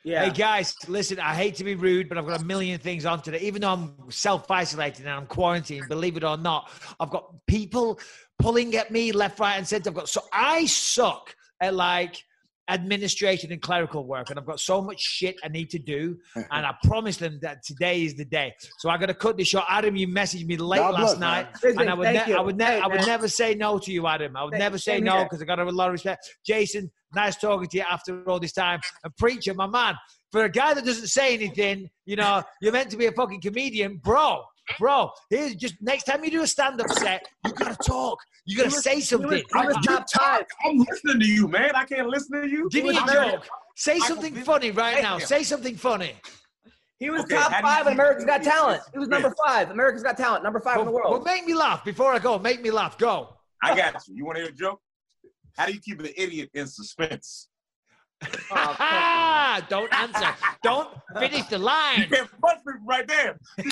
Yeah. 0.03 0.25
Hey 0.25 0.31
guys, 0.31 0.73
listen, 0.87 1.19
I 1.19 1.35
hate 1.35 1.55
to 1.55 1.63
be 1.63 1.75
rude, 1.75 2.09
but 2.09 2.17
I've 2.17 2.25
got 2.25 2.41
a 2.41 2.43
million 2.43 2.79
things 2.79 3.05
on 3.05 3.21
today. 3.21 3.39
Even 3.39 3.61
though 3.61 3.73
I'm 3.73 4.09
self 4.09 4.49
isolated 4.49 5.05
and 5.05 5.13
I'm 5.13 5.27
quarantined, 5.27 5.89
believe 5.89 6.17
it 6.17 6.23
or 6.23 6.37
not, 6.37 6.71
I've 6.99 7.11
got 7.11 7.25
people 7.45 7.99
pulling 8.39 8.75
at 8.75 8.89
me 8.89 9.11
left, 9.11 9.39
right, 9.39 9.57
and 9.57 9.67
center. 9.67 9.89
I've 9.89 9.95
got 9.95 10.09
so 10.09 10.21
I 10.33 10.65
suck 10.65 11.35
at 11.61 11.75
like 11.75 12.23
administration 12.71 13.51
and 13.51 13.61
clerical 13.61 14.05
work, 14.05 14.29
and 14.29 14.39
I've 14.39 14.45
got 14.45 14.59
so 14.59 14.81
much 14.81 14.99
shit 14.99 15.35
I 15.43 15.47
need 15.47 15.69
to 15.71 15.79
do. 15.79 16.17
And 16.51 16.65
I 16.65 16.73
promised 16.83 17.19
them 17.19 17.39
that 17.41 17.63
today 17.63 18.03
is 18.03 18.15
the 18.15 18.25
day. 18.25 18.53
So 18.79 18.89
I 18.89 18.97
got 18.97 19.05
to 19.05 19.13
cut 19.13 19.37
this 19.37 19.47
short. 19.47 19.65
Adam, 19.69 19.95
you 19.95 20.07
messaged 20.07 20.45
me 20.45 20.57
late 20.57 20.79
God 20.79 20.93
last 20.93 21.17
bless, 21.17 21.19
night, 21.19 21.47
man. 21.63 21.79
And 21.79 21.89
I 21.89 21.93
would, 21.93 22.13
ne- 22.13 22.33
I 22.33 22.41
would, 22.41 22.57
ne- 22.57 22.65
Hey, 22.65 22.79
I 22.79 22.87
would 22.87 23.05
never 23.05 23.27
say 23.27 23.55
no 23.55 23.79
to 23.79 23.91
you, 23.91 24.07
Adam. 24.07 24.35
I 24.35 24.43
would 24.43 24.53
Same- 24.53 24.59
never 24.59 24.77
say 24.77 24.99
no 24.99 25.23
because 25.23 25.41
I 25.41 25.45
got 25.45 25.59
a 25.59 25.63
lot 25.65 25.87
of 25.87 25.93
respect. 25.93 26.29
Jason, 26.45 26.91
nice 27.15 27.37
talking 27.37 27.67
to 27.67 27.77
you 27.77 27.83
after 27.89 28.23
all 28.29 28.39
this 28.39 28.51
time. 28.53 28.79
And 29.03 29.15
preacher, 29.17 29.53
my 29.53 29.67
man, 29.67 29.95
for 30.31 30.43
a 30.45 30.49
guy 30.49 30.73
that 30.73 30.85
doesn't 30.85 31.07
say 31.07 31.33
anything, 31.33 31.89
you 32.05 32.15
know, 32.15 32.43
you're 32.61 32.73
meant 32.73 32.89
to 32.91 32.97
be 32.97 33.05
a 33.05 33.11
fucking 33.11 33.41
comedian, 33.41 33.97
bro. 33.97 34.43
Bro, 34.79 35.11
here's 35.29 35.55
just 35.55 35.75
next 35.81 36.03
time 36.03 36.23
you 36.23 36.31
do 36.31 36.41
a 36.43 36.47
stand-up 36.47 36.89
set, 36.89 37.27
you 37.45 37.51
gotta 37.53 37.75
talk. 37.83 38.19
You 38.45 38.57
gotta 38.57 38.69
was- 38.69 38.83
say 38.83 38.99
something. 39.01 39.29
was- 39.29 39.41
he 39.41 39.67
was 39.67 39.75
You 39.77 39.81
top 39.83 40.05
talk. 40.11 40.21
five. 40.21 40.45
I'm 40.65 40.77
listening 40.77 41.19
to 41.19 41.25
you, 41.27 41.47
man. 41.47 41.75
I 41.75 41.83
can't 41.85 42.07
listen 42.07 42.41
to 42.41 42.47
you. 42.47 42.69
Give 42.69 42.85
me 42.85 42.95
a 42.95 42.99
I'm- 42.99 43.31
joke. 43.31 43.47
Say 43.75 43.99
something 43.99 44.33
Vick- 44.33 44.45
funny 44.45 44.71
right 44.71 45.01
now. 45.01 45.17
yeah. 45.17 45.25
Say 45.25 45.43
something 45.43 45.75
funny. 45.75 46.15
He 46.99 47.09
was 47.09 47.23
Okay, 47.23 47.35
top 47.35 47.51
how 47.51 47.61
do 47.61 47.67
you 47.67 47.73
five 47.73 47.79
in 47.79 47.85
think 47.87 47.93
America's 47.99 48.25
Got? 48.25 48.43
Talent. 48.43 48.81
He 48.93 48.99
was 48.99 49.07
number 49.07 49.33
five. 49.45 49.71
America's 49.71 50.03
Got 50.03 50.17
Talent, 50.17 50.43
number 50.43 50.59
five 50.59 50.79
in 50.79 50.85
the 50.85 50.91
world. 50.91 51.11
well, 51.11 51.21
make 51.21 51.45
me 51.47 51.55
laugh 51.55 51.83
before 51.83 52.13
I 52.13 52.19
go. 52.19 52.37
Make 52.37 52.61
me 52.61 52.69
laugh. 52.69 52.97
Go. 52.97 53.37
I 53.63 53.75
got 53.75 54.07
you. 54.07 54.15
You 54.15 54.25
want 54.25 54.37
to 54.37 54.43
hear 54.43 54.51
a 54.51 54.53
joke? 54.55 54.79
How 55.57 55.65
do 55.65 55.73
you 55.73 55.79
keep 55.81 55.99
an 55.99 56.09
idiot 56.15 56.49
in 56.53 56.67
suspense? 56.67 57.49
Oh, 58.51 59.59
Don't 59.69 59.93
answer. 59.93 60.33
Don't 60.63 60.89
finish 61.17 61.45
the 61.47 61.57
You 61.57 61.63
line. 61.63 62.07
can't 62.09 62.29
punch 62.41 62.59
me 62.65 62.73
right 62.85 63.07
there. 63.07 63.39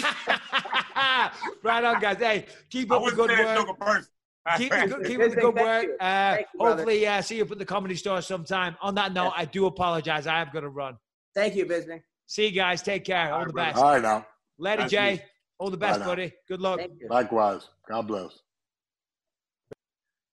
right 1.63 1.83
on, 1.83 1.99
guys. 1.99 2.17
Hey, 2.17 2.45
keep 2.69 2.91
I 2.91 2.95
up 2.97 3.05
the 3.05 3.11
good 3.11 3.29
work. 3.29 3.57
joke 3.57 3.69
at 3.69 3.87
first. 3.87 4.09
Keep, 4.57 4.71
good- 4.71 5.05
keep 5.05 5.19
up 5.19 5.29
the 5.29 5.35
good 5.35 5.53
work. 5.55 5.85
Uh, 5.99 6.37
you, 6.39 6.65
hopefully, 6.65 7.05
uh, 7.05 7.21
see 7.21 7.37
you 7.37 7.43
up 7.43 7.51
at 7.51 7.59
the 7.59 7.65
comedy 7.65 7.93
store 7.95 8.19
sometime. 8.21 8.75
On 8.81 8.95
that 8.95 9.13
note, 9.13 9.31
I 9.35 9.45
do 9.45 9.67
apologize. 9.67 10.25
I 10.25 10.39
have 10.39 10.51
got 10.51 10.61
to 10.61 10.69
run. 10.69 10.97
Thank 11.35 11.55
you, 11.55 11.65
Bisbee. 11.67 12.01
See 12.25 12.45
you 12.47 12.51
guys. 12.51 12.81
Take 12.81 13.03
care. 13.05 13.31
All 13.31 13.45
the 13.45 13.53
best. 13.53 13.77
All 13.77 13.83
right, 13.93 14.01
now. 14.01 14.25
Later, 14.57 14.83
Nice 14.83 14.91
Jay. 14.91 15.11
meet 15.11 15.21
All 15.59 15.69
the 15.69 15.77
best, 15.77 15.99
Bye 15.99 16.05
now. 16.05 16.11
buddy. 16.11 16.31
Good 16.47 16.61
luck. 16.61 16.79
Likewise. 17.09 17.67
God 17.87 18.07
bless. 18.07 18.39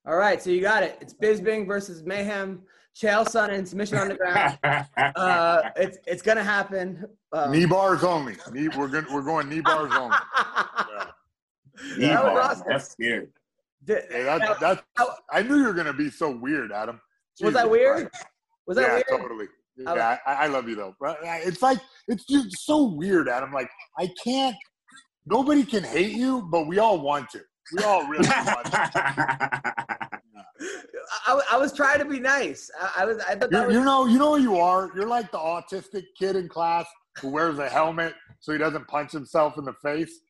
All 0.07 0.17
right, 0.17 0.41
so 0.41 0.49
you 0.51 0.63
got 0.63 0.83
it. 0.83 0.97
It's 1.03 1.13
Bisping 1.13 1.67
versus 1.67 2.03
Mayhem. 2.05 2.63
Chael 2.97 3.27
Sonnen, 3.27 3.67
submission 3.67 3.99
on 3.99 4.09
the 4.09 4.15
ground. 4.15 4.59
Uh, 5.17 5.71
it's 5.77 5.99
it's 6.07 6.23
gonna 6.23 6.43
happen. 6.43 7.05
Uh, 7.33 7.51
knee 7.51 7.67
bars 7.67 8.03
only. 8.05 8.37
Knee, 8.53 8.69
we're 8.69 8.89
going. 8.89 9.05
We're 9.13 9.23
going 9.23 9.49
knee 9.49 9.61
bars 9.61 9.93
only. 9.95 10.17
Yeah. 11.99 12.09
That 12.15 12.25
was 12.25 12.33
Bar. 12.33 12.41
awesome. 12.41 12.67
That's 12.71 12.89
scary. 12.91 13.29
Hey, 13.87 14.23
that, 14.25 14.59
that's, 14.59 14.83
I 15.31 15.43
knew 15.43 15.57
you 15.57 15.65
were 15.65 15.75
going 15.75 15.87
to 15.87 15.93
be 15.93 16.11
so 16.11 16.31
weird, 16.31 16.73
Adam. 16.73 16.99
was 17.41 17.53
that 17.53 17.69
weird? 17.69 18.11
Christ. 18.11 18.27
Was 18.67 18.77
that 18.79 18.83
yeah, 18.83 18.93
weird? 18.95 19.05
totally. 19.23 19.47
I- 19.87 19.95
Yeah, 19.95 20.19
I, 20.27 20.33
I 20.33 20.47
love 20.47 20.69
you 20.71 20.75
though. 20.75 20.97
But 20.99 21.19
uh, 21.23 21.39
it's 21.45 21.61
like 21.61 21.79
it's 22.09 22.25
just 22.25 22.65
so 22.65 22.85
weird, 22.85 23.29
Adam. 23.29 23.53
Like 23.53 23.69
I 23.99 24.09
can't. 24.25 24.57
Nobody 25.27 25.65
can 25.65 25.85
hate 25.85 26.13
you, 26.13 26.49
but 26.51 26.67
we 26.67 26.79
all 26.79 26.99
want 26.99 27.29
to. 27.31 27.43
We 27.77 27.83
all 27.85 28.07
really 28.07 28.27
want 28.29 28.67
to. 28.73 30.09
I, 31.27 31.41
I 31.53 31.57
was 31.59 31.73
trying 31.73 31.99
to 31.99 32.05
be 32.05 32.19
nice. 32.21 32.71
I, 32.81 33.03
I 33.03 33.05
was. 33.05 33.19
I 33.21 33.35
thought 33.35 33.51
that 33.51 33.61
You, 33.63 33.67
was. 33.67 33.75
you 33.75 33.85
know, 33.85 34.07
you 34.07 34.19
know 34.19 34.37
who 34.37 34.43
you 34.43 34.57
are. 34.59 34.91
You're 34.95 35.07
like 35.09 35.31
the 35.31 35.39
autistic 35.39 36.05
kid 36.19 36.37
in 36.37 36.49
class 36.49 36.87
who 37.21 37.29
wears 37.29 37.59
a 37.59 37.69
helmet 37.69 38.15
so 38.41 38.53
he 38.53 38.59
doesn't 38.59 38.87
punch 38.89 39.13
himself 39.13 39.59
in 39.59 39.65
the 39.65 39.73
face. 39.75 40.21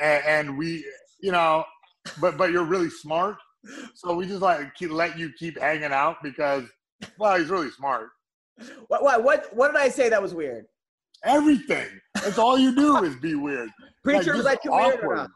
And, 0.00 0.22
and 0.24 0.58
we, 0.58 0.84
you 1.20 1.32
know, 1.32 1.64
but 2.20 2.36
but 2.36 2.50
you're 2.52 2.64
really 2.64 2.90
smart. 2.90 3.36
So 3.94 4.14
we 4.14 4.26
just 4.26 4.40
like 4.42 4.74
keep, 4.74 4.90
let 4.90 5.18
you 5.18 5.30
keep 5.38 5.58
hanging 5.58 5.92
out 5.92 6.16
because, 6.22 6.64
well, 7.18 7.36
he's 7.38 7.50
really 7.50 7.70
smart. 7.70 8.08
What, 8.88 9.02
what 9.02 9.22
what 9.24 9.54
what 9.56 9.68
did 9.72 9.80
I 9.80 9.88
say 9.88 10.08
that 10.08 10.22
was 10.22 10.34
weird? 10.34 10.64
Everything. 11.24 11.86
That's 12.14 12.38
all 12.38 12.58
you 12.58 12.74
do 12.74 13.04
is 13.04 13.16
be 13.16 13.34
weird. 13.34 13.68
Preacher, 14.02 14.36
Like, 14.36 14.64
was 14.64 14.64
just 14.64 14.68
I 14.68 14.86
weird 14.86 14.94
or 14.94 15.02
awkward. 15.02 15.16
not? 15.16 15.30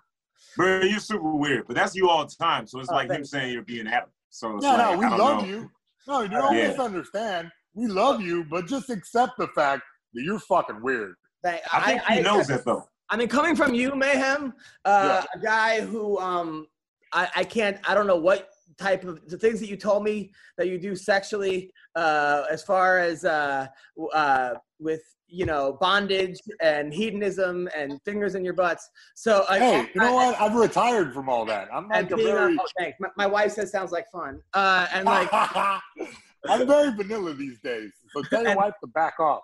Bro, 0.56 0.80
you're 0.82 1.00
super 1.00 1.32
weird, 1.34 1.66
but 1.66 1.76
that's 1.76 1.94
you 1.94 2.08
all 2.08 2.24
the 2.24 2.34
time. 2.40 2.66
So 2.66 2.78
it's 2.80 2.88
Oh, 2.90 2.94
like 2.94 3.06
him 3.06 3.16
thanks. 3.16 3.30
saying 3.30 3.52
you're 3.52 3.62
being 3.62 3.86
Adam. 3.86 4.08
So 4.34 4.56
it's 4.56 4.64
No, 4.64 4.70
like, 4.72 4.78
no, 4.78 4.98
we 4.98 5.06
love 5.16 5.42
know. 5.42 5.48
you. 5.48 5.70
No, 6.08 6.22
you 6.22 6.28
don't 6.28 6.56
Yeah. 6.56 6.68
misunderstand. 6.70 7.52
We 7.74 7.86
love 7.86 8.20
you, 8.20 8.42
but 8.42 8.66
just 8.66 8.90
accept 8.90 9.34
the 9.38 9.46
fact 9.48 9.84
that 10.12 10.22
you're 10.24 10.40
fucking 10.40 10.82
weird. 10.82 11.14
Thank- 11.44 11.62
I 11.72 11.80
think 11.86 12.02
he 12.02 12.20
knows 12.20 12.40
accept- 12.50 12.64
that 12.64 12.72
though. 12.72 12.88
I 13.10 13.16
mean, 13.16 13.28
coming 13.28 13.54
from 13.54 13.74
you, 13.74 13.94
Mayhem, 13.94 14.52
uh, 14.84 15.22
a 15.32 15.38
guy 15.38 15.82
who 15.82 16.18
um, 16.18 16.66
I, 17.12 17.28
I 17.36 17.44
can't, 17.44 17.78
I 17.88 17.94
don't 17.94 18.08
know 18.08 18.16
what 18.16 18.48
type 18.76 19.04
of 19.04 19.24
the 19.28 19.38
things 19.38 19.60
that 19.60 19.68
you 19.68 19.76
told 19.76 20.02
me 20.02 20.32
that 20.58 20.66
you 20.66 20.78
do 20.80 20.96
sexually, 20.96 21.70
uh, 21.94 22.42
as 22.50 22.64
far 22.64 22.98
as 22.98 23.24
uh, 23.24 23.68
uh, 24.12 24.54
with 24.80 25.02
you 25.34 25.46
know 25.46 25.76
bondage 25.80 26.38
and 26.60 26.92
hedonism 26.92 27.68
and 27.76 28.00
fingers 28.04 28.34
in 28.34 28.44
your 28.44 28.54
butts. 28.54 28.88
So 29.14 29.44
I, 29.48 29.58
Hey, 29.58 29.80
you 29.94 30.00
I- 30.00 30.04
know 30.06 30.14
what? 30.14 30.40
I've 30.40 30.54
retired 30.54 31.12
from 31.12 31.28
all 31.28 31.44
that. 31.46 31.68
I'm 31.72 31.88
like 31.88 32.10
a 32.10 32.16
very. 32.16 32.56
oh, 32.60 32.66
thanks. 32.78 32.96
My, 33.00 33.08
my 33.16 33.26
wife 33.26 33.52
says 33.52 33.70
sounds 33.72 33.92
like 33.92 34.10
fun, 34.10 34.40
uh, 34.54 34.86
and 34.92 35.04
like 35.06 35.28
I'm 35.32 36.66
very 36.66 36.90
vanilla 36.94 37.32
these 37.34 37.58
days. 37.60 37.90
So 38.12 38.22
tell 38.22 38.42
your 38.42 38.50
And- 38.50 38.58
wife 38.58 38.74
to 38.82 38.86
back 38.88 39.18
off. 39.18 39.42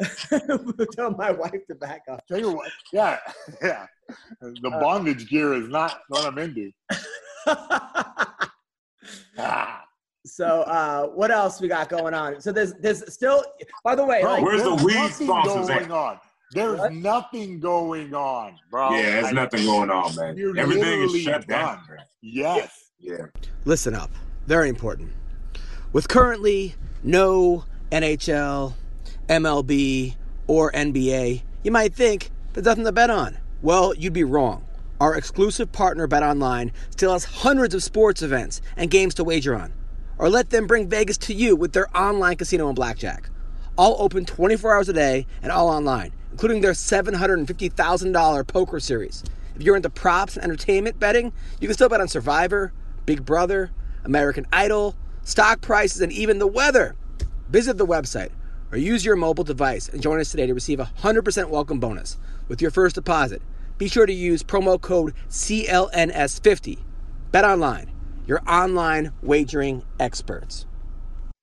Tell 0.96 1.12
my 1.16 1.30
wife 1.30 1.64
to 1.68 1.76
back 1.76 2.02
off. 2.08 2.18
Tell 2.26 2.40
your 2.40 2.56
wife. 2.56 2.72
Yeah, 2.92 3.18
yeah. 3.62 3.86
The 4.40 4.68
Uh, 4.68 4.80
bondage 4.80 5.28
gear 5.30 5.54
is 5.54 5.68
not 5.68 6.00
what 6.08 6.24
I'm 6.26 6.36
into. 6.38 6.72
Ah. 9.38 9.84
So 10.24 10.62
uh, 10.62 11.06
what 11.08 11.30
else 11.30 11.60
we 11.60 11.68
got 11.68 11.88
going 11.88 12.14
on? 12.14 12.40
So 12.40 12.52
there's 12.52 12.72
there's 12.74 13.12
still. 13.12 13.42
By 13.84 13.94
the 13.94 14.04
way, 14.04 14.20
Bro, 14.22 14.32
like, 14.34 14.44
Where's 14.44 14.62
the 14.62 14.74
weed 14.84 14.94
nothing 14.94 15.26
sponsors 15.26 15.68
going 15.68 15.84
at? 15.84 15.90
on. 15.90 16.18
There's 16.52 16.78
What? 16.80 16.92
nothing 16.92 17.60
going 17.60 18.12
on, 18.12 18.56
bro. 18.70 18.90
yeah, 18.90 19.02
there's 19.02 19.24
Like, 19.26 19.34
nothing 19.34 19.64
going 19.66 19.88
on, 19.90 20.14
man. 20.16 20.36
You're 20.36 20.58
Everything 20.58 20.82
is 20.84 21.12
literally 21.12 21.20
shut 21.22 21.46
down. 21.46 21.76
done. 21.76 21.84
man. 21.96 22.04
Yes. 22.22 22.90
Yeah. 22.98 23.26
Listen 23.64 23.94
up. 23.94 24.10
Very 24.46 24.68
important. 24.68 25.12
With 25.92 26.08
currently 26.08 26.74
no 27.04 27.64
NHL, 27.92 28.74
MLB, 29.28 30.16
or 30.48 30.72
NBA, 30.72 31.42
you 31.62 31.70
might 31.70 31.94
think 31.94 32.30
there's 32.52 32.66
nothing 32.66 32.84
to 32.84 32.92
bet 32.92 33.10
on. 33.10 33.38
Well, 33.62 33.94
you'd 33.94 34.12
be 34.12 34.24
wrong. 34.24 34.64
Our 35.00 35.14
exclusive 35.16 35.70
partner 35.72 36.08
BetOnline 36.08 36.72
still 36.90 37.12
has 37.12 37.24
hundreds 37.24 37.74
of 37.74 37.82
sports 37.82 38.22
events 38.22 38.60
and 38.76 38.90
games 38.90 39.14
to 39.14 39.24
wager 39.24 39.54
on. 39.54 39.72
Or 40.20 40.28
let 40.28 40.50
them 40.50 40.66
bring 40.66 40.86
Vegas 40.86 41.16
to 41.16 41.32
you 41.32 41.56
with 41.56 41.72
their 41.72 41.88
online 41.96 42.36
casino 42.36 42.66
and 42.66 42.76
blackjack. 42.76 43.30
All 43.78 43.96
open 43.98 44.26
24 44.26 44.76
hours 44.76 44.90
a 44.90 44.92
day 44.92 45.26
and 45.42 45.50
all 45.50 45.70
online, 45.70 46.12
including 46.30 46.60
their 46.60 46.72
$750,000 46.72 48.46
poker 48.46 48.80
series. 48.80 49.24
If 49.56 49.62
you're 49.62 49.76
into 49.76 49.88
props 49.88 50.36
and 50.36 50.44
entertainment 50.44 51.00
betting, 51.00 51.32
you 51.58 51.68
can 51.68 51.74
still 51.74 51.88
bet 51.88 52.02
on 52.02 52.08
Survivor, 52.08 52.74
Big 53.06 53.24
Brother, 53.24 53.70
American 54.04 54.44
Idol, 54.52 54.94
stock 55.22 55.62
prices, 55.62 56.02
and 56.02 56.12
even 56.12 56.38
the 56.38 56.46
weather. 56.46 56.96
Visit 57.48 57.78
the 57.78 57.86
website 57.86 58.32
or 58.72 58.76
use 58.76 59.06
your 59.06 59.16
mobile 59.16 59.44
device 59.44 59.88
and 59.88 60.02
join 60.02 60.20
us 60.20 60.30
today 60.30 60.46
to 60.46 60.52
receive 60.52 60.80
a 60.80 60.92
100% 60.98 61.48
welcome 61.48 61.80
bonus 61.80 62.18
with 62.46 62.60
your 62.60 62.70
first 62.70 62.94
deposit. 62.94 63.40
Be 63.78 63.88
sure 63.88 64.04
to 64.04 64.12
use 64.12 64.42
promo 64.42 64.78
code 64.78 65.14
CLNS50. 65.30 66.78
Bet 67.32 67.46
online, 67.46 67.90
your 68.30 68.40
online 68.46 69.12
wagering 69.22 69.82
experts. 69.98 70.64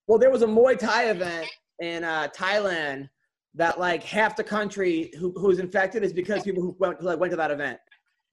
well, 0.07 0.17
there 0.17 0.31
was 0.31 0.41
a 0.41 0.47
Muay 0.47 0.79
Thai 0.79 1.09
event 1.09 1.45
in 1.81 2.05
uh, 2.05 2.29
Thailand 2.33 3.09
that 3.55 3.77
like 3.77 4.01
half 4.03 4.37
the 4.37 4.43
country 4.43 5.11
who 5.19 5.33
who's 5.37 5.59
infected 5.59 6.01
is 6.01 6.13
because 6.13 6.43
people 6.43 6.63
who 6.63 6.77
went 6.79 7.03
like 7.03 7.19
went 7.19 7.31
to 7.31 7.37
that 7.37 7.51
event. 7.51 7.77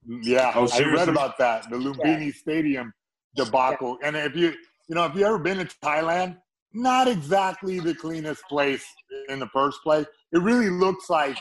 Yeah, 0.07 0.53
Oh, 0.55 0.69
I 0.71 0.83
read 0.83 1.09
about 1.09 1.37
that. 1.39 1.69
The 1.69 1.75
Lumpinee 1.75 2.33
Stadium 2.33 2.93
debacle. 3.35 3.97
And 4.01 4.15
if 4.15 4.37
you, 4.37 4.53
you 4.87 4.95
know, 4.95 5.03
if 5.05 5.15
you 5.15 5.25
ever 5.25 5.39
been 5.39 5.57
to 5.57 5.65
Thailand, 5.83 6.37
not 6.73 7.09
exactly 7.09 7.81
the 7.81 7.93
cleanest 7.93 8.43
place 8.47 8.85
in 9.27 9.39
the 9.39 9.47
first 9.47 9.81
place. 9.83 10.05
It 10.31 10.39
really 10.39 10.69
looks 10.69 11.09
like 11.09 11.37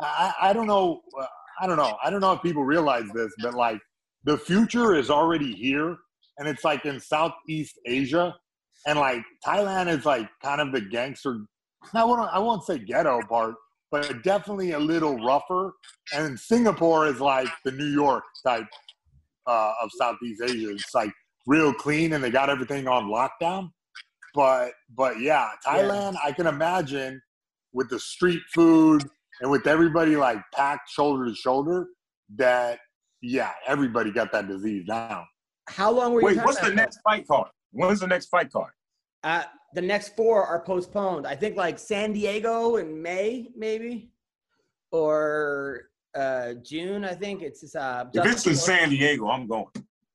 I, 0.00 0.34
I 0.42 0.52
don't 0.52 0.66
know. 0.66 1.00
uh, 1.18 1.24
I 1.62 1.66
don't 1.66 1.78
know. 1.78 1.96
I 2.04 2.10
don't 2.10 2.20
know 2.20 2.32
if 2.32 2.42
people 2.42 2.62
realize 2.62 3.08
this, 3.14 3.32
but 3.40 3.54
like 3.54 3.80
the 4.24 4.36
future 4.36 4.94
is 4.94 5.08
already 5.08 5.54
here, 5.54 5.96
and 6.38 6.48
it's 6.48 6.64
like 6.64 6.84
in 6.84 7.00
Southeast 7.00 7.78
Asia, 7.86 8.34
and 8.86 8.98
like 8.98 9.22
Thailand 9.44 9.88
is 9.88 10.04
like 10.04 10.28
kind 10.42 10.60
of 10.60 10.72
the 10.72 10.80
gangster. 10.80 11.40
I 11.94 12.04
won't. 12.04 12.28
I 12.32 12.38
won't 12.38 12.64
say 12.64 12.78
ghetto 12.78 13.20
part, 13.28 13.54
but 13.90 14.22
definitely 14.22 14.72
a 14.72 14.78
little 14.78 15.18
rougher. 15.24 15.72
And 16.14 16.38
Singapore 16.38 17.06
is 17.06 17.20
like 17.20 17.48
the 17.64 17.72
New 17.72 17.86
York 17.86 18.24
type 18.46 18.66
uh, 19.46 19.72
of 19.82 19.90
Southeast 19.98 20.42
Asia. 20.42 20.70
It's 20.70 20.94
like 20.94 21.12
real 21.46 21.72
clean, 21.72 22.12
and 22.12 22.22
they 22.22 22.30
got 22.30 22.50
everything 22.50 22.88
on 22.88 23.06
lockdown. 23.06 23.70
But 24.34 24.72
but 24.94 25.20
yeah, 25.20 25.48
Thailand, 25.66 26.16
I 26.24 26.32
can 26.32 26.46
imagine 26.46 27.20
with 27.72 27.90
the 27.90 27.98
street 27.98 28.42
food 28.54 29.02
and 29.40 29.50
with 29.50 29.66
everybody 29.66 30.16
like 30.16 30.38
packed 30.54 30.90
shoulder 30.90 31.26
to 31.26 31.34
shoulder, 31.34 31.88
that 32.36 32.78
yeah, 33.22 33.52
everybody 33.66 34.12
got 34.12 34.32
that 34.32 34.48
disease 34.48 34.84
now. 34.86 35.24
How 35.68 35.90
long 35.90 36.12
were 36.12 36.20
you? 36.20 36.26
Wait, 36.26 36.36
what's 36.38 36.58
the 36.60 36.68
Thailand 36.68 36.76
next 36.76 37.00
fight 37.02 37.26
card? 37.26 37.48
When's 37.72 38.00
the 38.00 38.06
next 38.06 38.26
fight 38.26 38.50
card? 38.50 38.72
Uh, 39.22 39.42
the 39.74 39.82
next 39.82 40.16
four 40.16 40.44
are 40.44 40.62
postponed. 40.64 41.26
I 41.26 41.36
think 41.36 41.56
like 41.56 41.78
San 41.78 42.12
Diego 42.12 42.76
in 42.76 43.00
May, 43.02 43.50
maybe, 43.56 44.10
or 44.90 45.90
uh, 46.14 46.54
June. 46.64 47.04
I 47.04 47.14
think 47.14 47.42
it's 47.42 47.60
just, 47.60 47.76
uh, 47.76 48.06
If 48.12 48.24
it's 48.26 48.46
in 48.46 48.54
San 48.56 48.90
Diego, 48.90 49.28
I'm 49.28 49.46
going. 49.46 49.66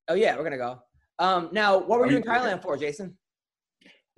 Oh 0.07 0.15
yeah, 0.15 0.35
we're 0.35 0.43
gonna 0.43 0.57
go. 0.57 0.81
Um, 1.19 1.49
now, 1.51 1.77
what 1.77 1.99
were 1.99 2.05
Are 2.05 2.11
you 2.11 2.17
in 2.17 2.23
Thailand 2.23 2.61
for, 2.61 2.75
Jason? 2.77 3.17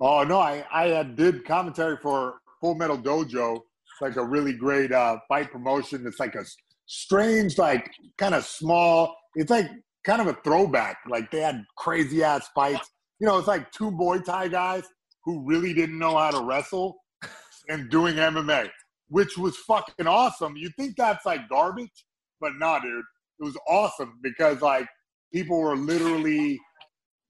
Oh 0.00 0.24
no, 0.24 0.38
I 0.38 0.64
I 0.72 1.02
did 1.02 1.44
commentary 1.44 1.96
for 2.02 2.40
Full 2.60 2.74
Metal 2.74 2.98
Dojo. 2.98 3.56
It's 3.56 4.00
like 4.00 4.16
a 4.16 4.24
really 4.24 4.52
great 4.52 4.92
uh, 4.92 5.18
fight 5.28 5.50
promotion. 5.50 6.06
It's 6.06 6.20
like 6.20 6.34
a 6.34 6.44
strange, 6.86 7.58
like 7.58 7.90
kind 8.18 8.34
of 8.34 8.44
small. 8.44 9.16
It's 9.34 9.50
like 9.50 9.70
kind 10.06 10.20
of 10.20 10.28
a 10.28 10.38
throwback. 10.44 10.98
Like 11.08 11.30
they 11.30 11.40
had 11.40 11.64
crazy 11.76 12.22
ass 12.22 12.48
fights. 12.54 12.88
You 13.18 13.26
know, 13.26 13.38
it's 13.38 13.48
like 13.48 13.70
two 13.72 13.90
Muay 13.90 14.24
Thai 14.24 14.48
guys 14.48 14.84
who 15.24 15.44
really 15.44 15.74
didn't 15.74 15.98
know 15.98 16.16
how 16.16 16.30
to 16.30 16.44
wrestle 16.44 16.96
and 17.68 17.90
doing 17.90 18.14
MMA, 18.14 18.70
which 19.08 19.36
was 19.36 19.56
fucking 19.56 20.06
awesome. 20.06 20.56
You 20.56 20.70
think 20.78 20.96
that's 20.96 21.26
like 21.26 21.48
garbage, 21.48 22.04
but 22.40 22.52
nah, 22.58 22.78
dude, 22.78 23.04
it 23.40 23.44
was 23.44 23.56
awesome 23.68 24.18
because 24.22 24.62
like 24.62 24.86
people 25.32 25.60
were 25.60 25.76
literally 25.76 26.58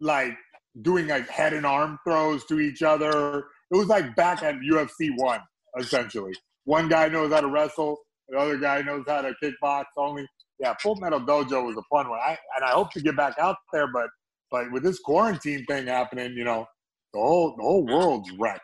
like 0.01 0.37
doing 0.83 1.09
like 1.09 1.29
head 1.29 1.55
and 1.55 1.64
arm 1.64 1.99
throws 2.07 2.45
to 2.47 2.61
each 2.61 2.83
other. 2.83 3.45
It 3.70 3.77
was 3.77 3.89
like 3.89 4.14
back 4.14 4.43
at 4.43 4.57
UFC 4.57 5.11
one, 5.16 5.41
essentially. 5.79 6.33
One 6.64 6.89
guy 6.89 7.09
knows 7.09 7.33
how 7.33 7.41
to 7.41 7.49
wrestle, 7.49 7.99
the 8.29 8.37
other 8.37 8.59
guy 8.59 8.83
knows 8.83 9.05
how 9.07 9.22
to 9.22 9.35
kickbox 9.43 9.85
only. 9.97 10.27
Yeah, 10.59 10.74
Full 10.80 10.96
Metal 10.96 11.20
Dojo 11.20 11.64
was 11.66 11.76
a 11.76 11.82
fun 11.90 12.09
one. 12.09 12.18
I 12.18 12.36
and 12.57 12.64
I 12.64 12.70
hope 12.70 12.90
to 12.92 13.00
get 13.00 13.16
back 13.16 13.34
out 13.38 13.57
there, 13.72 13.88
but 13.92 14.09
but 14.50 14.70
with 14.72 14.82
this 14.82 14.98
quarantine 15.00 15.64
thing 15.66 15.86
happening, 15.86 16.32
you 16.32 16.44
know, 16.44 16.66
the 17.12 17.20
whole 17.20 17.54
the 17.57 17.62
whole 17.62 17.84
world's 17.86 18.30
wrecked. 18.38 18.62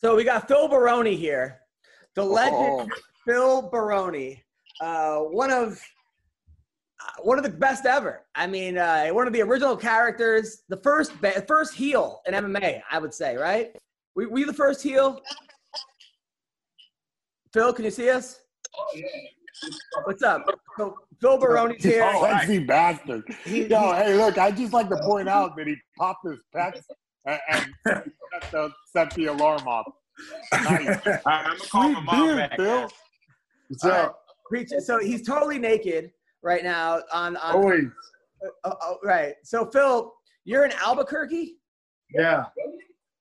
So 0.00 0.16
we 0.16 0.24
got 0.24 0.48
Phil 0.48 0.68
Baroni 0.68 1.14
here, 1.16 1.58
the 2.14 2.24
legend 2.24 2.54
Oh. 2.58 2.88
Phil 3.26 3.62
Baroni, 3.70 4.42
uh, 4.80 5.18
one 5.18 5.50
of 5.50 5.72
uh, 7.02 7.22
one 7.22 7.36
of 7.38 7.44
the 7.44 7.50
best 7.50 7.84
ever. 7.84 8.24
I 8.34 8.46
mean, 8.46 8.78
uh, 8.78 9.08
one 9.08 9.26
of 9.26 9.32
the 9.32 9.42
original 9.42 9.76
characters, 9.76 10.62
the 10.68 10.78
first 10.78 11.20
ba- 11.20 11.44
first 11.46 11.74
heel 11.74 12.20
in 12.26 12.34
MMA, 12.34 12.80
I 12.90 12.98
would 12.98 13.12
say, 13.12 13.36
right? 13.36 13.72
We 14.14 14.26
we 14.26 14.44
the 14.44 14.52
first 14.54 14.82
heel. 14.82 15.20
Phil, 17.52 17.72
can 17.72 17.84
you 17.84 17.90
see 17.90 18.08
us? 18.10 18.40
What's 20.04 20.22
up? 20.22 20.44
So 20.76 20.96
Phil 21.20 21.38
Baroni's 21.38 21.82
here. 21.84 22.10
Oh, 22.14 22.22
sexy 22.22 22.58
bastard. 22.58 23.24
Yo, 23.46 23.92
hey, 23.94 24.14
look, 24.14 24.38
I 24.38 24.50
just 24.50 24.72
like 24.72 24.88
to 24.88 24.96
point 25.02 25.28
out 25.28 25.56
that 25.56 25.66
he 25.66 25.76
popped 25.98 26.26
his 26.26 26.38
pecs 26.54 26.82
and, 27.26 27.40
and 27.48 27.74
set, 27.86 28.04
the, 28.52 28.72
set 28.92 29.10
the 29.14 29.26
alarm 29.26 29.66
off. 29.66 29.86
Nice. 30.52 30.98
I'm 31.26 31.44
gonna 31.46 31.58
call 31.70 31.90
my 31.90 32.00
mom 32.00 32.36
back. 32.36 32.56
Phil. 32.56 32.88
What's 33.68 33.84
All 33.84 33.90
right, 33.90 34.04
up? 34.06 34.22
preach. 34.48 34.70
So 34.80 34.98
he's 34.98 35.26
totally 35.26 35.58
naked 35.58 36.12
right 36.42 36.62
now 36.62 37.02
on 37.12 37.36
on. 37.36 37.54
Oh, 37.54 37.62
Always. 37.62 37.84
Oh, 38.44 38.50
oh, 38.64 38.74
oh, 38.82 38.96
right. 39.02 39.34
So 39.42 39.66
Phil, 39.70 40.12
you're 40.44 40.64
in 40.64 40.72
Albuquerque. 40.72 41.56
Yeah. 42.14 42.44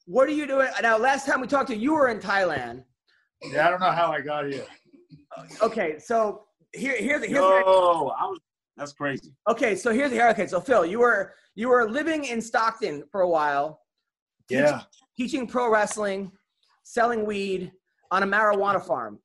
What 0.06 0.30
are 0.30 0.34
you 0.34 0.46
doing 0.46 0.70
now? 0.82 0.98
Last 0.98 1.26
time 1.26 1.42
we 1.42 1.48
talked 1.48 1.70
to 1.70 1.76
you, 1.76 1.82
you 1.82 1.94
were 1.94 2.10
in 2.10 2.20
Thailand. 2.20 2.84
Yeah, 3.42 3.68
I 3.68 3.72
don't 3.72 3.80
know 3.80 3.92
how 3.92 4.12
I 4.12 4.22
got 4.22 4.46
here. 4.46 4.66
Okay, 5.61 5.99
so 5.99 6.45
here, 6.74 6.95
here's 6.97 7.22
here's 7.26 7.32
Yo, 7.32 8.11
I 8.18 8.26
was. 8.26 8.39
That's 8.78 8.91
crazy. 8.93 9.32
okay. 9.49 9.76
So 9.76 9.91
here's 9.93 10.11
here. 10.11 10.28
Okay, 10.30 10.47
so 10.47 10.59
Phil, 10.59 10.86
you 10.86 10.99
were 10.99 11.34
you 11.55 11.70
were 11.70 11.89
living 11.89 12.26
in 12.26 12.41
Stockton 12.41 13.03
for 13.11 13.22
a 13.22 13.30
while, 13.30 13.80
Yeah. 14.49 14.82
teaching 15.18 15.47
pro 15.47 15.70
wrestling, 15.72 16.32
selling 16.84 17.26
weed 17.26 17.72
on 18.11 18.24
a 18.24 18.28
marijuana 18.28 18.86
farm, 18.86 19.20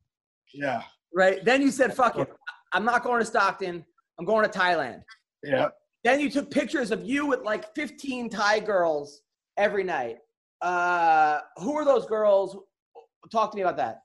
Yeah. 0.54 0.82
right? 1.14 1.44
Then 1.44 1.62
you 1.62 1.70
said, 1.72 1.92
"Fuck 1.94 2.16
it, 2.18 2.28
I'm 2.72 2.84
not 2.84 3.02
going 3.02 3.18
to 3.20 3.26
Stockton. 3.26 3.84
I'm 4.18 4.24
going 4.24 4.48
to 4.48 4.58
Thailand." 4.58 5.02
Yeah. 5.42 5.68
Then 6.04 6.20
you 6.20 6.30
took 6.30 6.50
pictures 6.50 6.92
of 6.92 7.02
you 7.04 7.26
with 7.26 7.40
like 7.42 7.74
15 7.74 8.30
Thai 8.30 8.60
girls 8.60 9.22
every 9.56 9.82
night. 9.84 10.18
Uh, 10.62 11.40
who 11.56 11.74
are 11.76 11.84
those 11.84 12.06
girls? 12.06 12.56
Talk 13.32 13.50
to 13.50 13.56
me 13.56 13.62
about 13.62 13.76
that. 13.78 14.02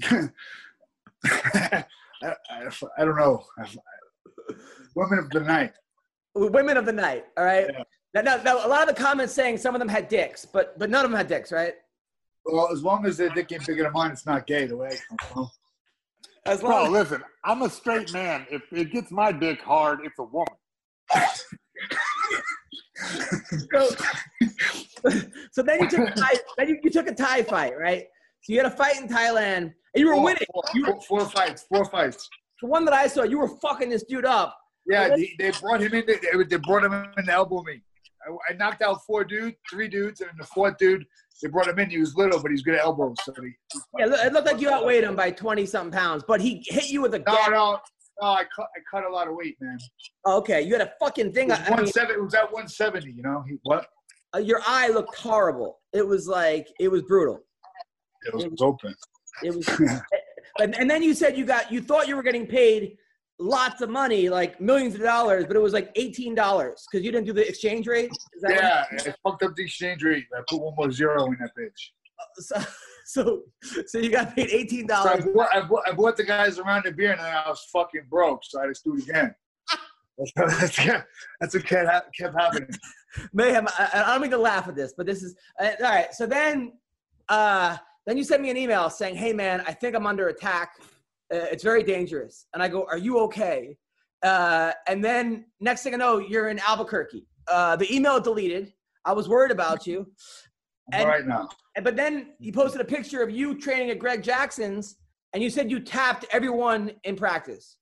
I, 1.26 1.84
I, 2.22 2.70
I 2.98 3.04
don't 3.04 3.16
know. 3.16 3.44
Women 4.94 5.18
of 5.18 5.30
the 5.30 5.40
night. 5.40 5.72
Women 6.34 6.76
of 6.76 6.86
the 6.86 6.92
night. 6.92 7.24
All 7.36 7.44
right. 7.44 7.66
Yeah. 7.72 7.82
Now, 8.14 8.22
now, 8.22 8.42
now, 8.42 8.66
a 8.66 8.68
lot 8.68 8.88
of 8.88 8.94
the 8.94 9.00
comments 9.00 9.34
saying 9.34 9.58
some 9.58 9.74
of 9.74 9.78
them 9.80 9.88
had 9.88 10.08
dicks, 10.08 10.46
but 10.46 10.78
but 10.78 10.88
none 10.90 11.04
of 11.04 11.10
them 11.10 11.18
had 11.18 11.28
dicks, 11.28 11.52
right? 11.52 11.74
Well, 12.44 12.70
as 12.72 12.82
long 12.82 13.04
as 13.04 13.18
their 13.18 13.28
dick 13.28 13.52
ain't 13.52 13.66
bigger 13.66 13.82
than 13.82 13.92
mine, 13.92 14.12
it's 14.12 14.24
not 14.24 14.46
gay. 14.46 14.66
The 14.66 14.76
way 14.76 14.88
I 14.88 14.96
come 15.08 15.18
from. 15.32 15.50
As 16.46 16.60
Bro, 16.60 16.70
long 16.70 16.92
listen, 16.92 17.22
I'm 17.44 17.62
a 17.62 17.70
straight 17.70 18.12
man. 18.12 18.46
If 18.50 18.62
it 18.72 18.90
gets 18.90 19.10
my 19.10 19.32
dick 19.32 19.60
hard, 19.60 20.00
it's 20.04 20.18
a 20.18 20.24
woman. 20.24 20.46
so, 23.72 23.90
so 25.52 25.62
then 25.62 25.80
you 25.80 25.90
took 25.90 26.08
a 26.08 26.12
Thai, 26.16 26.32
then 26.56 26.68
you, 26.68 26.78
you 26.82 26.90
took 26.90 27.06
a 27.06 27.14
Thai 27.14 27.42
fight, 27.42 27.78
right? 27.78 28.04
So 28.42 28.52
you 28.52 28.58
had 28.58 28.66
a 28.72 28.74
fight 28.74 28.96
in 28.96 29.08
Thailand, 29.08 29.74
and 29.98 30.06
you 30.06 30.08
were 30.08 30.14
Four, 30.14 30.24
winning. 30.24 30.46
four, 30.52 30.62
You 30.74 30.82
were, 30.86 30.92
four- 30.92 31.20
four 31.20 31.28
fights. 31.28 31.66
Four 31.68 31.84
fights. 31.86 32.28
the 32.62 32.68
one 32.68 32.84
that 32.84 32.94
I 32.94 33.06
saw, 33.06 33.22
you 33.24 33.38
were 33.38 33.48
fucking 33.60 33.88
this 33.90 34.04
dude 34.04 34.24
up. 34.24 34.56
Yeah, 34.86 35.08
they, 35.08 35.34
they 35.38 35.50
brought 35.60 35.82
him 35.82 35.92
in. 35.92 36.06
They, 36.06 36.44
they 36.44 36.56
brought 36.56 36.84
him 36.84 36.94
in 37.16 37.24
to 37.26 37.32
elbow 37.32 37.62
me. 37.62 37.82
I, 38.26 38.52
I 38.52 38.56
knocked 38.56 38.80
out 38.82 38.98
four 39.06 39.22
dudes, 39.24 39.56
three 39.70 39.88
dudes, 39.88 40.20
and 40.22 40.30
the 40.38 40.44
fourth 40.46 40.78
dude, 40.78 41.04
they 41.42 41.48
brought 41.48 41.68
him 41.68 41.78
in. 41.78 41.90
He 41.90 41.98
was 41.98 42.16
little, 42.16 42.40
but 42.40 42.50
he's 42.50 42.62
good 42.62 42.74
at 42.74 42.80
elbows. 42.80 43.16
So 43.24 43.32
he, 43.42 43.52
Yeah, 43.98 44.06
it 44.26 44.32
looked 44.32 44.46
like 44.46 44.60
you 44.60 44.70
outweighed 44.70 45.04
him 45.04 45.14
by 45.14 45.30
twenty 45.30 45.66
something 45.66 45.92
pounds, 45.92 46.24
but 46.26 46.40
he 46.40 46.64
hit 46.68 46.88
you 46.88 47.02
with 47.02 47.14
a 47.14 47.18
no, 47.18 47.24
gap. 47.24 47.50
no, 47.50 47.78
no. 48.22 48.26
I 48.28 48.44
cut, 48.44 48.66
I 48.76 48.80
cut 48.90 49.04
a 49.08 49.12
lot 49.12 49.28
of 49.28 49.34
weight, 49.36 49.56
man. 49.60 49.78
Okay, 50.26 50.62
you 50.62 50.72
had 50.72 50.82
a 50.82 50.92
fucking 50.98 51.28
It 51.28 51.34
thing. 51.34 51.48
was, 51.48 51.58
I 51.58 51.62
mean, 51.64 51.70
170, 51.92 52.14
it 52.14 52.22
was 52.24 52.34
at 52.34 52.44
170, 52.44 53.12
you 53.12 53.22
know? 53.22 53.44
He, 53.46 53.56
what? 53.62 53.86
uh, 54.34 54.38
your 54.38 54.60
eye 54.66 54.88
looked 54.88 55.14
horrible. 55.16 55.78
It 55.92 56.06
was 56.06 56.26
like 56.26 56.66
it 56.80 56.88
was 56.88 57.02
brutal. 57.02 57.40
It 58.26 58.34
was, 58.34 58.44
it 58.44 58.50
was 58.50 58.62
open. 58.62 58.94
It 59.42 59.54
was, 59.54 59.68
and, 60.60 60.74
and 60.78 60.90
then 60.90 61.02
you 61.02 61.14
said 61.14 61.36
you 61.36 61.44
got 61.44 61.70
you 61.72 61.80
thought 61.80 62.08
you 62.08 62.16
were 62.16 62.22
getting 62.22 62.46
paid 62.46 62.96
lots 63.40 63.80
of 63.82 63.88
money, 63.90 64.28
like 64.28 64.60
millions 64.60 64.94
of 64.94 65.00
dollars, 65.00 65.46
but 65.46 65.56
it 65.56 65.60
was 65.60 65.72
like 65.72 65.90
eighteen 65.96 66.34
dollars 66.34 66.86
because 66.90 67.04
you 67.04 67.12
didn't 67.12 67.26
do 67.26 67.32
the 67.32 67.46
exchange 67.48 67.86
rate. 67.86 68.10
Is 68.34 68.42
that 68.42 68.50
Yeah, 68.50 68.84
I 68.90 69.14
fucked 69.28 69.42
up 69.42 69.54
the 69.56 69.62
exchange 69.64 70.02
rate. 70.02 70.24
I 70.36 70.42
put 70.48 70.60
one 70.60 70.74
more 70.76 70.90
zero 70.90 71.24
in 71.26 71.36
that 71.40 71.50
bitch. 71.58 71.90
so, 72.34 72.56
so 73.06 73.42
so 73.86 73.98
you 73.98 74.10
got 74.10 74.34
paid 74.34 74.50
eighteen 74.50 74.88
So 74.88 74.94
I 74.94 75.16
dollars. 75.16 75.24
bought, 75.34 75.48
I, 75.54 75.60
bought, 75.60 75.82
I 75.88 75.92
bought 75.92 76.16
the 76.16 76.24
guys 76.24 76.58
around 76.58 76.84
the 76.84 76.92
beer, 76.92 77.12
and 77.12 77.20
then 77.20 77.26
I 77.34 77.48
was 77.48 77.64
fucking 77.72 78.06
broke, 78.10 78.40
so 78.44 78.60
I 78.60 78.66
just 78.68 78.84
do 78.84 78.96
it 78.96 79.04
again. 79.08 79.34
That's, 80.36 80.76
that's 81.40 81.54
what 81.54 81.64
kept, 81.64 81.88
hap- 81.88 82.12
kept 82.12 82.34
happening. 82.36 82.68
Mayhem. 83.32 83.68
I, 83.78 83.88
I 84.04 84.12
don't 84.14 84.22
mean 84.22 84.32
to 84.32 84.36
laugh 84.38 84.66
at 84.66 84.74
this, 84.74 84.92
but 84.96 85.06
this 85.06 85.22
is 85.22 85.36
uh, 85.60 85.70
all 85.80 85.84
right. 85.88 86.12
So 86.12 86.26
then, 86.26 86.72
uh, 87.28 87.76
then 88.08 88.16
you 88.16 88.24
send 88.24 88.42
me 88.42 88.48
an 88.50 88.56
email 88.56 88.88
saying, 88.88 89.14
"Hey 89.16 89.32
man, 89.34 89.62
I 89.66 89.72
think 89.72 89.94
I'm 89.94 90.06
under 90.06 90.28
attack. 90.28 90.72
Uh, 91.32 91.36
it's 91.52 91.62
very 91.62 91.82
dangerous." 91.82 92.46
And 92.54 92.62
I 92.62 92.68
go, 92.68 92.86
"Are 92.90 92.96
you 92.96 93.18
okay?" 93.20 93.76
Uh, 94.22 94.72
and 94.88 95.04
then 95.04 95.44
next 95.60 95.82
thing 95.82 95.92
I 95.94 95.98
know, 95.98 96.18
you're 96.18 96.48
in 96.48 96.58
Albuquerque. 96.58 97.26
Uh, 97.46 97.76
the 97.76 97.94
email 97.94 98.18
deleted. 98.18 98.72
I 99.04 99.12
was 99.12 99.28
worried 99.28 99.52
about 99.52 99.86
you. 99.86 100.10
I'm 100.92 101.00
all 101.02 101.06
right 101.06 101.26
now. 101.26 101.48
And- 101.76 101.84
But 101.84 101.96
then 101.96 102.34
you 102.40 102.50
posted 102.52 102.80
a 102.80 102.84
picture 102.84 103.22
of 103.22 103.30
you 103.30 103.58
training 103.60 103.90
at 103.90 103.98
Greg 103.98 104.22
Jackson's, 104.22 104.96
and 105.32 105.42
you 105.42 105.50
said 105.50 105.70
you 105.70 105.78
tapped 105.80 106.24
everyone 106.32 106.92
in 107.04 107.14
practice 107.14 107.76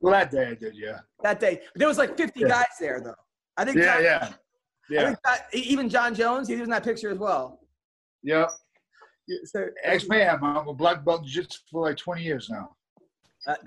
Well, 0.00 0.12
that 0.12 0.30
day 0.32 0.48
I 0.48 0.54
did, 0.54 0.74
yeah. 0.76 1.00
that 1.22 1.38
day. 1.38 1.60
But 1.72 1.78
there 1.78 1.88
was 1.88 1.98
like 1.98 2.16
50 2.16 2.40
Yeah. 2.40 2.48
guys 2.48 2.66
there, 2.80 3.00
though. 3.00 3.14
I 3.56 3.64
think. 3.64 3.76
Yeah, 3.76 3.94
Jon, 3.94 4.02
yeah. 4.02 4.28
I 4.28 4.34
Yeah, 4.94 5.04
think 5.06 5.18
Jon- 5.24 5.38
even 5.52 5.88
Jon 5.88 6.14
Jones, 6.14 6.48
he 6.48 6.54
was 6.56 6.64
in 6.64 6.70
that 6.70 6.82
picture 6.82 7.10
as 7.10 7.18
well. 7.18 7.60
yeah. 8.24 8.48
So, 9.44 9.66
Ex 9.84 10.08
Mayhem. 10.08 10.42
I'm 10.42 10.68
a 10.68 10.74
black 10.74 11.04
belt 11.04 11.24
just 11.24 11.62
for 11.70 11.82
like 11.88 11.96
20 11.96 12.22
years 12.22 12.48
now. 12.50 12.70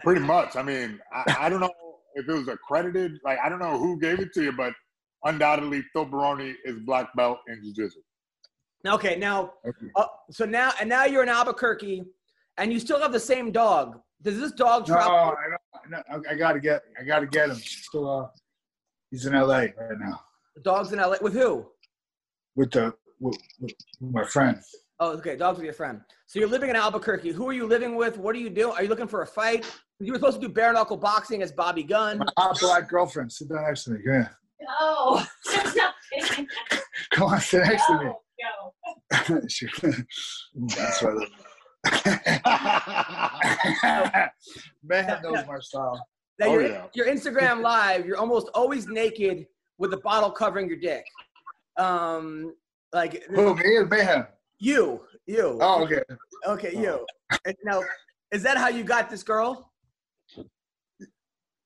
Pretty 0.04 0.22
much. 0.22 0.56
I 0.56 0.64
mean, 0.64 1.00
I, 1.14 1.36
I 1.42 1.50
don't 1.50 1.60
know 1.60 1.72
if 2.16 2.28
it 2.28 2.32
was 2.32 2.48
accredited. 2.48 3.14
Like, 3.24 3.40
I 3.44 3.50
don't 3.50 3.60
know 3.60 3.78
who 3.78 4.00
gave 4.00 4.20
it 4.20 4.34
to 4.34 4.44
you, 4.44 4.52
but 4.52 4.74
undoubtedly, 5.24 5.84
Phil 5.94 6.06
Baroni 6.06 6.56
is 6.66 6.80
black 6.86 7.08
belt 7.16 7.40
in 7.48 7.62
jiu-jitsu. 7.64 8.00
okay, 8.88 9.16
now, 9.16 9.54
Okay. 9.66 9.88
uh, 9.96 10.06
so 10.32 10.46
now, 10.46 10.72
and 10.80 10.90
now 10.90 11.06
you're 11.06 11.24
in 11.24 11.30
Albuquerque, 11.30 12.04
and 12.58 12.72
you 12.74 12.80
still 12.80 13.00
have 13.00 13.12
the 13.14 13.20
same 13.20 13.52
dog. 13.52 14.00
Does 14.22 14.40
this 14.40 14.52
dog 14.52 14.88
No, 14.88 14.96
travel? 14.96 15.14
I, 15.14 15.90
don't, 16.12 16.28
I, 16.30 16.34
I 16.34 16.36
gotta 16.36 16.60
get, 16.60 16.84
I 17.00 17.04
gotta 17.04 17.26
get 17.28 17.50
him. 17.50 17.56
Still, 17.56 18.10
uh, 18.22 18.28
he's 19.12 19.26
in 19.26 19.34
LA 19.34 19.48
right 19.58 19.72
now 20.00 20.22
Dogs 20.64 20.94
in 20.94 21.00
LA 21.00 21.16
with 21.22 21.34
who? 21.34 21.66
with 22.56 22.72
the 22.72 22.94
with, 23.20 23.36
with 23.60 23.74
my 24.00 24.24
friend. 24.26 24.58
Oh, 25.04 25.12
okay, 25.18 25.36
dogs 25.36 25.58
with 25.58 25.66
your 25.66 25.74
friend. 25.74 26.00
So 26.28 26.40
you're 26.40 26.48
living 26.48 26.70
in 26.70 26.78
Albuquerque. 26.78 27.34
Who 27.34 27.46
are 27.50 27.52
you 27.52 27.68
living 27.68 27.98
with? 27.98 28.18
What 28.18 28.34
are 28.38 28.40
you 28.40 28.50
doing? 28.50 28.74
Are 28.74 28.84
you 28.84 28.88
looking 28.88 29.06
for 29.10 29.22
a 29.22 29.28
fight? 29.28 29.70
You 30.00 30.14
were 30.14 30.18
supposed 30.18 30.40
to 30.40 30.48
do 30.48 30.54
bare 30.54 30.72
knuckle 30.72 30.96
boxing 30.96 31.42
as 31.42 31.52
Bobby 31.52 31.84
Gunn. 31.84 32.20
My 32.20 32.26
hot 32.38 32.58
black 32.62 32.88
girlfriend. 32.88 33.30
Sit 33.30 33.50
down 33.50 33.64
next 33.64 33.84
to 33.84 33.92
me. 33.92 33.98
Come 34.06 34.14
here. 34.14 34.32
No. 34.62 35.22
Come 37.12 37.34
on, 37.34 37.42
sit 37.42 37.64
next 37.66 37.86
to 37.88 37.98
me. 38.00 38.06
No. 38.06 39.42
She- 39.50 39.68
That's 40.56 41.04
right. 41.04 41.30
Man 44.86 45.22
knows 45.22 45.46
my 45.46 45.60
style. 45.60 46.08
Now, 46.40 46.46
Oh, 46.48 46.54
your, 46.54 46.62
yeah. 46.70 46.86
your 46.96 47.08
Instagram 47.08 47.62
live, 47.62 48.06
you're 48.06 48.18
almost 48.18 48.48
always 48.56 48.88
naked 48.88 49.48
with 49.78 49.92
a 49.94 49.98
bottle 49.98 50.32
covering 50.32 50.70
your 50.70 50.78
dick. 50.80 51.04
Um, 51.78 52.54
like 52.94 53.22
Who, 53.26 53.54
me 53.54 53.76
or 53.76 53.86
Mayhem? 53.86 54.28
You, 54.64 55.02
you. 55.26 55.58
Oh, 55.62 55.84
okay. 55.84 56.02
okay, 56.48 56.72
you. 56.76 57.06
And 57.46 57.56
Now, 57.66 57.82
is 58.32 58.42
that 58.44 58.58
how 58.58 58.70
you 58.70 58.84
got 58.84 59.10
this 59.10 59.22
girl? 59.24 59.72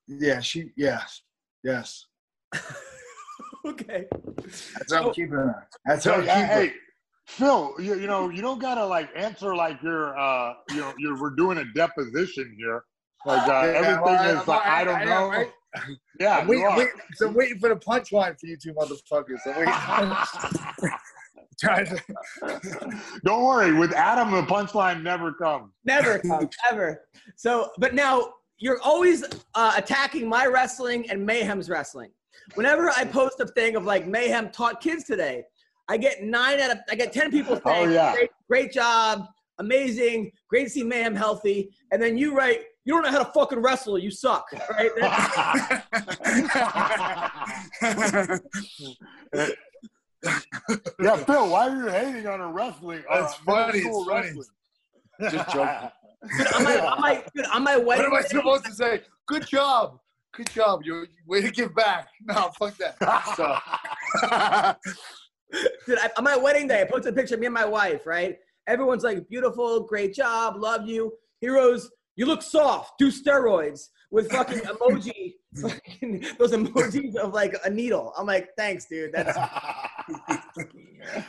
Yeah, 0.07 0.39
she, 0.39 0.71
yes. 0.75 1.21
Yes. 1.63 2.05
okay. 3.65 4.05
That's 4.77 4.93
how 4.93 5.07
I'm 5.09 5.13
keeping 5.13 5.31
her. 5.33 5.67
That's 5.85 6.05
how 6.05 6.11
So, 6.13 6.17
I'm 6.17 6.21
keeping 6.23 6.33
her. 6.41 6.61
hey, 6.61 6.73
Phil, 7.27 7.75
you, 7.79 7.99
you 7.99 8.07
know, 8.07 8.29
you 8.29 8.41
don't 8.41 8.59
gotta 8.59 8.85
like 8.85 9.09
answer 9.15 9.53
like 9.55 9.77
you're, 9.83 10.17
uh, 10.17 10.53
you 10.71 10.77
know, 10.77 10.93
you're 10.97 11.19
we're 11.21 11.35
doing 11.35 11.57
a 11.59 11.65
deposition 11.73 12.55
here. 12.57 12.83
Like 13.25 13.47
uh, 13.47 13.51
Yeah, 13.51 13.79
everything 13.79 14.01
well, 14.01 14.15
I- 14.37 14.41
is, 14.41 14.47
like, 14.47 14.65
I, 14.65 14.83
don't 14.85 15.01
am, 15.01 15.07
know. 15.09 15.27
right? 15.29 15.51
Yeah, 16.19 16.37
I'm 16.37 16.45
you 16.47 16.51
waiting, 16.51 16.65
are. 16.65 16.77
waiting, 16.77 16.93
so 17.15 17.27
I'm 17.27 17.33
waiting 17.35 17.59
for 17.59 17.69
the 17.69 17.75
punchline 17.75 18.39
for 18.39 18.47
you 18.47 18.57
two 18.57 18.73
motherfuckers. 18.73 19.41
Don't 23.23 23.43
worry. 23.43 23.73
With 23.73 23.93
Adam, 23.93 24.31
the 24.31 24.43
punchline 24.43 25.01
never 25.01 25.33
comes. 25.33 25.71
Never 25.85 26.19
comes, 26.19 26.55
ever. 26.71 27.01
So, 27.35 27.71
but 27.79 27.95
now 27.95 28.33
you're 28.59 28.79
always 28.81 29.23
uh, 29.55 29.73
attacking 29.75 30.27
my 30.29 30.45
wrestling 30.45 31.09
and 31.09 31.25
Mayhem's 31.25 31.69
wrestling. 31.69 32.11
Whenever 32.55 32.89
I 32.89 33.05
post 33.05 33.39
a 33.39 33.47
thing 33.47 33.75
of 33.75 33.85
like 33.85 34.07
Mayhem 34.07 34.51
taught 34.51 34.81
kids 34.81 35.03
today, 35.03 35.43
I 35.89 35.97
get 35.97 36.23
nine 36.23 36.59
out 36.59 36.71
of 36.71 36.77
I 36.89 36.95
get 36.95 37.11
ten 37.11 37.31
people 37.31 37.59
saying, 37.65 37.89
Oh, 37.89 37.91
yeah. 37.91 38.13
great, 38.13 38.29
great 38.47 38.71
job, 38.71 39.25
amazing, 39.57 40.31
great 40.49 40.65
to 40.65 40.69
see 40.69 40.83
Mayhem 40.83 41.15
healthy," 41.15 41.71
and 41.91 42.01
then 42.01 42.17
you 42.17 42.35
write, 42.35 42.61
"You 42.85 42.93
don't 42.93 43.03
know 43.03 43.11
how 43.11 43.23
to 43.23 43.31
fucking 43.31 43.59
wrestle, 43.59 43.97
you 43.97 44.11
suck." 44.11 44.47
Right? 44.69 44.91
yeah, 50.99 51.15
Phil, 51.17 51.49
why 51.49 51.69
are 51.69 51.75
you 51.75 51.87
hating 51.89 52.27
on 52.27 52.41
a 52.41 52.51
wrestling? 52.51 53.03
uh, 53.09 53.21
That's 53.21 53.35
funny, 53.35 53.79
it's 53.79 54.05
funny. 54.05 54.27
wrestling? 54.27 54.45
Just 55.21 55.49
joking. 55.53 55.89
Dude, 56.37 56.47
on 56.55 56.63
my, 56.63 56.79
on 56.79 57.01
my, 57.01 57.23
dude, 57.35 57.45
on 57.45 57.63
my 57.63 57.77
What 57.77 57.85
wedding 57.85 58.05
am 58.05 58.13
I 58.15 58.21
supposed 58.21 58.65
to 58.65 58.73
say? 58.73 59.01
Good 59.27 59.47
job. 59.47 59.99
Good 60.35 60.49
job. 60.51 60.81
You 60.83 61.05
way 61.25 61.41
to 61.41 61.51
give 61.51 61.73
back. 61.75 62.09
No, 62.25 62.51
fuck 62.59 62.75
that. 62.77 62.97
So, 63.35 63.55
Dude, 65.87 65.97
I, 65.99 66.09
on 66.17 66.23
my 66.23 66.35
wedding 66.35 66.67
day, 66.67 66.81
I 66.81 66.83
posted 66.85 67.13
a 67.13 67.15
picture 67.15 67.35
of 67.35 67.39
me 67.39 67.45
and 67.47 67.53
my 67.53 67.65
wife, 67.65 68.05
right? 68.05 68.37
Everyone's 68.67 69.03
like, 69.03 69.27
beautiful, 69.29 69.79
great 69.81 70.13
job, 70.13 70.57
love 70.57 70.85
you. 70.87 71.13
Heroes, 71.39 71.89
you 72.17 72.25
look 72.25 72.41
soft, 72.41 72.97
do 72.99 73.09
steroids 73.11 73.87
with 74.11 74.29
fucking 74.31 74.59
emoji, 74.59 75.35
fucking, 75.61 76.25
those 76.37 76.51
emojis 76.51 77.15
of 77.15 77.33
like 77.33 77.55
a 77.63 77.69
needle. 77.69 78.13
I'm 78.17 78.25
like, 78.25 78.49
thanks, 78.57 78.85
dude. 78.85 79.13
That's 79.13 79.37
Now- 80.07 81.23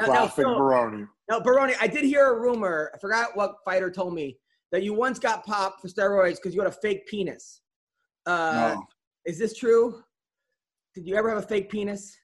now, 0.00 0.04
Classic 0.04 0.44
Phil- 0.44 0.54
Baroni. 0.58 1.06
now, 1.30 1.40
Baroni, 1.40 1.74
I 1.80 1.86
did 1.86 2.04
hear 2.04 2.26
a 2.34 2.38
rumor. 2.38 2.90
I 2.94 2.98
forgot 2.98 3.34
what 3.36 3.56
fighter 3.64 3.90
told 3.90 4.14
me 4.14 4.38
that 4.70 4.82
you 4.82 4.92
once 4.92 5.18
got 5.18 5.44
popped 5.46 5.80
for 5.80 5.88
steroids 5.88 6.36
because 6.36 6.54
you 6.54 6.60
had 6.60 6.68
a 6.68 6.72
fake 6.76 7.06
penis. 7.06 7.62
Uh, 8.26 8.74
no. 8.76 8.86
Is 9.24 9.38
this 9.38 9.56
true? 9.56 10.02
Did 10.94 11.06
you 11.06 11.16
ever 11.16 11.28
have 11.30 11.38
a 11.38 11.46
fake 11.46 11.70
penis? 11.70 12.14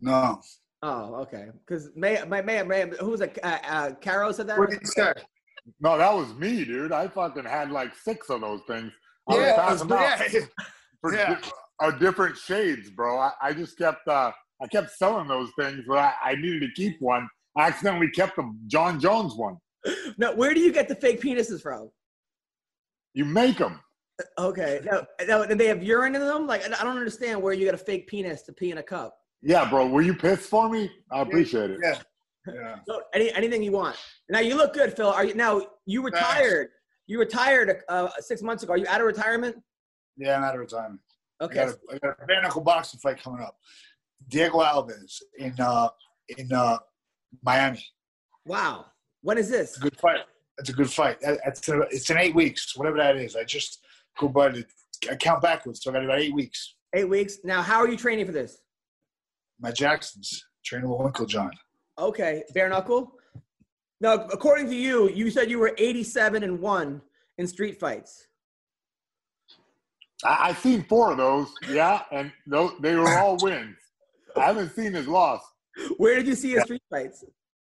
No. 0.00 0.40
Oh, 0.82 1.14
okay. 1.16 1.48
Because 1.66 1.90
May, 1.94 2.22
May, 2.26 2.40
May, 2.42 2.62
May, 2.62 2.90
who 3.00 3.10
was 3.10 3.20
it? 3.20 3.38
Uh, 3.42 3.58
uh, 3.66 3.90
Caro 4.02 4.32
said 4.32 4.46
that. 4.48 4.58
What 4.58 4.70
did 4.70 4.80
you 4.80 4.86
say? 4.86 5.12
No, 5.80 5.96
that 5.98 6.12
was 6.14 6.32
me, 6.34 6.64
dude. 6.64 6.92
I 6.92 7.08
fucking 7.08 7.44
had 7.44 7.70
like 7.70 7.94
six 7.94 8.28
of 8.30 8.40
those 8.42 8.60
things. 8.66 8.92
I 9.28 9.34
was 9.34 9.40
Yeah, 9.42 9.56
passing 9.56 9.88
them 9.88 9.98
out 9.98 10.32
yeah. 10.32 10.40
for 11.00 11.14
yeah. 11.14 11.40
Di- 11.90 11.96
uh, 11.96 11.98
different 11.98 12.36
shades, 12.36 12.90
bro. 12.90 13.18
I, 13.18 13.32
I 13.42 13.52
just 13.52 13.78
kept 13.78 14.06
uh, 14.08 14.32
I 14.62 14.66
kept 14.66 14.90
selling 14.90 15.28
those 15.28 15.50
things, 15.58 15.82
but 15.86 15.98
I, 15.98 16.12
I 16.24 16.34
needed 16.36 16.60
to 16.60 16.72
keep 16.74 17.00
one. 17.00 17.28
I 17.56 17.68
accidentally 17.68 18.10
kept 18.10 18.36
the 18.36 18.52
Jon 18.66 19.00
Jones 19.00 19.34
one. 19.34 19.56
No, 20.16 20.34
where 20.34 20.54
do 20.54 20.60
you 20.60 20.72
get 20.72 20.88
the 20.88 20.94
fake 20.94 21.20
penises 21.20 21.60
from? 21.60 21.90
You 23.12 23.24
make 23.24 23.58
them. 23.58 23.80
Okay. 24.38 24.80
No, 24.84 25.04
no, 25.26 25.46
do 25.46 25.54
they 25.54 25.66
have 25.66 25.82
urine 25.82 26.14
in 26.14 26.20
them? 26.20 26.46
Like, 26.46 26.64
I 26.64 26.68
don't 26.68 26.96
understand 26.96 27.42
where 27.42 27.52
you 27.52 27.64
get 27.64 27.74
a 27.74 27.78
fake 27.78 28.06
penis 28.06 28.42
to 28.42 28.52
pee 28.52 28.70
in 28.70 28.78
a 28.78 28.82
cup. 28.82 29.16
Yeah, 29.42 29.68
bro. 29.68 29.86
Were 29.86 30.02
you 30.02 30.14
pissed 30.14 30.48
for 30.48 30.68
me? 30.68 30.90
I 31.10 31.20
appreciate 31.20 31.70
it. 31.70 31.78
Yeah. 31.82 31.98
Yeah. 32.46 32.76
So, 32.86 33.02
any 33.14 33.32
anything 33.32 33.62
you 33.62 33.72
want. 33.72 33.96
Now 34.28 34.40
you 34.40 34.54
look 34.54 34.74
good, 34.74 34.94
Phil. 34.94 35.08
Are 35.08 35.24
you 35.24 35.34
now? 35.34 35.62
You 35.86 36.02
retired. 36.02 36.68
You 37.06 37.18
retired 37.18 37.82
uh, 37.88 38.08
six 38.20 38.42
months 38.42 38.62
ago. 38.62 38.72
Are 38.72 38.76
you 38.78 38.86
out 38.88 39.00
of 39.00 39.06
retirement? 39.06 39.56
Yeah, 40.16 40.36
I'm 40.36 40.44
out 40.44 40.54
of 40.54 40.60
retirement. 40.60 41.00
I 41.44 41.46
Okay. 41.46 41.54
got 41.66 41.68
a, 41.68 41.78
I 41.94 41.98
got 41.98 42.16
a 42.22 42.26
bare 42.26 42.42
knuckle 42.42 42.62
boxing 42.62 43.00
fight 43.00 43.22
coming 43.22 43.40
up. 43.42 43.56
Diego 44.28 44.58
Alves 44.60 45.20
in 45.38 45.54
uh, 45.60 45.88
in 46.38 46.50
uh, 46.52 46.78
Miami. 47.42 47.84
Wow. 48.46 48.86
When 49.22 49.38
is 49.38 49.48
this? 49.50 49.70
It's 49.70 49.78
a 49.78 49.80
good 49.80 49.98
fight. 49.98 50.20
It's 50.58 50.68
a 50.70 50.72
good 50.72 50.90
fight. 50.90 51.20
That- 51.20 51.40
It's, 51.46 51.68
a, 51.68 51.80
it's 51.90 52.08
in 52.10 52.16
eight 52.18 52.34
weeks, 52.34 52.76
whatever 52.76 52.96
that 52.98 53.16
is. 53.16 53.36
I 53.36 53.44
just 53.44 53.84
go 54.18 54.28
by 54.28 54.48
the 54.50 54.64
I 55.10 55.16
count 55.16 55.42
backwards, 55.42 55.82
so 55.82 55.90
I 55.90 55.94
got 55.94 56.04
about 56.04 56.20
eight 56.20 56.34
weeks. 56.34 56.76
Eight 56.94 57.08
weeks. 57.08 57.38
Now, 57.44 57.60
how 57.60 57.78
are 57.78 57.88
you 57.88 57.96
training 57.96 58.24
for 58.26 58.32
this? 58.32 58.58
My 59.60 59.70
Jacksons 59.72 60.44
training 60.64 60.88
with 60.88 61.00
Uncle 61.00 61.26
John. 61.26 61.50
Okay, 61.98 62.42
bare 62.54 62.68
knuckle. 62.68 63.12
Now, 64.00 64.14
according 64.32 64.68
to 64.68 64.74
you, 64.74 65.08
you 65.10 65.30
said 65.30 65.50
you 65.50 65.58
were 65.58 65.74
87 65.78 66.42
and 66.42 66.60
one 66.60 67.02
in 67.38 67.46
street 67.46 67.78
fights. 67.80 68.26
I, 70.24 70.48
I've 70.48 70.58
seen 70.58 70.84
four 70.84 71.12
of 71.12 71.18
those, 71.18 71.52
yeah, 71.68 72.02
and 72.12 72.32
those, 72.46 72.72
they 72.80 72.94
were 72.94 73.08
all 73.18 73.36
wins. 73.40 73.76
I 74.36 74.46
haven't 74.46 74.74
seen 74.74 74.92
his 74.92 75.06
loss. 75.06 75.42
Where 75.96 76.16
did 76.16 76.26
you 76.26 76.34
see 76.34 76.52
his 76.52 76.64
street 76.64 76.82
fights? 76.90 77.24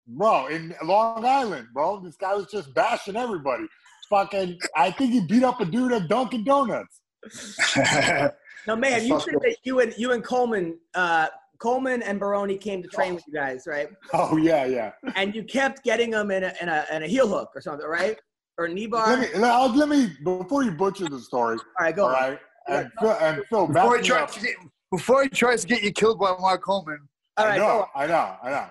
Bro, 0.07 0.47
in 0.47 0.73
Long 0.83 1.25
Island, 1.25 1.67
bro. 1.73 1.99
This 1.99 2.15
guy 2.15 2.33
was 2.33 2.47
just 2.47 2.73
bashing 2.73 3.15
everybody. 3.15 3.65
Fucking, 4.09 4.57
I 4.75 4.91
think 4.91 5.11
he 5.11 5.21
beat 5.21 5.43
up 5.43 5.59
a 5.59 5.65
dude 5.65 5.91
at 5.91 6.07
Dunkin' 6.07 6.45
Donuts. 6.45 7.01
Now, 8.67 8.75
man, 8.75 9.05
you 9.07 9.17
said 9.21 9.35
that 9.35 9.55
you 9.63 9.79
and 9.79 9.93
you 9.97 10.11
and 10.11 10.21
Coleman, 10.21 10.77
uh, 10.93 11.27
Coleman 11.59 12.03
and 12.03 12.19
Baroni 12.19 12.57
came 12.57 12.83
to 12.83 12.89
train 12.89 13.15
with 13.15 13.23
you 13.25 13.33
guys, 13.33 13.65
right? 13.65 13.87
Oh 14.13 14.35
yeah, 14.35 14.65
yeah. 14.65 14.91
And 15.15 15.33
you 15.33 15.43
kept 15.43 15.83
getting 15.83 16.11
them 16.11 16.31
in 16.31 16.43
a 16.43 16.53
in 16.61 16.67
a, 16.67 16.85
in 16.91 17.03
a 17.03 17.07
heel 17.07 17.29
hook 17.29 17.51
or 17.55 17.61
something, 17.61 17.87
right? 17.87 18.17
Or 18.57 18.67
knee 18.67 18.87
bar. 18.87 19.15
Let 19.15 19.19
me, 19.19 19.39
let, 19.39 19.75
let 19.75 19.89
me 19.89 20.11
before 20.23 20.63
you 20.63 20.71
butcher 20.71 21.07
the 21.07 21.19
story. 21.19 21.57
All 21.57 21.85
right, 21.85 21.95
go. 21.95 22.05
All 22.05 22.11
right, 22.11 22.39
and 22.67 22.91
Phil, 22.99 23.11
and 23.11 23.43
Phil, 23.49 23.67
before 23.67 23.97
he 23.97 24.03
tries 24.03 24.31
to 24.33 24.39
get 24.41 24.55
before 24.91 25.23
he 25.23 25.29
tries 25.29 25.61
to 25.61 25.67
get 25.67 25.83
you 25.83 25.91
killed 25.91 26.19
by 26.19 26.35
Mark 26.39 26.63
Coleman. 26.63 26.99
All 27.37 27.45
I 27.45 27.57
know. 27.57 27.87
I 27.95 28.07
know, 28.07 28.35
I 28.43 28.49
know. 28.49 28.67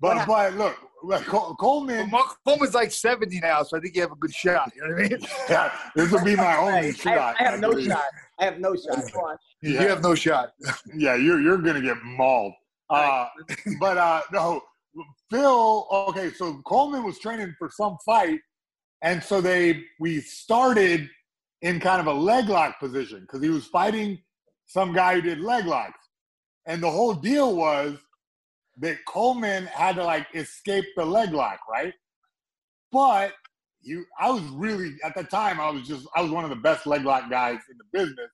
What 0.00 0.26
But 0.26 0.26
but 0.26 0.54
look, 0.54 0.76
like, 1.02 1.24
Col- 1.26 1.50
But 1.50 1.58
Coleman. 1.58 2.10
Mark 2.10 2.36
Coleman's 2.46 2.74
like 2.74 2.90
seventy 2.90 3.40
now, 3.40 3.62
so 3.62 3.76
I 3.76 3.80
think 3.80 3.94
you 3.94 4.02
have 4.02 4.12
a 4.12 4.16
good 4.16 4.34
shot. 4.34 4.72
You 4.74 4.82
know 4.82 4.94
what 4.94 5.04
I 5.04 5.08
mean? 5.08 5.26
Yeah, 5.48 5.72
this 5.94 6.10
will 6.10 6.24
be 6.24 6.36
my 6.36 6.42
I, 6.44 6.56
only 6.58 6.88
I, 6.88 6.92
shot. 6.92 7.36
I 7.38 7.42
have 7.44 7.60
no 7.60 7.78
shot. 7.80 8.04
I 8.38 8.44
have 8.44 8.58
no 8.58 8.74
shot. 8.76 9.12
Go 9.12 9.20
on. 9.20 9.36
Yeah. 9.62 9.82
You 9.82 9.88
have 9.88 10.02
no 10.02 10.14
shot. 10.14 10.52
yeah, 10.94 11.16
you're 11.16 11.40
you're 11.40 11.58
gonna 11.58 11.82
get 11.82 11.96
mauled. 12.02 12.52
Uh, 12.88 13.26
but 13.78 13.98
uh, 13.98 14.22
no, 14.32 14.62
Phil. 15.30 15.86
Okay, 16.08 16.30
so 16.32 16.60
Coleman 16.66 17.04
was 17.04 17.18
training 17.18 17.54
for 17.58 17.70
some 17.70 17.96
fight, 18.04 18.40
and 19.02 19.22
so 19.22 19.40
they 19.40 19.84
we 19.98 20.20
started 20.20 21.08
in 21.62 21.80
kind 21.80 22.00
of 22.00 22.06
a 22.06 22.12
leg 22.12 22.48
lock 22.48 22.78
position 22.80 23.20
because 23.20 23.42
he 23.42 23.50
was 23.50 23.66
fighting 23.66 24.18
some 24.66 24.92
guy 24.92 25.14
who 25.14 25.20
did 25.20 25.40
leg 25.40 25.66
locks, 25.66 25.98
and 26.66 26.82
the 26.82 26.90
whole 26.90 27.14
deal 27.14 27.56
was 27.56 27.98
that 28.78 29.04
Coleman 29.06 29.66
had 29.66 29.96
to 29.96 30.04
like 30.04 30.26
escape 30.34 30.86
the 30.96 31.04
leg 31.04 31.32
lock, 31.32 31.60
right? 31.70 31.92
But 32.92 33.32
you, 33.82 34.04
I 34.18 34.30
was 34.30 34.42
really 34.50 34.94
at 35.04 35.14
the 35.14 35.24
time 35.24 35.60
I 35.60 35.70
was 35.70 35.86
just 35.86 36.06
I 36.14 36.22
was 36.22 36.30
one 36.30 36.44
of 36.44 36.50
the 36.50 36.56
best 36.56 36.86
leg 36.86 37.04
lock 37.04 37.30
guys 37.30 37.58
in 37.70 37.76
the 37.78 37.98
business, 37.98 38.30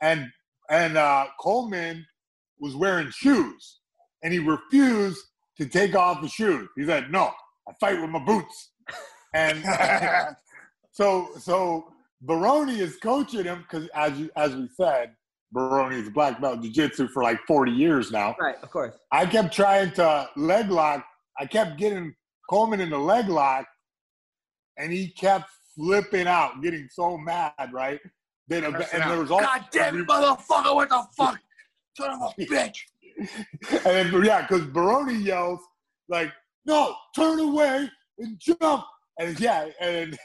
and 0.00 0.28
and 0.70 0.96
uh, 0.96 1.26
Coleman 1.40 2.06
was 2.58 2.74
wearing 2.74 3.10
shoes, 3.10 3.80
and 4.22 4.32
he 4.32 4.38
refused 4.38 5.20
to 5.58 5.66
take 5.66 5.94
off 5.94 6.22
the 6.22 6.28
shoes. 6.28 6.68
He 6.76 6.84
said, 6.84 7.10
"No, 7.10 7.32
I 7.68 7.72
fight 7.80 8.00
with 8.00 8.10
my 8.10 8.24
boots." 8.24 8.70
And 9.34 9.64
so, 10.92 11.28
so 11.38 11.92
Baroni 12.22 12.78
is 12.78 12.96
coaching 12.96 13.44
him 13.44 13.62
because, 13.62 13.88
as 13.94 14.18
you, 14.18 14.30
as 14.36 14.54
we 14.54 14.68
said, 14.76 15.14
Baroni 15.50 15.96
is 15.96 16.08
black 16.08 16.40
belt 16.40 16.56
in 16.56 16.62
jiu-jitsu 16.62 17.08
for 17.08 17.22
like 17.22 17.40
forty 17.46 17.72
years 17.72 18.10
now. 18.10 18.36
Right, 18.40 18.56
of 18.62 18.70
course. 18.70 18.94
I 19.10 19.26
kept 19.26 19.52
trying 19.52 19.90
to 19.92 20.28
leg 20.36 20.70
lock. 20.70 21.04
I 21.38 21.46
kept 21.46 21.78
getting 21.78 22.14
Coleman 22.48 22.80
in 22.80 22.90
the 22.90 22.98
leg 22.98 23.28
lock, 23.28 23.66
and 24.78 24.92
he 24.92 25.08
kept 25.08 25.50
flipping 25.74 26.26
out, 26.26 26.62
getting 26.62 26.88
so 26.90 27.18
mad, 27.18 27.52
right? 27.72 28.00
Then 28.48 28.64
and 28.64 28.74
there 28.74 29.18
was 29.18 29.30
all 29.30 29.40
God 29.40 29.64
damn 29.72 29.98
it, 29.98 30.06
motherfucker! 30.06 30.74
What 30.74 30.88
the 30.88 31.04
fuck? 31.16 31.38
Son 31.96 32.10
of 32.10 32.32
a 32.38 32.42
bitch! 32.46 32.78
and 33.18 34.12
then, 34.12 34.24
yeah, 34.24 34.42
because 34.42 34.64
Baroni 34.66 35.14
yells 35.14 35.60
like, 36.08 36.32
"No, 36.66 36.94
turn 37.16 37.40
away 37.40 37.90
and 38.18 38.38
jump!" 38.38 38.84
And 39.18 39.38
yeah, 39.40 39.68
and 39.80 40.18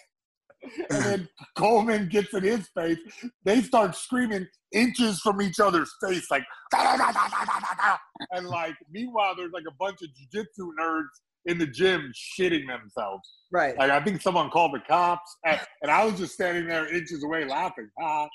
and 0.90 1.04
then 1.04 1.30
Coleman 1.56 2.10
gets 2.10 2.34
in 2.34 2.44
his 2.44 2.68
face. 2.70 2.98
They 3.44 3.62
start 3.62 3.96
screaming 3.96 4.48
inches 4.72 5.20
from 5.20 5.42
each 5.42 5.60
other's 5.60 5.92
face, 6.04 6.30
like, 6.30 6.44
"Da, 6.72 6.84
da, 6.84 6.98
da, 6.98 7.12
da, 7.12 7.28
da, 7.28 7.46
da, 7.46 7.60
da, 7.60 7.76
da." 7.78 7.98
and 8.32 8.48
like, 8.48 8.76
meanwhile, 8.92 9.36
there's 9.36 9.54
like 9.54 9.66
a 9.68 9.76
bunch 9.80 10.00
of 10.02 10.10
jujitsu 10.10 10.70
nerds 10.80 11.08
in 11.46 11.58
the 11.58 11.68
gym 11.68 12.12
shitting 12.14 12.68
themselves. 12.68 13.28
Right. 13.52 13.78
Like, 13.78 13.92
I 13.92 14.04
think 14.04 14.22
someone 14.22 14.50
called 14.50 14.74
the 14.74 14.82
cops, 14.88 15.38
and, 15.46 15.60
and 15.82 15.92
I 15.92 16.04
was 16.04 16.18
just 16.18 16.34
standing 16.34 16.68
there 16.68 16.94
inches 16.94 17.24
away 17.24 17.46
laughing. 17.46 17.90
Ah, 18.02 18.28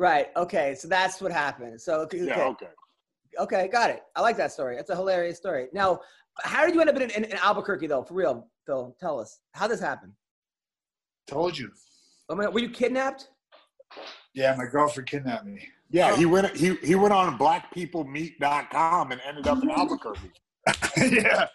Right. 0.00 0.28
Okay. 0.34 0.74
So 0.76 0.88
that's 0.88 1.20
what 1.20 1.30
happened. 1.30 1.78
So 1.78 2.00
okay. 2.00 2.24
yeah, 2.24 2.44
okay. 2.44 2.68
okay. 3.38 3.68
Got 3.68 3.90
it. 3.90 4.00
I 4.16 4.22
like 4.22 4.38
that 4.38 4.50
story. 4.50 4.78
It's 4.78 4.88
a 4.88 4.96
hilarious 4.96 5.36
story. 5.36 5.68
Now, 5.74 6.00
how 6.42 6.64
did 6.64 6.74
you 6.74 6.80
end 6.80 6.88
up 6.88 6.96
in, 6.96 7.10
in, 7.10 7.24
in 7.24 7.36
Albuquerque, 7.36 7.86
though? 7.86 8.02
For 8.02 8.14
real, 8.14 8.48
Phil, 8.64 8.96
tell 8.98 9.20
us. 9.20 9.40
How 9.52 9.68
this 9.68 9.78
happened? 9.78 10.14
Told 11.30 11.56
you. 11.56 11.70
I 12.28 12.34
mean, 12.34 12.52
were 12.52 12.58
you 12.58 12.70
kidnapped? 12.70 13.28
Yeah, 14.34 14.54
my 14.56 14.66
girlfriend 14.66 15.08
kidnapped 15.08 15.46
me. 15.46 15.66
Yeah, 15.90 16.16
he 16.16 16.26
went 16.26 16.56
he 16.56 16.74
he 16.82 16.94
went 16.96 17.12
on 17.14 17.38
blackpeoplemeet.com 17.38 19.12
and 19.12 19.20
ended 19.24 19.46
up 19.46 19.62
in 19.62 19.70
Albuquerque. 19.70 20.30
yeah. 20.96 21.46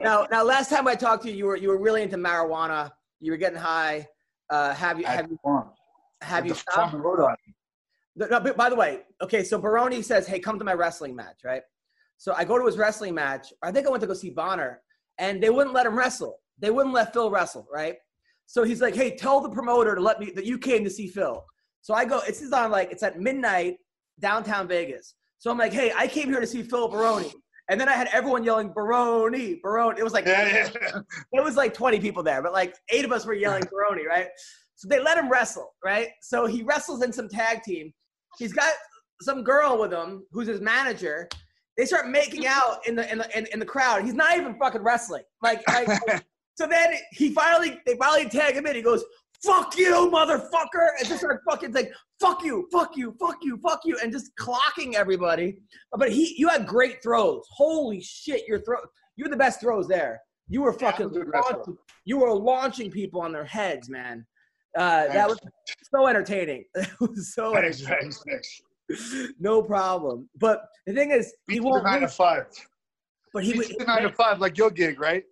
Now, 0.00 0.26
now, 0.30 0.42
last 0.42 0.70
time 0.70 0.88
I 0.88 0.94
talked 0.94 1.22
to 1.24 1.30
you, 1.30 1.36
you 1.36 1.46
were 1.46 1.56
you 1.56 1.68
were 1.68 1.78
really 1.78 2.02
into 2.02 2.16
marijuana. 2.16 2.90
You 3.20 3.32
were 3.32 3.38
getting 3.38 3.58
high. 3.58 4.06
Uh, 4.50 4.74
have 4.74 4.98
you 4.98 5.06
have 5.06 5.30
you 5.30 5.38
farm. 5.42 5.70
have 6.22 6.44
At 6.44 6.48
you 6.48 6.54
the 6.54 6.60
farm 6.60 6.88
stopped? 6.88 6.94
in 6.94 7.00
Rhode 7.00 7.20
Island. 7.20 7.38
No, 8.16 8.26
no, 8.26 8.40
but 8.40 8.56
by 8.56 8.70
the 8.70 8.76
way, 8.76 9.00
okay, 9.22 9.44
so 9.44 9.58
Baroni 9.58 10.00
says, 10.02 10.26
"Hey, 10.26 10.38
come 10.40 10.58
to 10.58 10.64
my 10.64 10.72
wrestling 10.74 11.14
match," 11.14 11.40
right? 11.44 11.62
So 12.16 12.32
I 12.34 12.44
go 12.44 12.58
to 12.58 12.64
his 12.64 12.78
wrestling 12.78 13.14
match. 13.14 13.52
I 13.62 13.70
think 13.70 13.86
I 13.86 13.90
went 13.90 14.00
to 14.00 14.06
go 14.06 14.14
see 14.14 14.30
Bonner, 14.30 14.80
and 15.18 15.42
they 15.42 15.50
wouldn't 15.50 15.74
let 15.74 15.84
him 15.86 15.96
wrestle. 15.96 16.38
They 16.58 16.70
wouldn't 16.70 16.94
let 16.94 17.12
Phil 17.12 17.30
wrestle, 17.30 17.66
right? 17.72 17.96
So 18.46 18.62
he's 18.64 18.80
like, 18.80 18.94
"Hey, 18.94 19.16
tell 19.16 19.40
the 19.40 19.50
promoter 19.50 19.94
to 19.94 20.00
let 20.00 20.20
me 20.20 20.30
that 20.32 20.44
you 20.44 20.58
came 20.58 20.84
to 20.84 20.90
see 20.90 21.08
Phil." 21.08 21.44
So 21.82 21.94
I 21.94 22.04
go. 22.04 22.20
It's 22.26 22.52
on 22.52 22.70
like 22.70 22.90
it's 22.90 23.02
at 23.02 23.18
midnight 23.18 23.76
downtown 24.20 24.68
Vegas. 24.68 25.14
So 25.38 25.50
I'm 25.50 25.58
like, 25.58 25.72
"Hey, 25.72 25.92
I 25.94 26.06
came 26.06 26.28
here 26.28 26.40
to 26.40 26.46
see 26.46 26.62
Phil 26.62 26.88
Baroni," 26.88 27.32
and 27.68 27.80
then 27.80 27.88
I 27.88 27.92
had 27.92 28.08
everyone 28.12 28.44
yelling 28.44 28.72
Baroni, 28.72 29.60
Baroni. 29.62 30.00
It 30.00 30.04
was 30.04 30.12
like 30.12 30.26
Yeah, 30.26 30.70
yeah. 30.72 31.00
it 31.32 31.44
was 31.44 31.56
like 31.56 31.74
20 31.74 32.00
people 32.00 32.22
there, 32.22 32.42
but 32.42 32.52
like 32.52 32.74
eight 32.90 33.04
of 33.04 33.12
us 33.12 33.26
were 33.26 33.34
yelling 33.34 33.64
Baroni, 33.70 34.06
right? 34.06 34.28
So 34.76 34.88
they 34.88 35.00
let 35.00 35.18
him 35.18 35.30
wrestle, 35.30 35.74
right? 35.84 36.08
So 36.20 36.46
he 36.46 36.62
wrestles 36.62 37.02
in 37.02 37.12
some 37.12 37.28
tag 37.28 37.62
team. 37.62 37.92
He's 38.38 38.52
got 38.52 38.72
some 39.22 39.42
girl 39.42 39.78
with 39.78 39.92
him 39.92 40.24
who's 40.30 40.46
his 40.46 40.60
manager. 40.60 41.28
They 41.76 41.86
start 41.86 42.08
making 42.08 42.46
out 42.46 42.86
in 42.86 42.94
the 42.94 43.10
in 43.10 43.18
the 43.18 43.38
in, 43.38 43.46
in 43.52 43.58
the 43.58 43.66
crowd. 43.66 44.04
He's 44.04 44.14
not 44.14 44.36
even 44.36 44.56
fucking 44.58 44.82
wrestling. 44.82 45.24
Like, 45.42 45.62
like 45.68 45.88
so 46.56 46.66
then 46.66 46.94
he 47.12 47.30
finally 47.32 47.80
they 47.86 47.96
finally 47.96 48.28
tag 48.28 48.54
him 48.56 48.66
in. 48.66 48.74
He 48.76 48.82
goes, 48.82 49.04
"Fuck 49.44 49.76
you, 49.78 50.10
motherfucker!" 50.12 50.88
And 50.98 51.06
just 51.06 51.18
start 51.20 51.42
fucking 51.48 51.72
like, 51.72 51.92
"Fuck 52.20 52.44
you, 52.44 52.66
fuck 52.72 52.96
you, 52.96 53.14
fuck 53.20 53.38
you, 53.42 53.58
fuck 53.58 53.80
you," 53.84 53.98
and 54.02 54.10
just 54.12 54.32
clocking 54.40 54.94
everybody. 54.94 55.58
But 55.96 56.10
he, 56.12 56.34
you 56.38 56.48
had 56.48 56.66
great 56.66 57.02
throws. 57.02 57.44
Holy 57.50 58.00
shit, 58.00 58.46
your 58.48 58.60
throw. 58.60 58.78
You 59.16 59.24
were 59.24 59.30
the 59.30 59.36
best 59.36 59.60
throws 59.60 59.86
there. 59.88 60.20
You 60.48 60.62
were 60.62 60.72
fucking 60.72 61.06
I'm 61.06 61.12
a 61.12 61.14
good 61.14 61.28
wrestler. 61.28 61.56
launching, 61.56 61.76
you 62.04 62.18
were 62.18 62.32
launching 62.34 62.90
people 62.90 63.20
on 63.20 63.32
their 63.32 63.44
heads, 63.44 63.88
man. 63.88 64.24
Uh, 64.78 65.08
that 65.08 65.26
was 65.28 65.38
so 65.94 66.06
entertaining. 66.06 66.64
It 66.76 66.88
was 67.00 67.34
so 67.34 67.52
Thanks, 67.54 67.80
entertaining. 67.82 68.12
thanks, 68.12 68.60
thanks. 68.88 69.32
No 69.40 69.62
problem. 69.62 70.28
But 70.38 70.66
the 70.86 70.92
thing 70.92 71.10
is, 71.10 71.34
he 71.50 71.60
won't. 71.60 71.84
Nine 71.84 72.02
to 72.02 72.08
five. 72.08 72.46
But 73.32 73.44
he 73.44 73.54
would. 73.58 73.66
the 73.78 73.84
nine 73.84 74.02
to 74.02 74.10
five, 74.12 74.38
like 74.40 74.56
your 74.56 74.70
gig, 74.70 75.00
right? 75.00 75.24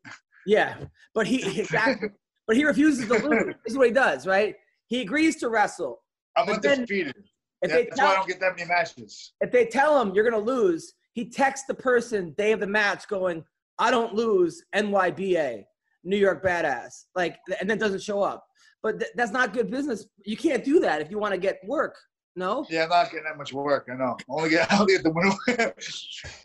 Yeah, 0.47 0.77
but 1.15 1.27
he 1.27 1.61
exactly. 1.61 2.09
but 2.47 2.57
he 2.57 2.65
refuses 2.65 3.07
to 3.09 3.15
lose. 3.15 3.55
This 3.65 3.73
is 3.73 3.79
what 3.79 3.87
he 3.89 3.93
does, 3.93 4.27
right? 4.27 4.57
He 4.87 5.01
agrees 5.01 5.37
to 5.37 5.49
wrestle. 5.49 6.03
I'm 6.37 6.49
undefeated. 6.49 7.15
If 7.63 7.71
Yeah, 7.71 7.77
they 7.77 7.85
that's 7.87 7.99
why 8.01 8.05
I 8.05 8.07
tell 8.09 8.17
don't 8.17 8.29
get 8.29 8.41
that 8.41 8.57
many 8.57 8.69
matches. 8.69 9.33
if 9.41 9.51
they 9.51 9.67
tell 9.67 10.01
him 10.01 10.15
you're 10.15 10.29
gonna 10.29 10.43
lose, 10.45 10.93
he 11.13 11.31
texts 11.31 11.67
the 11.67 11.75
person 11.75 12.35
day 12.37 12.53
of 12.53 12.61
the 12.61 12.67
match 12.67 13.09
going, 13.09 13.45
"I 13.79 13.91
don't 13.91 14.15
lose, 14.15 14.63
NYBA, 14.75 15.65
New 16.03 16.17
York 16.17 16.45
Badass," 16.45 17.05
like, 17.15 17.39
and 17.61 17.69
then 17.71 17.79
doesn't 17.79 18.03
show 18.03 18.23
up. 18.23 18.47
But 18.83 19.01
th- 19.01 19.13
that's 19.15 19.31
not 19.33 19.55
good 19.55 19.71
business. 19.71 20.07
You 20.27 20.37
can't 20.37 20.63
do 20.63 20.79
that 20.81 21.01
if 21.01 21.11
you 21.11 21.19
want 21.19 21.33
to 21.33 21.39
get 21.41 21.59
work. 21.67 21.97
No. 22.37 22.67
Yeah, 22.69 22.83
I'm 22.83 22.89
not 22.91 23.11
getting 23.11 23.25
that 23.25 23.39
much 23.39 23.53
work. 23.53 23.89
I 23.91 23.95
know. 23.95 24.17
Only 24.29 24.51
get, 24.51 24.71
I 24.71 24.79
only 24.81 24.95
get 24.95 25.05
the 25.05 25.11
winner. 25.11 25.73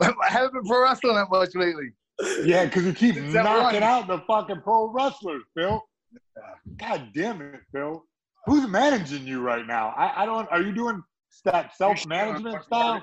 I 0.00 0.30
haven't 0.32 0.54
been 0.54 0.64
pro 0.64 0.84
wrestling 0.84 1.16
that 1.16 1.28
much 1.28 1.54
lately. 1.54 1.90
Yeah, 2.44 2.64
because 2.64 2.84
you 2.84 2.92
keep 2.92 3.16
Is 3.18 3.34
knocking 3.34 3.80
right? 3.80 3.82
out 3.82 4.06
the 4.06 4.18
fucking 4.26 4.60
pro 4.62 4.90
wrestlers, 4.90 5.42
Phil. 5.56 5.82
God 6.78 7.08
damn 7.14 7.40
it, 7.42 7.60
Phil. 7.72 8.04
Who's 8.46 8.66
managing 8.68 9.26
you 9.26 9.40
right 9.42 9.66
now? 9.66 9.94
I, 9.96 10.22
I 10.22 10.26
don't. 10.26 10.50
Are 10.50 10.62
you 10.62 10.72
doing 10.72 11.02
that 11.44 11.76
self 11.76 12.06
management 12.06 12.64
style? 12.64 13.02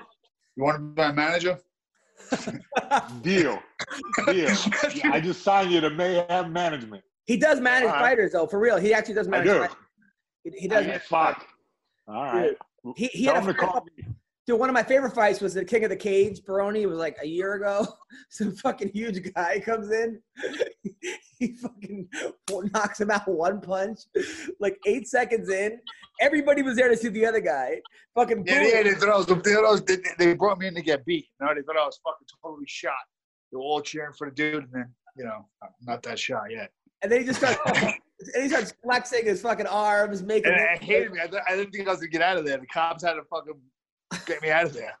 You 0.56 0.64
want 0.64 0.76
to 0.76 0.82
be 0.82 1.02
my 1.02 1.12
manager? 1.12 1.58
Deal. 3.22 3.58
Deal. 4.26 4.50
I 5.04 5.20
just 5.20 5.42
signed 5.42 5.70
you 5.70 5.80
to 5.80 5.90
Mayhem 5.90 6.52
Management. 6.52 7.04
He 7.26 7.36
does 7.36 7.60
manage 7.60 7.88
All 7.88 7.94
right. 7.94 8.00
fighters 8.00 8.32
though, 8.32 8.46
for 8.46 8.58
real. 8.58 8.76
He 8.78 8.92
actually 8.92 9.14
does 9.14 9.28
I 9.28 9.30
manage. 9.30 9.46
do. 9.46 9.58
fighters. 9.60 9.76
He, 10.44 10.50
he 10.60 10.68
does. 10.68 10.80
Hey, 10.84 10.88
manage 10.88 11.02
fuck. 11.02 11.46
All 12.08 12.24
right. 12.24 12.56
He, 12.96 13.06
he 13.08 13.24
Tell 13.26 13.34
had 13.36 13.44
a 13.44 13.46
to 13.52 13.54
call 13.54 13.86
me. 13.96 14.04
Dude, 14.48 14.58
one 14.58 14.70
of 14.70 14.72
my 14.72 14.82
favorite 14.82 15.14
fights 15.14 15.42
was 15.42 15.52
the 15.52 15.62
King 15.62 15.84
of 15.84 15.90
the 15.90 15.96
Cage, 15.96 16.42
Baroni. 16.42 16.80
It 16.80 16.86
was 16.86 16.96
like 16.96 17.18
a 17.22 17.26
year 17.26 17.52
ago. 17.52 17.86
Some 18.30 18.56
fucking 18.56 18.92
huge 18.94 19.20
guy 19.34 19.60
comes 19.60 19.90
in. 19.90 20.22
he 21.38 21.52
fucking 21.52 22.08
knocks 22.72 22.98
him 22.98 23.10
out 23.10 23.28
one 23.28 23.60
punch. 23.60 24.00
Like 24.58 24.78
eight 24.86 25.06
seconds 25.06 25.50
in, 25.50 25.78
everybody 26.22 26.62
was 26.62 26.76
there 26.76 26.88
to 26.88 26.96
see 26.96 27.08
the 27.08 27.26
other 27.26 27.42
guy. 27.42 27.82
Fucking 28.14 28.44
Yeah, 28.46 28.62
yeah, 28.62 28.82
they 28.84 28.94
thought 28.94 29.10
I 29.10 29.16
was, 29.18 29.26
they, 29.26 29.34
thought 29.34 29.66
I 29.66 29.70
was, 29.70 29.82
they, 29.82 29.98
they 30.18 30.32
brought 30.32 30.58
me 30.58 30.68
in 30.68 30.74
to 30.76 30.80
get 30.80 31.04
beat. 31.04 31.26
You 31.38 31.46
know, 31.46 31.54
they 31.54 31.60
thought 31.60 31.76
I 31.76 31.84
was 31.84 32.00
fucking 32.02 32.26
totally 32.42 32.64
shot. 32.66 32.94
They 33.52 33.56
were 33.56 33.64
all 33.64 33.82
cheering 33.82 34.14
for 34.16 34.30
the 34.30 34.34
dude, 34.34 34.64
and 34.64 34.72
then, 34.72 34.94
you 35.14 35.24
know, 35.26 35.46
I'm 35.62 35.68
not 35.82 36.02
that 36.04 36.18
shot 36.18 36.44
yet. 36.48 36.70
And 37.02 37.12
then 37.12 37.20
he 37.20 37.26
just 37.26 37.40
starts, 37.40 37.60
and 38.34 38.42
he 38.42 38.48
starts 38.48 38.72
flexing 38.82 39.26
his 39.26 39.42
fucking 39.42 39.66
arms, 39.66 40.22
making. 40.22 40.52
And 40.52 40.62
I 40.62 40.82
hated 40.82 41.12
me. 41.12 41.20
I, 41.22 41.26
th- 41.26 41.42
I 41.46 41.54
didn't 41.54 41.72
think 41.72 41.86
I 41.86 41.90
was 41.90 42.00
going 42.00 42.12
to 42.12 42.18
get 42.18 42.22
out 42.22 42.38
of 42.38 42.46
there. 42.46 42.56
The 42.56 42.66
cops 42.68 43.04
had 43.04 43.12
to 43.12 43.24
fucking 43.24 43.60
get 44.28 44.42
me 44.42 44.50
out 44.50 44.64
of 44.64 44.74
there. 44.74 44.94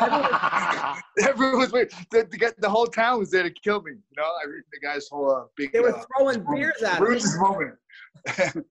Everyone 1.28 1.58
was 1.58 1.72
waiting. 1.72 1.96
The, 2.10 2.26
the, 2.30 2.54
the 2.58 2.70
whole 2.70 2.86
town 2.86 3.18
was 3.18 3.30
there 3.30 3.42
to 3.42 3.50
kill 3.50 3.82
me. 3.82 3.92
You 3.92 4.16
know, 4.16 4.22
I 4.22 4.46
read 4.48 4.62
the 4.72 4.80
guy's 4.80 5.08
whole 5.08 5.30
uh, 5.30 5.44
big. 5.56 5.72
They 5.72 5.80
were 5.80 5.94
uh, 5.94 6.04
throwing 6.16 6.44
beers 6.54 6.82
at 6.82 6.98
him. 6.98 7.04
ruins 7.04 7.22
his 7.22 7.38
moment. 7.38 7.74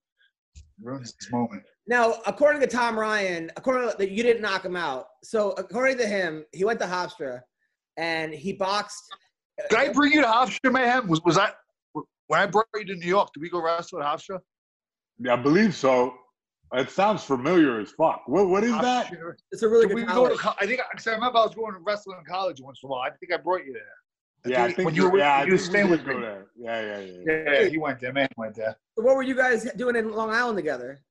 ruins 0.81 1.13
his 1.19 1.31
moment. 1.31 1.63
Now, 1.87 2.15
according 2.25 2.61
to 2.61 2.67
Tom 2.67 2.97
Ryan, 2.97 3.51
according 3.57 3.89
to 3.89 3.97
that 3.97 4.11
you 4.11 4.23
didn't 4.23 4.41
knock 4.41 4.63
him 4.63 4.75
out. 4.75 5.07
So 5.23 5.51
according 5.51 5.97
to 5.97 6.07
him, 6.07 6.45
he 6.53 6.63
went 6.63 6.79
to 6.79 6.85
Hofstra 6.85 7.41
and 7.97 8.33
he 8.33 8.53
boxed. 8.53 9.03
Did 9.69 9.79
I 9.79 9.91
bring 9.91 10.13
you 10.13 10.21
to 10.21 10.27
Hofstra 10.27 10.71
Mayhem? 10.71 11.07
Was 11.07 11.21
was 11.23 11.37
I 11.37 11.51
when 12.27 12.39
I 12.39 12.45
brought 12.45 12.67
you 12.75 12.85
to 12.85 12.95
New 12.95 13.07
York? 13.07 13.29
Did 13.33 13.41
we 13.41 13.49
go 13.49 13.61
wrestle 13.61 14.01
at 14.01 14.05
Hofstra? 14.05 14.39
Yeah, 15.19 15.33
I 15.33 15.35
believe 15.35 15.75
so. 15.75 16.13
It 16.73 16.91
sounds 16.91 17.23
familiar 17.23 17.79
as 17.79 17.91
fuck. 17.91 18.23
What 18.27 18.47
What 18.47 18.63
is 18.63 18.71
that? 18.71 19.11
It's 19.51 19.63
a 19.63 19.67
really 19.67 19.87
Did 19.87 19.97
good 19.97 20.07
we 20.07 20.13
go 20.13 20.29
to 20.29 20.35
co- 20.35 20.53
I 20.59 20.67
think 20.67 20.81
because 20.91 21.07
I 21.07 21.13
remember 21.13 21.39
I 21.39 21.45
was 21.45 21.55
going 21.55 21.73
to 21.73 21.79
wrestling 21.79 22.17
in 22.19 22.25
college 22.25 22.61
once 22.61 22.79
in 22.83 22.87
a 22.87 22.91
while. 22.91 23.01
I 23.01 23.09
think 23.09 23.33
I 23.33 23.37
brought 23.37 23.65
you 23.65 23.73
there. 23.73 24.51
Yeah, 24.51 24.63
I 24.63 24.71
think 24.71 24.85
when 24.85 24.95
you 24.95 25.09
were 25.09 25.17
yeah, 25.17 25.43
you 25.43 25.53
were 25.53 25.57
staying 25.57 25.89
with 25.89 26.05
me. 26.05 26.21
there. 26.21 26.47
Yeah, 26.55 26.81
yeah, 26.81 26.99
yeah. 26.99 27.21
yeah. 27.25 27.61
Yeah, 27.61 27.69
he 27.69 27.77
went 27.77 27.99
there. 27.99 28.13
Man 28.13 28.29
went 28.37 28.55
there. 28.55 28.75
So 28.97 29.03
what 29.03 29.15
were 29.15 29.23
you 29.23 29.35
guys 29.35 29.69
doing 29.75 29.95
in 29.95 30.11
Long 30.11 30.29
Island 30.29 30.57
together? 30.57 31.01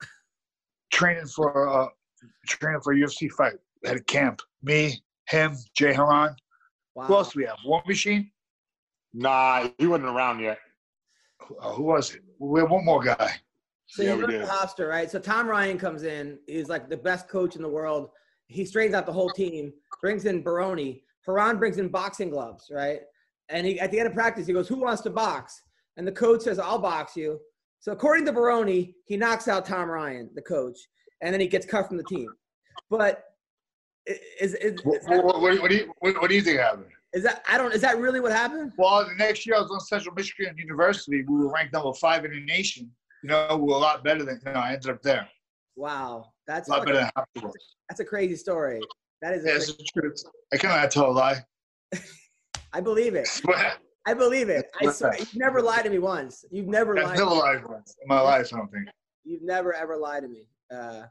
Training 0.93 1.27
for 1.27 1.69
uh, 1.69 1.89
training 2.47 2.81
for 2.81 2.93
a 2.93 2.97
UFC 2.97 3.31
fight 3.31 3.55
at 3.85 3.97
a 3.97 4.05
camp. 4.05 4.41
Me, 4.63 5.03
him, 5.29 5.57
Jay 5.75 5.93
Hieron. 5.93 6.35
Wow. 6.95 7.05
Who 7.05 7.15
else 7.17 7.33
do 7.33 7.41
we 7.41 7.47
have? 7.47 7.59
War 7.65 7.83
Machine. 7.87 8.31
Nah, 9.13 9.69
he 9.79 9.87
wasn't 9.87 10.09
around 10.09 10.41
yet. 10.41 10.59
Uh, 11.61 11.73
who 11.73 11.85
was 11.85 12.15
it? 12.15 12.23
We 12.39 12.61
have 12.61 12.71
one 12.71 12.85
more 12.85 13.03
guy. 13.03 13.33
So 13.89 14.03
Yeah, 14.03 14.17
you 14.17 14.27
to. 14.27 14.47
Hofstra, 14.47 14.89
right? 14.89 15.11
So 15.11 15.19
Tom 15.19 15.49
Ryan 15.49 15.79
comes 15.79 16.03
in. 16.03 16.39
He's 16.47 16.69
like 16.69 16.89
the 16.89 16.97
best 16.97 17.29
coach 17.29 17.57
in 17.57 17.63
the 17.63 17.69
world. 17.69 18.11
He 18.47 18.65
straightens 18.65 18.95
out 18.95 19.07
the 19.07 19.13
whole 19.13 19.31
team. 19.31 19.73
Brings 20.01 20.27
in 20.27 20.43
Baroni. 20.43 21.03
Hieron 21.27 21.59
brings 21.59 21.79
in 21.79 21.89
boxing 21.89 22.31
gloves, 22.31 22.71
right? 22.71 23.01
And 23.49 23.67
he 23.67 23.81
at 23.81 23.91
the 23.91 23.99
end 23.99 24.09
of 24.09 24.15
practice, 24.15 24.47
he 24.47 24.53
goes, 24.53 24.69
"Who 24.69 24.77
wants 24.81 25.03
to 25.03 25.11
box?" 25.11 25.63
And 25.97 26.07
the 26.07 26.13
coach 26.13 26.43
says, 26.43 26.59
"I'll 26.59 26.79
box 26.79 27.17
you." 27.17 27.41
So 27.81 27.93
according 27.93 28.25
to 28.27 28.33
Baroni, 28.33 28.95
he 29.07 29.17
knocks 29.17 29.49
out 29.49 29.67
Tom 29.67 29.89
Ryan, 29.91 30.31
the 30.35 30.43
coach, 30.43 30.79
and 31.23 31.33
then 31.33 31.41
he 31.41 31.47
gets 31.47 31.67
cut 31.67 31.89
from 31.89 31.97
the 31.97 32.05
team. 32.05 32.29
But 32.91 33.25
is 34.07 34.55
is, 34.55 34.81
What, 34.85 35.01
is, 35.01 35.07
that, 35.07 35.25
what, 35.25 35.41
what, 35.41 35.61
what 35.61 35.71
do 35.71 35.77
you 35.77 35.93
what, 35.99 36.21
what 36.21 36.29
do 36.29 36.35
you 36.37 36.43
think 36.43 36.61
happened? 36.61 36.87
is 37.15 37.23
that 37.23 37.43
I 37.49 37.57
don't 37.57 37.73
is 37.73 37.81
that 37.81 37.99
really 37.99 38.21
what 38.21 38.33
happened? 38.33 38.73
Well, 38.77 39.07
the 39.07 39.15
next 39.15 39.47
year 39.47 39.57
I 39.57 39.61
was 39.61 39.71
on 39.71 39.81
Central 39.81 40.15
Michigan 40.15 40.57
University. 40.59 41.25
We 41.25 41.37
were 41.37 41.53
ranked 41.53 41.73
number 41.73 41.93
five 41.95 42.25
in 42.25 42.33
the 42.33 42.45
nation. 42.45 42.91
You 43.23 43.31
know, 43.31 43.57
were 43.57 43.75
a 43.75 43.79
lot 43.79 44.05
better 44.05 44.25
than 44.25 44.41
you 44.45 44.53
know. 44.53 44.61
I 44.61 44.75
ended 44.75 44.91
up 44.91 45.03
there. 45.03 45.29
Wow, 45.77 46.33
that's 46.47 46.69
A 46.69 46.73
lot 46.73 46.85
better 46.87 46.99
than 46.99 47.11
afterwards. 47.17 47.57
that's 47.89 48.01
a 48.01 48.05
crazy 48.05 48.37
story. 48.37 48.81
That 49.23 49.35
is, 49.35 49.45
a 49.45 49.49
Yeah, 49.49 49.55
crazy, 49.55 49.73
it's 49.73 49.93
the 49.93 50.01
truth. 50.01 50.23
I 50.53 50.57
cannot 50.57 50.91
tell 50.91 51.11
a 51.11 51.13
lie. 51.13 51.45
I 52.73 52.81
believe 52.81 53.15
it. 53.15 53.29
I 54.07 54.15
believe 54.15 54.49
it. 54.49 54.67
I 54.81 54.91
swear, 54.91 55.17
you've 55.19 55.37
never 55.37 55.61
lied 55.61 55.85
to 55.85 55.91
me 55.91 55.99
once. 55.99 56.45
You've 56.51 56.69
never 56.69 56.99
I've 56.99 57.05
lied. 57.05 57.19
never 57.19 57.31
lied 57.31 57.67
once 57.67 57.97
in 58.01 58.09
my 58.09 58.21
life. 58.21 58.53
I 58.53 58.59
don't 58.59 58.71
think. 58.73 58.89
You've 59.25 59.43
never 59.43 59.75
ever 59.75 59.97
lied 59.97 60.23
to 60.23 60.29
me, 60.29 60.49
uh, 60.73 61.03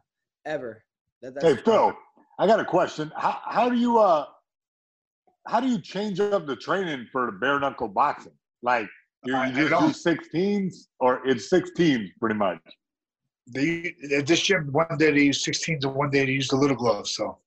ever. 0.46 0.84
That, 1.22 1.36
that's, 1.36 1.46
Hey 1.46 1.56
Phil, 1.64 1.96
I 2.40 2.48
got 2.48 2.60
a 2.60 2.66
question. 2.66 3.12
How 3.16 3.40
how 3.44 3.70
do 3.70 3.76
you 3.76 4.00
uh 4.00 4.26
how 5.46 5.60
do 5.60 5.68
you 5.68 5.80
change 5.80 6.20
up 6.20 6.46
the 6.46 6.56
training 6.56 7.08
for 7.12 7.28
the 7.28 7.32
bare 7.34 7.60
knuckle 7.60 7.88
boxing? 7.88 8.34
Like 8.62 8.90
you, 9.26 9.36
I- 9.36 9.46
I 9.46 9.48
you 9.48 9.54
just 9.56 9.64
do 9.66 9.70
don't. 9.70 9.94
six 9.96 10.28
teams 10.30 10.90
or 11.00 11.26
it's 11.28 11.50
six 11.50 11.72
teams 11.76 12.10
pretty 12.20 12.36
much. 12.36 12.60
They, 13.54 13.96
at 14.16 14.28
this 14.28 14.42
gym, 14.42 14.68
one 14.74 14.98
day 14.98 15.12
they 15.12 15.22
use 15.24 15.44
16s 15.46 15.86
and 15.86 15.96
one 15.96 16.10
day 16.10 16.26
they 16.26 16.34
use 16.34 16.50
the 16.50 16.58
little 16.58 16.76
gloves. 16.76 17.16
So 17.16 17.38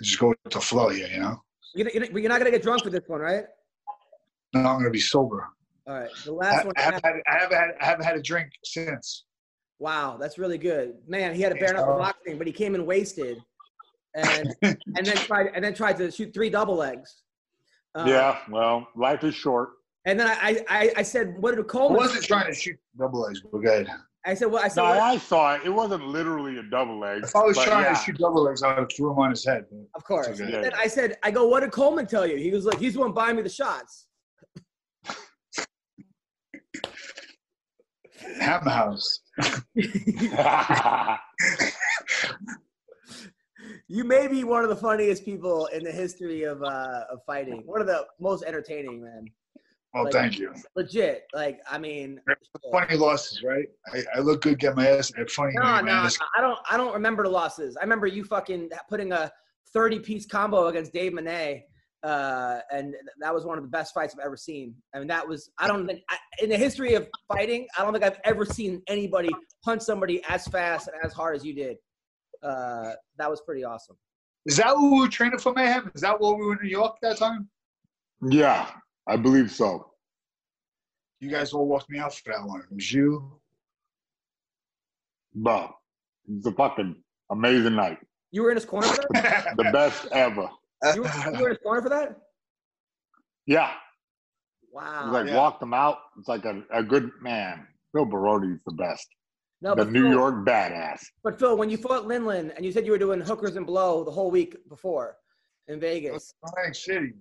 I 0.00 0.04
just 0.04 0.18
go 0.18 0.28
with 0.28 0.52
the 0.52 0.60
flow 0.60 0.90
here, 0.90 1.06
you 1.08 1.20
know. 1.20 1.40
You're, 1.74 1.88
gonna- 1.90 2.06
you're 2.20 2.28
not 2.28 2.38
gonna 2.38 2.50
get 2.50 2.62
drunk 2.62 2.84
for 2.84 2.90
this 2.90 3.02
one, 3.06 3.20
right? 3.20 3.44
No, 4.52 4.60
I'm 4.60 4.78
gonna 4.78 4.90
be 4.90 5.00
sober. 5.00 5.48
All 5.86 5.94
right. 6.00 6.10
The 6.24 6.32
I, 6.32 6.34
last 6.34 6.66
one. 6.66 6.74
I 6.76 6.80
haven't 6.82 7.04
had, 7.04 7.14
I 7.26 7.38
haven't 7.38 7.56
had, 7.58 7.68
I 7.80 7.84
haven't 7.84 8.04
had 8.04 8.16
a 8.16 8.22
drink 8.22 8.50
since. 8.62 9.24
Wow, 9.80 10.16
that's 10.20 10.38
really 10.38 10.56
good, 10.58 10.94
man. 11.08 11.34
He 11.34 11.42
had 11.42 11.50
a 11.52 11.56
bare 11.56 11.72
knuckle 11.74 11.94
Uh, 11.94 11.98
boxing, 11.98 12.38
but 12.38 12.46
he 12.46 12.52
came 12.52 12.74
in 12.74 12.86
wasted, 12.86 13.38
and 14.14 14.54
and 14.62 15.04
then 15.06 15.16
tried 15.16 15.50
and 15.54 15.64
then 15.64 15.74
tried 15.74 15.96
to 15.98 16.10
shoot 16.10 16.32
three 16.32 16.48
double 16.48 16.76
legs. 16.76 17.22
Uh, 17.94 18.04
yeah, 18.06 18.38
well, 18.50 18.86
life 18.94 19.24
is 19.24 19.34
short. 19.34 19.70
And 20.06 20.20
then 20.20 20.26
I 20.26 20.62
I, 20.68 20.92
I 20.98 21.02
said, 21.02 21.36
what 21.38 21.56
did 21.56 21.66
Coleman? 21.66 21.96
I 21.96 21.98
Coleman? 21.98 22.08
wasn't 22.08 22.24
trying 22.24 22.46
to 22.46 22.54
shoot 22.58 22.76
double 22.98 23.20
legs. 23.20 23.42
We're 23.50 23.60
good. 23.60 23.88
I 24.26 24.32
said, 24.32 24.46
well, 24.46 24.62
I 24.64 24.68
said, 24.68 24.82
No, 24.82 24.88
what- 24.88 25.00
I 25.00 25.18
saw 25.18 25.54
it. 25.54 25.62
It 25.64 25.70
wasn't 25.70 26.06
literally 26.06 26.56
a 26.56 26.62
double 26.62 26.98
leg. 26.98 27.24
If 27.24 27.36
I 27.36 27.42
was 27.42 27.58
trying 27.58 27.84
yeah. 27.84 27.92
to 27.94 28.04
shoot 28.04 28.16
double 28.18 28.42
legs, 28.42 28.62
I 28.62 28.68
would 28.68 28.78
have 28.78 28.90
threw 28.90 29.12
him 29.12 29.18
on 29.18 29.30
his 29.30 29.44
head. 29.44 29.66
of 29.94 30.04
course. 30.04 30.28
it's 30.28 30.40
And 30.40 30.52
then 30.64 30.72
I 30.74 30.86
said, 30.86 31.18
I 31.22 31.30
go, 31.30 31.46
what 31.46 31.60
did 31.60 31.72
Coleman 31.72 32.06
tell 32.06 32.26
you? 32.26 32.36
He 32.36 32.50
was 32.50 32.64
like, 32.64 32.78
he's 32.78 32.94
the 32.94 33.00
one 33.00 33.12
buying 33.12 33.36
me 33.36 33.42
the 33.42 33.48
shots. 33.50 34.06
Hammer 38.40 38.70
House. 38.70 39.20
You 43.86 44.02
may 44.04 44.26
be 44.28 44.44
one 44.44 44.62
of 44.62 44.70
the 44.70 44.76
funniest 44.76 45.24
people 45.24 45.66
in 45.66 45.84
the 45.84 45.92
history 45.92 46.42
of 46.44 46.62
uh, 46.62 47.04
of 47.12 47.20
fighting. 47.26 47.62
One 47.66 47.80
of 47.82 47.86
the 47.86 48.06
most 48.18 48.42
entertaining, 48.42 49.02
man. 49.02 49.26
Well, 49.94 50.04
Like- 50.04 50.12
thank 50.12 50.38
you. 50.38 50.52
Legit. 50.74 51.24
Like, 51.32 51.60
I 51.70 51.78
mean, 51.78 52.20
Funny 52.72 52.96
losses, 52.96 53.42
right? 53.44 53.66
I, 53.92 54.02
I 54.16 54.18
look 54.20 54.42
good, 54.42 54.58
get 54.58 54.74
my 54.74 54.88
ass. 54.88 55.12
Funny, 55.30 55.52
no, 55.54 55.62
no, 55.62 55.68
my 55.70 55.80
no. 55.82 56.08
I 56.36 56.40
don't. 56.40 56.58
I 56.68 56.76
don't 56.76 56.92
remember 56.92 57.22
the 57.22 57.28
losses. 57.28 57.76
I 57.76 57.82
remember 57.82 58.08
you 58.08 58.24
fucking 58.24 58.70
putting 58.88 59.12
a 59.12 59.30
thirty 59.72 60.00
piece 60.00 60.26
combo 60.26 60.66
against 60.66 60.92
Dave 60.92 61.12
Menne, 61.12 61.62
uh, 62.02 62.58
and 62.72 62.94
that 63.20 63.32
was 63.32 63.44
one 63.44 63.56
of 63.56 63.62
the 63.62 63.70
best 63.70 63.94
fights 63.94 64.14
I've 64.18 64.24
ever 64.24 64.36
seen. 64.36 64.74
I 64.94 64.98
mean, 64.98 65.06
that 65.08 65.26
was. 65.28 65.50
I 65.58 65.68
don't 65.68 65.86
think 65.86 66.00
I, 66.10 66.16
in 66.42 66.48
the 66.48 66.56
history 66.56 66.94
of 66.94 67.06
fighting, 67.28 67.68
I 67.78 67.82
don't 67.84 67.92
think 67.92 68.04
I've 68.04 68.18
ever 68.24 68.44
seen 68.44 68.82
anybody 68.88 69.30
punch 69.64 69.82
somebody 69.82 70.22
as 70.28 70.46
fast 70.48 70.88
and 70.88 70.96
as 71.04 71.12
hard 71.12 71.36
as 71.36 71.44
you 71.44 71.54
did. 71.54 71.76
Uh, 72.42 72.94
that 73.18 73.30
was 73.30 73.40
pretty 73.42 73.62
awesome. 73.62 73.96
Is 74.46 74.56
that 74.56 74.74
what 74.76 74.90
we 74.90 74.98
were 75.00 75.08
training 75.08 75.38
for 75.38 75.52
Mayhem? 75.54 75.90
Is 75.94 76.00
that 76.00 76.20
what 76.20 76.36
we 76.38 76.44
were 76.46 76.52
in 76.54 76.58
New 76.62 76.68
York 76.68 76.96
at 77.02 77.10
that 77.10 77.18
time? 77.18 77.48
yeah, 78.28 78.70
I 79.06 79.16
believe 79.16 79.50
so. 79.50 79.90
You 81.20 81.30
guys 81.30 81.52
all 81.52 81.66
walked 81.66 81.90
me 81.90 81.98
out 81.98 82.14
for 82.14 82.32
that 82.32 82.44
one. 82.46 82.60
It 82.60 82.74
was 82.74 82.92
you. 82.92 83.40
Bro, 85.34 85.70
it's 86.28 86.46
a 86.46 86.52
fucking 86.52 86.96
amazing 87.30 87.74
night. 87.76 87.98
You 88.30 88.42
were 88.42 88.50
in 88.50 88.56
his 88.56 88.64
corner 88.64 88.88
for 88.88 89.06
that. 89.14 89.54
The 89.56 89.64
best 89.72 90.06
ever. 90.12 90.48
You 90.94 91.02
were, 91.02 91.08
you 91.34 91.40
were 91.42 91.48
in 91.48 91.54
his 91.54 91.58
corner 91.62 91.82
for 91.82 91.88
that. 91.88 92.18
Yeah. 93.46 93.70
Wow. 94.72 95.04
It's 95.04 95.12
like 95.12 95.26
Yeah. 95.28 95.36
walk 95.36 95.60
them 95.60 95.74
out. 95.74 95.98
It's 96.18 96.28
like 96.28 96.44
a, 96.44 96.62
a 96.72 96.82
good 96.82 97.10
man. 97.20 97.66
Phil 97.92 98.04
Baroni's 98.06 98.62
the 98.66 98.72
best. 98.72 99.06
no, 99.62 99.74
the 99.74 99.84
New 99.84 100.02
Phil- 100.02 100.12
York 100.12 100.46
badass. 100.46 101.00
But 101.22 101.38
Phil, 101.38 101.56
when 101.56 101.70
you 101.70 101.76
fought 101.76 102.04
Lindland 102.04 102.54
and 102.56 102.64
you 102.64 102.72
said 102.72 102.84
you 102.84 102.92
were 102.92 102.98
doing 102.98 103.20
hookers 103.20 103.56
and 103.56 103.66
blow 103.66 104.04
the 104.04 104.10
whole 104.10 104.30
week 104.30 104.56
before 104.68 105.16
in 105.68 105.78
Vegas, 105.80 106.34
Atlantic 106.44 106.74
City. 106.74 107.12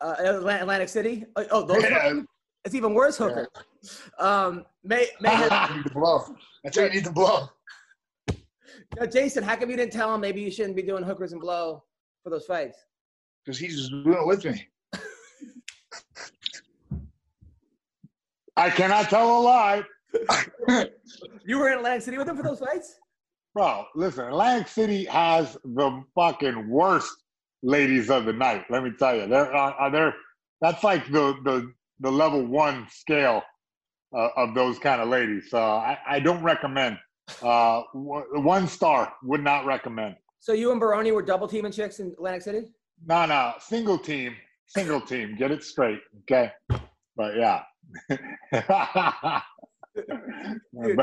Uh, 0.00 0.14
Atlantic 0.20 0.88
City. 0.88 1.24
Oh, 1.36 1.46
oh, 1.50 1.66
those. 1.66 1.82
Yeah. 1.82 2.20
It's 2.64 2.74
even 2.74 2.92
worse 2.92 3.16
hooker. 3.16 3.48
Um, 4.18 4.64
May, 4.84 5.06
May 5.20 5.32
You 5.70 5.76
need 5.76 5.84
to 5.86 5.90
blow. 5.92 6.24
That's 6.64 6.76
what 6.76 6.92
you 6.92 7.00
need 7.00 7.04
to 7.04 7.12
blow. 7.12 7.48
uh, 9.00 9.06
Jason, 9.06 9.42
how 9.42 9.56
come 9.56 9.70
you 9.70 9.76
didn't 9.76 9.92
tell 9.92 10.14
him 10.14 10.20
maybe 10.20 10.40
you 10.40 10.50
shouldn't 10.50 10.76
be 10.76 10.82
doing 10.82 11.02
hookers 11.02 11.32
and 11.32 11.40
blow 11.40 11.82
for 12.22 12.30
those 12.30 12.44
fights? 12.44 12.78
Because 13.44 13.58
he's 13.58 13.76
just 13.76 13.90
doing 13.90 14.18
it 14.20 14.26
with 14.26 14.44
me. 14.44 14.66
I 18.56 18.70
cannot 18.70 19.08
tell 19.08 19.38
a 19.38 19.40
lie. 19.40 19.82
You 21.44 21.58
were 21.58 21.70
in 21.70 21.78
Atlantic 21.78 22.02
City 22.02 22.18
with 22.18 22.28
him 22.28 22.36
for 22.36 22.42
those 22.42 22.58
fights? 22.58 22.98
Bro, 23.54 23.86
listen, 23.94 24.26
Atlantic 24.26 24.68
City 24.68 25.04
has 25.06 25.56
the 25.64 26.04
fucking 26.14 26.68
worst 26.68 27.10
ladies 27.62 28.10
of 28.10 28.24
the 28.24 28.32
night. 28.32 28.64
Let 28.70 28.84
me 28.84 28.92
tell 28.98 29.16
you, 29.16 29.26
they're 29.26 29.54
uh, 29.54 29.72
are 29.72 29.90
they're 29.90 30.14
that's 30.60 30.84
like 30.84 31.06
the 31.06 31.34
the 31.44 31.72
the 32.00 32.10
level 32.10 32.44
one 32.44 32.86
scale 32.90 33.42
uh, 34.16 34.28
of 34.36 34.54
those 34.54 34.78
kind 34.78 35.00
of 35.00 35.08
ladies. 35.08 35.50
So 35.50 35.58
I, 35.58 35.98
I 36.06 36.20
don't 36.20 36.42
recommend. 36.42 36.98
Uh, 37.42 37.82
one 37.92 38.66
star 38.66 39.12
would 39.22 39.42
not 39.42 39.66
recommend. 39.66 40.16
So 40.40 40.52
you 40.52 40.70
and 40.70 40.80
Baroni 40.80 41.12
were 41.12 41.22
double 41.22 41.46
teaming 41.48 41.72
chicks 41.72 42.00
in 42.00 42.08
Atlantic 42.12 42.42
City? 42.42 42.68
No, 43.06 43.26
no, 43.26 43.54
single 43.60 43.98
team, 43.98 44.34
single 44.66 45.00
team. 45.00 45.36
Get 45.36 45.50
it 45.50 45.62
straight, 45.62 46.00
okay? 46.22 46.52
But 47.16 47.36
yeah. 47.36 47.62
but 48.08 49.42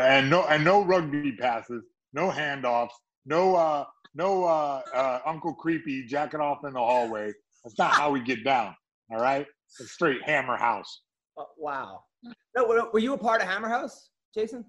and 0.01 0.29
no 0.29 0.45
and 0.45 0.63
no 0.63 0.83
rugby 0.83 1.33
passes, 1.33 1.83
no 2.13 2.29
handoffs, 2.29 2.89
no 3.25 3.55
uh 3.55 3.85
no 4.15 4.43
uh, 4.45 4.81
uh 4.93 5.19
Uncle 5.25 5.53
Creepy 5.53 6.05
jacking 6.07 6.39
off 6.39 6.63
in 6.65 6.73
the 6.73 6.79
hallway. 6.79 7.31
That's 7.63 7.77
not 7.77 7.91
how 7.91 8.11
we 8.11 8.21
get 8.21 8.43
down. 8.43 8.75
All 9.11 9.19
right, 9.19 9.45
it's 9.79 9.91
straight 9.91 10.23
Hammer 10.23 10.57
House. 10.57 11.01
Oh, 11.37 11.45
wow. 11.57 12.03
No, 12.55 12.65
were- 12.67 12.89
were 12.91 12.99
you 12.99 13.13
a 13.13 13.17
part 13.17 13.41
of 13.41 13.47
Hammer 13.47 13.69
House, 13.69 14.09
Jason? 14.33 14.65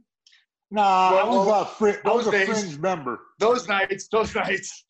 Nah, 0.71 0.83
I 0.83 1.25
Well, 1.25 1.47
was 1.47 1.63
a 1.63 1.65
fri- 1.75 1.97
I 2.05 2.11
was 2.13 2.25
those 2.27 2.35
a 2.35 2.45
fringe 2.47 2.79
member. 2.79 3.21
Those 3.39 3.69
nights, 3.69 4.09
those 4.09 4.35
nights. 4.35 4.85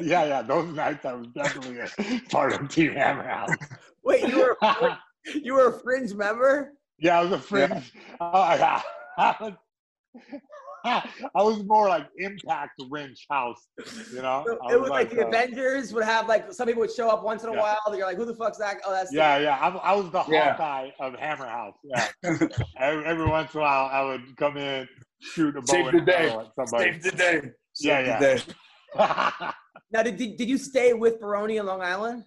Yeah, 0.00 0.24
yeah, 0.24 0.42
those 0.42 0.74
nights 0.74 1.04
I 1.04 1.14
was 1.14 1.26
definitely 1.28 1.78
a 1.80 2.20
part 2.30 2.52
of 2.52 2.68
Team 2.68 2.92
Hammer 2.92 3.26
House. 3.26 3.56
Wait, 4.04 4.28
you 4.28 4.38
were 4.38 4.56
a 4.62 4.74
fringe- 4.74 5.44
you 5.44 5.54
were 5.54 5.68
a 5.68 5.80
fringe 5.80 6.14
member? 6.14 6.74
Yeah, 6.98 7.18
I 7.18 7.22
was 7.22 7.32
a 7.32 7.38
fringe. 7.38 7.92
Uh, 8.20 8.82
yeah. 9.18 9.50
I, 11.34 11.42
was, 11.42 11.64
more 11.64 11.88
like 11.88 12.06
Impact 12.18 12.72
Wrench 12.90 13.24
House, 13.30 13.66
you 14.12 14.20
know. 14.20 14.44
So 14.46 14.70
it 14.70 14.80
was 14.80 14.90
like, 14.90 15.10
the 15.10 15.24
uh, 15.24 15.28
Avengers 15.28 15.92
would 15.94 16.04
have 16.04 16.28
like 16.28 16.52
some 16.52 16.66
people 16.66 16.80
would 16.80 16.92
show 16.92 17.08
up 17.08 17.24
once 17.24 17.42
in 17.42 17.48
a 17.48 17.52
Yeah. 17.54 17.60
while. 17.60 17.78
And 17.86 17.96
you're 17.96 18.06
like, 18.06 18.18
who 18.18 18.26
the 18.26 18.34
fuck's 18.34 18.58
that? 18.58 18.76
Oh, 18.84 18.92
that's 18.92 19.10
the- 19.10 19.16
Yeah, 19.16 19.38
yeah. 19.38 19.56
I, 19.56 19.68
I 19.68 19.94
was 19.94 20.10
the 20.10 20.22
Yeah. 20.28 20.52
Hawkeye 20.52 20.90
of 21.00 21.14
Hammer 21.14 21.46
House. 21.46 21.74
Yeah. 21.82 22.08
every, 22.78 23.04
every 23.06 23.26
once 23.26 23.54
in 23.54 23.60
a 23.60 23.62
while, 23.62 23.88
I 23.90 24.02
would 24.02 24.36
come 24.36 24.56
in, 24.58 24.86
shoot 25.20 25.56
a 25.56 25.60
bow 25.62 25.66
Save 25.66 25.92
the 25.92 26.00
day. 26.02 26.28
at 26.30 26.68
somebody. 26.68 26.92
Save 26.92 27.02
the 27.02 27.10
day. 27.12 27.40
Yeah, 27.80 27.98
Save 27.98 28.06
yeah. 28.06 28.18
the 28.18 28.36
day. 28.36 29.50
Now, 29.90 30.02
did, 30.02 30.16
did 30.16 30.36
did 30.36 30.48
you 30.48 30.58
stay 30.58 30.92
with 30.92 31.20
Baroni 31.20 31.58
in 31.58 31.66
Long 31.66 31.80
Island? 31.80 32.24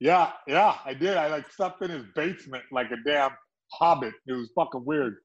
yeah, 0.00 0.32
yeah. 0.46 0.74
I 0.84 0.92
did. 0.92 1.16
I 1.16 1.28
like 1.28 1.50
slept 1.50 1.80
in 1.82 1.90
his 1.90 2.04
basement 2.14 2.62
like 2.70 2.90
a 2.90 2.96
damn 3.06 3.30
hobbit. 3.72 4.12
It 4.26 4.32
was 4.32 4.50
fucking 4.54 4.84
weird. 4.84 5.16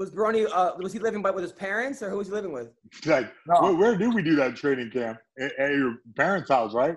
Was 0.00 0.08
Baroni 0.08 0.46
uh, 0.46 0.76
was 0.78 0.94
he 0.94 0.98
living 0.98 1.20
by 1.20 1.30
with 1.30 1.42
his 1.42 1.52
parents 1.52 2.02
or 2.02 2.08
who 2.08 2.16
was 2.16 2.28
he 2.28 2.32
living 2.32 2.52
with? 2.52 2.70
Like, 3.04 3.30
No. 3.46 3.60
where, 3.60 3.74
where 3.74 3.96
did 3.98 4.14
we 4.14 4.22
do 4.22 4.34
that 4.36 4.56
training 4.56 4.90
camp? 4.90 5.18
At, 5.38 5.52
at 5.58 5.72
your 5.72 5.96
parents' 6.16 6.48
house, 6.48 6.72
right? 6.72 6.96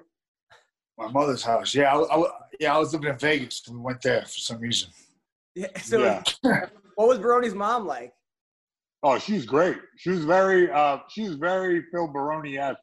My 0.98 1.12
mother's 1.12 1.44
house. 1.44 1.76
Yeah, 1.76 1.94
I, 1.94 2.02
I, 2.02 2.24
yeah, 2.62 2.74
I 2.74 2.80
was 2.80 2.94
living 2.94 3.10
in 3.10 3.18
Vegas. 3.18 3.62
When 3.68 3.80
we 3.80 3.84
went 3.84 4.02
there 4.02 4.22
for 4.22 4.40
some 4.40 4.62
reason. 4.62 4.90
Yeah. 5.54 5.68
So 5.82 6.00
yeah. 6.02 6.24
what 6.96 7.10
was 7.10 7.20
Baroni's 7.20 7.54
mom 7.54 7.86
like? 7.86 8.14
Oh, 9.04 9.20
she's 9.20 9.46
great. 9.46 9.76
She 9.98 10.12
was 10.12 10.24
very, 10.24 10.72
uh, 10.72 11.00
she 11.10 11.24
was 11.24 11.36
very 11.36 11.84
Phil 11.92 12.08
Baroni-esque. 12.08 12.80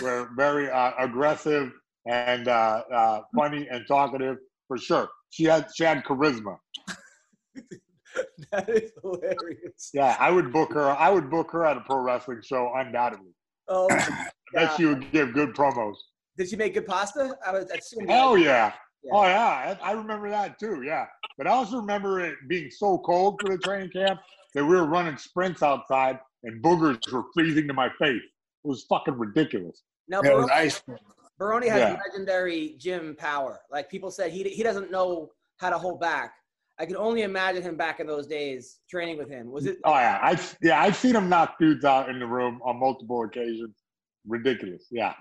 Where 0.00 0.28
very 0.36 0.70
uh, 0.70 0.92
aggressive 0.96 1.72
and 2.08 2.46
uh, 2.46 2.82
uh, 2.94 3.20
funny 3.34 3.66
and 3.68 3.84
talkative 3.88 4.36
for 4.68 4.78
sure. 4.78 5.08
She 5.30 5.42
had 5.42 5.66
she 5.74 5.82
had 5.82 6.04
charisma. 6.04 6.56
that 8.52 8.68
is 8.68 8.92
hilarious. 9.02 9.90
Yeah, 9.92 10.16
I 10.18 10.30
would 10.30 10.52
book 10.52 10.72
her. 10.72 10.90
I 10.90 11.10
would 11.10 11.30
book 11.30 11.50
her 11.52 11.64
at 11.66 11.76
a 11.76 11.80
pro 11.80 11.98
wrestling 12.00 12.40
show 12.42 12.72
undoubtedly. 12.76 13.32
Oh, 13.68 13.88
I 13.90 14.30
bet 14.52 14.76
she 14.76 14.84
would 14.86 15.10
give 15.12 15.32
good 15.32 15.54
promos. 15.54 15.94
did 16.36 16.48
she 16.48 16.56
make 16.56 16.74
good 16.74 16.86
pasta? 16.86 17.36
I 17.46 17.52
was 17.52 17.70
assuming. 17.70 18.08
Hell 18.08 18.36
yeah. 18.38 18.72
Yeah. 19.02 19.10
Oh 19.12 19.22
yeah, 19.22 19.76
I 19.82 19.90
I 19.90 19.92
remember 19.92 20.28
that 20.30 20.58
too. 20.58 20.82
Yeah, 20.82 21.06
but 21.38 21.46
I 21.46 21.50
also 21.50 21.76
remember 21.76 22.20
it 22.20 22.34
being 22.48 22.70
so 22.70 22.98
cold 22.98 23.40
for 23.40 23.50
the 23.56 23.58
training 23.58 23.90
camp 23.90 24.20
that 24.54 24.64
we 24.64 24.74
were 24.74 24.86
running 24.86 25.16
sprints 25.16 25.62
outside 25.62 26.18
and 26.44 26.62
boogers 26.62 26.98
were 27.12 27.24
freezing 27.34 27.66
to 27.68 27.74
my 27.74 27.88
face. 28.00 28.22
It 28.64 28.68
was 28.68 28.84
fucking 28.88 29.14
ridiculous. 29.18 29.82
No, 30.08 30.20
it 30.22 30.34
was 30.34 30.48
ice. 30.50 30.82
Baroni 31.38 31.68
has 31.68 31.80
Yeah. 31.80 32.00
legendary 32.08 32.76
gym 32.78 33.14
power. 33.16 33.60
Like 33.70 33.90
people 33.90 34.10
said, 34.10 34.32
he 34.32 34.42
he 34.44 34.62
doesn't 34.62 34.90
know 34.90 35.30
how 35.58 35.70
to 35.70 35.78
hold 35.78 36.00
back. 36.00 36.32
I 36.78 36.86
can 36.86 36.96
only 36.96 37.22
imagine 37.22 37.62
him 37.62 37.76
back 37.76 38.00
in 38.00 38.06
those 38.06 38.26
days 38.26 38.80
training 38.90 39.16
with 39.16 39.30
him. 39.30 39.50
Was 39.50 39.66
it? 39.66 39.78
Oh 39.84 39.94
yeah, 39.94 40.18
I 40.22 40.38
yeah 40.60 40.80
I've 40.80 40.96
seen 40.96 41.16
him 41.16 41.28
knock 41.28 41.58
dudes 41.58 41.84
out 41.84 42.10
in 42.10 42.18
the 42.18 42.26
room 42.26 42.60
on 42.64 42.78
multiple 42.78 43.22
occasions. 43.22 43.74
Ridiculous. 44.26 44.86
Yeah, 44.90 45.14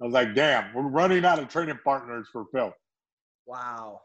I 0.00 0.04
was 0.04 0.14
like, 0.14 0.34
damn, 0.34 0.72
we're 0.74 0.88
running 0.88 1.24
out 1.24 1.38
of 1.38 1.48
training 1.48 1.78
partners 1.84 2.28
for 2.32 2.46
Phil. 2.52 2.72
Wow, 3.44 4.00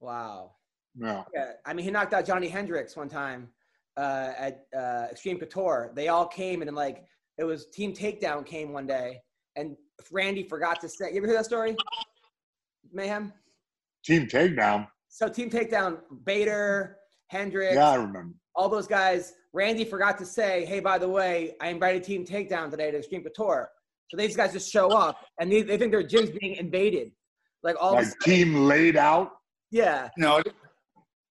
wow. 0.00 0.52
Yeah. 0.96 1.24
Yeah, 1.34 1.52
I 1.66 1.74
mean, 1.74 1.84
he 1.84 1.90
knocked 1.90 2.14
out 2.14 2.24
Johnny 2.24 2.48
Hendricks 2.48 2.96
one 2.96 3.08
time 3.08 3.48
uh, 3.96 4.30
at 4.38 4.66
uh, 4.76 5.06
Extreme 5.10 5.38
Couture. 5.40 5.92
They 5.94 6.08
all 6.08 6.26
came 6.26 6.62
and 6.62 6.74
like 6.76 7.04
it 7.38 7.44
was 7.44 7.66
Team 7.66 7.92
Takedown 7.92 8.46
came 8.46 8.72
one 8.72 8.86
day, 8.86 9.20
and 9.56 9.76
Randy 10.12 10.44
forgot 10.44 10.80
to 10.82 10.88
say. 10.88 11.10
You 11.10 11.16
ever 11.16 11.26
hear 11.26 11.36
that 11.36 11.44
story? 11.44 11.76
Mayhem. 12.92 13.32
Team 14.04 14.26
takedown. 14.26 14.86
So 15.14 15.28
Team 15.28 15.48
Takedown, 15.48 15.98
Bader, 16.26 16.96
Hendricks, 17.28 17.76
Yeah, 17.76 17.90
I 17.90 17.94
remember. 17.94 18.34
all 18.56 18.68
those 18.68 18.88
guys. 18.88 19.32
Randy 19.52 19.84
forgot 19.84 20.18
to 20.18 20.26
say, 20.26 20.64
"Hey, 20.64 20.80
by 20.80 20.98
the 20.98 21.08
way, 21.08 21.54
I 21.60 21.68
invited 21.68 22.02
Team 22.02 22.26
Takedown 22.26 22.68
today 22.68 22.90
to 22.90 22.98
Extreme 22.98 23.22
Couture." 23.22 23.70
So 24.10 24.16
these 24.16 24.34
guys 24.36 24.52
just 24.52 24.72
show 24.72 24.88
up, 24.90 25.16
and 25.38 25.52
they, 25.52 25.62
they 25.62 25.78
think 25.78 25.92
their 25.92 26.02
gym's 26.02 26.30
being 26.30 26.56
invaded. 26.56 27.12
Like 27.62 27.76
all, 27.80 27.90
of 27.90 27.94
a 27.94 27.96
Like 27.98 28.06
sudden, 28.06 28.18
team 28.24 28.54
laid 28.66 28.96
out. 28.96 29.30
yeah. 29.70 30.08
No, 30.18 30.42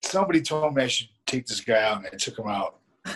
somebody 0.05 0.41
told 0.41 0.75
me 0.75 0.83
I 0.83 0.87
should 0.87 1.09
take 1.27 1.45
this 1.45 1.59
guy 1.59 1.83
out, 1.83 1.97
and 1.97 2.07
I 2.07 2.15
took 2.15 2.39
him 2.39 2.47
out. 2.47 2.79
I 3.05 3.13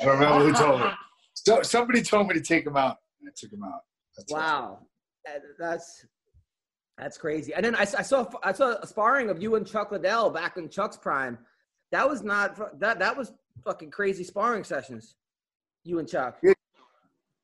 don't 0.00 0.18
remember 0.18 0.46
who 0.46 0.52
told 0.54 0.80
me. 0.80 0.86
So 1.34 1.60
somebody 1.62 2.00
told 2.02 2.26
me 2.26 2.34
to 2.34 2.40
take 2.40 2.66
him 2.66 2.76
out, 2.76 2.96
and 3.20 3.28
I 3.28 3.32
took 3.36 3.52
him 3.52 3.62
out. 3.64 3.80
That's. 4.16 4.32
Wow, 4.32 4.78
that's 5.58 6.06
that's 7.00 7.16
crazy. 7.16 7.54
And 7.54 7.64
then 7.64 7.74
I, 7.74 7.80
I 7.80 8.02
saw 8.02 8.28
I 8.44 8.52
saw 8.52 8.76
a 8.76 8.86
sparring 8.86 9.30
of 9.30 9.42
you 9.42 9.54
and 9.54 9.66
Chuck 9.66 9.90
Liddell 9.90 10.28
back 10.30 10.58
in 10.58 10.68
Chuck's 10.68 10.98
prime. 10.98 11.38
That 11.92 12.08
was 12.08 12.22
not 12.22 12.78
that 12.78 12.98
that 12.98 13.16
was 13.16 13.32
fucking 13.64 13.90
crazy 13.90 14.22
sparring 14.22 14.64
sessions. 14.64 15.14
You 15.82 15.98
and 15.98 16.08
Chuck. 16.08 16.38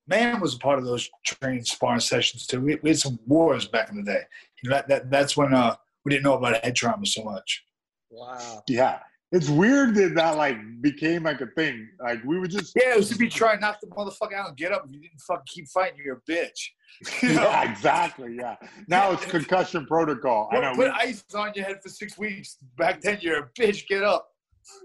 Man 0.06 0.40
was 0.40 0.54
a 0.54 0.58
part 0.58 0.78
of 0.78 0.84
those 0.84 1.08
training 1.24 1.64
sparring 1.64 2.00
sessions 2.00 2.46
too. 2.46 2.60
We, 2.60 2.78
we 2.82 2.90
had 2.90 2.98
some 2.98 3.18
wars 3.26 3.66
back 3.66 3.90
in 3.90 3.96
the 3.96 4.02
day. 4.02 4.22
You 4.62 4.70
know, 4.70 4.76
that, 4.76 4.88
that 4.88 5.10
that's 5.10 5.36
when 5.36 5.54
uh, 5.54 5.74
we 6.04 6.10
didn't 6.10 6.24
know 6.24 6.34
about 6.34 6.62
head 6.62 6.76
trauma 6.76 7.06
so 7.06 7.24
much. 7.24 7.64
Wow. 8.10 8.62
Yeah, 8.68 8.98
it's 9.36 9.50
weird 9.50 9.94
that 9.96 10.14
that 10.14 10.36
like 10.36 10.56
became 10.80 11.24
like 11.24 11.42
a 11.42 11.46
thing. 11.48 11.88
Like 12.02 12.24
we 12.24 12.38
would 12.38 12.50
just 12.50 12.72
Yeah, 12.74 12.94
it 12.94 12.96
was 12.96 13.10
to 13.10 13.16
be 13.16 13.28
trying 13.28 13.58
to 13.58 13.60
knock 13.60 13.80
the 13.80 13.88
motherfucker 13.88 14.32
out 14.32 14.48
and 14.48 14.56
get 14.56 14.72
up. 14.72 14.84
If 14.86 14.92
you 14.92 15.00
didn't 15.00 15.20
fucking 15.20 15.44
keep 15.46 15.68
fighting, 15.68 15.98
you're 16.04 16.22
a 16.26 16.30
bitch. 16.30 16.70
You 17.22 17.34
know? 17.34 17.42
yeah, 17.42 17.70
exactly. 17.70 18.36
Yeah. 18.38 18.56
Now 18.88 19.12
it's 19.12 19.26
concussion 19.26 19.84
protocol. 19.84 20.48
I 20.50 20.60
know. 20.60 20.72
put 20.74 20.90
ice 20.92 21.22
on 21.34 21.52
your 21.54 21.66
head 21.66 21.82
for 21.82 21.90
six 21.90 22.16
weeks. 22.16 22.56
Back 22.78 23.02
then, 23.02 23.18
you're 23.20 23.38
a 23.40 23.48
bitch. 23.58 23.86
Get 23.86 24.02
up. 24.02 24.30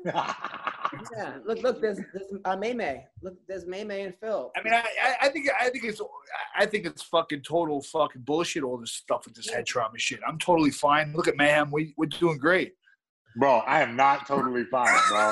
Yeah. 1.15 1.37
Look, 1.45 1.63
look. 1.63 1.81
There's 1.81 1.99
there's 2.13 2.27
uh, 2.43 2.57
May 2.57 2.73
May. 2.73 3.05
Look, 3.21 3.35
there's 3.47 3.65
May 3.65 3.85
May 3.85 4.01
and 4.01 4.13
Phil. 4.19 4.51
I 4.57 4.61
mean, 4.61 4.73
I, 4.73 4.83
I, 5.01 5.15
I 5.21 5.29
think 5.29 5.47
I 5.57 5.69
think 5.69 5.85
it's 5.85 6.01
I 6.57 6.65
think 6.65 6.85
it's 6.85 7.01
fucking 7.03 7.43
total 7.43 7.81
fucking 7.81 8.23
bullshit. 8.23 8.63
All 8.63 8.77
this 8.77 8.91
stuff 8.91 9.23
with 9.23 9.33
this 9.33 9.49
head 9.49 9.65
trauma 9.65 9.97
shit. 9.97 10.19
I'm 10.27 10.37
totally 10.37 10.69
fine. 10.69 11.13
Look 11.13 11.29
at 11.29 11.37
Mayhem. 11.37 11.71
We 11.71 11.93
we're 11.95 12.07
doing 12.07 12.37
great. 12.39 12.73
Bro, 13.37 13.59
I 13.59 13.81
am 13.81 13.95
not 13.95 14.27
totally 14.27 14.65
fine, 14.65 14.93
bro. 15.09 15.31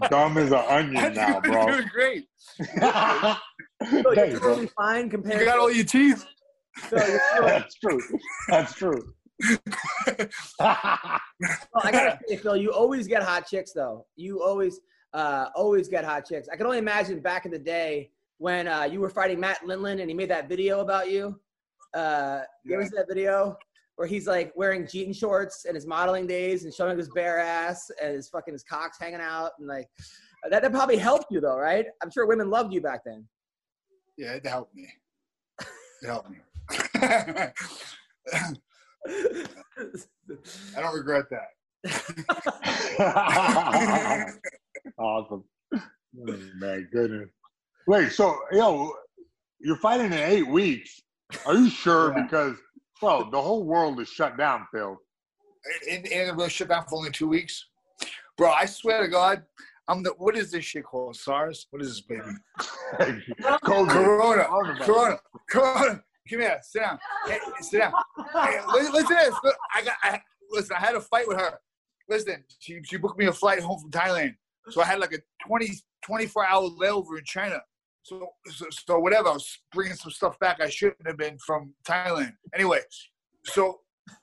Dumb 0.10 0.36
as 0.38 0.48
an 0.52 0.64
onion 0.68 1.02
think 1.02 1.16
now, 1.16 1.34
we're 1.36 1.40
bro. 1.52 1.66
doing 1.72 1.88
great. 1.92 2.24
Phil, 2.58 3.36
you're 3.90 4.14
Thanks, 4.14 4.38
bro. 4.40 4.48
totally 4.50 4.70
fine 4.76 5.08
compared. 5.10 5.40
You 5.40 5.46
got 5.46 5.58
all 5.58 5.70
your 5.70 5.84
teeth. 5.84 6.26
Phil, 6.76 7.08
you're 7.08 7.20
That's 7.46 7.74
true. 7.78 8.00
That's 8.48 8.72
true. 8.74 9.12
Well, 10.58 11.82
I 11.84 11.92
gotta 11.92 12.18
say, 12.26 12.36
Phil, 12.38 12.56
you 12.56 12.72
always 12.72 13.06
get 13.06 13.22
hot 13.22 13.46
chicks, 13.46 13.72
though. 13.72 14.06
You 14.16 14.42
always, 14.42 14.80
uh, 15.12 15.48
always 15.54 15.86
get 15.88 16.02
hot 16.04 16.24
chicks. 16.26 16.48
I 16.50 16.56
can 16.56 16.64
only 16.64 16.78
imagine 16.78 17.20
back 17.20 17.44
in 17.44 17.50
the 17.50 17.58
day 17.58 18.10
when 18.38 18.66
uh, 18.66 18.84
you 18.84 19.00
were 19.00 19.10
fighting 19.10 19.38
Matt 19.38 19.60
Lindland 19.62 20.00
and 20.00 20.08
he 20.08 20.14
made 20.14 20.30
that 20.30 20.48
video 20.48 20.80
about 20.80 21.10
you. 21.10 21.38
Uh, 21.92 22.40
you 22.64 22.72
ever 22.74 22.82
Yeah. 22.82 22.88
see 22.88 22.96
that 22.96 23.08
video 23.08 23.56
where 23.96 24.06
he's 24.06 24.26
like 24.26 24.52
wearing 24.54 24.86
jean 24.86 25.12
shorts 25.12 25.64
and 25.64 25.74
his 25.74 25.86
modeling 25.86 26.26
days 26.26 26.64
and 26.64 26.72
showing 26.72 26.96
his 26.96 27.08
bare 27.10 27.40
ass 27.40 27.90
and 28.02 28.14
his 28.14 28.28
fucking 28.28 28.54
his 28.54 28.62
cock's 28.62 28.98
hanging 29.00 29.20
out 29.20 29.52
and 29.58 29.66
like 29.66 29.88
that, 30.50 30.62
that 30.62 30.70
probably 30.70 30.96
helped 30.96 31.26
you 31.30 31.40
though, 31.40 31.58
right? 31.58 31.86
I'm 32.02 32.10
sure 32.10 32.26
women 32.26 32.50
loved 32.50 32.72
you 32.72 32.80
back 32.80 33.00
then. 33.04 33.26
Yeah, 34.16 34.34
it 34.34 34.46
helped 34.46 34.74
me. 34.74 34.88
It 36.02 36.08
helped 36.08 36.28
me. 36.28 36.36
I 40.76 40.76
don't 40.76 40.94
regret 40.94 41.24
that. 41.30 41.48
awesome. 44.98 45.42
Oh, 45.74 45.80
my 46.58 46.82
goodness. 46.92 47.30
Wait, 47.86 48.12
so 48.12 48.38
yo, 48.52 48.92
you're 49.58 49.76
fighting 49.76 50.06
in 50.06 50.12
eight 50.12 50.46
weeks. 50.46 51.00
Are 51.46 51.54
you 51.54 51.70
sure? 51.70 52.12
Yeah. 52.14 52.24
Because 52.24 52.56
bro, 53.00 53.28
the 53.30 53.40
whole 53.40 53.64
world 53.64 54.00
is 54.00 54.08
shut 54.08 54.36
down, 54.36 54.66
Phil. 54.72 54.96
And, 55.90 56.06
and 56.06 56.36
we'll 56.36 56.48
shut 56.48 56.68
down 56.68 56.84
for 56.88 56.98
only 56.98 57.10
two 57.10 57.28
weeks. 57.28 57.66
Bro, 58.36 58.52
I 58.52 58.66
swear 58.66 59.02
to 59.02 59.08
God, 59.08 59.42
I'm 59.88 60.02
the 60.02 60.10
what 60.18 60.36
is 60.36 60.50
this 60.50 60.64
shit 60.64 60.84
called? 60.84 61.16
SARS? 61.16 61.66
What 61.70 61.82
is 61.82 61.88
this 61.88 62.00
baby? 62.02 62.22
COVID. 63.64 63.88
Corona. 63.88 64.44
Corona. 64.80 65.20
Corona. 65.48 66.02
Come 66.28 66.40
here. 66.40 66.58
Sit 66.62 66.82
down. 66.82 66.98
Hey, 67.26 67.38
sit 67.60 67.78
down. 67.78 67.92
Hey, 68.32 68.58
listen, 68.72 68.92
listen 68.92 69.16
to 69.16 69.24
this. 69.24 69.34
Look, 69.44 69.56
I 69.74 69.82
got. 69.82 69.94
I, 70.02 70.20
listen, 70.50 70.76
I 70.76 70.80
had 70.80 70.96
a 70.96 71.00
fight 71.00 71.28
with 71.28 71.38
her. 71.38 71.58
Listen, 72.08 72.44
she, 72.58 72.80
she 72.84 72.96
booked 72.96 73.18
me 73.18 73.26
a 73.26 73.32
flight 73.32 73.60
home 73.60 73.80
from 73.80 73.90
Thailand. 73.90 74.34
So 74.70 74.80
I 74.82 74.86
had 74.86 74.98
like 74.98 75.12
a 75.12 75.18
20, 75.46 75.70
24 76.04 76.46
hour 76.46 76.62
layover 76.62 77.18
in 77.18 77.24
China. 77.24 77.60
So, 78.06 78.28
so, 78.46 78.66
so 78.70 78.98
whatever. 79.00 79.30
I 79.30 79.32
was 79.32 79.58
bringing 79.72 79.96
some 79.96 80.12
stuff 80.12 80.38
back 80.38 80.60
I 80.60 80.68
shouldn't 80.68 81.04
have 81.08 81.18
been 81.18 81.38
from 81.44 81.74
Thailand. 81.84 82.34
Anyway, 82.54 82.78
so 83.44 83.80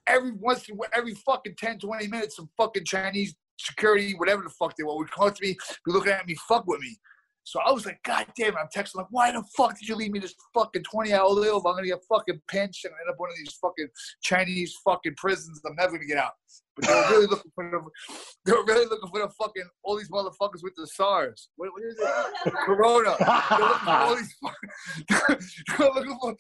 every 0.08 0.32
once 0.32 0.70
every 0.94 1.16
fucking 1.16 1.56
10, 1.58 1.80
20 1.80 2.08
minutes, 2.08 2.38
some 2.38 2.50
fucking 2.56 2.86
Chinese 2.86 3.36
security, 3.60 4.14
whatever 4.14 4.42
the 4.42 4.50
fuck 4.50 4.74
they 4.78 4.86
were, 4.86 4.96
would 4.96 5.12
come 5.12 5.28
up 5.28 5.36
to 5.36 5.46
me, 5.46 5.58
be 5.86 5.92
looking 5.92 6.14
at 6.14 6.26
me, 6.26 6.34
fuck 6.48 6.66
with 6.66 6.80
me. 6.80 6.98
So 7.46 7.60
I 7.60 7.72
was 7.72 7.86
like, 7.86 8.02
God 8.04 8.26
damn 8.38 8.54
it. 8.54 8.58
I'm 8.60 8.68
texting 8.74 8.96
like, 8.96 9.08
why 9.10 9.32
the 9.32 9.44
fuck 9.56 9.78
did 9.78 9.88
you 9.88 9.96
leave 9.96 10.12
me 10.12 10.20
this 10.20 10.36
fucking 10.54 10.84
20 10.84 11.14
hour 11.14 11.30
layover? 11.30 11.66
I'm 11.66 11.76
gonna 11.76 11.88
get 11.88 12.00
fucking 12.08 12.42
pinched 12.48 12.86
and 12.86 12.94
end 12.94 13.10
up 13.10 13.20
one 13.20 13.30
of 13.30 13.36
these 13.38 13.54
fucking 13.62 13.88
Chinese 14.22 14.76
fucking 14.86 15.16
prisons. 15.18 15.62
I'm 15.66 15.76
never 15.76 15.94
gonna 15.94 16.06
get 16.06 16.18
out. 16.18 16.32
But 16.76 16.88
they 16.88 16.94
were 16.94 17.10
really 17.10 17.28
looking 17.28 17.52
for 17.54 17.70
the 17.70 18.16
they 18.46 18.52
were 18.54 18.66
really 18.66 18.86
looking 18.86 19.10
for 19.10 19.20
the 19.20 19.30
fucking 19.38 19.70
all 19.84 19.98
these 19.98 20.10
motherfuckers 20.10 20.64
with 20.64 20.74
the 20.78 20.88
SARS. 20.88 21.50
What, 21.58 21.70
what 21.74 21.84
is 21.84 21.98
it? 22.00 22.54
Corona. 22.66 23.16
They're 23.20 23.60
looking 23.60 23.86
for 23.86 23.92
all 23.92 24.16
these 24.16 24.36
fucking 24.42 25.48
they 25.78 25.86
were 25.86 25.94
looking 25.94 26.18
for 26.22 26.36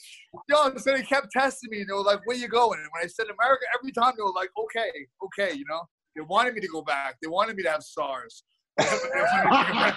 yo, 0.47 0.75
so 0.77 0.93
they 0.93 1.03
kept 1.03 1.31
testing 1.31 1.69
me 1.69 1.81
and 1.81 1.89
they 1.89 1.93
were 1.93 2.01
like, 2.01 2.25
Where 2.25 2.37
you 2.37 2.47
going? 2.47 2.79
And 2.79 2.89
when 2.93 3.03
I 3.03 3.07
said 3.07 3.25
America, 3.25 3.65
every 3.77 3.91
time 3.91 4.13
they 4.15 4.23
were 4.23 4.31
like, 4.31 4.49
Okay, 4.57 4.91
okay, 5.25 5.57
you 5.57 5.65
know. 5.69 5.81
They 6.15 6.21
wanted 6.21 6.53
me 6.53 6.61
to 6.61 6.67
go 6.67 6.83
back. 6.83 7.17
They 7.23 7.27
wanted 7.27 7.55
me 7.55 7.63
to 7.63 7.71
have 7.71 7.81
SARS. 7.81 8.43
They 8.77 8.85
wanted 8.85 9.95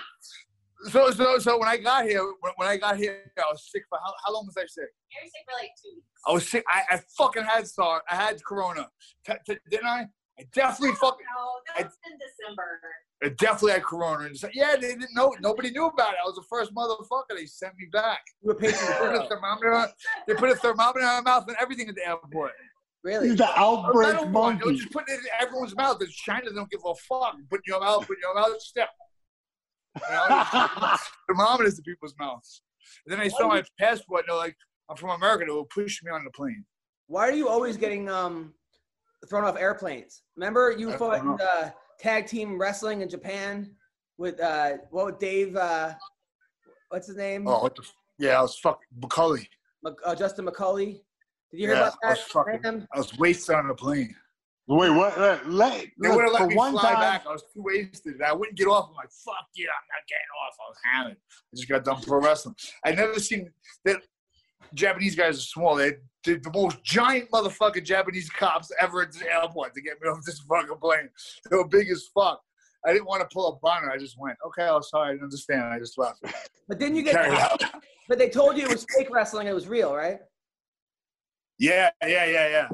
me 0.85 0.91
to 0.91 0.93
go 0.93 1.07
back. 1.07 1.15
So, 1.17 1.25
so, 1.25 1.39
so 1.39 1.59
when 1.59 1.69
I 1.69 1.77
got 1.77 2.05
here, 2.07 2.23
when, 2.41 2.53
when 2.57 2.69
I 2.69 2.77
got 2.77 2.97
here, 2.97 3.31
I 3.39 3.43
was 3.51 3.69
sick 3.71 3.83
for 3.89 3.99
how, 4.05 4.13
how 4.25 4.33
long 4.33 4.47
was 4.47 4.57
I 4.57 4.63
sick? 4.67 4.85
You're 5.11 5.25
sick 5.25 5.43
for 5.49 5.61
like 5.61 5.71
two 5.83 5.95
weeks. 5.97 6.07
I 6.27 6.33
was 6.33 6.49
sick. 6.49 6.65
I, 6.69 6.97
I 6.97 7.01
fucking 7.17 7.45
had 7.45 7.67
SARS. 7.67 8.03
I 8.11 8.15
had 8.17 8.43
Corona. 8.45 8.89
T- 9.27 9.33
t- 9.47 9.59
didn't 9.71 9.87
I? 9.87 10.07
I 10.39 10.45
definitely 10.53 10.95
fucking. 10.97 11.25
No, 11.35 11.49
that's 11.79 11.97
in 12.11 12.19
December. 12.19 12.81
I 13.25 13.29
definitely 13.31 13.73
had 13.73 13.85
Corona. 13.85 14.25
And 14.27 14.37
so, 14.37 14.49
yeah, 14.53 14.75
they 14.75 14.89
didn't 14.89 15.15
know. 15.15 15.35
Nobody 15.41 15.71
knew 15.71 15.87
about 15.87 16.11
it. 16.13 16.17
I 16.23 16.27
was 16.27 16.35
the 16.35 16.43
first 16.51 16.75
motherfucker. 16.75 17.35
They 17.39 17.47
sent 17.47 17.73
me 17.79 17.87
back. 17.91 18.21
You 18.43 18.49
were 18.49 18.55
patient 18.55 18.81
They 18.83 18.99
put 18.99 19.13
a 19.13 19.17
zero. 19.17 19.29
thermometer. 19.29 19.93
They 20.29 20.35
put 20.35 20.51
a 20.51 20.57
thermometer 20.57 21.01
in 21.01 21.07
my 21.07 21.21
mouth 21.23 21.45
and 21.49 21.57
everything 21.59 21.89
at 21.89 21.95
the 21.95 22.07
airport. 22.07 22.53
Really? 23.03 23.29
He's 23.31 23.39
the 23.39 23.49
outbreak 23.59 24.11
Another 24.11 24.27
one. 24.27 24.59
They 24.59 24.65
were 24.65 24.71
monkey. 24.73 24.77
just 24.83 24.93
putting 24.93 25.15
it 25.15 25.21
in 25.21 25.27
everyone's 25.41 25.75
mouth. 25.75 25.99
Because 25.99 26.15
China 26.15 26.51
don't 26.53 26.71
give 26.71 26.81
a 26.85 26.95
fuck. 27.09 27.37
Put 27.49 27.61
in 27.61 27.63
your 27.69 27.81
mouth. 27.81 28.07
Put 28.07 28.19
in 28.19 28.23
your 28.23 28.35
mouth. 28.35 28.61
Step. 28.61 28.91
Thermometers 31.29 31.77
to 31.77 31.83
people's 31.83 32.15
mouths. 32.19 32.63
And 33.05 33.13
then 33.13 33.21
they 33.21 33.29
saw 33.29 33.49
my 33.49 33.63
passport. 33.79 34.21
And 34.23 34.29
they're 34.31 34.37
like, 34.37 34.57
"I'm 34.89 34.97
from 34.97 35.11
America." 35.11 35.45
They 35.47 35.53
will 35.53 35.65
push 35.67 36.03
me 36.03 36.11
on 36.11 36.25
the 36.25 36.31
plane. 36.31 36.65
Why 37.09 37.29
are 37.29 37.33
you 37.33 37.49
always 37.49 37.77
getting 37.77 38.09
um 38.09 38.55
thrown 39.29 39.45
off 39.45 39.57
airplanes? 39.57 40.23
Remember 40.37 40.71
you 40.77 40.93
I 40.93 40.97
fought 40.97 41.21
in 41.21 41.39
uh, 41.41 41.71
tag 41.99 42.27
team 42.27 42.59
wrestling 42.59 43.01
in 43.03 43.09
Japan 43.09 43.75
with 44.19 44.41
uh 44.41 44.79
what 44.91 45.07
with 45.07 45.19
Dave 45.19 45.57
uh 45.57 45.95
what's 46.89 47.07
his 47.07 47.17
name? 47.17 47.47
Oh, 47.47 47.61
what 47.63 47.75
the? 47.75 47.83
F- 47.83 47.95
yeah, 48.19 48.39
I 48.39 48.43
was 48.43 48.59
fucking 48.59 48.87
McCully. 49.01 49.47
Mc- 49.83 49.99
uh, 50.05 50.15
Justin 50.15 50.47
McCully. 50.47 51.01
Did 51.51 51.61
you 51.61 51.67
hear 51.69 51.75
Yeah, 51.77 51.83
about 51.83 51.95
I 52.03 52.09
that? 52.09 52.19
was 52.19 52.21
fucking. 52.63 52.89
I 52.95 52.99
was 52.99 53.19
wasted 53.19 53.55
on 53.57 53.69
the 53.69 53.75
plane. 53.75 54.15
Wait, 54.69 54.91
what? 54.91 55.19
Let, 55.19 55.49
let, 55.49 55.87
They 56.03 56.09
would 56.09 56.25
have 56.25 56.33
let 56.33 56.49
me 56.49 56.57
one 56.57 56.73
fly 56.73 56.93
time, 56.93 57.01
back. 57.01 57.25
I 57.27 57.33
was 57.33 57.43
too 57.55 57.63
wasted. 57.63 58.21
I 58.21 58.33
wouldn't 58.33 58.59
get 58.59 58.67
off. 58.67 58.89
I'm 58.91 58.97
like, 58.97 59.11
fuck 59.11 59.47
yeah, 59.55 59.67
I'm 59.69 59.87
not 59.89 60.09
getting 60.09 60.27
off. 60.43 60.57
I 60.59 60.69
was 60.69 60.79
hammered. 60.85 61.17
I 61.17 61.57
just 61.57 61.69
got 61.69 61.85
done 61.85 62.03
pro 62.03 62.21
wrestling. 62.21 62.57
I 62.85 62.93
never 62.93 63.21
seen 63.21 63.51
that. 63.85 64.03
Japanese 64.75 65.15
guys 65.15 65.39
are 65.39 65.43
small. 65.43 65.77
They 65.77 65.93
did 66.25 66.43
the 66.43 66.51
most 66.53 66.83
giant 66.83 67.31
motherfucking 67.31 67.85
Japanese 67.85 68.29
cops 68.29 68.73
ever 68.81 69.03
at 69.03 69.13
the 69.13 69.33
airport 69.33 69.75
to 69.75 69.81
get 69.81 69.95
me 70.03 70.09
off 70.09 70.19
this 70.27 70.41
fucking 70.41 70.77
plane. 70.79 71.09
They 71.49 71.57
were 71.57 71.69
big 71.69 71.89
as 71.89 72.09
fuck. 72.13 72.41
I 72.85 72.93
didn't 72.93 73.07
want 73.07 73.21
to 73.21 73.33
pull 73.33 73.49
a 73.49 73.57
bonner. 73.63 73.91
I 73.91 73.97
just 73.97 74.19
went, 74.19 74.37
okay, 74.47 74.67
I'm 74.67 74.83
sorry, 74.83 75.09
I 75.09 75.13
didn't 75.13 75.25
understand. 75.25 75.63
I 75.63 75.79
just 75.79 75.97
left. 75.99 76.21
But 76.69 76.81
didn't 76.81 76.97
you 76.97 77.03
get 77.03 77.15
Carry 77.15 77.37
out. 77.37 77.63
but 78.09 78.19
they 78.19 78.29
told 78.29 78.57
you 78.57 78.65
it 78.65 78.73
was 78.73 78.85
fake 78.97 79.09
wrestling, 79.11 79.47
it 79.47 79.55
was 79.55 79.69
real, 79.69 79.95
right? 79.95 80.19
Yeah, 81.59 81.91
yeah, 82.03 82.25
yeah, 82.25 82.49
yeah. 82.49 82.69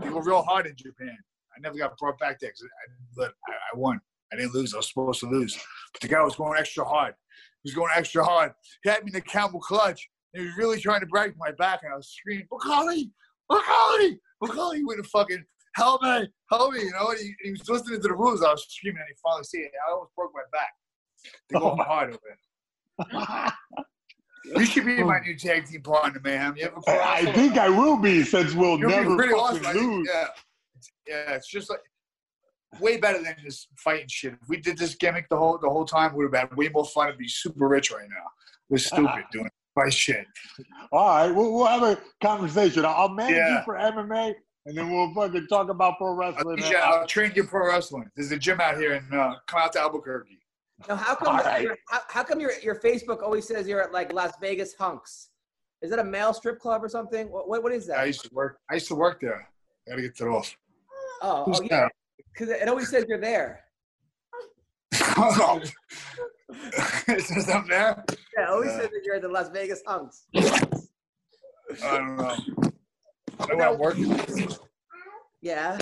They 0.00 0.10
were 0.10 0.22
real 0.22 0.42
hard 0.42 0.66
in 0.66 0.76
Japan. 0.76 1.18
I 1.56 1.60
never 1.60 1.76
got 1.76 1.96
brought 1.98 2.18
back 2.18 2.38
there 2.40 2.50
'cause 2.50 2.62
I, 2.64 2.92
but 3.16 3.34
I, 3.48 3.52
I 3.52 3.76
won. 3.78 4.00
I 4.32 4.36
didn't 4.36 4.54
lose. 4.54 4.72
I 4.74 4.78
was 4.78 4.88
supposed 4.88 5.20
to 5.20 5.26
lose. 5.26 5.58
But 5.92 6.00
the 6.02 6.08
guy 6.08 6.22
was 6.22 6.36
going 6.36 6.58
extra 6.58 6.84
hard. 6.84 7.14
He 7.62 7.68
was 7.70 7.74
going 7.74 7.92
extra 7.94 8.24
hard. 8.24 8.52
He 8.82 8.88
had 8.90 9.04
me 9.04 9.10
in 9.10 9.14
the 9.14 9.20
camel 9.20 9.60
clutch. 9.60 10.08
And 10.34 10.40
he 10.42 10.46
was 10.48 10.56
really 10.56 10.80
trying 10.80 11.00
to 11.00 11.06
break 11.06 11.34
my 11.36 11.50
back, 11.52 11.80
and 11.82 11.92
I 11.92 11.96
was 11.96 12.08
screaming, 12.08 12.46
McCully, 12.50 13.10
McCully, 13.50 14.18
McCully, 14.42 14.76
he 14.76 14.82
wouldn't 14.84 15.06
fucking 15.08 15.44
help 15.76 16.00
me, 16.02 16.26
help 16.50 16.72
me, 16.72 16.80
you 16.84 16.90
know. 16.92 17.10
And 17.10 17.18
he, 17.18 17.34
he 17.42 17.50
was 17.50 17.68
listening 17.68 18.00
to 18.00 18.08
the 18.08 18.14
rules. 18.14 18.42
I 18.42 18.50
was 18.52 18.64
screaming, 18.66 19.00
and 19.02 19.08
he 19.10 19.14
finally 19.22 19.44
see 19.44 19.58
it. 19.58 19.72
I 19.86 19.92
almost 19.92 20.14
broke 20.16 20.30
my 20.34 20.40
back. 20.50 20.72
They 21.50 21.58
go 21.58 21.76
hard 21.84 22.14
over 22.14 22.18
it. 22.98 23.52
You 24.58 24.64
should 24.64 24.86
be 24.86 25.02
my 25.04 25.20
new 25.20 25.36
tag 25.36 25.66
team 25.66 25.82
partner, 25.82 26.20
man. 26.24 26.54
You 26.56 26.64
ever 26.66 26.80
I 26.88 27.30
think 27.32 27.58
I 27.58 27.68
will 27.68 27.96
be 27.98 28.24
since 28.24 28.54
we'll 28.54 28.78
You'll 28.78 28.88
be 28.88 28.96
never 28.96 29.16
pretty 29.16 29.32
fucking 29.34 29.58
awesome. 29.58 29.66
I 29.66 29.72
think, 29.74 29.86
lose. 29.86 30.08
yeah, 30.12 30.26
yeah. 31.06 31.32
It's 31.32 31.48
just 31.48 31.70
like 31.70 31.80
way 32.80 32.96
better 32.96 33.22
than 33.22 33.36
this 33.44 33.68
fighting 33.76 34.08
shit. 34.08 34.32
If 34.34 34.48
we 34.48 34.56
did 34.58 34.78
this 34.78 34.94
gimmick 34.94 35.28
the 35.28 35.36
whole 35.36 35.58
the 35.58 35.68
whole 35.68 35.84
time, 35.84 36.14
we 36.14 36.24
would 36.24 36.34
have 36.34 36.48
had 36.50 36.56
way 36.56 36.68
more 36.68 36.84
fun 36.84 37.08
and 37.10 37.18
be 37.18 37.28
super 37.28 37.68
rich 37.68 37.90
right 37.90 38.08
now. 38.08 38.26
We're 38.68 38.78
stupid 38.78 39.24
doing 39.32 39.50
fight 39.74 39.92
shit. 39.92 40.26
All 40.92 41.06
right, 41.08 41.30
we'll, 41.34 41.52
we'll 41.52 41.66
have 41.66 41.82
a 41.82 41.98
conversation. 42.22 42.84
I'll 42.84 43.08
manage 43.08 43.36
Yeah. 43.36 43.58
you 43.58 43.64
for 43.64 43.74
MMA, 43.76 44.34
and 44.66 44.76
then 44.76 44.90
we'll 44.90 45.12
fucking 45.14 45.46
talk 45.48 45.68
about 45.68 45.98
pro 45.98 46.08
I'll, 46.08 46.14
wrestling. 46.14 46.56
teach 46.58 46.70
you- 46.70 46.76
I'll 46.76 47.06
train 47.06 47.32
you 47.34 47.44
pro 47.44 47.66
wrestling. 47.68 48.08
There's 48.16 48.32
a 48.32 48.38
gym 48.38 48.60
out 48.60 48.76
here, 48.78 48.94
and 48.94 49.12
uh, 49.14 49.34
come 49.46 49.60
out 49.60 49.72
to 49.74 49.80
Albuquerque. 49.80 50.38
Now 50.88 50.96
how 50.96 51.14
come 51.14 51.36
All 51.36 51.44
right. 51.44 51.62
your, 51.62 51.76
how, 51.88 52.00
how 52.08 52.22
come 52.24 52.40
your 52.40 52.52
your 52.62 52.74
Facebook 52.74 53.22
always 53.22 53.46
says 53.46 53.68
you're 53.68 53.82
at 53.82 53.92
like 53.92 54.12
Las 54.12 54.32
Vegas 54.40 54.74
Hunks? 54.74 55.28
Is 55.80 55.90
that 55.90 55.98
a 56.00 56.04
male 56.04 56.32
strip 56.34 56.58
club 56.58 56.82
or 56.82 56.88
something? 56.88 57.30
What 57.30 57.48
what, 57.48 57.62
what 57.62 57.72
is 57.72 57.88
I 57.88 57.98
that? 57.98 58.06
used 58.08 58.24
to 58.24 58.30
work. 58.32 58.58
I 58.70 58.74
used 58.74 58.88
to 58.88 58.94
work 58.96 59.20
there. 59.20 59.46
I 59.86 59.90
Gotta 59.90 60.02
get 60.02 60.16
that 60.18 60.26
off. 60.26 60.56
Oh, 61.24 61.44
Who's 61.44 61.60
oh 61.60 61.66
yeah, 61.70 61.88
because 62.32 62.48
it 62.48 62.68
always 62.68 62.88
says 62.90 63.04
you're 63.08 63.20
there. 63.20 63.60
that? 64.90 65.72
Is 67.08 67.28
there 67.28 67.40
something 67.40 67.70
there? 67.70 68.04
Yeah, 68.36 68.44
it 68.44 68.48
always 68.48 68.70
Yeah. 68.70 68.80
says 68.80 68.90
that 68.90 69.00
you're 69.04 69.14
at 69.14 69.22
the 69.22 69.28
Las 69.28 69.48
Vegas 69.50 69.82
Hunks. 69.86 70.26
I 70.34 71.98
don't 71.98 72.16
know. 72.16 72.36
I 73.50 73.54
went 73.54 73.78
working. 73.78 74.20
Yeah. 75.40 75.78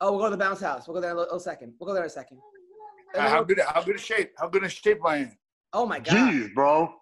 Oh, 0.00 0.10
we'll 0.12 0.20
go 0.20 0.24
to 0.26 0.30
the 0.32 0.36
bounce 0.36 0.60
house. 0.60 0.86
We'll 0.88 0.94
go 0.96 1.00
there 1.00 1.10
in 1.12 1.16
a 1.16 1.20
little 1.20 1.38
second. 1.40 1.74
We'll 1.78 1.86
go 1.86 1.94
there 1.94 2.02
in 2.02 2.08
a 2.08 2.10
second. 2.10 2.38
Uh, 3.14 3.28
how 3.28 3.44
good? 3.44 3.60
How 3.66 3.82
good 3.82 3.96
a 3.96 3.98
shape? 3.98 4.32
How 4.38 4.48
good 4.48 4.64
a 4.64 4.68
shape 4.68 4.98
I 5.04 5.16
am? 5.18 5.38
Oh 5.72 5.86
my 5.86 6.00
god. 6.00 6.14
Jeez, 6.14 6.52
bro. 6.54 6.92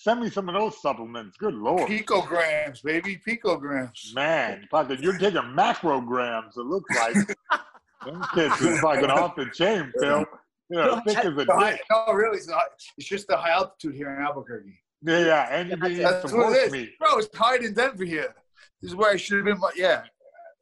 Send 0.00 0.20
me 0.22 0.30
some 0.30 0.48
of 0.48 0.54
those 0.54 0.80
supplements. 0.80 1.36
Good 1.36 1.52
lord. 1.52 1.86
Picograms, 1.90 2.82
baby, 2.82 3.20
picograms. 3.28 4.14
Man, 4.14 4.66
fucking, 4.70 5.02
you're 5.02 5.18
taking 5.18 5.42
macrograms, 5.42 6.56
it 6.56 6.64
looks 6.64 6.88
like. 6.98 7.14
Them 8.06 8.24
kids 8.34 8.58
is 8.62 8.80
fucking 8.80 9.10
off 9.10 9.36
the 9.36 9.44
chain, 9.52 9.92
Phil. 10.00 10.24
You 10.70 10.76
know, 10.78 11.02
thick 11.06 11.18
as 11.18 11.26
a 11.26 11.44
dick. 11.44 11.80
No, 11.90 12.12
really, 12.14 12.38
it's, 12.38 12.48
not, 12.48 12.62
it's 12.96 13.06
just 13.06 13.28
the 13.28 13.36
high 13.36 13.50
altitude 13.50 13.94
here 13.94 14.10
in 14.14 14.22
Albuquerque. 14.22 14.72
Yeah, 15.02 15.18
yeah, 15.18 15.54
and 15.54 15.68
you 15.68 15.76
can 15.76 15.92
eat 15.92 15.96
That's 15.96 16.30
some 16.30 16.38
what 16.40 16.46
it 16.52 16.54
horse 16.54 16.66
is, 16.68 16.72
meat. 16.72 16.98
bro. 16.98 17.18
It's 17.18 17.36
high 17.36 17.56
in 17.56 17.74
Denver 17.74 18.04
here. 18.06 18.34
This 18.80 18.92
is 18.92 18.96
where 18.96 19.10
I 19.12 19.16
should 19.16 19.36
have 19.36 19.44
been. 19.44 19.58
but 19.60 19.76
Yeah, 19.76 20.04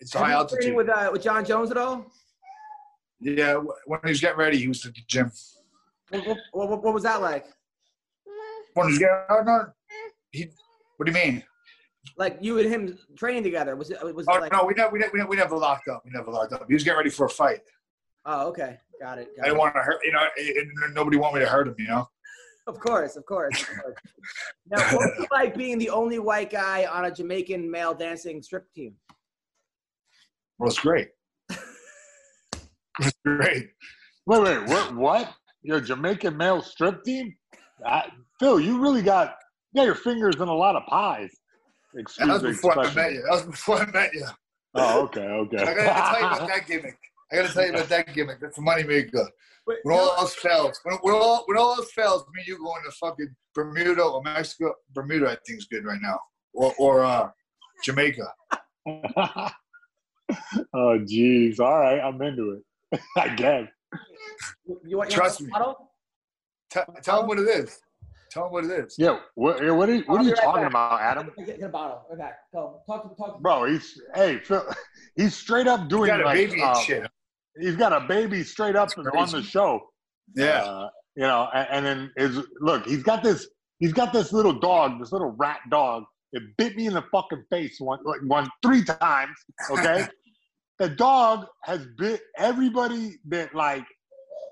it's 0.00 0.12
Have 0.14 0.22
high 0.22 0.28
you 0.30 0.34
altitude. 0.34 0.74
with 0.74 0.88
uh, 0.88 1.10
with 1.12 1.22
Jon 1.22 1.44
Jones 1.44 1.70
at 1.70 1.76
all? 1.76 2.10
yeah, 3.20 3.54
when 3.86 4.00
he 4.02 4.08
was 4.08 4.20
getting 4.20 4.38
ready, 4.38 4.58
he 4.58 4.66
was 4.66 4.84
at 4.84 4.94
the 4.94 5.00
gym. 5.06 5.30
What, 6.10 6.26
what, 6.26 6.68
what, 6.70 6.82
what 6.82 6.94
was 6.94 7.04
that 7.04 7.20
like? 7.20 7.46
When 8.78 8.88
he 8.88 8.92
was 8.92 8.98
getting, 8.98 9.44
no, 9.46 9.66
he. 10.30 10.50
What 10.96 11.06
do 11.06 11.12
you 11.12 11.18
mean? 11.18 11.42
Like 12.16 12.38
you 12.40 12.58
and 12.58 12.68
him 12.68 12.98
training 13.16 13.42
together? 13.42 13.76
Was 13.76 13.90
it 13.90 13.98
was 14.14 14.26
it 14.26 14.30
Oh 14.32 14.38
like? 14.38 14.52
no, 14.52 14.64
we 14.64 14.74
never, 14.74 14.90
we 14.92 14.98
never, 15.00 15.10
we 15.12 15.18
never, 15.18 15.30
we 15.30 15.36
never 15.36 15.56
locked 15.56 15.88
up. 15.88 16.02
We 16.04 16.10
never 16.12 16.30
locked 16.30 16.52
up. 16.52 16.64
He 16.68 16.74
was 16.74 16.84
getting 16.84 16.96
ready 16.96 17.10
for 17.10 17.26
a 17.26 17.30
fight. 17.30 17.60
Oh, 18.24 18.48
okay, 18.48 18.78
got 19.00 19.18
it. 19.18 19.28
Got 19.36 19.42
I 19.44 19.48
didn't 19.48 19.56
it. 19.56 19.58
want 19.58 19.74
to 19.74 19.80
hurt. 19.80 19.98
You 20.04 20.12
know, 20.12 20.26
and 20.38 20.70
and 20.84 20.94
nobody 20.94 21.16
wanted 21.16 21.40
me 21.40 21.44
to 21.44 21.50
hurt 21.50 21.68
him. 21.68 21.74
You 21.78 21.88
know. 21.88 22.08
Of 22.66 22.78
course, 22.78 23.16
of 23.16 23.24
course. 23.26 23.60
Of 23.62 23.68
course. 23.82 23.96
now, 24.70 24.78
what 24.96 25.00
was 25.16 25.24
it 25.24 25.28
like 25.32 25.56
being 25.56 25.78
the 25.78 25.90
only 25.90 26.18
white 26.18 26.50
guy 26.50 26.86
on 26.86 27.06
a 27.06 27.10
Jamaican 27.10 27.68
male 27.70 27.94
dancing 27.94 28.42
strip 28.42 28.70
team? 28.74 28.94
Well, 30.58 30.68
it's 30.68 30.78
great. 30.78 31.08
it's 31.48 33.12
great. 33.24 33.70
Wait, 34.26 34.42
wait, 34.42 34.68
what? 34.68 34.94
What? 34.94 35.34
your 35.62 35.80
Jamaican 35.80 36.36
male 36.36 36.62
strip 36.62 37.02
team. 37.04 37.34
I, 37.84 38.08
Phil, 38.40 38.60
you 38.60 38.80
really 38.80 39.02
got 39.02 39.36
you 39.72 39.80
got 39.80 39.84
your 39.84 39.94
fingers 39.94 40.36
in 40.36 40.42
a 40.48 40.54
lot 40.54 40.76
of 40.76 40.84
pies. 40.86 41.30
Excuse 41.96 42.28
That 42.28 42.32
was 42.34 42.42
the 42.42 42.48
before 42.48 42.78
I 42.78 42.94
met 42.94 43.12
you. 43.12 43.22
That 43.22 43.32
was 43.32 43.42
before 43.42 43.76
I 43.78 43.90
met 43.90 44.12
you. 44.14 44.26
Oh, 44.74 45.02
okay, 45.04 45.20
okay. 45.20 45.62
I 45.62 45.74
gotta 45.74 45.84
tell 45.84 46.20
you 46.20 46.26
about 46.26 46.48
that 46.54 46.66
gimmick. 46.66 46.98
I 47.32 47.36
gotta 47.36 47.52
tell 47.52 47.64
you 47.64 47.70
about 47.70 47.88
that 47.88 48.14
gimmick. 48.14 48.40
That's 48.40 48.58
a 48.58 48.60
moneymaker. 48.60 49.26
Wait, 49.66 49.78
When 49.82 49.98
all 49.98 50.14
else 50.16 50.34
fails, 50.34 50.80
when, 50.84 50.96
when 51.02 51.14
all 51.14 51.44
when 51.46 51.58
all 51.58 51.74
else 51.74 51.92
fails, 51.92 52.24
me 52.32 52.42
you 52.46 52.58
going 52.58 52.82
to 52.84 52.90
fucking 52.92 53.34
Bermuda 53.54 54.02
or 54.02 54.22
Mexico. 54.22 54.74
Bermuda, 54.94 55.30
I 55.30 55.36
think 55.46 55.58
is 55.58 55.66
good 55.66 55.84
right 55.84 56.00
now, 56.00 56.18
or 56.54 56.72
or 56.78 57.04
uh, 57.04 57.30
Jamaica. 57.84 58.32
oh, 58.86 59.50
jeez. 60.74 61.60
All 61.60 61.78
right, 61.80 62.00
I'm 62.00 62.20
into 62.22 62.62
it. 62.92 63.00
I 63.16 63.34
guess. 63.34 63.68
you 64.86 64.96
want 64.96 65.10
Trust 65.10 65.40
you 65.40 65.46
me. 65.46 65.52
want 65.52 65.62
a 65.62 65.66
bottle? 65.66 65.90
Tell, 66.70 66.84
tell 67.02 67.18
them 67.20 67.28
what 67.28 67.38
it 67.38 67.48
is. 67.48 67.78
Tell 68.38 68.44
them 68.44 68.52
what 68.52 68.64
it 68.64 68.84
is. 68.86 68.94
Yeah. 68.96 69.18
What, 69.34 69.56
what 69.74 69.88
are 69.88 69.94
you, 69.96 70.04
what 70.06 70.20
are 70.20 70.24
you 70.24 70.30
right 70.30 70.42
talking 70.42 70.62
back. 70.62 70.70
about, 70.70 71.00
Adam? 71.00 71.30
Get, 71.38 71.58
get 71.58 71.62
a 71.62 71.68
bottle. 71.68 72.06
Okay, 72.12 72.30
go. 72.52 72.80
Talk 72.86 73.10
to 73.10 73.16
talk. 73.16 73.40
Bro, 73.40 73.64
he's 73.64 74.00
hey, 74.14 74.38
Phil, 74.38 74.64
he's 75.16 75.34
straight 75.34 75.66
up 75.66 75.82
You 75.82 75.88
doing 75.88 76.06
got 76.06 76.20
a 76.20 76.24
like 76.24 76.36
baby 76.36 76.62
uh, 76.62 76.68
and 76.68 76.84
shit. 76.84 77.10
he's 77.58 77.74
got 77.74 77.92
a 77.92 78.06
baby 78.06 78.44
straight 78.44 78.76
up 78.76 78.90
on 78.96 79.30
the 79.30 79.42
show. 79.42 79.80
Yeah. 80.36 80.62
Uh, 80.62 80.88
you 81.16 81.22
know, 81.22 81.48
and, 81.52 81.68
and 81.70 81.86
then 81.86 82.12
is 82.16 82.46
look, 82.60 82.86
he's 82.86 83.02
got 83.02 83.24
this 83.24 83.48
he's 83.80 83.92
got 83.92 84.12
this 84.12 84.32
little 84.32 84.52
dog, 84.52 85.00
this 85.00 85.10
little 85.10 85.34
rat 85.36 85.58
dog. 85.68 86.04
It 86.32 86.44
bit 86.58 86.76
me 86.76 86.86
in 86.86 86.94
the 86.94 87.02
fucking 87.10 87.42
face 87.50 87.80
one 87.80 87.98
like 88.04 88.20
one 88.24 88.48
three 88.62 88.84
times. 88.84 89.36
Okay. 89.68 90.06
the 90.78 90.90
dog 90.90 91.46
has 91.64 91.84
bit 91.96 92.20
everybody 92.36 93.16
that 93.30 93.52
like 93.52 93.84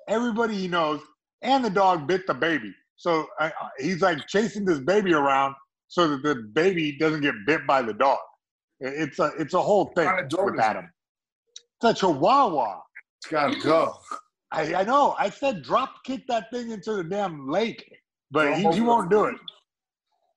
everybody 0.08 0.54
he 0.56 0.66
knows, 0.66 1.02
and 1.40 1.64
the 1.64 1.70
dog 1.70 2.08
bit 2.08 2.26
the 2.26 2.34
baby. 2.34 2.74
So 2.96 3.26
uh, 3.38 3.50
he's 3.78 4.00
like 4.00 4.26
chasing 4.26 4.64
this 4.64 4.78
baby 4.78 5.12
around 5.12 5.54
so 5.88 6.08
that 6.08 6.22
the 6.22 6.34
baby 6.54 6.96
doesn't 6.98 7.20
get 7.20 7.34
bit 7.46 7.66
by 7.66 7.82
the 7.82 7.92
dog. 7.92 8.18
It's 8.80 9.18
a 9.18 9.32
it's 9.38 9.54
a 9.54 9.60
whole 9.60 9.86
thing 9.96 10.06
kind 10.06 10.32
of 10.32 10.44
with? 10.44 10.60
Adam. 10.60 10.90
It's 11.82 12.02
a 12.02 12.06
Chihuahua. 12.06 12.80
It's 13.18 13.30
gotta 13.30 13.58
go. 13.60 13.94
I, 14.52 14.74
I 14.74 14.84
know. 14.84 15.14
I 15.18 15.30
said 15.30 15.62
drop 15.62 16.04
kick 16.04 16.26
that 16.28 16.50
thing 16.52 16.70
into 16.70 16.94
the 16.94 17.04
damn 17.04 17.48
lake, 17.48 17.90
but 18.30 18.54
he, 18.54 18.68
he 18.70 18.80
won't 18.80 19.10
do 19.10 19.24
it. 19.24 19.36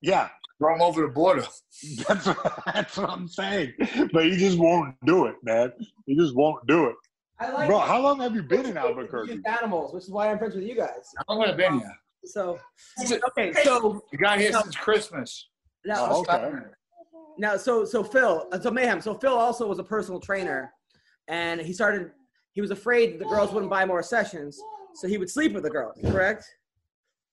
Yeah, 0.01 0.29
Throw 0.59 0.75
him 0.75 0.81
over 0.81 1.01
the 1.03 1.07
border. 1.07 1.45
that's 2.07 2.25
what, 2.25 2.63
that's 2.65 2.97
what 2.97 3.09
I'm 3.09 3.27
saying. 3.27 3.73
But 4.11 4.25
he 4.25 4.35
just 4.35 4.59
won't 4.59 4.95
do 5.05 5.25
it, 5.25 5.35
man. 5.41 5.71
He 6.05 6.15
just 6.15 6.35
won't 6.35 6.65
do 6.67 6.87
it. 6.87 6.95
I 7.39 7.49
like. 7.51 7.67
Bro, 7.67 7.79
how 7.79 8.01
long 8.01 8.19
have 8.19 8.35
you 8.35 8.43
been 8.43 8.65
in 8.65 8.75
Albuquerque? 8.75 9.41
animals, 9.45 9.93
which 9.93 10.03
is 10.03 10.09
why 10.09 10.29
I'm 10.29 10.37
friends 10.37 10.55
with 10.55 10.65
you 10.65 10.75
guys. 10.75 11.09
How 11.17 11.35
long 11.35 11.45
have 11.45 11.55
I 11.55 11.57
been 11.57 11.79
here? 11.79 11.95
So 12.25 12.59
okay, 13.29 13.53
so 13.63 14.03
You 14.11 14.17
got 14.19 14.39
here 14.39 14.51
No. 14.51 14.61
since 14.61 14.75
Christmas. 14.75 15.49
now 15.85 16.07
Oh, 16.11 16.21
okay. 16.21 16.51
Now, 17.37 17.55
so 17.55 17.85
so 17.85 18.03
Phil, 18.03 18.47
uh, 18.51 18.59
so 18.59 18.69
mayhem. 18.69 18.99
So 18.99 19.13
Phil 19.15 19.33
also 19.33 19.65
was 19.65 19.79
a 19.79 19.83
personal 19.83 20.19
trainer, 20.19 20.73
and 21.29 21.61
he 21.61 21.71
started. 21.71 22.11
He 22.51 22.59
was 22.61 22.71
afraid 22.71 23.13
that 23.13 23.19
the 23.19 23.25
girls 23.25 23.53
wouldn't 23.53 23.69
buy 23.69 23.85
more 23.85 24.03
sessions, 24.03 24.59
so 24.95 25.07
he 25.07 25.17
would 25.17 25.29
sleep 25.29 25.53
with 25.53 25.63
the 25.63 25.69
girls. 25.69 25.97
Correct. 26.05 26.45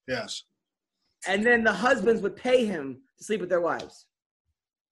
Yes. 0.06 0.44
And 1.26 1.44
then 1.44 1.64
the 1.64 1.72
husbands 1.72 2.22
would 2.22 2.36
pay 2.36 2.64
him 2.64 3.00
to 3.18 3.24
sleep 3.24 3.40
with 3.40 3.48
their 3.48 3.60
wives. 3.60 4.06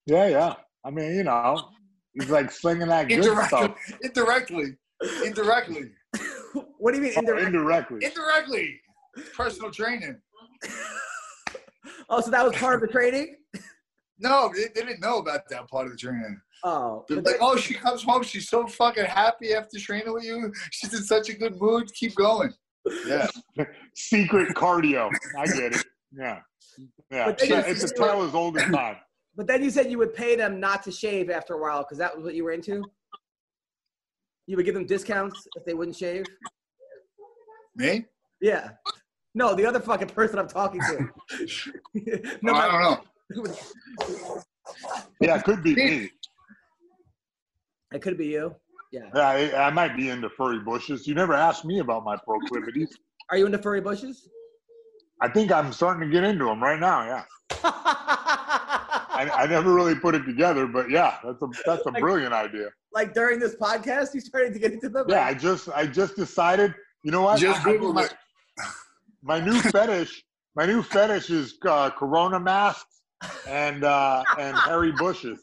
Yeah, 0.05 0.27
yeah. 0.27 0.53
I 0.83 0.89
mean, 0.91 1.15
you 1.15 1.23
know, 1.23 1.69
he's 2.13 2.29
like 2.29 2.51
slinging 2.51 2.87
that 2.89 3.07
good 3.07 3.19
Indirectly. 3.19 3.47
stuff 3.47 3.77
Indirectly. 4.03 4.77
Indirectly. 5.25 5.91
what 6.77 6.91
do 6.93 6.97
you 6.97 7.03
mean 7.03 7.13
Oh, 7.15 7.37
indirectly. 7.37 8.03
Indirectly. 8.03 8.81
Personal 9.35 9.71
training. 9.71 10.17
Oh, 12.07 12.21
so 12.21 12.29
that 12.31 12.43
was 12.45 12.55
part 12.57 12.75
of 12.75 12.81
the 12.81 12.87
training. 12.87 13.35
No, 14.19 14.51
they, 14.55 14.65
they 14.75 14.85
didn't 14.87 15.01
know 15.01 15.17
about 15.17 15.41
that 15.49 15.67
part 15.67 15.85
of 15.87 15.91
the 15.91 15.97
training. 15.97 16.39
Oh, 16.63 17.03
They're 17.07 17.21
like, 17.21 17.37
oh, 17.41 17.57
she 17.57 17.73
comes 17.73 18.03
home. 18.03 18.21
She's 18.23 18.47
so 18.47 18.67
fucking 18.67 19.05
happy 19.05 19.53
after 19.53 19.79
training 19.79 20.13
with 20.13 20.23
you. 20.23 20.51
She's 20.71 20.93
in 20.93 21.03
such 21.03 21.29
a 21.29 21.33
good 21.33 21.59
mood. 21.59 21.91
Keep 21.93 22.15
going. 22.15 22.53
Yeah. 23.07 23.27
Secret 23.95 24.49
cardio. 24.55 25.09
I 25.37 25.45
get 25.47 25.75
it. 25.75 25.85
Yeah. 26.15 26.39
Yeah. 27.11 27.25
But 27.25 27.39
then 27.39 27.43
It's 27.43 27.43
a- 27.43 27.47
you- 27.47 27.71
it's 27.71 27.83
a 27.91 27.93
tale 27.95 28.21
as 28.23 28.33
old 28.35 28.57
as 28.57 28.71
time. 28.71 28.97
but 29.35 29.47
then 29.47 29.63
you 29.63 29.69
said 29.71 29.89
you 29.91 29.97
would 29.97 30.13
pay 30.13 30.35
them 30.35 30.59
not 30.59 30.83
to 30.83 30.91
shave 30.91 31.29
after 31.31 31.53
a 31.55 31.59
while 31.61 31.79
because 31.83 31.97
that 31.97 32.15
was 32.15 32.23
what 32.23 32.35
you 32.35 32.43
were 32.43 32.51
into. 32.51 32.83
You 34.47 34.57
would 34.57 34.65
give 34.65 34.75
them 34.75 34.85
discounts 34.85 35.47
if 35.55 35.65
they 35.65 35.73
wouldn't 35.73 35.97
shave. 35.97 36.25
Me? 37.75 38.05
Yeah. 38.41 38.71
No, 39.35 39.53
the 39.53 39.65
other 39.65 39.79
fucking 39.81 40.07
person 40.09 40.39
I'm 40.39 40.47
talking 40.47 40.81
to. 40.81 41.09
No, 42.41 42.53
I 42.53 42.71
don't 42.71 42.81
know. 42.81 43.53
Yeah, 45.21 45.37
it 45.37 45.43
could 45.43 45.61
be 45.63 45.75
me. 45.75 46.09
It 47.93 48.01
could 48.01 48.17
be 48.17 48.27
you. 48.27 48.55
Yeah. 48.91 49.09
Yeah, 49.15 49.27
I, 49.27 49.67
I 49.67 49.69
might 49.71 49.95
be 49.95 50.09
into 50.09 50.29
furry 50.29 50.59
bushes. 50.59 51.05
You 51.07 51.13
never 51.15 51.33
asked 51.33 51.65
me 51.65 51.79
about 51.79 52.03
my 52.03 52.17
proclivities. 52.17 52.97
Are 53.29 53.37
you 53.37 53.45
into 53.45 53.57
furry 53.59 53.81
bushes? 53.81 54.27
I 55.21 55.27
think 55.29 55.51
I'm 55.51 55.71
starting 55.71 56.01
to 56.07 56.11
get 56.11 56.23
into 56.23 56.45
them 56.45 56.61
right 56.61 56.79
now. 56.79 57.05
Yeah, 57.05 57.23
I, 57.63 59.29
I 59.33 59.45
never 59.47 59.73
really 59.73 59.95
put 59.95 60.13
it 60.15 60.25
together, 60.25 60.67
but 60.67 60.89
yeah, 60.89 61.17
that's 61.23 61.41
a 61.41 61.47
that's 61.65 61.85
a 61.85 61.91
brilliant 61.91 62.33
idea. 62.33 62.69
like 62.93 63.13
during 63.13 63.39
this 63.39 63.55
podcast, 63.55 64.13
you 64.13 64.19
started 64.21 64.53
to 64.53 64.59
get 64.59 64.73
into 64.73 64.89
them. 64.89 65.05
Yeah, 65.07 65.25
I 65.25 65.33
just 65.33 65.69
I 65.69 65.87
just 65.87 66.15
decided. 66.15 66.73
You 67.03 67.11
know 67.11 67.21
what? 67.21 67.39
Just 67.39 67.65
I- 67.65 67.69
I 67.69 67.73
Google 67.73 67.93
think 67.93 68.11
it. 68.11 68.17
My, 69.25 69.39
my 69.39 69.45
new 69.45 69.59
fetish. 69.59 70.23
My 70.55 70.65
new 70.65 70.81
fetish 70.81 71.29
is 71.31 71.57
uh, 71.67 71.89
Corona 71.89 72.39
masks 72.39 73.01
and 73.47 73.83
uh, 73.83 74.23
and 74.39 74.55
hairy 74.55 74.91
bushes 74.93 75.39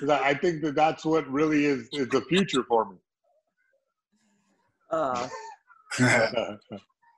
because 0.00 0.20
I, 0.20 0.30
I 0.30 0.34
think 0.34 0.62
that 0.62 0.74
that's 0.74 1.04
what 1.04 1.30
really 1.30 1.64
is 1.64 1.88
is 1.92 2.08
the 2.08 2.22
future 2.22 2.64
for 2.64 2.90
me. 2.90 2.96
Uh, 4.90 5.28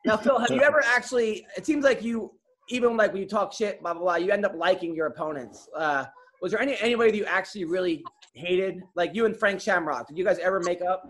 now, 0.04 0.16
Phil, 0.16 0.38
have 0.38 0.50
you 0.50 0.62
ever 0.62 0.82
actually? 0.84 1.46
It 1.56 1.64
seems 1.64 1.84
like 1.84 2.02
you, 2.02 2.32
even 2.68 2.96
like 2.96 3.12
when 3.12 3.22
you 3.22 3.28
talk 3.28 3.52
shit, 3.52 3.80
blah 3.80 3.94
blah 3.94 4.02
blah, 4.02 4.16
you 4.16 4.32
end 4.32 4.44
up 4.44 4.54
liking 4.54 4.94
your 4.94 5.06
opponents. 5.06 5.68
Uh, 5.74 6.04
was 6.42 6.52
there 6.52 6.60
any 6.60 6.76
anybody 6.80 7.12
that 7.12 7.16
you 7.16 7.24
actually 7.24 7.64
really 7.64 8.02
hated, 8.34 8.82
like 8.96 9.14
you 9.14 9.24
and 9.26 9.36
Frank 9.36 9.60
Shamrock? 9.60 10.08
Did 10.08 10.18
you 10.18 10.24
guys 10.24 10.38
ever 10.40 10.60
make 10.60 10.82
up? 10.82 11.08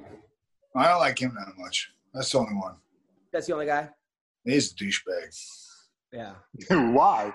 I 0.77 0.89
don't 0.89 1.01
like 1.01 1.19
him 1.19 1.35
that 1.35 1.55
much. 1.59 1.91
That's 2.15 2.31
the 2.31 2.39
only 2.39 2.55
one. 2.55 2.75
That's 3.33 3.47
the 3.47 3.55
only 3.55 3.67
guy. 3.67 3.89
He's 4.45 4.73
a 4.73 4.75
douchebag. 4.75 5.37
Yeah. 6.13 6.35
Why? 6.93 7.33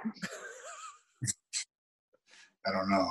I 2.67 2.71
don't 2.71 2.89
know. 2.89 3.07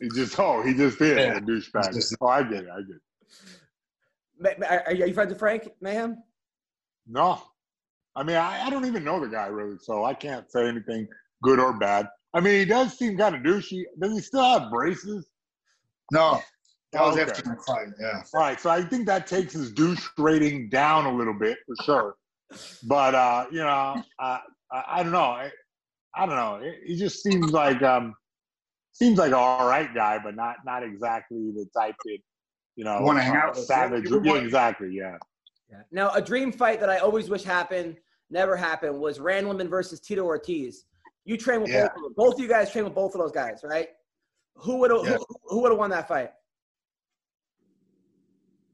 He 0.00 0.08
just 0.14 0.38
oh 0.38 0.62
he 0.62 0.74
just 0.74 1.00
is 1.00 1.16
Yeah. 1.16 1.36
a 1.36 1.40
douchebag. 1.40 1.92
Just- 1.94 2.16
Oh, 2.20 2.26
I 2.28 2.42
get 2.42 2.64
it. 2.64 2.68
I 2.72 2.80
get 2.82 2.96
it. 2.96 3.02
Ma- 4.38 4.50
ma- 4.58 4.66
Are 4.74 4.82
are 4.86 4.92
you 4.94 5.14
friends 5.14 5.30
with 5.30 5.38
Frank 5.38 5.68
Mayhem? 5.80 6.22
No, 7.06 7.40
I 8.14 8.22
mean 8.22 8.36
I, 8.36 8.66
I 8.66 8.70
don't 8.70 8.84
even 8.86 9.04
know 9.04 9.20
the 9.20 9.28
guy 9.28 9.46
really, 9.46 9.76
so 9.80 10.04
I 10.04 10.14
can't 10.14 10.50
say 10.50 10.66
anything 10.66 11.06
good 11.42 11.58
or 11.58 11.72
bad. 11.78 12.08
I 12.34 12.40
mean 12.40 12.58
he 12.58 12.64
does 12.64 12.96
seem 12.98 13.16
kind 13.16 13.34
of 13.34 13.42
douchey. 13.42 13.84
Does 14.00 14.12
he 14.12 14.20
still 14.20 14.42
have 14.58 14.70
braces? 14.70 15.28
No. 16.12 16.40
That 16.92 17.02
was 17.02 17.16
Okay. 17.16 17.30
after 17.30 17.48
my 17.48 17.56
fight. 17.66 17.88
Yeah. 18.00 18.22
All 18.34 18.40
right, 18.40 18.60
so 18.60 18.70
I 18.70 18.80
think 18.82 19.06
that 19.06 19.26
takes 19.26 19.52
his 19.52 19.72
douche 19.72 20.06
rating 20.18 20.68
down 20.68 21.04
a 21.06 21.12
little 21.12 21.34
bit 21.34 21.58
for 21.66 21.84
sure. 21.84 22.14
But 22.84 23.14
uh, 23.14 23.46
you 23.50 23.58
know, 23.58 24.02
I, 24.18 24.40
I 24.70 25.02
don't 25.02 25.12
know. 25.12 25.18
I, 25.20 25.50
I 26.14 26.26
don't 26.26 26.36
know. 26.36 26.60
He- 26.62 26.92
He 26.92 26.96
just 26.98 27.22
seems 27.22 27.52
like 27.52 27.82
um, 27.82 28.14
seems 28.92 29.18
like 29.18 29.28
an 29.28 29.34
all 29.34 29.66
right 29.68 29.92
guy, 29.94 30.18
but 30.22 30.34
not 30.36 30.56
not 30.64 30.82
exactly 30.82 31.50
the 31.52 31.66
type 31.76 31.96
that 32.04 32.18
you 32.76 32.84
know 32.84 33.00
Wanna 33.02 33.22
hang 33.22 33.36
uh, 33.36 33.40
out 33.40 33.56
savage. 33.56 34.08
You 34.08 34.20
Yeah, 34.24 34.34
exactly. 34.36 34.90
Yeah. 34.92 35.16
Yeah. 35.70 35.82
Now, 35.90 36.10
a 36.12 36.22
dream 36.22 36.52
fight 36.52 36.78
that 36.80 36.88
I 36.88 36.98
always 36.98 37.28
wish 37.28 37.42
happened, 37.42 37.96
never 38.30 38.54
happened, 38.56 38.98
was 39.00 39.18
Randleman 39.18 39.68
versus 39.68 39.98
Tito 39.98 40.22
Ortiz. 40.22 40.84
You 41.24 41.36
train 41.36 41.60
with 41.60 41.70
Yeah. 41.70 41.88
both 41.88 41.96
of 41.96 42.02
them. 42.02 42.14
Both 42.16 42.34
of 42.34 42.40
you 42.40 42.48
guys 42.48 42.70
train 42.70 42.84
with 42.84 42.94
both 42.94 43.14
of 43.16 43.20
those 43.20 43.32
guys, 43.32 43.62
right? 43.64 43.88
Who 44.58 44.76
would 44.78 44.92
have 44.92 45.04
Yeah. 45.04 45.16
who, 45.16 45.26
who 45.44 45.62
would 45.62 45.72
have 45.72 45.78
won 45.78 45.90
that 45.90 46.06
fight? 46.06 46.30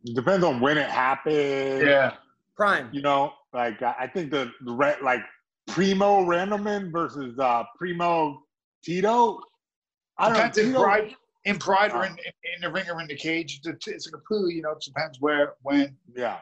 It 0.05 0.15
depends 0.15 0.45
on 0.45 0.61
when 0.61 0.77
it 0.79 0.89
happened. 0.91 1.87
Yeah. 1.87 2.15
Prime. 2.57 2.89
You 2.93 3.03
know, 3.03 3.33
like 3.53 3.83
I 3.83 4.07
think 4.07 4.31
the, 4.31 4.51
the 4.65 4.73
like 5.03 5.21
Primo 5.69 6.25
Randleman 6.25 6.91
versus 6.93 7.39
uh 7.39 7.65
Primo 7.79 8.43
Tito. 8.85 9.39
I 10.19 10.29
don't 10.29 10.33
know. 10.33 10.39
Depends 10.39 10.59
in 10.59 10.67
Tito, 10.67 10.83
pride, 10.83 11.15
in 11.45 11.59
pride 11.59 11.93
or 11.93 12.05
in, 12.05 12.13
in, 12.13 12.33
in 12.55 12.61
the 12.63 12.71
ring 12.71 12.89
or 12.91 13.01
in 13.01 13.09
the 13.09 13.17
cage. 13.17 13.61
It's, 13.65 13.87
it's 13.87 14.07
like 14.07 14.21
a 14.21 14.25
poo, 14.29 14.49
you 14.49 14.63
know. 14.63 14.73
It 14.73 14.83
depends 14.85 15.21
where, 15.21 15.55
when. 15.63 15.97
Yeah. 16.15 16.39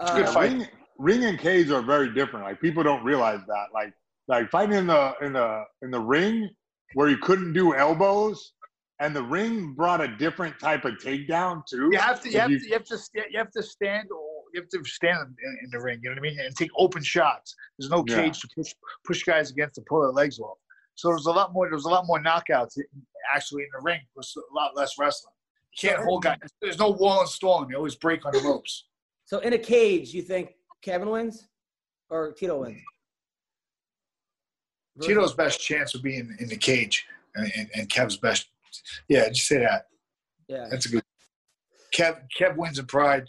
It's 0.00 0.10
a 0.10 0.14
good 0.14 0.26
Uh, 0.26 0.32
fight. 0.32 0.52
Ring, 0.52 0.66
ring 0.98 1.24
and 1.24 1.38
cage 1.38 1.70
are 1.70 1.82
very 1.82 2.12
different. 2.12 2.44
Like 2.46 2.60
people 2.60 2.82
don't 2.82 3.04
realize 3.04 3.40
that. 3.46 3.66
Like 3.72 3.92
like 4.28 4.50
fighting 4.50 4.76
in 4.76 4.86
the 4.86 5.14
in 5.20 5.32
the 5.32 5.64
in 5.82 5.90
the 5.90 6.00
ring 6.00 6.50
where 6.94 7.08
you 7.08 7.18
couldn't 7.18 7.52
do 7.52 7.74
elbows, 7.74 8.52
and 9.00 9.14
the 9.14 9.22
ring 9.22 9.74
brought 9.74 10.00
a 10.00 10.08
different 10.16 10.58
type 10.58 10.84
of 10.84 10.94
takedown 10.94 11.62
too. 11.68 11.90
You 11.92 11.98
have 11.98 12.20
to, 12.22 12.30
you 12.30 12.38
have 12.38 12.50
to, 12.50 12.66
you 12.66 12.72
have 12.72 12.84
to, 12.84 12.98
you 13.30 13.38
have 13.38 13.50
to 13.50 13.62
stand, 13.62 14.08
you 14.54 14.60
have 14.60 14.68
to 14.70 14.84
stand 14.88 15.36
in, 15.42 15.58
in 15.64 15.70
the 15.70 15.80
ring. 15.80 16.00
You 16.02 16.10
know 16.10 16.14
what 16.20 16.26
I 16.26 16.30
mean? 16.30 16.40
And 16.40 16.54
take 16.56 16.70
open 16.78 17.02
shots. 17.02 17.54
There's 17.78 17.90
no 17.90 18.04
Yeah. 18.06 18.22
cage 18.22 18.40
to 18.40 18.48
push 18.56 18.72
push 19.04 19.22
guys 19.24 19.50
against 19.50 19.74
to 19.74 19.82
pull 19.88 20.00
their 20.02 20.10
legs 20.10 20.38
off. 20.38 20.58
So 20.94 21.08
there's 21.08 21.26
a 21.26 21.32
lot 21.32 21.52
more. 21.52 21.68
There's 21.68 21.84
a 21.84 21.88
lot 21.88 22.06
more 22.06 22.22
knockouts 22.22 22.78
actually 23.34 23.64
in 23.64 23.68
the 23.76 23.82
ring. 23.82 24.00
There's 24.14 24.34
a 24.36 24.54
lot 24.54 24.76
less 24.76 24.92
wrestling. 24.98 25.32
You 25.72 25.88
can't 25.88 26.02
hold 26.04 26.22
guys. 26.22 26.38
There's 26.62 26.78
no 26.78 26.90
wall 26.90 27.20
and 27.20 27.28
stalling. 27.28 27.68
They 27.68 27.74
always 27.74 27.96
break 27.96 28.24
on 28.24 28.32
the 28.32 28.40
ropes. 28.40 28.86
So 29.24 29.40
in 29.40 29.54
a 29.54 29.58
cage, 29.58 30.14
you 30.14 30.22
think 30.22 30.52
Kevin 30.82 31.10
wins 31.10 31.48
or 32.10 32.32
Tito 32.32 32.60
wins? 32.60 32.78
Tito's 35.00 35.34
best 35.34 35.60
chance 35.60 35.92
would 35.92 36.04
be 36.04 36.16
in, 36.16 36.36
in 36.38 36.48
the 36.48 36.56
cage, 36.56 37.04
and, 37.34 37.50
and, 37.56 37.70
and 37.74 37.88
Kev's 37.88 38.16
best. 38.16 38.46
Yeah, 39.08 39.28
just 39.28 39.48
say 39.48 39.58
that. 39.58 39.86
Yeah. 40.46 40.68
That's 40.70 40.86
a 40.86 40.90
good. 40.90 41.02
Kev 41.96 42.20
Kev 42.38 42.56
wins 42.56 42.78
in 42.78 42.86
pride. 42.86 43.28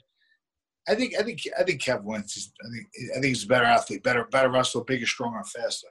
I 0.88 0.96
think 0.96 1.16
I 1.18 1.24
think 1.24 1.42
I 1.60 1.64
think 1.64 1.82
Kev 1.82 2.04
wins. 2.04 2.52
I 2.64 2.70
think 2.70 2.88
I 3.12 3.14
think 3.16 3.26
he's 3.26 3.44
a 3.44 3.48
better 3.48 3.66
athlete, 3.66 4.04
better 4.04 4.26
better 4.26 4.50
wrestler, 4.50 4.84
bigger, 4.84 5.06
stronger, 5.06 5.44
faster. 5.44 5.88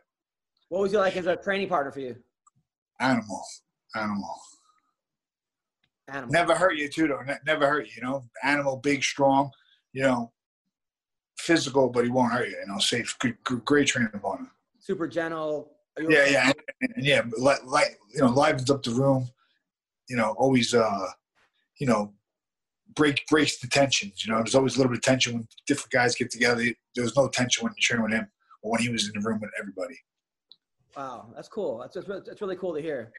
What 0.68 0.82
was 0.82 0.92
he 0.92 0.98
like 0.98 1.16
as 1.16 1.26
a 1.26 1.36
training 1.36 1.68
partner 1.68 1.92
for 1.92 2.00
you? 2.00 2.16
Animal, 3.00 3.44
animal. 3.96 4.34
Animal. 6.08 6.32
Never 6.32 6.54
hurt 6.54 6.76
you 6.76 6.88
too, 6.88 7.08
though. 7.08 7.22
Ne- 7.22 7.38
never 7.46 7.66
hurt 7.66 7.86
you. 7.86 7.92
You 7.96 8.02
know, 8.02 8.24
animal, 8.42 8.76
big, 8.76 9.02
strong. 9.02 9.50
You 9.92 10.02
know, 10.02 10.32
physical, 11.38 11.88
but 11.88 12.04
he 12.04 12.10
won't 12.10 12.32
hurt 12.32 12.48
you. 12.48 12.56
You 12.56 12.72
know, 12.72 12.78
safe, 12.78 13.16
good, 13.18 13.36
good 13.42 13.64
great 13.64 13.88
training 13.88 14.10
partner. 14.20 14.50
Super 14.78 15.08
gentle. 15.08 15.70
Yeah, 15.98 16.26
yeah, 16.26 16.52
and, 16.80 16.92
and 16.96 17.06
yeah. 17.06 17.22
Like, 17.38 17.64
like 17.64 17.98
you 18.12 18.20
know, 18.20 18.28
livens 18.28 18.70
up 18.70 18.82
the 18.82 18.90
room. 18.90 19.28
You 20.08 20.16
know, 20.16 20.34
always, 20.38 20.74
uh, 20.74 21.06
you 21.78 21.86
know, 21.86 22.12
break 22.94 23.26
breaks 23.28 23.58
the 23.58 23.68
tensions. 23.68 24.24
You 24.24 24.32
know, 24.32 24.38
there's 24.38 24.54
always 24.54 24.74
a 24.74 24.78
little 24.78 24.90
bit 24.90 24.98
of 24.98 25.02
tension 25.02 25.34
when 25.34 25.48
different 25.66 25.92
guys 25.92 26.14
get 26.14 26.30
together. 26.30 26.62
There 26.94 27.04
was 27.04 27.16
no 27.16 27.28
tension 27.28 27.64
when 27.64 27.72
you 27.76 27.80
train 27.80 28.02
with 28.02 28.12
him 28.12 28.26
or 28.62 28.72
when 28.72 28.80
he 28.80 28.88
was 28.88 29.06
in 29.06 29.20
the 29.20 29.26
room 29.26 29.40
with 29.40 29.50
everybody. 29.58 29.98
Wow, 30.96 31.32
that's 31.34 31.48
cool. 31.48 31.78
That's 31.78 31.94
that's, 31.94 32.26
that's 32.26 32.40
really 32.40 32.56
cool 32.56 32.74
to 32.74 32.80
hear. 32.80 33.12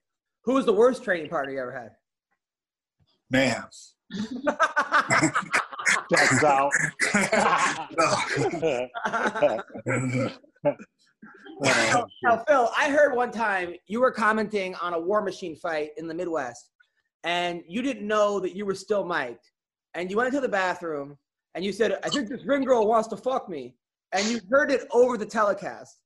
Who 0.43 0.53
was 0.53 0.65
the 0.65 0.73
worst 0.73 1.03
training 1.03 1.29
partner 1.29 1.53
you 1.53 1.59
ever 1.59 1.71
had? 1.71 1.91
Man, 3.31 3.65
That's 6.09 6.43
out. 6.43 6.71
now, 11.61 12.05
now, 12.23 12.43
Phil, 12.47 12.69
I 12.77 12.89
heard 12.89 13.15
one 13.15 13.31
time 13.31 13.73
you 13.87 14.01
were 14.01 14.11
commenting 14.11 14.75
on 14.75 14.93
a 14.93 14.99
War 14.99 15.21
Machine 15.21 15.55
fight 15.55 15.89
in 15.97 16.07
the 16.07 16.13
Midwest, 16.13 16.71
and 17.23 17.63
you 17.67 17.81
didn't 17.81 18.07
know 18.07 18.39
that 18.39 18.55
you 18.55 18.65
were 18.65 18.75
still 18.75 19.03
mic'd, 19.05 19.39
and 19.95 20.11
you 20.11 20.17
went 20.17 20.27
into 20.27 20.41
the 20.41 20.49
bathroom 20.49 21.17
and 21.55 21.63
you 21.65 21.71
said, 21.71 21.97
"I 22.03 22.09
think 22.09 22.29
this 22.29 22.45
ring 22.45 22.63
girl 22.63 22.85
wants 22.87 23.07
to 23.09 23.17
fuck 23.17 23.49
me," 23.49 23.75
and 24.11 24.25
you 24.27 24.39
heard 24.49 24.71
it 24.71 24.87
over 24.91 25.17
the 25.17 25.25
telecast. 25.25 25.99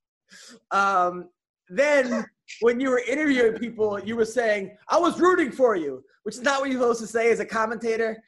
Um, 0.70 1.28
then, 1.68 2.24
when 2.60 2.80
you 2.80 2.90
were 2.90 3.00
interviewing 3.00 3.58
people, 3.58 3.98
you 4.00 4.16
were 4.16 4.24
saying, 4.24 4.76
"I 4.88 4.98
was 4.98 5.20
rooting 5.20 5.52
for 5.52 5.76
you," 5.76 6.04
which 6.22 6.36
is 6.36 6.42
not 6.42 6.60
what 6.60 6.70
you're 6.70 6.80
supposed 6.80 7.00
to 7.00 7.06
say 7.06 7.30
as 7.30 7.40
a 7.40 7.44
commentator. 7.44 8.22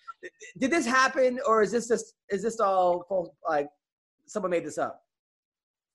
Did 0.58 0.70
this 0.70 0.86
happen, 0.86 1.40
or 1.46 1.62
is 1.62 1.70
this 1.70 1.88
just 1.88 2.14
is 2.28 2.42
this 2.42 2.60
all 2.60 3.34
like 3.48 3.68
someone 4.26 4.50
made 4.50 4.64
this 4.64 4.78
up? 4.78 5.04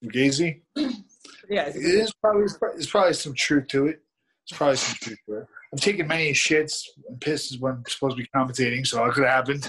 Fugazi. 0.04 0.62
Yeah, 1.50 1.68
It 1.68 1.78
is 1.78 2.14
probably 2.22 2.48
there's 2.74 2.90
probably 2.90 3.14
some 3.14 3.34
truth 3.34 3.68
to 3.68 3.88
it. 3.88 4.02
There's 4.50 4.58
probably 4.58 4.76
some 4.76 4.96
truth 5.02 5.20
to 5.28 5.34
it. 5.40 5.48
I've 5.74 5.82
taken 5.82 6.08
many 6.08 6.32
shits 6.32 6.86
and 7.10 7.20
pisses 7.20 7.60
when 7.60 7.74
I'm 7.74 7.84
supposed 7.88 8.16
to 8.18 8.24
be 8.24 8.30
commentating, 8.34 8.88
so 8.88 9.04
it 9.06 9.14
could 9.14 9.26
have 9.26 9.48
happened. 9.48 9.68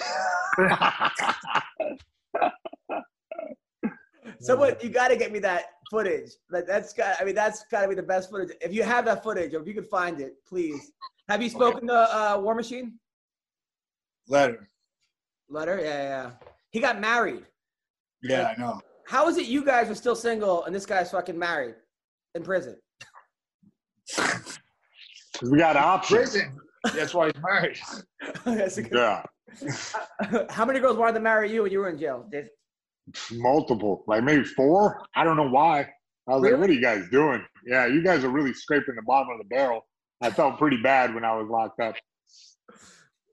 Someone, 4.41 4.77
you 4.81 4.91
got 4.91 5.09
to 5.09 5.17
get 5.17 5.33
me 5.33 5.41
that 5.41 5.65
footage. 5.91 6.31
Like 6.51 6.67
that's 6.67 6.93
got. 6.93 7.17
I 7.21 7.25
mean, 7.25 7.35
that's 7.35 7.65
got 7.71 7.83
to 7.83 7.89
be 7.89 7.97
the 7.97 8.03
best 8.03 8.31
footage. 8.31 8.57
If 8.61 8.73
you 8.73 8.85
have 8.85 9.05
that 9.07 9.25
footage, 9.25 9.53
or 9.55 9.61
if 9.61 9.67
you 9.67 9.75
could 9.75 9.89
find 9.89 10.21
it, 10.21 10.35
please. 10.47 10.93
Have 11.29 11.43
you 11.43 11.51
spoken 11.51 11.89
to 11.89 11.95
uh, 11.95 12.39
War 12.41 12.55
Machine? 12.55 12.95
Letter. 14.29 14.71
Letter. 15.51 15.79
Yeah, 15.79 15.85
yeah, 15.85 16.03
yeah. 16.03 16.31
He 16.71 16.81
got 16.81 17.01
married. 17.01 17.45
Yeah, 18.23 18.55
I 18.57 18.61
know. 18.61 18.81
How 19.07 19.29
is 19.29 19.37
it 19.39 19.47
you 19.47 19.65
guys 19.65 19.91
are 19.91 19.95
still 19.95 20.17
single 20.17 20.65
and 20.65 20.75
this 20.75 20.87
guy's 20.87 21.11
fucking 21.11 21.39
married 21.39 21.75
in 22.35 22.43
prison? 22.43 22.77
we 25.43 25.59
got 25.59 25.77
options. 25.77 26.31
Prison. 26.33 26.59
That's 26.95 27.15
why 27.15 27.27
he's 27.27 27.43
married. 27.43 27.79
That's 28.45 28.79
a 28.79 28.83
good- 28.83 28.93
Yeah, 28.95 30.45
How 30.51 30.65
many 30.65 30.79
girls 30.81 30.97
wanted 30.97 31.15
to 31.15 31.21
marry 31.21 31.53
you 31.53 31.63
when 31.63 31.73
you 31.73 31.79
were 31.81 31.89
in 31.89 31.99
jail? 31.99 32.27
Did- 32.31 32.49
multiple, 33.33 34.05
like 34.07 34.23
maybe 34.23 34.45
four. 34.45 35.03
I 35.17 35.25
don't 35.25 35.37
know 35.37 35.49
why. 35.49 35.89
I 36.29 36.35
was 36.35 36.43
Really? 36.43 36.53
like, 36.53 36.61
"What 36.61 36.71
are 36.71 36.73
you 36.75 36.83
guys 36.83 37.05
doing?" 37.11 37.43
Yeah, 37.67 37.87
you 37.87 38.03
guys 38.03 38.23
are 38.23 38.29
really 38.29 38.53
scraping 38.53 38.95
the 38.97 39.03
bottom 39.03 39.29
of 39.31 39.39
the 39.39 39.45
barrel. 39.55 39.87
I 40.21 40.31
felt 40.31 40.59
pretty 40.59 40.77
bad 40.83 41.15
when 41.15 41.25
I 41.25 41.35
was 41.35 41.49
locked 41.49 41.81
up. 41.81 41.95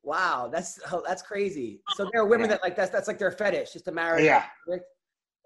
Wow, 0.04 0.50
that's 0.52 0.80
oh, 0.92 1.04
that's 1.06 1.22
crazy. 1.22 1.82
So 1.96 2.08
there 2.14 2.22
are 2.22 2.26
women 2.26 2.48
that 2.50 2.62
like 2.64 2.76
that's 2.76 2.92
that's 2.92 3.08
like 3.10 3.18
their 3.20 3.32
fetish, 3.32 3.74
just 3.74 3.86
to 3.86 3.92
marry. 3.92 4.24
Yeah. 4.24 4.46
Rick. 4.68 4.84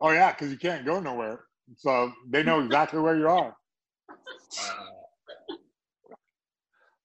Oh 0.02 0.12
yeah, 0.12 0.32
because 0.32 0.52
you 0.52 0.58
can't 0.58 0.86
go 0.86 1.00
nowhere, 1.00 1.40
so 1.76 2.12
they 2.30 2.44
know 2.44 2.60
exactly 2.64 3.00
where 3.00 3.18
you 3.18 3.28
are. 3.28 3.56
Uh, 4.10 4.74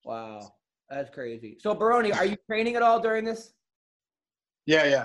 Wow, 0.04 0.52
that's 0.88 1.10
crazy. 1.10 1.56
So 1.60 1.74
Baroni, 1.74 2.12
are 2.12 2.24
you 2.24 2.36
training 2.46 2.76
at 2.76 2.82
all 2.82 3.00
during 3.00 3.24
this? 3.24 3.52
Yeah, 4.66 4.84
yeah. 4.84 5.04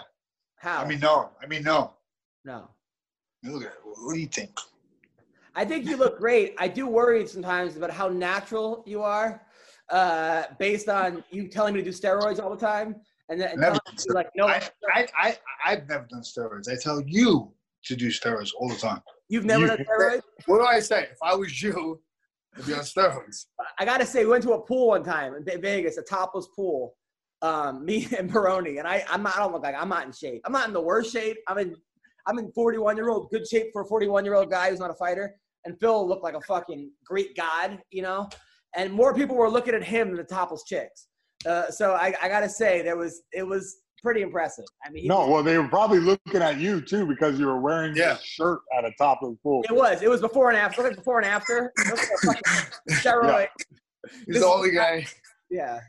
How? 0.57 0.81
I 0.81 0.87
mean, 0.87 0.99
no. 0.99 1.29
I 1.41 1.47
mean, 1.47 1.63
no. 1.63 1.93
no. 2.45 2.69
Look 3.43 3.63
at. 3.63 3.73
What 3.83 4.13
do 4.13 4.19
you 4.19 4.27
think? 4.27 4.51
I 5.55 5.65
think 5.65 5.85
you 5.85 5.97
look 5.97 6.19
great. 6.19 6.55
I 6.57 6.67
do 6.67 6.87
worry 6.87 7.25
sometimes 7.27 7.75
about 7.75 7.91
how 7.91 8.07
natural 8.09 8.83
you 8.85 9.01
are, 9.01 9.41
uh, 9.89 10.43
based 10.57 10.89
on 10.89 11.23
you 11.31 11.47
telling 11.47 11.73
me 11.73 11.81
to 11.81 11.91
do 11.91 11.97
steroids 11.97 12.41
all 12.41 12.49
the 12.49 12.65
time, 12.65 12.95
and 13.29 13.39
then 13.39 13.51
and 13.61 13.79
like 14.09 14.29
no, 14.35 14.47
I, 14.47 14.61
I, 14.93 15.07
I, 15.21 15.37
I've 15.65 15.87
never 15.87 16.05
done 16.09 16.21
steroids. 16.21 16.69
I 16.69 16.75
tell 16.81 17.01
you 17.05 17.51
to 17.85 17.95
do 17.95 18.07
steroids 18.07 18.51
all 18.57 18.69
the 18.69 18.75
time. 18.75 19.01
you've 19.29 19.45
never 19.45 19.61
you- 19.61 19.67
done 19.67 19.77
steroids. 19.77 20.21
What 20.45 20.59
do 20.59 20.65
I 20.65 20.79
say? 20.79 21.07
If 21.11 21.17
I 21.23 21.35
was 21.35 21.61
you, 21.61 22.01
Be 22.65 22.73
on 22.73 22.81
steroids. 22.81 23.45
I 23.77 23.85
gotta 23.85 24.05
say, 24.05 24.25
we 24.25 24.31
went 24.31 24.43
to 24.43 24.53
a 24.53 24.61
pool 24.61 24.89
one 24.89 25.03
time 25.03 25.33
in 25.35 25.61
Vegas, 25.61 25.97
a 25.97 26.03
topless 26.03 26.47
pool. 26.55 26.95
Um, 27.41 27.85
me 27.89 28.07
and 28.17 28.31
Baroni, 28.31 28.77
and 28.77 28.87
I, 28.87 29.05
I'm 29.09 29.23
not, 29.23 29.35
I 29.35 29.39
don't 29.39 29.53
look 29.53 29.63
like 29.63 29.75
I'm 29.77 29.89
not 29.89 30.05
in 30.05 30.11
shape. 30.11 30.41
I'm 30.45 30.51
not 30.51 30.67
in 30.67 30.73
the 30.73 30.81
worst 30.81 31.11
shape. 31.11 31.37
I'm 31.47 31.57
in, 31.57 31.75
I'm 32.27 32.37
in 32.37 32.51
41 32.51 32.97
year 32.97 33.09
old 33.09 33.29
good 33.31 33.47
shape 33.47 33.67
for 33.71 33.83
a 33.83 33.85
41 33.85 34.25
year 34.25 34.35
old 34.35 34.49
guy 34.49 34.69
who's 34.69 34.79
not 34.79 34.91
a 34.91 34.95
fighter. 34.95 35.35
And 35.65 35.79
Phil 35.79 36.07
looked 36.07 36.23
like 36.23 36.35
a 36.35 36.41
fucking 36.41 36.91
Greek 37.05 37.35
god, 37.35 37.79
you 37.91 38.01
know. 38.01 38.29
And 38.75 38.93
more 38.93 39.13
people 39.13 39.35
were 39.35 39.49
looking 39.49 39.73
at 39.73 39.83
him 39.83 40.09
than 40.09 40.17
the 40.17 40.23
topless 40.23 40.63
chicks. 40.63 41.07
Uh, 41.45 41.69
so 41.71 41.93
I, 41.93 42.13
I 42.21 42.27
gotta 42.27 42.49
say, 42.49 42.81
there 42.81 42.97
was, 42.97 43.21
it 43.31 43.43
was 43.43 43.77
pretty 44.01 44.21
impressive. 44.21 44.65
I 44.85 44.89
mean, 44.89 45.07
No, 45.07 45.19
was- 45.21 45.29
well, 45.29 45.43
they 45.43 45.57
were 45.57 45.67
probably 45.67 45.99
looking 45.99 46.41
at 46.41 46.57
you 46.57 46.81
too 46.81 47.05
because 47.05 47.39
you 47.39 47.45
were 47.47 47.59
wearing 47.59 47.95
Yeah. 47.95 48.15
a 48.15 48.19
shirt 48.21 48.59
at 48.77 48.83
the 48.83 48.91
top 48.97 49.21
of 49.23 49.31
the 49.31 49.37
pool. 49.43 49.63
it 49.69 49.73
was, 49.75 50.01
it 50.01 50.09
was 50.09 50.21
before 50.21 50.49
and 50.49 50.57
after. 50.57 50.81
Look 50.83 50.91
at 50.93 50.97
before 50.97 51.19
and 51.19 51.27
after. 51.27 51.71
It 51.77 51.87
looked 51.87 52.25
like 52.25 52.39
a 52.39 52.95
fucking. 52.95 53.47
He's 54.27 54.39
the 54.41 54.45
only 54.47 54.71
guy. 54.71 55.05
Yeah. 55.51 55.79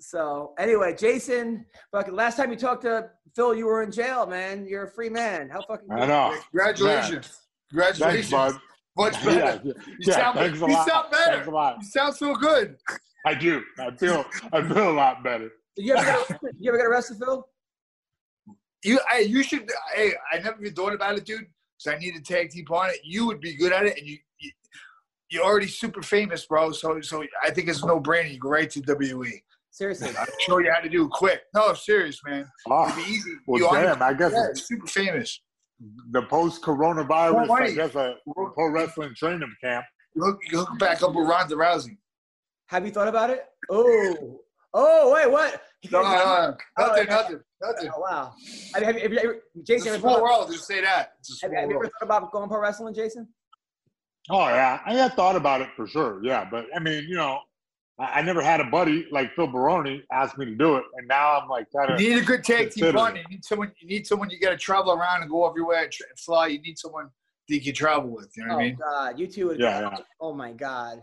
So 0.00 0.54
anyway, 0.58 0.94
Jason, 0.96 1.66
fucking 1.92 2.14
last 2.14 2.36
time 2.36 2.50
you 2.50 2.56
talked 2.56 2.82
to 2.82 3.10
Phil, 3.36 3.54
you 3.54 3.66
were 3.66 3.82
in 3.84 3.92
jail, 3.92 4.26
man. 4.26 4.66
You're 4.66 4.84
a 4.84 4.90
free 4.90 5.08
man. 5.08 5.48
How 5.50 5.60
fucking 5.62 5.86
I 5.90 6.06
know. 6.06 6.34
Congratulations. 6.50 7.26
Thanks, 7.26 7.46
Congratulations. 7.70 8.30
bud. 8.32 8.54
Much 8.96 9.24
better. 9.24 9.38
yeah, 9.38 9.58
You 9.62 9.74
yeah, 10.00 10.14
sound, 10.14 10.38
thanks 10.38 10.58
a 10.60 10.66
you 10.66 10.72
lot. 10.72 10.88
sound 10.88 11.10
better. 11.12 11.32
Thanks 11.34 11.46
a 11.46 11.50
lot. 11.50 11.76
You 11.80 11.88
sound 11.88 12.14
so 12.16 12.34
good. 12.34 12.76
I 13.24 13.34
do. 13.34 13.62
I 13.78 13.90
feel. 13.96 14.24
I 14.52 14.62
feel 14.66 14.90
a 14.90 14.92
lot 14.92 15.22
better. 15.22 15.50
Did 15.80 15.86
you 15.86 15.94
ever 15.96 16.04
get 16.04 16.14
arrested? 16.30 16.38
Did 16.42 16.56
you 16.58 16.70
ever 16.70 16.78
get 16.78 16.86
arrested, 16.86 17.16
Phil? 17.18 17.48
You, 18.84 18.98
I, 19.10 19.18
you 19.20 19.42
should. 19.42 19.70
Hey, 19.94 20.12
I 20.32 20.38
never 20.38 20.60
even 20.60 20.74
thought 20.74 20.94
about 20.94 21.16
it, 21.16 21.24
dude. 21.24 21.40
Because 21.78 21.96
I 21.96 21.98
need 21.98 22.16
a 22.16 22.20
tag 22.20 22.50
team 22.50 22.64
partner. 22.64 22.94
You 23.04 23.26
would 23.26 23.40
be 23.40 23.54
good 23.56 23.72
at 23.72 23.86
it, 23.86 23.98
and 23.98 24.06
you, 24.06 24.18
you 24.40 24.50
you're 25.30 25.44
already 25.44 25.66
super 25.68 26.02
famous, 26.02 26.46
bro. 26.46 26.72
So, 26.72 27.00
so 27.00 27.22
I 27.42 27.50
think 27.50 27.68
it's 27.68 27.84
no 27.84 28.00
brainer. 28.00 28.32
You 28.32 28.38
go 28.38 28.48
right 28.48 28.68
to 28.70 28.80
WE. 28.80 29.42
Seriously. 29.70 30.10
I'll 30.18 30.26
show 30.40 30.58
you 30.58 30.72
how 30.72 30.80
to 30.80 30.88
do 30.88 31.04
it 31.04 31.10
quick. 31.10 31.42
No, 31.54 31.72
serious, 31.74 32.20
man. 32.26 32.50
Oh, 32.68 32.88
It'd 32.88 32.96
be 33.04 33.10
easy. 33.12 33.30
well, 33.46 33.60
You 33.60 33.70
damn. 33.86 34.02
I 34.02 34.12
guess 34.14 34.32
Yeah, 34.34 34.48
super 34.54 34.86
famous. 34.88 35.40
the 36.10 36.22
post 36.22 36.62
coronavirus. 36.62 37.46
More 37.46 37.62
I 37.62 37.70
guess 37.70 37.94
a 37.94 38.16
pro 38.34 38.68
wrestling 38.70 39.14
training 39.16 39.54
camp. 39.62 39.84
You 40.16 40.24
hook, 40.24 40.40
hook 40.50 40.78
back 40.80 41.02
up 41.02 41.14
with 41.14 41.28
Ronda 41.28 41.54
Rousey. 41.54 41.96
Have 42.66 42.84
you 42.84 42.90
thought 42.92 43.06
about 43.08 43.30
it? 43.30 43.44
Oh, 43.70 44.40
oh, 44.74 45.12
wait, 45.14 45.30
what? 45.30 45.62
No, 45.90 46.02
no, 46.02 46.08
no, 46.08 46.56
Oh, 46.78 46.86
nothing, 46.86 47.06
yeah. 47.06 47.14
nothing, 47.14 47.40
nothing. 47.62 47.90
Oh, 47.94 48.00
wow. 48.00 48.32
I 48.74 48.80
mean, 48.80 48.86
have 48.86 48.96
you, 48.96 49.02
have 49.02 49.12
you 49.12 49.18
ever, 49.18 49.36
It's 49.54 49.66
Jason, 49.66 49.88
a 49.88 49.94
you, 49.94 50.00
small 50.00 50.22
world. 50.22 50.52
Just 50.52 50.66
say 50.66 50.82
that. 50.82 51.14
It's 51.20 51.42
a 51.42 51.46
have, 51.46 51.50
small 51.52 51.60
have 51.62 51.70
you 51.70 51.76
ever 51.76 51.84
thought 51.86 52.02
about 52.02 52.32
going 52.32 52.48
pro 52.48 52.60
wrestling, 52.60 52.94
Jason? 52.94 53.28
Oh 54.28 54.46
yeah, 54.48 54.80
I 54.84 54.92
had 54.94 55.14
thought 55.14 55.36
about 55.36 55.60
it 55.62 55.68
for 55.76 55.86
sure. 55.86 56.20
Yeah, 56.22 56.46
but 56.48 56.66
I 56.76 56.78
mean, 56.78 57.04
you 57.08 57.16
know, 57.16 57.38
I, 57.98 58.20
I 58.20 58.22
never 58.22 58.42
had 58.42 58.60
a 58.60 58.64
buddy 58.64 59.06
like 59.10 59.34
Phil 59.34 59.46
Baroni 59.46 60.04
ask 60.12 60.36
me 60.36 60.44
to 60.44 60.54
do 60.54 60.76
it, 60.76 60.84
and 60.96 61.08
now 61.08 61.40
I'm 61.40 61.48
like 61.48 61.66
kind 61.74 61.98
You 61.98 62.14
need 62.14 62.22
a 62.22 62.26
good 62.26 62.44
tag 62.44 62.70
team 62.70 62.82
Consider 62.84 62.92
partner. 62.98 63.20
You 63.22 63.28
need 63.28 63.44
someone. 63.44 63.72
You 63.80 63.88
need 63.88 64.06
someone 64.06 64.30
you 64.30 64.38
got 64.38 64.50
to 64.50 64.58
travel 64.58 64.92
around 64.92 65.22
and 65.22 65.30
go 65.30 65.48
everywhere 65.48 65.84
and 65.84 65.90
tr- 65.92 66.04
fly. 66.18 66.48
You 66.48 66.60
need 66.60 66.78
someone 66.78 67.08
that 67.48 67.54
you 67.54 67.60
can 67.62 67.72
travel 67.74 68.10
with. 68.10 68.30
You 68.36 68.44
know 68.46 68.52
Oh 68.52 68.56
what 68.56 68.62
I 68.62 68.64
oh, 68.64 68.68
mean? 68.68 68.78
Oh 68.84 68.90
God, 68.90 69.18
you 69.18 69.26
two 69.26 69.46
would. 69.48 69.58
Yeah, 69.58 69.80
yeah. 69.80 69.98
Oh 70.20 70.34
my 70.34 70.52
God. 70.52 71.02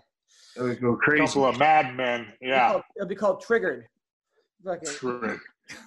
It 0.55 0.61
would 0.61 0.81
go 0.81 0.93
A 0.93 0.97
crazy. 0.97 1.25
couple 1.25 1.45
of 1.45 1.59
madmen. 1.59 2.27
Yeah. 2.41 2.79
It'll 2.95 3.07
be 3.07 3.15
called 3.15 3.41
Triggered. 3.41 3.85
Fucking. 4.65 4.89
Trick. 4.89 5.39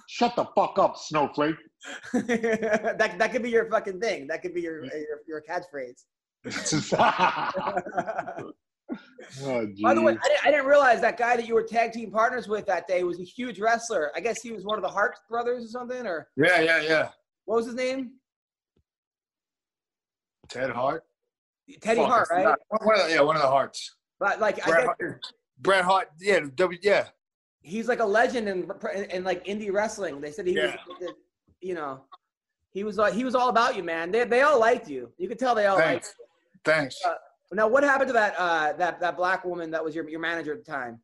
Shut 0.07 0.35
the 0.35 0.45
fuck 0.55 0.77
up, 0.79 0.97
snowflake. 0.97 1.55
that 2.13 3.15
that 3.17 3.31
could 3.31 3.43
be 3.43 3.49
your 3.49 3.69
fucking 3.69 3.99
thing. 3.99 4.27
That 4.27 4.41
could 4.41 4.53
be 4.53 4.61
your 4.61 4.83
your, 4.85 5.19
your 5.27 5.43
catchphrase. 5.47 6.03
Oh, 9.45 9.65
By 9.81 9.93
the 9.93 10.01
way. 10.01 10.17
I 10.21 10.27
didn't, 10.27 10.45
I 10.45 10.51
didn't 10.51 10.65
realize 10.65 10.99
that 10.99 11.17
guy 11.17 11.37
that 11.37 11.47
you 11.47 11.53
were 11.53 11.63
tag 11.63 11.93
team 11.93 12.11
partners 12.11 12.49
with 12.49 12.65
that 12.65 12.87
day 12.87 13.05
was 13.05 13.21
a 13.21 13.23
huge 13.23 13.57
wrestler. 13.59 14.11
I 14.15 14.19
guess 14.19 14.41
he 14.41 14.51
was 14.51 14.65
one 14.65 14.77
of 14.77 14.83
the 14.83 14.89
Hart 14.89 15.15
brothers 15.29 15.63
or 15.63 15.67
something, 15.67 16.05
or 16.05 16.27
Yeah, 16.35 16.59
yeah, 16.59 16.81
yeah. 16.81 17.09
what 17.45 17.55
was 17.57 17.67
his 17.67 17.75
name? 17.75 18.11
Ted 20.49 20.71
Hart. 20.71 21.03
Teddy 21.81 22.01
Fuck, 22.01 22.09
Hart, 22.09 22.27
right? 22.31 22.43
forgot. 22.43 22.59
One- 22.67 22.85
one 22.85 22.99
of 22.99 23.07
the- 23.07 23.13
yeah, 23.13 23.21
one 23.21 23.35
of 23.37 23.41
the 23.41 23.47
Harts. 23.47 23.95
But 24.19 24.41
like, 24.41 24.59
I 24.67 24.69
Bret 24.69 24.85
guess 24.87 24.95
Hart. 24.99 25.21
Bret 25.59 25.85
Hart. 25.85 26.07
Yeah, 26.19 26.39
W. 26.55 26.79
Yeah. 26.83 27.07
He's 27.61 27.87
like 27.87 27.99
a 27.99 28.05
legend 28.05 28.47
in, 28.49 28.69
in, 28.95 29.03
in 29.11 29.23
like 29.23 29.45
indie 29.45 29.71
wrestling. 29.71 30.19
They 30.21 30.31
said 30.31 30.47
he 30.47 30.53
Yeah. 30.55 30.75
was, 30.99 31.13
you 31.61 31.73
know, 31.75 32.01
he 32.71 32.83
was 32.83 32.97
like 32.97 33.13
he 33.13 33.23
was 33.23 33.35
all 33.35 33.49
about 33.49 33.75
you, 33.75 33.83
man. 33.83 34.11
They 34.11 34.23
they 34.25 34.41
all 34.41 34.59
liked 34.59 34.89
you. 34.89 35.11
You 35.17 35.27
could 35.27 35.39
tell 35.39 35.53
they 35.55 35.65
all 35.67 35.77
liked. 35.77 36.13
Thanks. 36.63 36.97
Thanks. 37.03 37.05
Uh, 37.05 37.15
Now, 37.53 37.67
what 37.67 37.83
happened 37.83 38.07
to 38.09 38.13
that 38.13 38.35
uh, 38.37 38.73
that 38.73 38.99
that 39.01 39.17
black 39.17 39.43
woman 39.45 39.71
that 39.71 39.83
was 39.83 39.93
your 39.95 40.07
your 40.09 40.19
manager 40.19 40.53
at 40.53 40.65
the 40.65 40.71
time? 40.71 40.99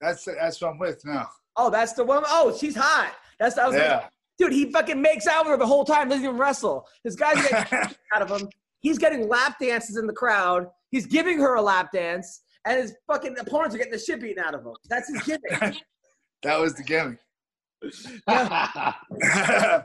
That's 0.00 0.24
that's 0.24 0.60
what 0.60 0.70
I'm 0.72 0.78
with 0.78 1.04
now. 1.04 1.28
Oh, 1.56 1.70
that's 1.70 1.94
the 1.94 2.04
woman. 2.04 2.24
Oh, 2.28 2.56
she's 2.56 2.76
hot. 2.76 3.14
That's 3.40 3.58
I 3.58 3.66
was 3.66 3.76
Yeah. 3.76 4.06
dude. 4.38 4.52
He 4.52 4.70
fucking 4.70 5.00
makes 5.00 5.26
out 5.26 5.44
with 5.44 5.52
her 5.52 5.56
the 5.56 5.66
whole 5.66 5.84
time. 5.84 6.08
Doesn't 6.08 6.24
even 6.24 6.36
wrestle. 6.36 6.86
This 7.04 7.16
guy's 7.16 7.36
getting 7.48 7.78
out 8.14 8.22
of 8.22 8.30
him. 8.30 8.48
He's 8.80 8.98
getting 8.98 9.28
lap 9.28 9.56
dances 9.60 9.96
in 9.96 10.06
the 10.06 10.12
crowd. 10.12 10.68
He's 10.90 11.06
giving 11.06 11.38
her 11.40 11.54
a 11.56 11.62
lap 11.62 11.90
dance, 11.92 12.42
and 12.68 12.80
his 12.82 12.94
fucking 13.06 13.36
opponents 13.38 13.74
are 13.74 13.78
getting 13.78 13.92
the 13.92 13.98
shit 13.98 14.20
beaten 14.20 14.42
out 14.44 14.54
of 14.54 14.64
him. 14.64 14.72
That's 14.88 15.08
his 15.12 15.22
gimmick. 15.22 15.76
That 16.44 16.60
was 16.60 16.74
the 16.74 16.84
gimmick. 16.84 17.18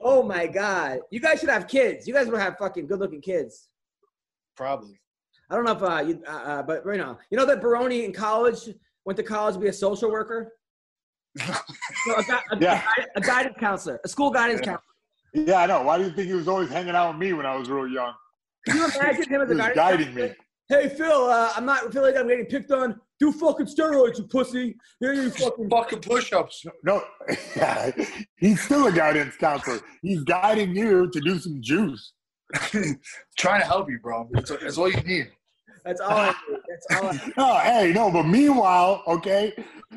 oh 0.00 0.22
my 0.22 0.46
god, 0.46 0.98
you 1.10 1.20
guys 1.20 1.40
should 1.40 1.48
have 1.48 1.66
kids. 1.66 2.06
You 2.06 2.12
guys 2.14 2.26
would 2.28 2.38
have 2.40 2.56
fucking 2.58 2.86
good 2.86 2.98
looking 3.00 3.20
kids. 3.22 3.68
Probably. 4.56 5.00
I 5.50 5.54
don't 5.56 5.64
know 5.64 5.72
if 5.72 5.82
uh, 5.82 6.02
you, 6.06 6.22
uh, 6.26 6.30
uh, 6.30 6.62
but 6.62 6.82
you 6.86 6.96
know, 6.98 7.16
you 7.30 7.38
know 7.38 7.46
that 7.46 7.60
Baroni 7.60 8.04
in 8.04 8.12
college 8.12 8.68
went 9.04 9.16
to 9.16 9.22
college 9.22 9.54
to 9.54 9.60
be 9.60 9.68
a 9.68 9.72
social 9.72 10.10
worker. 10.10 10.52
No, 12.06 12.14
a, 12.16 12.22
gui- 12.22 12.36
a, 12.52 12.58
Yeah. 12.60 12.82
a 13.16 13.20
guidance 13.20 13.56
counselor, 13.58 13.98
a 14.04 14.08
school 14.08 14.30
guidance 14.30 14.60
Yeah. 14.62 14.76
counselor. 14.76 15.46
yeah, 15.52 15.60
I 15.62 15.66
know. 15.66 15.82
Why 15.82 15.96
do 15.98 16.04
you 16.04 16.10
think 16.10 16.28
he 16.28 16.34
was 16.34 16.48
always 16.48 16.68
hanging 16.68 16.94
out 16.94 17.08
with 17.12 17.18
me 17.18 17.32
when 17.32 17.46
I 17.46 17.56
was 17.56 17.68
real 17.70 17.88
young? 17.88 18.12
Can 18.66 18.76
you 18.76 18.84
imagine 19.00 19.28
him 19.30 19.40
as 19.40 19.48
He 19.48 19.54
a 19.54 19.56
was 19.56 19.56
guidance 19.58 19.74
guiding 19.74 20.06
counselor? 20.08 20.28
me. 20.28 20.34
Hey 20.68 20.88
Phil, 20.88 21.26
uh, 21.26 21.52
I'm 21.54 21.66
not 21.66 21.92
feeling 21.92 22.14
like 22.14 22.20
I'm 22.20 22.26
getting 22.26 22.46
picked 22.46 22.70
on. 22.70 22.98
Do 23.20 23.30
fucking 23.32 23.66
steroids, 23.66 24.16
you 24.16 24.24
pussy. 24.24 24.76
Here 24.98 25.12
you 25.12 25.28
fucking. 25.30 25.68
Fucking 25.68 26.00
push-ups. 26.00 26.64
No, 26.82 27.04
yeah, 27.54 27.90
he's 28.36 28.62
still 28.62 28.86
a 28.86 28.92
guidance 28.92 29.36
counselor. 29.36 29.80
He's 30.00 30.22
guiding 30.24 30.74
you 30.74 31.10
to 31.10 31.20
do 31.20 31.38
some 31.38 31.58
juice. 31.60 32.14
Trying 33.38 33.60
to 33.60 33.66
help 33.66 33.90
you, 33.90 33.98
bro. 33.98 34.26
That's, 34.32 34.50
that's 34.50 34.78
all 34.78 34.88
you 34.88 35.00
need. 35.02 35.30
That's 35.84 36.00
all 36.00 36.16
I 36.16 36.26
need. 36.28 36.58
That's 36.68 37.02
all. 37.02 37.08
I 37.08 37.32
Oh, 37.36 37.58
hey, 37.58 37.92
no, 37.92 38.10
but 38.10 38.22
meanwhile, 38.22 39.02
okay, 39.06 39.52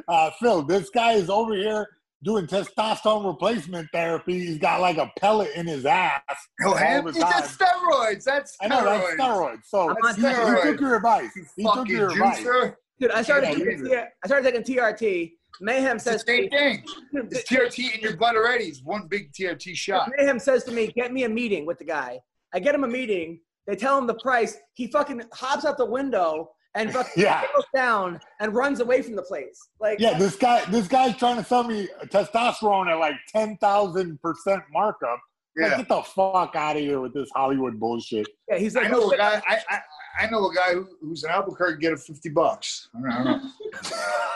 uh, 0.09 0.31
Phil, 0.31 0.63
this 0.63 0.89
guy 0.89 1.13
is 1.13 1.29
over 1.29 1.55
here 1.55 1.87
doing 2.23 2.47
testosterone 2.47 3.25
replacement 3.25 3.89
therapy. 3.93 4.39
He's 4.45 4.57
got 4.57 4.81
like 4.81 4.97
a 4.97 5.11
pellet 5.19 5.49
in 5.55 5.67
his 5.67 5.85
ass. 5.85 6.21
Oh, 6.63 6.69
all 6.71 6.77
him? 6.77 7.05
the 7.05 7.11
That's 7.11 7.55
steroids. 7.55 8.23
That's 8.23 8.57
steroids. 8.57 8.61
I 8.61 8.67
know 8.67 8.83
that's 8.85 9.21
steroids. 9.21 9.65
So 9.65 9.89
I'm 9.89 9.95
on 10.03 10.15
he, 10.15 10.21
he 10.27 10.71
took 10.71 10.81
your 10.81 10.95
advice. 10.95 11.29
You 11.35 11.45
He 11.55 11.63
took 11.63 11.75
fucking 11.75 11.95
your 11.95 12.11
advice. 12.11 12.39
juicer. 12.39 12.75
Dude, 12.99 13.11
I 13.11 13.21
started. 13.21 13.49
Yeah, 13.49 13.53
taking, 13.55 13.85
you- 13.85 13.89
T- 13.89 13.95
I 13.95 14.27
started 14.27 14.51
taking 14.63 14.75
TRT. 14.77 15.33
Mayhem 15.61 15.95
It's 15.95 16.05
the 16.05 16.11
says. 16.11 16.23
same 16.27 16.49
thing. 16.49 16.83
It's 17.13 17.49
TRT 17.49 17.95
in 17.95 18.01
your 18.01 18.15
blood 18.17 18.35
already. 18.35 18.65
It's 18.65 18.83
one 18.83 19.07
big 19.07 19.31
TRT 19.33 19.75
shot. 19.75 20.11
Mayhem 20.17 20.39
says 20.39 20.63
to 20.65 20.71
me, 20.71 20.87
"Get 20.87 21.11
me 21.13 21.23
a 21.23 21.29
meeting 21.29 21.65
with 21.65 21.77
the 21.79 21.85
guy." 21.85 22.19
I 22.53 22.59
get 22.59 22.73
him 22.75 22.83
a 22.83 22.87
meeting. 22.87 23.39
They 23.65 23.75
tell 23.75 23.97
him 23.97 24.07
the 24.07 24.13
price. 24.15 24.57
He 24.73 24.87
fucking 24.87 25.21
hops 25.33 25.65
out 25.65 25.77
the 25.77 25.85
window 25.85 26.51
and 26.77 26.93
fucking 26.93 27.11
Yeah. 27.23 27.41
goes 27.55 27.65
down 27.75 28.19
and 28.39 28.53
runs 28.53 28.79
away 28.79 29.01
from 29.01 29.15
the 29.15 29.21
place. 29.23 29.69
Like, 29.79 29.99
Yeah, 29.99 30.17
this 30.17 30.35
guy, 30.35 30.63
this 30.65 30.87
guy's 30.87 31.17
trying 31.17 31.37
to 31.37 31.43
sell 31.43 31.63
me 31.63 31.87
testosterone 32.05 32.87
at 32.89 32.95
like 32.99 33.15
ten 33.29 33.57
thousand 33.57 34.21
percent 34.21 34.63
markup. 34.71 35.19
Like, 35.59 35.71
Yeah. 35.71 35.77
get 35.77 35.87
the 35.89 36.01
fuck 36.03 36.55
out 36.55 36.75
of 36.75 36.81
here 36.81 36.99
with 36.99 37.13
this 37.13 37.29
Hollywood 37.35 37.79
bullshit. 37.79 38.27
yeah, 38.49 38.57
he's 38.57 38.75
like, 38.75 38.85
I 38.85 38.89
like, 38.89 38.97
know 38.99 39.11
a 39.11 39.17
guy. 39.17 39.41
I, 39.47 39.59
I 39.69 39.79
I 40.19 40.29
know 40.31 40.49
a 40.49 40.53
guy 40.55 40.73
who, 40.73 40.87
who's 41.01 41.23
in 41.23 41.29
Albuquerque 41.29 41.79
get 41.81 41.93
a 41.93 41.97
fifty 41.97 42.29
bucks. 42.29 42.89
I 42.95 42.99
don't 43.01 43.25
know. 43.25 43.51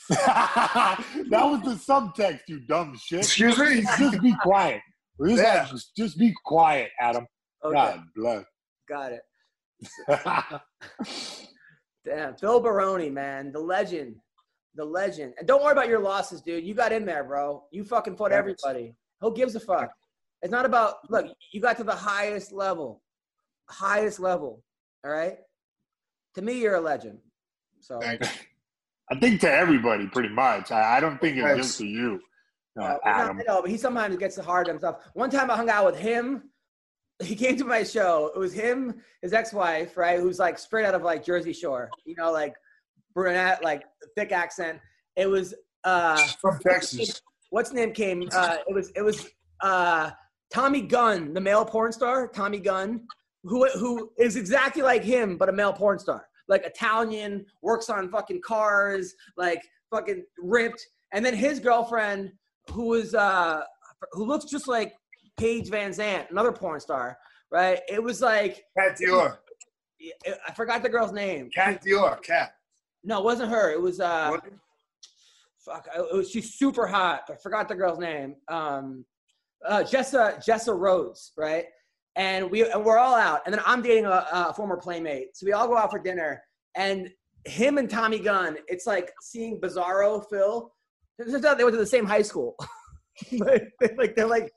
that 0.11 0.99
was 1.31 1.63
the 1.63 1.93
subtext, 1.93 2.41
you 2.49 2.61
dumb 2.61 2.99
shit. 3.03 3.21
Excuse 3.21 3.59
me. 3.59 3.83
Just 3.99 4.21
be 4.21 4.35
quiet. 4.43 4.81
Just, 5.21 5.43
Yeah. 5.43 5.65
just, 5.67 5.97
just 5.97 6.19
be 6.19 6.35
quiet, 6.45 6.91
Adam. 7.01 7.27
Okay, 7.65 7.75
God 7.75 8.03
bless. 8.15 8.45
got 8.89 9.13
it. 9.13 9.23
Damn, 12.05 12.37
Phil 12.37 12.61
Baroni, 12.61 13.09
man, 13.11 13.53
the 13.53 13.59
legend, 13.61 14.17
the 14.75 14.85
legend. 14.85 15.35
And 15.39 15.49
don't 15.49 15.63
worry 15.63 15.73
about 15.73 15.89
your 15.89 16.01
losses, 16.01 16.43
dude. 16.43 16.65
You 16.65 16.75
got 16.75 16.93
in 16.93 17.07
there, 17.07 17.25
bro. 17.25 17.65
You 17.71 17.85
fucking 17.85 18.17
fought 18.17 18.33
everybody. 18.33 18.95
Who 19.21 19.35
gives 19.35 19.55
a 19.55 19.61
fuck? 19.61 19.91
It's 20.43 20.51
not 20.51 20.67
about 20.67 20.97
look. 21.11 21.27
You 21.53 21.61
got 21.61 21.79
to 21.79 21.85
the 21.85 21.95
highest 21.95 22.53
level, 22.53 23.03
highest 23.71 24.21
level. 24.21 24.63
All 25.05 25.11
right. 25.11 25.39
To 26.35 26.43
me, 26.43 26.61
you're 26.61 26.75
a 26.75 26.81
legend. 26.81 27.19
So. 27.81 28.01
I 28.03 29.19
think 29.21 29.41
to 29.43 29.51
everybody, 29.51 30.07
pretty 30.09 30.31
much. 30.31 30.73
I, 30.73 30.97
I 30.97 31.01
don't 31.01 31.21
think 31.21 31.37
it's 31.37 31.57
just 31.57 31.79
to 31.79 31.87
you, 31.87 32.21
uh, 32.79 32.83
Uh, 32.83 32.99
Adam. 33.05 33.39
I 33.41 33.43
know, 33.47 33.63
but 33.63 33.71
he 33.71 33.77
sometimes 33.77 34.17
gets 34.17 34.37
the 34.37 34.43
hard 34.43 34.69
on 34.69 34.75
himself. 34.75 35.05
One 35.15 35.31
time 35.31 35.51
I 35.51 35.57
hung 35.57 35.71
out 35.71 35.87
with 35.87 35.97
him. 35.99 36.45
He 37.23 37.37
came 37.37 37.57
to 37.59 37.65
my 37.65 37.85
show. 37.85 38.33
It 38.35 38.39
was 38.41 38.53
him, 38.53 39.01
his 39.23 39.33
ex-wife, 39.33 39.97
right, 39.97 40.19
who's 40.19 40.41
like 40.41 40.59
straight 40.59 40.85
out 40.85 40.97
of 40.97 41.03
like 41.03 41.25
Jersey 41.25 41.53
Shore. 41.53 41.89
You 42.05 42.17
know, 42.19 42.33
like 42.33 42.57
brunette, 43.15 43.63
like 43.63 43.85
thick 44.17 44.33
accent. 44.33 44.81
It 45.15 45.27
was 45.27 45.55
uh 45.85 46.17
From 46.41 46.59
Texas. 46.59 47.23
what's 47.51 47.73
name 47.73 47.93
came? 47.93 48.29
Uh 48.33 48.57
it 48.69 48.75
was 48.75 48.91
it 48.97 49.03
was 49.03 49.29
uh 49.61 50.11
Tommy 50.53 50.81
Gunn, 50.83 51.33
the 51.33 51.41
male 51.41 51.65
porn 51.65 51.93
star, 51.93 52.27
Tommy 52.27 52.59
Gunn, 52.59 53.07
who 53.45 53.69
who 53.79 54.11
is 54.19 54.35
exactly 54.35 54.83
like 54.83 55.05
him, 55.05 55.37
but 55.37 55.49
a 55.49 55.53
male 55.53 55.73
porn 55.73 56.01
star. 56.01 56.27
Like 56.49 56.65
Italian, 56.65 57.47
works 57.63 57.89
on 57.91 58.11
fucking 58.11 58.41
cars, 58.45 59.15
like 59.37 59.63
fucking 59.93 60.25
ripped. 60.39 60.85
And 61.13 61.25
then 61.25 61.35
his 61.35 61.61
girlfriend, 61.61 62.33
who 62.71 62.87
was 62.87 63.15
uh 63.15 63.63
who 64.13 64.25
looks 64.25 64.45
just 64.47 64.69
like 64.69 64.95
Paige 65.37 65.69
VanZant, 65.71 66.31
another 66.31 66.53
porn 66.53 66.81
star, 66.81 67.19
right? 67.51 67.81
It 67.89 68.03
was 68.03 68.21
like 68.21 68.65
Cat 68.79 68.99
Dior. 69.01 69.39
I 70.47 70.53
forgot 70.53 70.83
the 70.83 70.89
girl's 70.89 71.13
name. 71.13 71.51
Cat 71.55 71.83
Dior. 71.83 72.23
Cat. 72.23 72.55
No, 73.03 73.19
it 73.19 73.25
wasn't 73.25 73.51
her. 73.51 73.73
It 73.73 73.81
was 73.81 74.01
uh 74.01 74.29
What? 74.31 74.45
fuck. 75.59 75.89
It 75.97 76.15
was, 76.15 76.31
she's 76.31 76.55
super 76.55 76.87
hot. 76.87 77.23
I 77.31 77.37
forgot 77.37 77.69
the 77.69 77.75
girl's 77.75 77.99
name. 77.99 78.37
Um, 78.49 79.05
uh, 79.67 79.83
Jessa 79.83 80.37
Jessa 80.45 80.79
Rhodes, 80.79 81.33
right? 81.37 81.65
And 82.17 82.51
we 82.51 82.69
and 82.71 82.85
we're 82.85 82.99
all 82.99 83.15
out. 83.15 83.41
And 83.47 83.55
then 83.55 83.63
I'm 83.67 83.83
dating 83.83 84.05
a, 84.07 84.27
a 84.33 84.53
former 84.55 84.77
playmate, 84.77 85.37
so 85.37 85.47
we 85.47 85.53
all 85.53 85.67
go 85.67 85.77
out 85.77 85.91
for 85.91 85.99
dinner. 85.99 86.43
And 86.77 87.11
him 87.47 87.79
and 87.79 87.89
Tommy 87.89 88.19
Gunn, 88.19 88.57
it's 88.69 88.87
like 88.87 89.13
seeing 89.23 89.61
Bizarro 89.61 90.25
Phil. 90.29 90.73
It 91.19 91.31
turns 91.31 91.45
out 91.45 91.59
they 91.59 91.65
went 91.65 91.75
to 91.75 91.81
the 91.81 91.87
same 91.87 92.07
high 92.07 92.23
school. 92.23 92.57
like, 93.33 93.73
they're 93.81 93.97
like 93.97 94.17
they're 94.17 94.27
like 94.27 94.53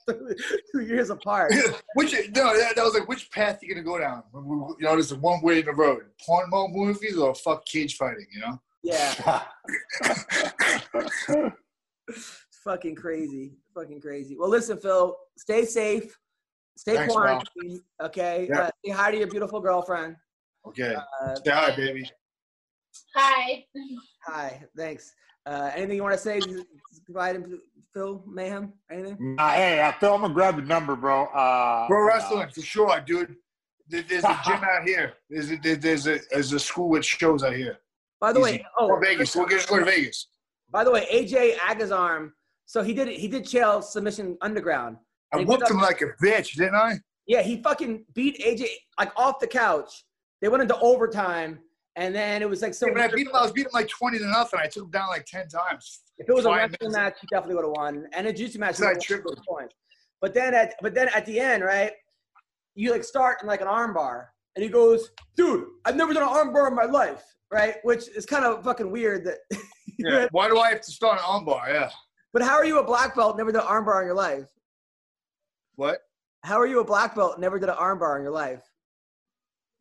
two 0.71 0.81
years 0.81 1.09
apart. 1.09 1.53
which 1.95 2.13
no, 2.35 2.57
that, 2.57 2.75
that 2.75 2.83
was 2.83 2.93
like 2.93 3.07
which 3.07 3.29
path 3.31 3.59
you 3.61 3.69
gonna 3.69 3.83
go 3.83 3.99
down? 3.99 4.23
You 4.33 4.75
know, 4.81 4.93
there's 4.93 5.13
one 5.13 5.41
way 5.41 5.59
in 5.59 5.65
the 5.65 5.73
road: 5.73 6.03
porn 6.25 6.49
mo- 6.49 6.67
movies 6.69 7.17
or 7.17 7.35
fuck 7.35 7.65
cage 7.65 7.95
fighting. 7.95 8.25
You 8.31 8.41
know. 8.41 8.61
Yeah, 8.83 9.43
fucking 12.63 12.95
crazy, 12.95 13.53
fucking 13.73 14.01
crazy. 14.01 14.37
Well, 14.37 14.49
listen, 14.49 14.77
Phil, 14.77 15.15
stay 15.37 15.65
safe, 15.65 16.17
stay 16.77 16.95
Thanks, 16.95 17.13
bro. 17.13 17.23
quarantined, 17.23 17.81
okay? 18.01 18.47
Yeah. 18.49 18.59
Uh, 18.59 18.69
say 18.85 18.91
hi 18.91 19.11
to 19.11 19.17
your 19.17 19.27
beautiful 19.27 19.59
girlfriend. 19.59 20.15
Okay. 20.67 20.95
Uh, 20.95 21.35
Say 21.35 21.51
hi, 21.51 21.75
baby. 21.75 22.09
Hi. 23.15 23.63
Hi. 24.25 24.63
Thanks. 24.75 25.13
Uh, 25.47 25.71
anything 25.75 25.95
you 25.95 26.03
want 26.03 26.13
to 26.13 26.19
say? 26.19 26.41
Goodbye 27.05 27.33
to 27.33 27.59
Phil 27.93 28.21
Mayhem. 28.27 28.73
Anything? 28.91 29.35
Nah, 29.35 29.51
hey, 29.51 29.79
uh, 29.79 29.93
Phil, 29.93 30.13
I'm 30.13 30.21
gonna 30.21 30.33
grab 30.33 30.57
your 30.57 30.65
number, 30.65 30.95
bro. 30.95 31.25
Uh, 31.27 31.87
Pro 31.87 32.05
wrestling 32.05 32.49
for 32.53 32.61
sure, 32.61 32.99
dude. 32.99 33.35
There's 33.87 34.25
a 34.25 34.39
gym 34.45 34.61
out 34.61 34.83
here. 34.85 35.13
There's 35.29 35.51
a, 35.51 35.55
there's 35.55 36.07
a 36.07 36.19
there's 36.29 36.51
a 36.51 36.59
school 36.59 36.89
with 36.89 37.05
shows 37.05 37.43
out 37.43 37.55
here. 37.55 37.77
By 38.19 38.33
the 38.33 38.41
way, 38.41 38.55
Easy. 38.55 38.65
oh, 38.77 38.87
Or 38.87 39.01
Vegas. 39.01 39.35
We'll 39.35 39.47
just 39.47 39.69
go 39.69 39.79
to 39.79 39.85
Vegas. 39.85 40.27
By 40.69 40.83
the 40.83 40.91
way, 40.91 41.07
AJ 41.09 41.55
Agazarm. 41.57 42.31
So 42.65 42.83
he 42.83 42.93
did 42.93 43.07
he 43.07 43.29
did 43.29 43.45
chael 43.45 43.81
submission 43.81 44.37
underground. 44.41 44.97
I 45.31 45.43
whooped 45.43 45.69
him 45.69 45.79
like 45.79 46.01
a 46.01 46.07
bitch, 46.21 46.55
didn't 46.55 46.75
I? 46.75 46.95
Yeah, 47.25 47.41
he 47.41 47.61
fucking 47.61 48.03
beat 48.13 48.37
AJ 48.39 48.67
like 48.99 49.17
off 49.17 49.39
the 49.39 49.47
couch. 49.47 50.03
They 50.41 50.49
went 50.49 50.61
into 50.61 50.77
overtime, 50.79 51.59
and 51.97 52.15
then 52.15 52.41
it 52.41 52.49
was 52.49 52.61
like 52.61 52.73
so. 52.73 52.87
Yeah, 52.87 52.93
but 52.93 53.01
I 53.01 53.07
beat 53.09 53.27
him. 53.27 53.35
I 53.35 53.41
was 53.41 53.51
beating 53.51 53.69
him 53.69 53.73
like 53.73 53.89
twenty 53.89 54.19
to 54.19 54.25
nothing. 54.27 54.59
I 54.63 54.67
took 54.67 54.83
him 54.85 54.91
down 54.91 55.09
like 55.09 55.25
ten 55.25 55.47
times. 55.49 56.01
If 56.19 56.29
it 56.29 56.33
was 56.33 56.45
a 56.45 56.51
wrestling 56.51 56.91
match, 56.91 57.17
he 57.19 57.27
definitely 57.29 57.55
would 57.55 57.65
have 57.65 57.73
won, 57.75 58.05
and 58.13 58.27
a 58.27 58.31
jiu-jitsu 58.33 58.59
match. 58.59 58.77
he 58.77 58.83
Side 58.83 58.87
would've 58.89 59.03
triple. 59.03 59.31
at 59.33 59.39
point. 59.45 59.73
But 60.21 60.33
then 60.33 60.53
at 60.53 60.75
but 60.81 60.93
then 60.93 61.09
at 61.13 61.25
the 61.25 61.39
end, 61.39 61.63
right? 61.63 61.91
You 62.75 62.91
like 62.91 63.03
start 63.03 63.39
in 63.41 63.47
like 63.47 63.61
an 63.61 63.67
armbar, 63.67 64.27
and 64.55 64.63
he 64.63 64.69
goes, 64.69 65.09
"Dude, 65.35 65.65
I've 65.85 65.95
never 65.95 66.13
done 66.13 66.23
an 66.23 66.29
armbar 66.29 66.67
in 66.69 66.75
my 66.75 66.85
life." 66.85 67.23
Right, 67.51 67.75
which 67.83 68.09
is 68.09 68.25
kind 68.25 68.45
of 68.45 68.63
fucking 68.63 68.89
weird. 68.89 69.25
That. 69.25 69.37
Yeah. 69.99 70.27
Why 70.29 70.47
do 70.47 70.59
I 70.59 70.69
have 70.69 70.81
to 70.81 70.91
start 70.91 71.17
an 71.17 71.23
armbar? 71.23 71.69
Yeah. 71.69 71.89
But 72.31 72.43
how 72.43 72.53
are 72.55 72.65
you 72.65 72.77
a 72.77 72.83
black 72.83 73.15
belt, 73.15 73.35
never 73.35 73.51
did 73.51 73.59
an 73.59 73.65
armbar 73.65 74.01
in 74.01 74.05
your 74.05 74.15
life? 74.15 74.47
What? 75.75 76.01
How 76.43 76.59
are 76.59 76.67
you 76.67 76.81
a 76.81 76.85
black 76.85 77.15
belt, 77.15 77.39
never 77.39 77.57
did 77.57 77.69
an 77.69 77.75
armbar 77.77 78.15
in 78.17 78.21
your 78.21 78.31
life? 78.31 78.61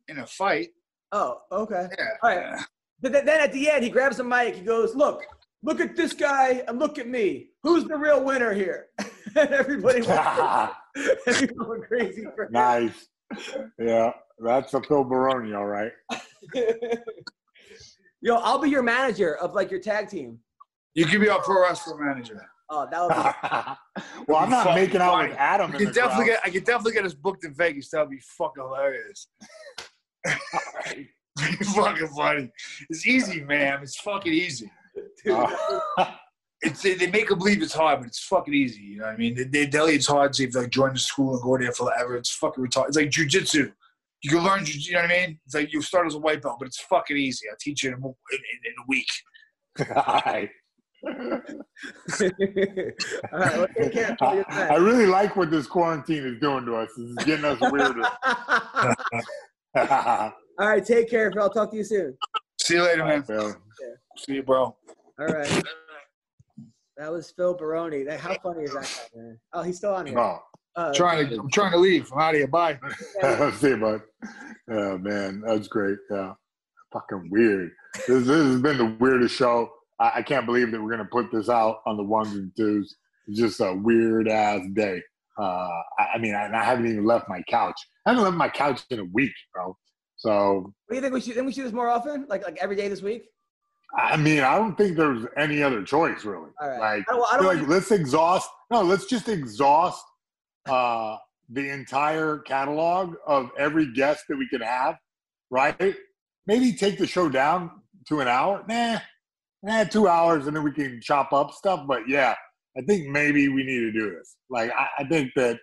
In 0.07 0.17
a 0.17 0.25
fight? 0.25 0.69
Oh, 1.11 1.39
okay. 1.51 1.87
Yeah. 1.97 2.05
All 2.23 2.35
right. 2.37 2.61
But 3.01 3.11
then, 3.11 3.25
then 3.25 3.39
at 3.41 3.53
the 3.53 3.69
end, 3.69 3.83
he 3.83 3.89
grabs 3.89 4.17
the 4.17 4.23
mic. 4.23 4.55
He 4.55 4.61
goes, 4.61 4.95
"Look, 4.95 5.23
look 5.63 5.79
at 5.79 5.95
this 5.95 6.13
guy 6.13 6.63
and 6.67 6.79
look 6.79 6.97
at 6.97 7.07
me. 7.07 7.49
Who's 7.63 7.85
the 7.85 7.95
real 7.97 8.23
winner 8.23 8.53
here?" 8.53 8.87
and 9.35 9.49
everybody 9.51 10.01
went, 10.01 10.19
everyone 11.27 11.69
went 11.69 11.83
crazy 11.87 12.23
for 12.35 12.43
him. 12.45 12.51
nice. 12.51 13.07
Yeah, 13.79 14.11
that's 14.39 14.73
a 14.73 14.81
Phil 14.81 15.03
Baroni, 15.03 15.53
all 15.53 15.65
right. 15.65 15.91
Yo, 18.21 18.35
I'll 18.35 18.57
be 18.59 18.69
your 18.69 18.83
manager 18.83 19.35
of 19.37 19.53
like 19.53 19.69
your 19.69 19.79
tag 19.79 20.09
team. 20.09 20.39
You 20.95 21.05
can 21.05 21.21
be 21.21 21.29
our 21.29 21.41
pro 21.41 21.61
wrestling 21.61 22.03
manager. 22.03 22.43
Oh, 22.69 22.87
that 22.89 23.01
would 23.01 24.03
be. 24.03 24.23
Well, 24.27 24.39
I'm 24.41 24.49
not 24.49 24.65
Fucking 24.65 24.83
making 24.83 25.01
out 25.01 25.19
with 25.29 25.37
Adam. 25.37 25.71
I 25.71 25.73
in 25.75 25.77
can 25.79 25.87
the 25.87 25.93
definitely 25.93 26.25
crowd. 26.25 26.33
get. 26.43 26.45
I 26.45 26.49
can 26.49 26.63
definitely 26.63 26.93
get 26.93 27.05
us 27.05 27.13
booked 27.13 27.45
in 27.45 27.53
Vegas. 27.53 27.89
That 27.91 28.01
would 28.01 28.09
be 28.09 28.19
fucking 28.37 28.63
hilarious. 28.63 29.27
fucking 31.75 32.07
funny. 32.15 32.49
It's 32.89 33.05
easy, 33.07 33.41
man. 33.41 33.81
It's 33.83 33.99
fucking 33.99 34.33
easy. 34.33 34.71
Uh, 35.29 36.11
it's 36.61 36.81
they, 36.81 36.95
they 36.95 37.09
make 37.11 37.29
them 37.29 37.37
believe 37.37 37.61
it's 37.61 37.73
hard, 37.73 37.99
but 37.99 38.07
it's 38.07 38.23
fucking 38.23 38.53
easy. 38.53 38.81
You 38.81 38.97
know 38.99 39.05
what 39.05 39.13
I 39.13 39.17
mean? 39.17 39.35
They, 39.35 39.43
they 39.43 39.67
tell 39.67 39.87
you 39.89 39.95
it's 39.95 40.07
hard. 40.07 40.35
So 40.35 40.41
you 40.41 40.47
have 40.47 40.53
to 40.53 40.59
like 40.61 40.69
join 40.71 40.93
the 40.93 40.99
school 40.99 41.33
and 41.33 41.41
go 41.43 41.57
there 41.57 41.71
forever. 41.71 42.15
It's 42.17 42.33
fucking 42.33 42.63
retarded. 42.65 42.87
It's 42.89 42.97
like 42.97 43.09
jujitsu. 43.09 43.71
You 44.23 44.29
can 44.31 44.43
learn. 44.43 44.65
jiu- 44.65 44.79
You 44.81 44.93
know 44.93 45.01
what 45.03 45.11
I 45.11 45.13
mean? 45.27 45.39
It's 45.45 45.53
like 45.55 45.71
you 45.71 45.81
start 45.81 46.07
as 46.07 46.15
a 46.15 46.19
white 46.19 46.41
belt, 46.41 46.55
but 46.59 46.67
it's 46.67 46.79
fucking 46.81 47.15
easy. 47.17 47.47
I'll 47.49 47.57
teach 47.59 47.83
you 47.83 47.89
in 47.89 47.95
a, 47.95 47.97
in, 47.97 48.03
in, 48.05 48.59
in 48.65 48.73
a 48.81 48.85
week. 48.87 49.07
All 49.95 50.21
right. 50.25 50.49
All 51.07 51.19
right, 53.39 53.57
well, 53.57 53.67
take 53.77 53.93
care. 53.93 54.17
Have 54.19 54.23
a 54.23 54.35
good 54.35 54.45
I 54.49 54.75
really 54.77 55.05
like 55.05 55.35
what 55.35 55.51
this 55.51 55.67
quarantine 55.67 56.25
is 56.25 56.39
doing 56.39 56.65
to 56.65 56.75
us. 56.77 56.89
It's 56.97 57.23
getting 57.25 57.45
us 57.45 57.59
weirder. 57.71 58.01
All 60.59 60.67
right, 60.67 60.83
take 60.85 61.09
care. 61.09 61.31
Phil. 61.31 61.41
I'll 61.41 61.49
talk 61.49 61.71
to 61.71 61.77
you 61.77 61.83
soon. 61.83 62.17
See 62.61 62.75
you 62.75 62.83
later, 62.83 63.05
man. 63.05 63.23
Phil. 63.23 63.55
See 64.17 64.35
you, 64.35 64.43
bro. 64.43 64.75
All 65.19 65.25
right. 65.27 65.63
That 66.97 67.11
was 67.11 67.29
Phil 67.31 67.53
Baroni. 67.53 68.03
That- 68.03 68.19
How 68.19 68.35
funny 68.41 68.63
is 68.63 68.73
that 68.73 69.09
guy, 69.15 69.21
man? 69.21 69.39
Oh, 69.53 69.61
he's 69.61 69.77
still 69.77 69.93
on 69.93 70.07
here. 70.07 70.15
No. 70.15 70.39
Uh, 70.75 70.93
Trying 70.93 71.29
to. 71.29 71.39
I'm 71.39 71.49
trying 71.49 71.71
to 71.71 71.77
leave. 71.77 72.11
I'm 72.13 72.19
out 72.19 72.29
of 72.35 72.37
here. 72.37 72.47
Bye. 72.47 72.79
See 73.57 73.69
you, 73.69 73.77
bud. 73.77 74.01
Oh 74.69 74.97
man, 74.99 75.41
that's 75.45 75.67
great. 75.67 75.97
Yeah, 76.11 76.33
fucking 76.93 77.29
weird. 77.31 77.71
This, 78.07 78.27
this 78.27 78.45
has 78.45 78.61
been 78.61 78.77
the 78.77 78.95
weirdest 78.99 79.35
show. 79.35 79.71
I, 79.99 80.11
I 80.17 80.21
can't 80.21 80.45
believe 80.45 80.71
that 80.71 80.81
we're 80.81 80.91
gonna 80.91 81.05
put 81.11 81.31
this 81.31 81.49
out 81.49 81.77
on 81.87 81.97
the 81.97 82.03
ones 82.03 82.33
and 82.33 82.51
twos. 82.55 82.95
It's 83.27 83.39
just 83.39 83.59
a 83.59 83.73
weird 83.73 84.27
ass 84.27 84.61
day. 84.73 85.01
Uh, 85.39 85.69
I, 85.99 86.07
I 86.15 86.17
mean, 86.17 86.33
I, 86.33 86.49
I 86.51 86.63
haven't 86.63 86.87
even 86.87 87.05
left 87.05 87.29
my 87.29 87.41
couch. 87.49 87.75
I 88.05 88.11
haven't 88.11 88.23
left 88.23 88.37
my 88.37 88.49
couch 88.49 88.81
in 88.89 88.99
a 88.99 89.05
week, 89.13 89.33
bro. 89.53 89.75
So 90.17 90.61
What 90.61 90.73
do 90.89 90.95
you 90.95 91.01
think 91.01 91.13
we 91.13 91.21
should? 91.21 91.35
Think 91.35 91.45
we 91.45 91.51
should 91.51 91.61
do 91.61 91.63
this 91.65 91.73
more 91.73 91.89
often? 91.89 92.25
Like 92.27 92.43
like 92.43 92.57
every 92.59 92.75
day 92.75 92.87
this 92.87 93.01
week? 93.01 93.25
I 93.95 94.17
mean, 94.17 94.41
I 94.41 94.57
don't 94.57 94.75
think 94.75 94.97
there's 94.97 95.25
any 95.37 95.63
other 95.63 95.83
choice 95.83 96.25
really. 96.25 96.49
Right. 96.59 96.79
Like, 96.79 97.05
I 97.07 97.13
don't, 97.13 97.33
I 97.33 97.37
don't 97.37 97.45
like 97.45 97.67
let's 97.67 97.91
exhaust. 97.91 98.49
No, 98.71 98.81
let's 98.81 99.05
just 99.05 99.29
exhaust 99.29 100.03
uh, 100.67 101.17
the 101.49 101.69
entire 101.69 102.39
catalog 102.39 103.15
of 103.25 103.51
every 103.57 103.93
guest 103.93 104.25
that 104.29 104.37
we 104.37 104.47
can 104.49 104.61
have. 104.61 104.95
Right? 105.49 105.95
Maybe 106.47 106.73
take 106.73 106.97
the 106.97 107.07
show 107.07 107.29
down 107.29 107.71
to 108.07 108.19
an 108.19 108.27
hour. 108.27 108.63
Nah, 108.67 108.99
nah, 109.63 109.83
two 109.83 110.07
hours, 110.07 110.47
and 110.47 110.55
then 110.55 110.63
we 110.63 110.71
can 110.71 110.99
chop 111.01 111.31
up 111.31 111.51
stuff. 111.53 111.85
But 111.87 112.09
yeah, 112.09 112.35
I 112.77 112.81
think 112.81 113.07
maybe 113.07 113.49
we 113.49 113.63
need 113.63 113.79
to 113.79 113.91
do 113.91 114.11
this. 114.11 114.35
Like, 114.49 114.71
I, 114.71 114.87
I 114.99 115.03
think 115.05 115.31
that, 115.35 115.57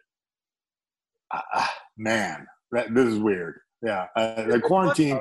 uh, 1.30 1.66
man, 1.96 2.46
that 2.72 2.92
this 2.94 3.06
is 3.06 3.18
weird. 3.18 3.60
Yeah, 3.82 4.06
uh, 4.16 4.44
the 4.44 4.60
quarantine. 4.60 5.20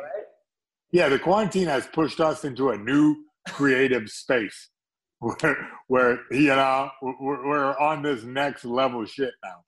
Yeah, 0.91 1.09
the 1.09 1.19
quarantine 1.19 1.67
has 1.67 1.87
pushed 1.87 2.19
us 2.19 2.45
into 2.45 2.69
a 2.69 2.77
new 2.77 3.15
creative 3.49 4.09
space 4.09 4.69
where, 5.19 5.69
where 5.87 6.19
you 6.31 6.47
know, 6.47 6.89
we're, 7.01 7.47
we're 7.47 7.77
on 7.79 8.01
this 8.03 8.23
next 8.23 8.63
level 8.63 9.05
shit 9.05 9.33
now. 9.43 9.63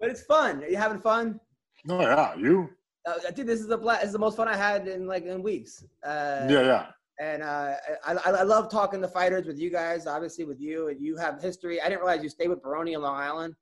But 0.00 0.10
it's 0.10 0.22
fun. 0.22 0.62
Are 0.62 0.68
you 0.68 0.76
having 0.76 1.00
fun? 1.00 1.40
No, 1.84 2.00
yeah, 2.00 2.34
you. 2.36 2.68
Uh, 3.06 3.14
I 3.26 3.30
think 3.30 3.46
this 3.46 3.60
is 3.60 3.68
the 3.68 3.78
bla- 3.78 3.96
this 3.96 4.06
is 4.06 4.12
the 4.12 4.18
most 4.18 4.36
fun 4.36 4.48
I 4.48 4.56
had 4.56 4.86
in 4.86 5.06
like 5.06 5.24
in 5.24 5.42
weeks. 5.42 5.84
Uh, 6.04 6.46
Yeah, 6.48 6.62
yeah. 6.62 6.86
And 7.20 7.42
uh, 7.42 7.74
I, 8.06 8.12
I 8.12 8.30
I 8.30 8.42
love 8.42 8.70
talking 8.70 9.00
to 9.02 9.08
fighters 9.08 9.46
with 9.46 9.58
you 9.58 9.70
guys. 9.70 10.06
Obviously 10.06 10.44
with 10.44 10.60
you, 10.60 10.88
and 10.88 11.00
you 11.00 11.16
have 11.16 11.42
history. 11.42 11.80
I 11.80 11.88
didn't 11.88 12.00
realize 12.00 12.22
you 12.22 12.28
stayed 12.28 12.48
with 12.48 12.62
Baroni 12.62 12.92
in 12.92 13.02
Long 13.02 13.16
Island. 13.16 13.54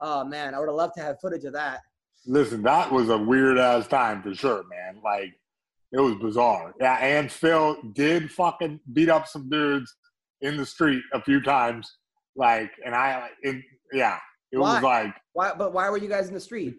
Oh 0.00 0.24
man, 0.24 0.54
I 0.54 0.58
would 0.58 0.68
have 0.68 0.76
loved 0.76 0.94
to 0.96 1.02
have 1.02 1.20
footage 1.20 1.44
of 1.44 1.52
that. 1.54 1.80
Listen, 2.26 2.62
that 2.62 2.92
was 2.92 3.08
a 3.08 3.18
weird 3.18 3.58
ass 3.58 3.88
time 3.88 4.22
for 4.22 4.34
sure, 4.34 4.62
man. 4.68 5.00
Like, 5.02 5.32
it 5.92 6.00
was 6.00 6.14
bizarre. 6.16 6.74
Yeah, 6.80 6.96
and 6.96 7.32
Phil 7.32 7.78
did 7.94 8.30
fucking 8.30 8.78
beat 8.92 9.08
up 9.08 9.26
some 9.26 9.48
dudes 9.48 9.94
in 10.42 10.56
the 10.56 10.66
street 10.66 11.02
a 11.14 11.22
few 11.22 11.40
times. 11.40 11.90
Like, 12.36 12.70
and 12.84 12.94
I, 12.94 13.30
it, 13.42 13.56
yeah, 13.92 14.18
it 14.52 14.58
Why? 14.58 14.74
was 14.74 14.82
like, 14.82 15.14
Why? 15.32 15.52
But 15.56 15.72
why 15.72 15.88
were 15.90 15.96
you 15.98 16.08
guys 16.08 16.28
in 16.28 16.34
the 16.34 16.40
street? 16.40 16.76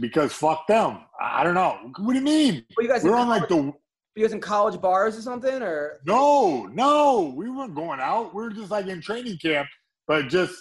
because 0.00 0.32
fuck 0.32 0.66
them. 0.66 0.98
I 1.20 1.40
I 1.40 1.44
don't 1.44 1.54
know. 1.54 1.76
What 1.98 2.12
do 2.12 2.18
you 2.18 2.24
mean? 2.24 2.64
Were 2.76 2.82
you 2.82 2.88
guys 2.88 3.04
We're 3.04 3.16
on 3.16 3.28
like 3.28 3.48
the 3.48 3.72
You 4.16 4.22
guys 4.24 4.32
in 4.32 4.40
college 4.40 4.80
bars 4.80 5.16
or 5.18 5.20
something, 5.20 5.62
or 5.62 6.00
No, 6.06 6.64
no, 6.72 7.34
we 7.36 7.50
weren't 7.50 7.74
going 7.74 8.00
out. 8.00 8.34
We 8.34 8.42
were 8.42 8.50
just 8.50 8.70
like 8.70 8.86
in 8.86 9.02
training 9.02 9.36
camp, 9.36 9.68
but 10.08 10.28
just 10.28 10.54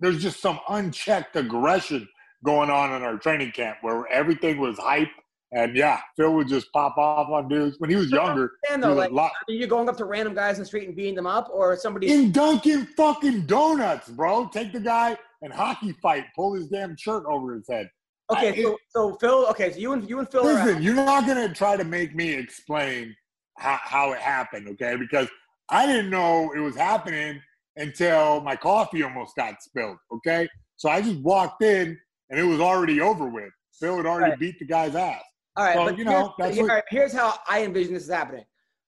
there's 0.00 0.22
just 0.22 0.40
some 0.40 0.58
unchecked 0.70 1.36
aggression 1.36 2.08
going 2.46 2.70
on 2.70 2.94
in 2.94 3.02
our 3.02 3.18
training 3.18 3.52
camp 3.52 3.76
where 3.82 4.06
everything 4.10 4.58
was 4.58 4.78
hype. 4.78 5.10
And 5.52 5.76
yeah, 5.76 6.00
Phil 6.16 6.32
would 6.34 6.48
just 6.48 6.72
pop 6.72 6.96
off 6.96 7.28
on 7.28 7.48
dudes 7.48 7.76
when 7.78 7.90
he 7.90 7.96
was 7.96 8.10
younger. 8.10 8.52
And 8.70 8.82
he 8.82 8.88
though, 8.88 8.94
was 8.94 8.98
like, 8.98 9.10
lot- 9.10 9.32
are 9.48 9.52
you 9.52 9.66
going 9.66 9.90
up 9.90 9.96
to 9.98 10.06
random 10.06 10.34
guys 10.34 10.56
in 10.56 10.62
the 10.62 10.66
street 10.66 10.88
and 10.88 10.96
beating 10.96 11.14
them 11.14 11.26
up, 11.26 11.50
or 11.52 11.76
somebody? 11.76 12.10
in 12.10 12.32
Dunkin' 12.32 12.86
fucking 12.96 13.42
Donuts, 13.42 14.08
bro. 14.08 14.48
Take 14.48 14.72
the 14.72 14.80
guy 14.80 15.16
and 15.42 15.52
hockey 15.52 15.92
fight, 16.00 16.24
pull 16.34 16.54
his 16.54 16.68
damn 16.68 16.96
shirt 16.96 17.24
over 17.26 17.54
his 17.54 17.68
head. 17.68 17.90
Okay, 18.30 18.62
so, 18.62 18.76
so 18.90 19.14
Phil. 19.16 19.46
Okay, 19.50 19.72
so 19.72 19.78
you 19.78 19.92
and 19.92 20.08
you 20.08 20.18
and 20.18 20.30
Phil 20.30 20.44
Listen, 20.44 20.82
you're 20.82 20.94
not 20.94 21.26
gonna 21.26 21.52
try 21.52 21.76
to 21.76 21.84
make 21.84 22.14
me 22.14 22.32
explain 22.34 23.14
how, 23.56 23.78
how 23.82 24.12
it 24.12 24.18
happened, 24.20 24.68
okay? 24.68 24.96
Because 24.96 25.28
I 25.70 25.86
didn't 25.86 26.10
know 26.10 26.52
it 26.54 26.60
was 26.60 26.76
happening 26.76 27.40
until 27.76 28.40
my 28.42 28.54
coffee 28.56 29.02
almost 29.02 29.34
got 29.36 29.62
spilled, 29.62 29.96
okay? 30.12 30.48
So 30.76 30.88
I 30.88 31.00
just 31.00 31.20
walked 31.20 31.62
in 31.62 31.96
and 32.30 32.38
it 32.38 32.44
was 32.44 32.60
already 32.60 33.00
over 33.00 33.28
with. 33.28 33.50
Phil 33.80 33.96
had 33.96 34.06
already 34.06 34.30
Right. 34.30 34.38
beat 34.40 34.58
the 34.58 34.66
guy's 34.66 34.94
ass. 34.94 35.22
All 35.56 35.64
right, 35.64 35.74
So, 35.74 35.84
but 35.86 35.98
you 35.98 36.04
know, 36.04 36.34
here's, 36.38 36.54
here- 36.56 36.66
what- 36.66 36.84
here's 36.90 37.12
how 37.12 37.34
I 37.48 37.64
envision 37.64 37.94
this 37.94 38.04
is 38.04 38.10
happening. 38.10 38.44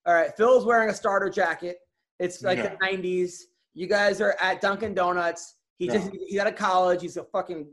All 0.06 0.14
right, 0.14 0.34
Phil's 0.36 0.64
wearing 0.64 0.90
a 0.90 0.94
starter 0.94 1.30
jacket. 1.30 1.78
It's 2.18 2.42
like 2.42 2.58
Yeah. 2.58 2.68
the 2.74 2.76
'90s. 2.76 3.42
You 3.74 3.86
guys 3.86 4.20
are 4.20 4.36
at 4.40 4.60
Dunkin' 4.60 4.94
Donuts. 4.94 5.56
He 5.78 5.86
Yeah. 5.86 5.94
just 5.94 6.10
he's 6.12 6.38
out 6.38 6.46
of 6.46 6.56
college. 6.56 7.00
He's 7.02 7.16
a 7.16 7.24
fucking 7.24 7.66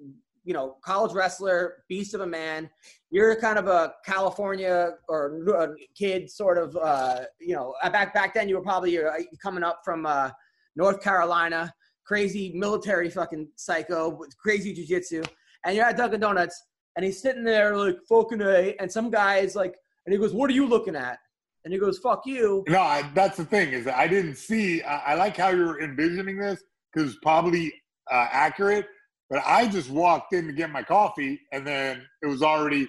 you 0.47 0.53
know 0.53 0.77
college 0.81 1.11
wrestler, 1.11 1.83
beast 1.89 2.13
of 2.13 2.21
a 2.21 2.25
man. 2.25 2.69
You're 3.11 3.35
kind 3.35 3.59
of 3.59 3.67
a 3.67 3.93
California 4.05 4.93
or 5.09 5.43
uh, 5.55 5.67
kid, 5.93 6.31
sort 6.31 6.57
of. 6.57 6.75
Uh, 6.77 7.25
you 7.39 7.53
know, 7.53 7.75
uh, 7.83 7.89
back 7.89 8.13
back 8.13 8.33
then 8.33 8.47
you 8.47 8.55
were 8.55 8.63
probably 8.63 8.97
uh, 8.97 9.11
coming 9.43 9.61
up 9.61 9.81
from 9.83 10.05
uh, 10.05 10.31
North 10.77 11.03
Carolina, 11.03 11.73
crazy 12.05 12.53
military 12.55 13.09
fucking 13.09 13.49
psycho 13.57 14.07
with 14.07 14.35
crazy 14.37 14.73
jujitsu, 14.73 15.27
and 15.65 15.75
you're 15.75 15.85
at 15.85 15.97
Dunkin' 15.97 16.21
Donuts, 16.21 16.63
and 16.95 17.03
he's 17.03 17.21
sitting 17.21 17.43
there 17.43 17.75
like 17.75 17.97
fucking 18.07 18.41
a, 18.41 18.73
and 18.79 18.89
some 18.89 19.11
guy 19.11 19.39
is 19.39 19.53
like, 19.53 19.75
and 20.05 20.13
he 20.13 20.17
goes, 20.17 20.33
"What 20.33 20.49
are 20.49 20.53
you 20.53 20.65
looking 20.65 20.95
at?" 20.95 21.19
And 21.65 21.73
he 21.73 21.79
goes, 21.79 21.97
"Fuck 21.97 22.21
you." 22.25 22.63
No, 22.69 22.79
I, 22.79 23.09
that's 23.13 23.35
the 23.35 23.45
thing 23.45 23.73
is 23.73 23.85
I 23.85 24.07
didn't 24.07 24.35
see. 24.35 24.81
I, 24.81 25.11
I 25.11 25.15
like 25.15 25.35
how 25.35 25.49
you're 25.49 25.83
envisioning 25.83 26.37
this 26.37 26.63
because 26.93 27.17
probably 27.17 27.73
uh, 28.09 28.29
accurate. 28.31 28.87
But 29.29 29.43
I 29.45 29.67
just 29.67 29.89
walked 29.89 30.33
in 30.33 30.47
to 30.47 30.53
get 30.53 30.69
my 30.69 30.83
coffee, 30.83 31.39
and 31.51 31.65
then 31.67 32.03
it 32.21 32.27
was 32.27 32.41
already 32.41 32.87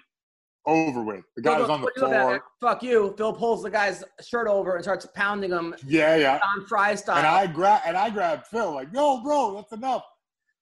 over 0.66 1.02
with. 1.02 1.24
The 1.34 1.42
guy 1.42 1.58
was 1.58 1.68
on 1.70 1.80
the 1.80 1.84
"What 1.84 1.96
you 1.96 2.02
looking 2.02 2.16
at, 2.16 2.22
floor. 2.22 2.44
Fuck 2.60 2.82
you. 2.82 3.14
Phil 3.16 3.32
pulls 3.32 3.62
the 3.62 3.70
guy's 3.70 4.04
shirt 4.20 4.46
over 4.46 4.74
and 4.74 4.84
starts 4.84 5.06
pounding 5.14 5.50
him 5.50 5.74
Yeah, 5.86 6.16
yeah. 6.16 6.38
on 6.56 6.66
fry 6.66 6.94
style. 6.94 7.16
And 7.18 7.26
I 7.26 7.46
grab 7.46 7.82
and 7.86 7.96
I 7.96 8.10
grabbed 8.10 8.46
Phil 8.46 8.72
like, 8.72 8.88
"Yo, 8.92 9.20
bro, 9.22 9.54
that's 9.56 9.72
enough." 9.72 10.04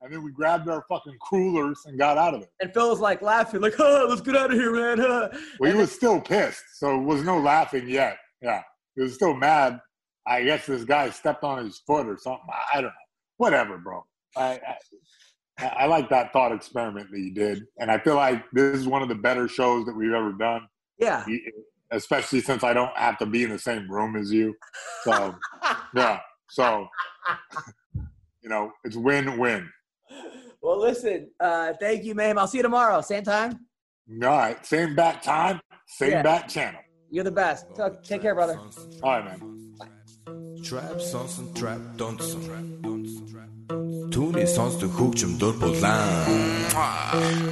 And 0.00 0.12
then 0.12 0.22
we 0.22 0.30
grabbed 0.30 0.68
our 0.68 0.84
fucking 0.88 1.16
coolers 1.28 1.82
and 1.86 1.98
got 1.98 2.18
out 2.18 2.34
of 2.34 2.42
it. 2.42 2.50
and 2.60 2.72
Phil 2.72 2.88
was 2.90 3.00
like 3.00 3.20
laughing, 3.20 3.60
like, 3.60 3.74
"Huh, 3.76 4.06
let's 4.08 4.20
get 4.20 4.36
out 4.36 4.50
of 4.52 4.56
here, 4.58 4.72
man." 4.72 4.98
Huh. 4.98 5.28
Well, 5.58 5.72
he 5.72 5.76
was 5.76 5.90
still 5.92 6.20
pissed, 6.20 6.64
so 6.74 6.98
it 7.00 7.04
was 7.04 7.22
no 7.24 7.38
laughing 7.40 7.88
yet. 7.88 8.16
Yeah, 8.40 8.62
he 8.94 9.02
was 9.02 9.14
still 9.14 9.34
mad. 9.34 9.80
I 10.26 10.42
guess 10.44 10.66
this 10.66 10.84
guy 10.84 11.10
stepped 11.10 11.44
on 11.44 11.64
his 11.64 11.78
foot 11.86 12.06
or 12.06 12.16
something. 12.16 12.46
I 12.48 12.78
I 12.78 12.80
don't 12.80 12.90
know. 12.90 13.06
Whatever, 13.38 13.78
bro. 13.78 14.04
I, 14.36 14.52
I 14.54 14.76
I 15.58 15.86
like 15.86 16.10
that 16.10 16.32
thought 16.32 16.52
experiment 16.52 17.10
that 17.10 17.18
you 17.18 17.32
did, 17.32 17.64
and 17.78 17.90
I 17.90 17.98
feel 17.98 18.14
like 18.16 18.44
this 18.52 18.76
is 18.76 18.86
one 18.86 19.02
of 19.02 19.08
the 19.08 19.14
better 19.14 19.48
shows 19.48 19.86
that 19.86 19.96
we've 19.96 20.12
ever 20.12 20.32
done. 20.32 20.62
Yeah. 20.98 21.24
Especially 21.90 22.40
since 22.40 22.62
I 22.64 22.72
don't 22.74 22.94
have 22.96 23.16
to 23.18 23.26
be 23.26 23.42
in 23.44 23.50
the 23.50 23.58
same 23.58 23.90
room 23.90 24.16
as 24.16 24.30
you. 24.32 24.54
So 25.02 25.34
yeah. 25.94 26.20
So 26.50 26.88
you 28.42 28.48
know, 28.48 28.72
it's 28.84 28.96
win-win. 28.96 29.68
Well, 30.60 30.78
listen. 30.80 31.30
Uh, 31.40 31.72
thank 31.80 32.04
you, 32.04 32.14
ma'am. 32.14 32.38
I'll 32.38 32.46
see 32.48 32.58
you 32.58 32.62
tomorrow. 32.62 33.00
Same 33.00 33.22
time. 33.22 33.52
All 34.22 34.28
right. 34.28 34.64
Same 34.66 34.94
bat 34.94 35.22
time, 35.22 35.60
same 35.86 36.10
Yeah. 36.12 36.22
bat 36.22 36.48
channel. 36.48 36.80
You're 37.10 37.24
the 37.24 37.30
best. 37.30 37.66
Talk- 37.74 38.02
Take 38.02 38.22
care, 38.22 38.34
brother. 38.34 38.58
All 39.02 39.12
right, 39.12 39.24
man. 39.24 39.74
Trap 40.62 40.96
sonsen 41.00 41.54
trap 41.54 41.78
dansen 41.96 42.42
Түүний 43.66 44.46
сонсдог 44.46 44.92
хөгжим 44.94 45.34
дур 45.40 45.56
булаа. 45.58 45.98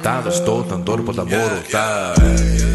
Даа 0.03 0.21
дуу 0.47 0.63
дур 0.87 1.03
булаа 1.03 1.27
мууруутаа. 1.27 2.74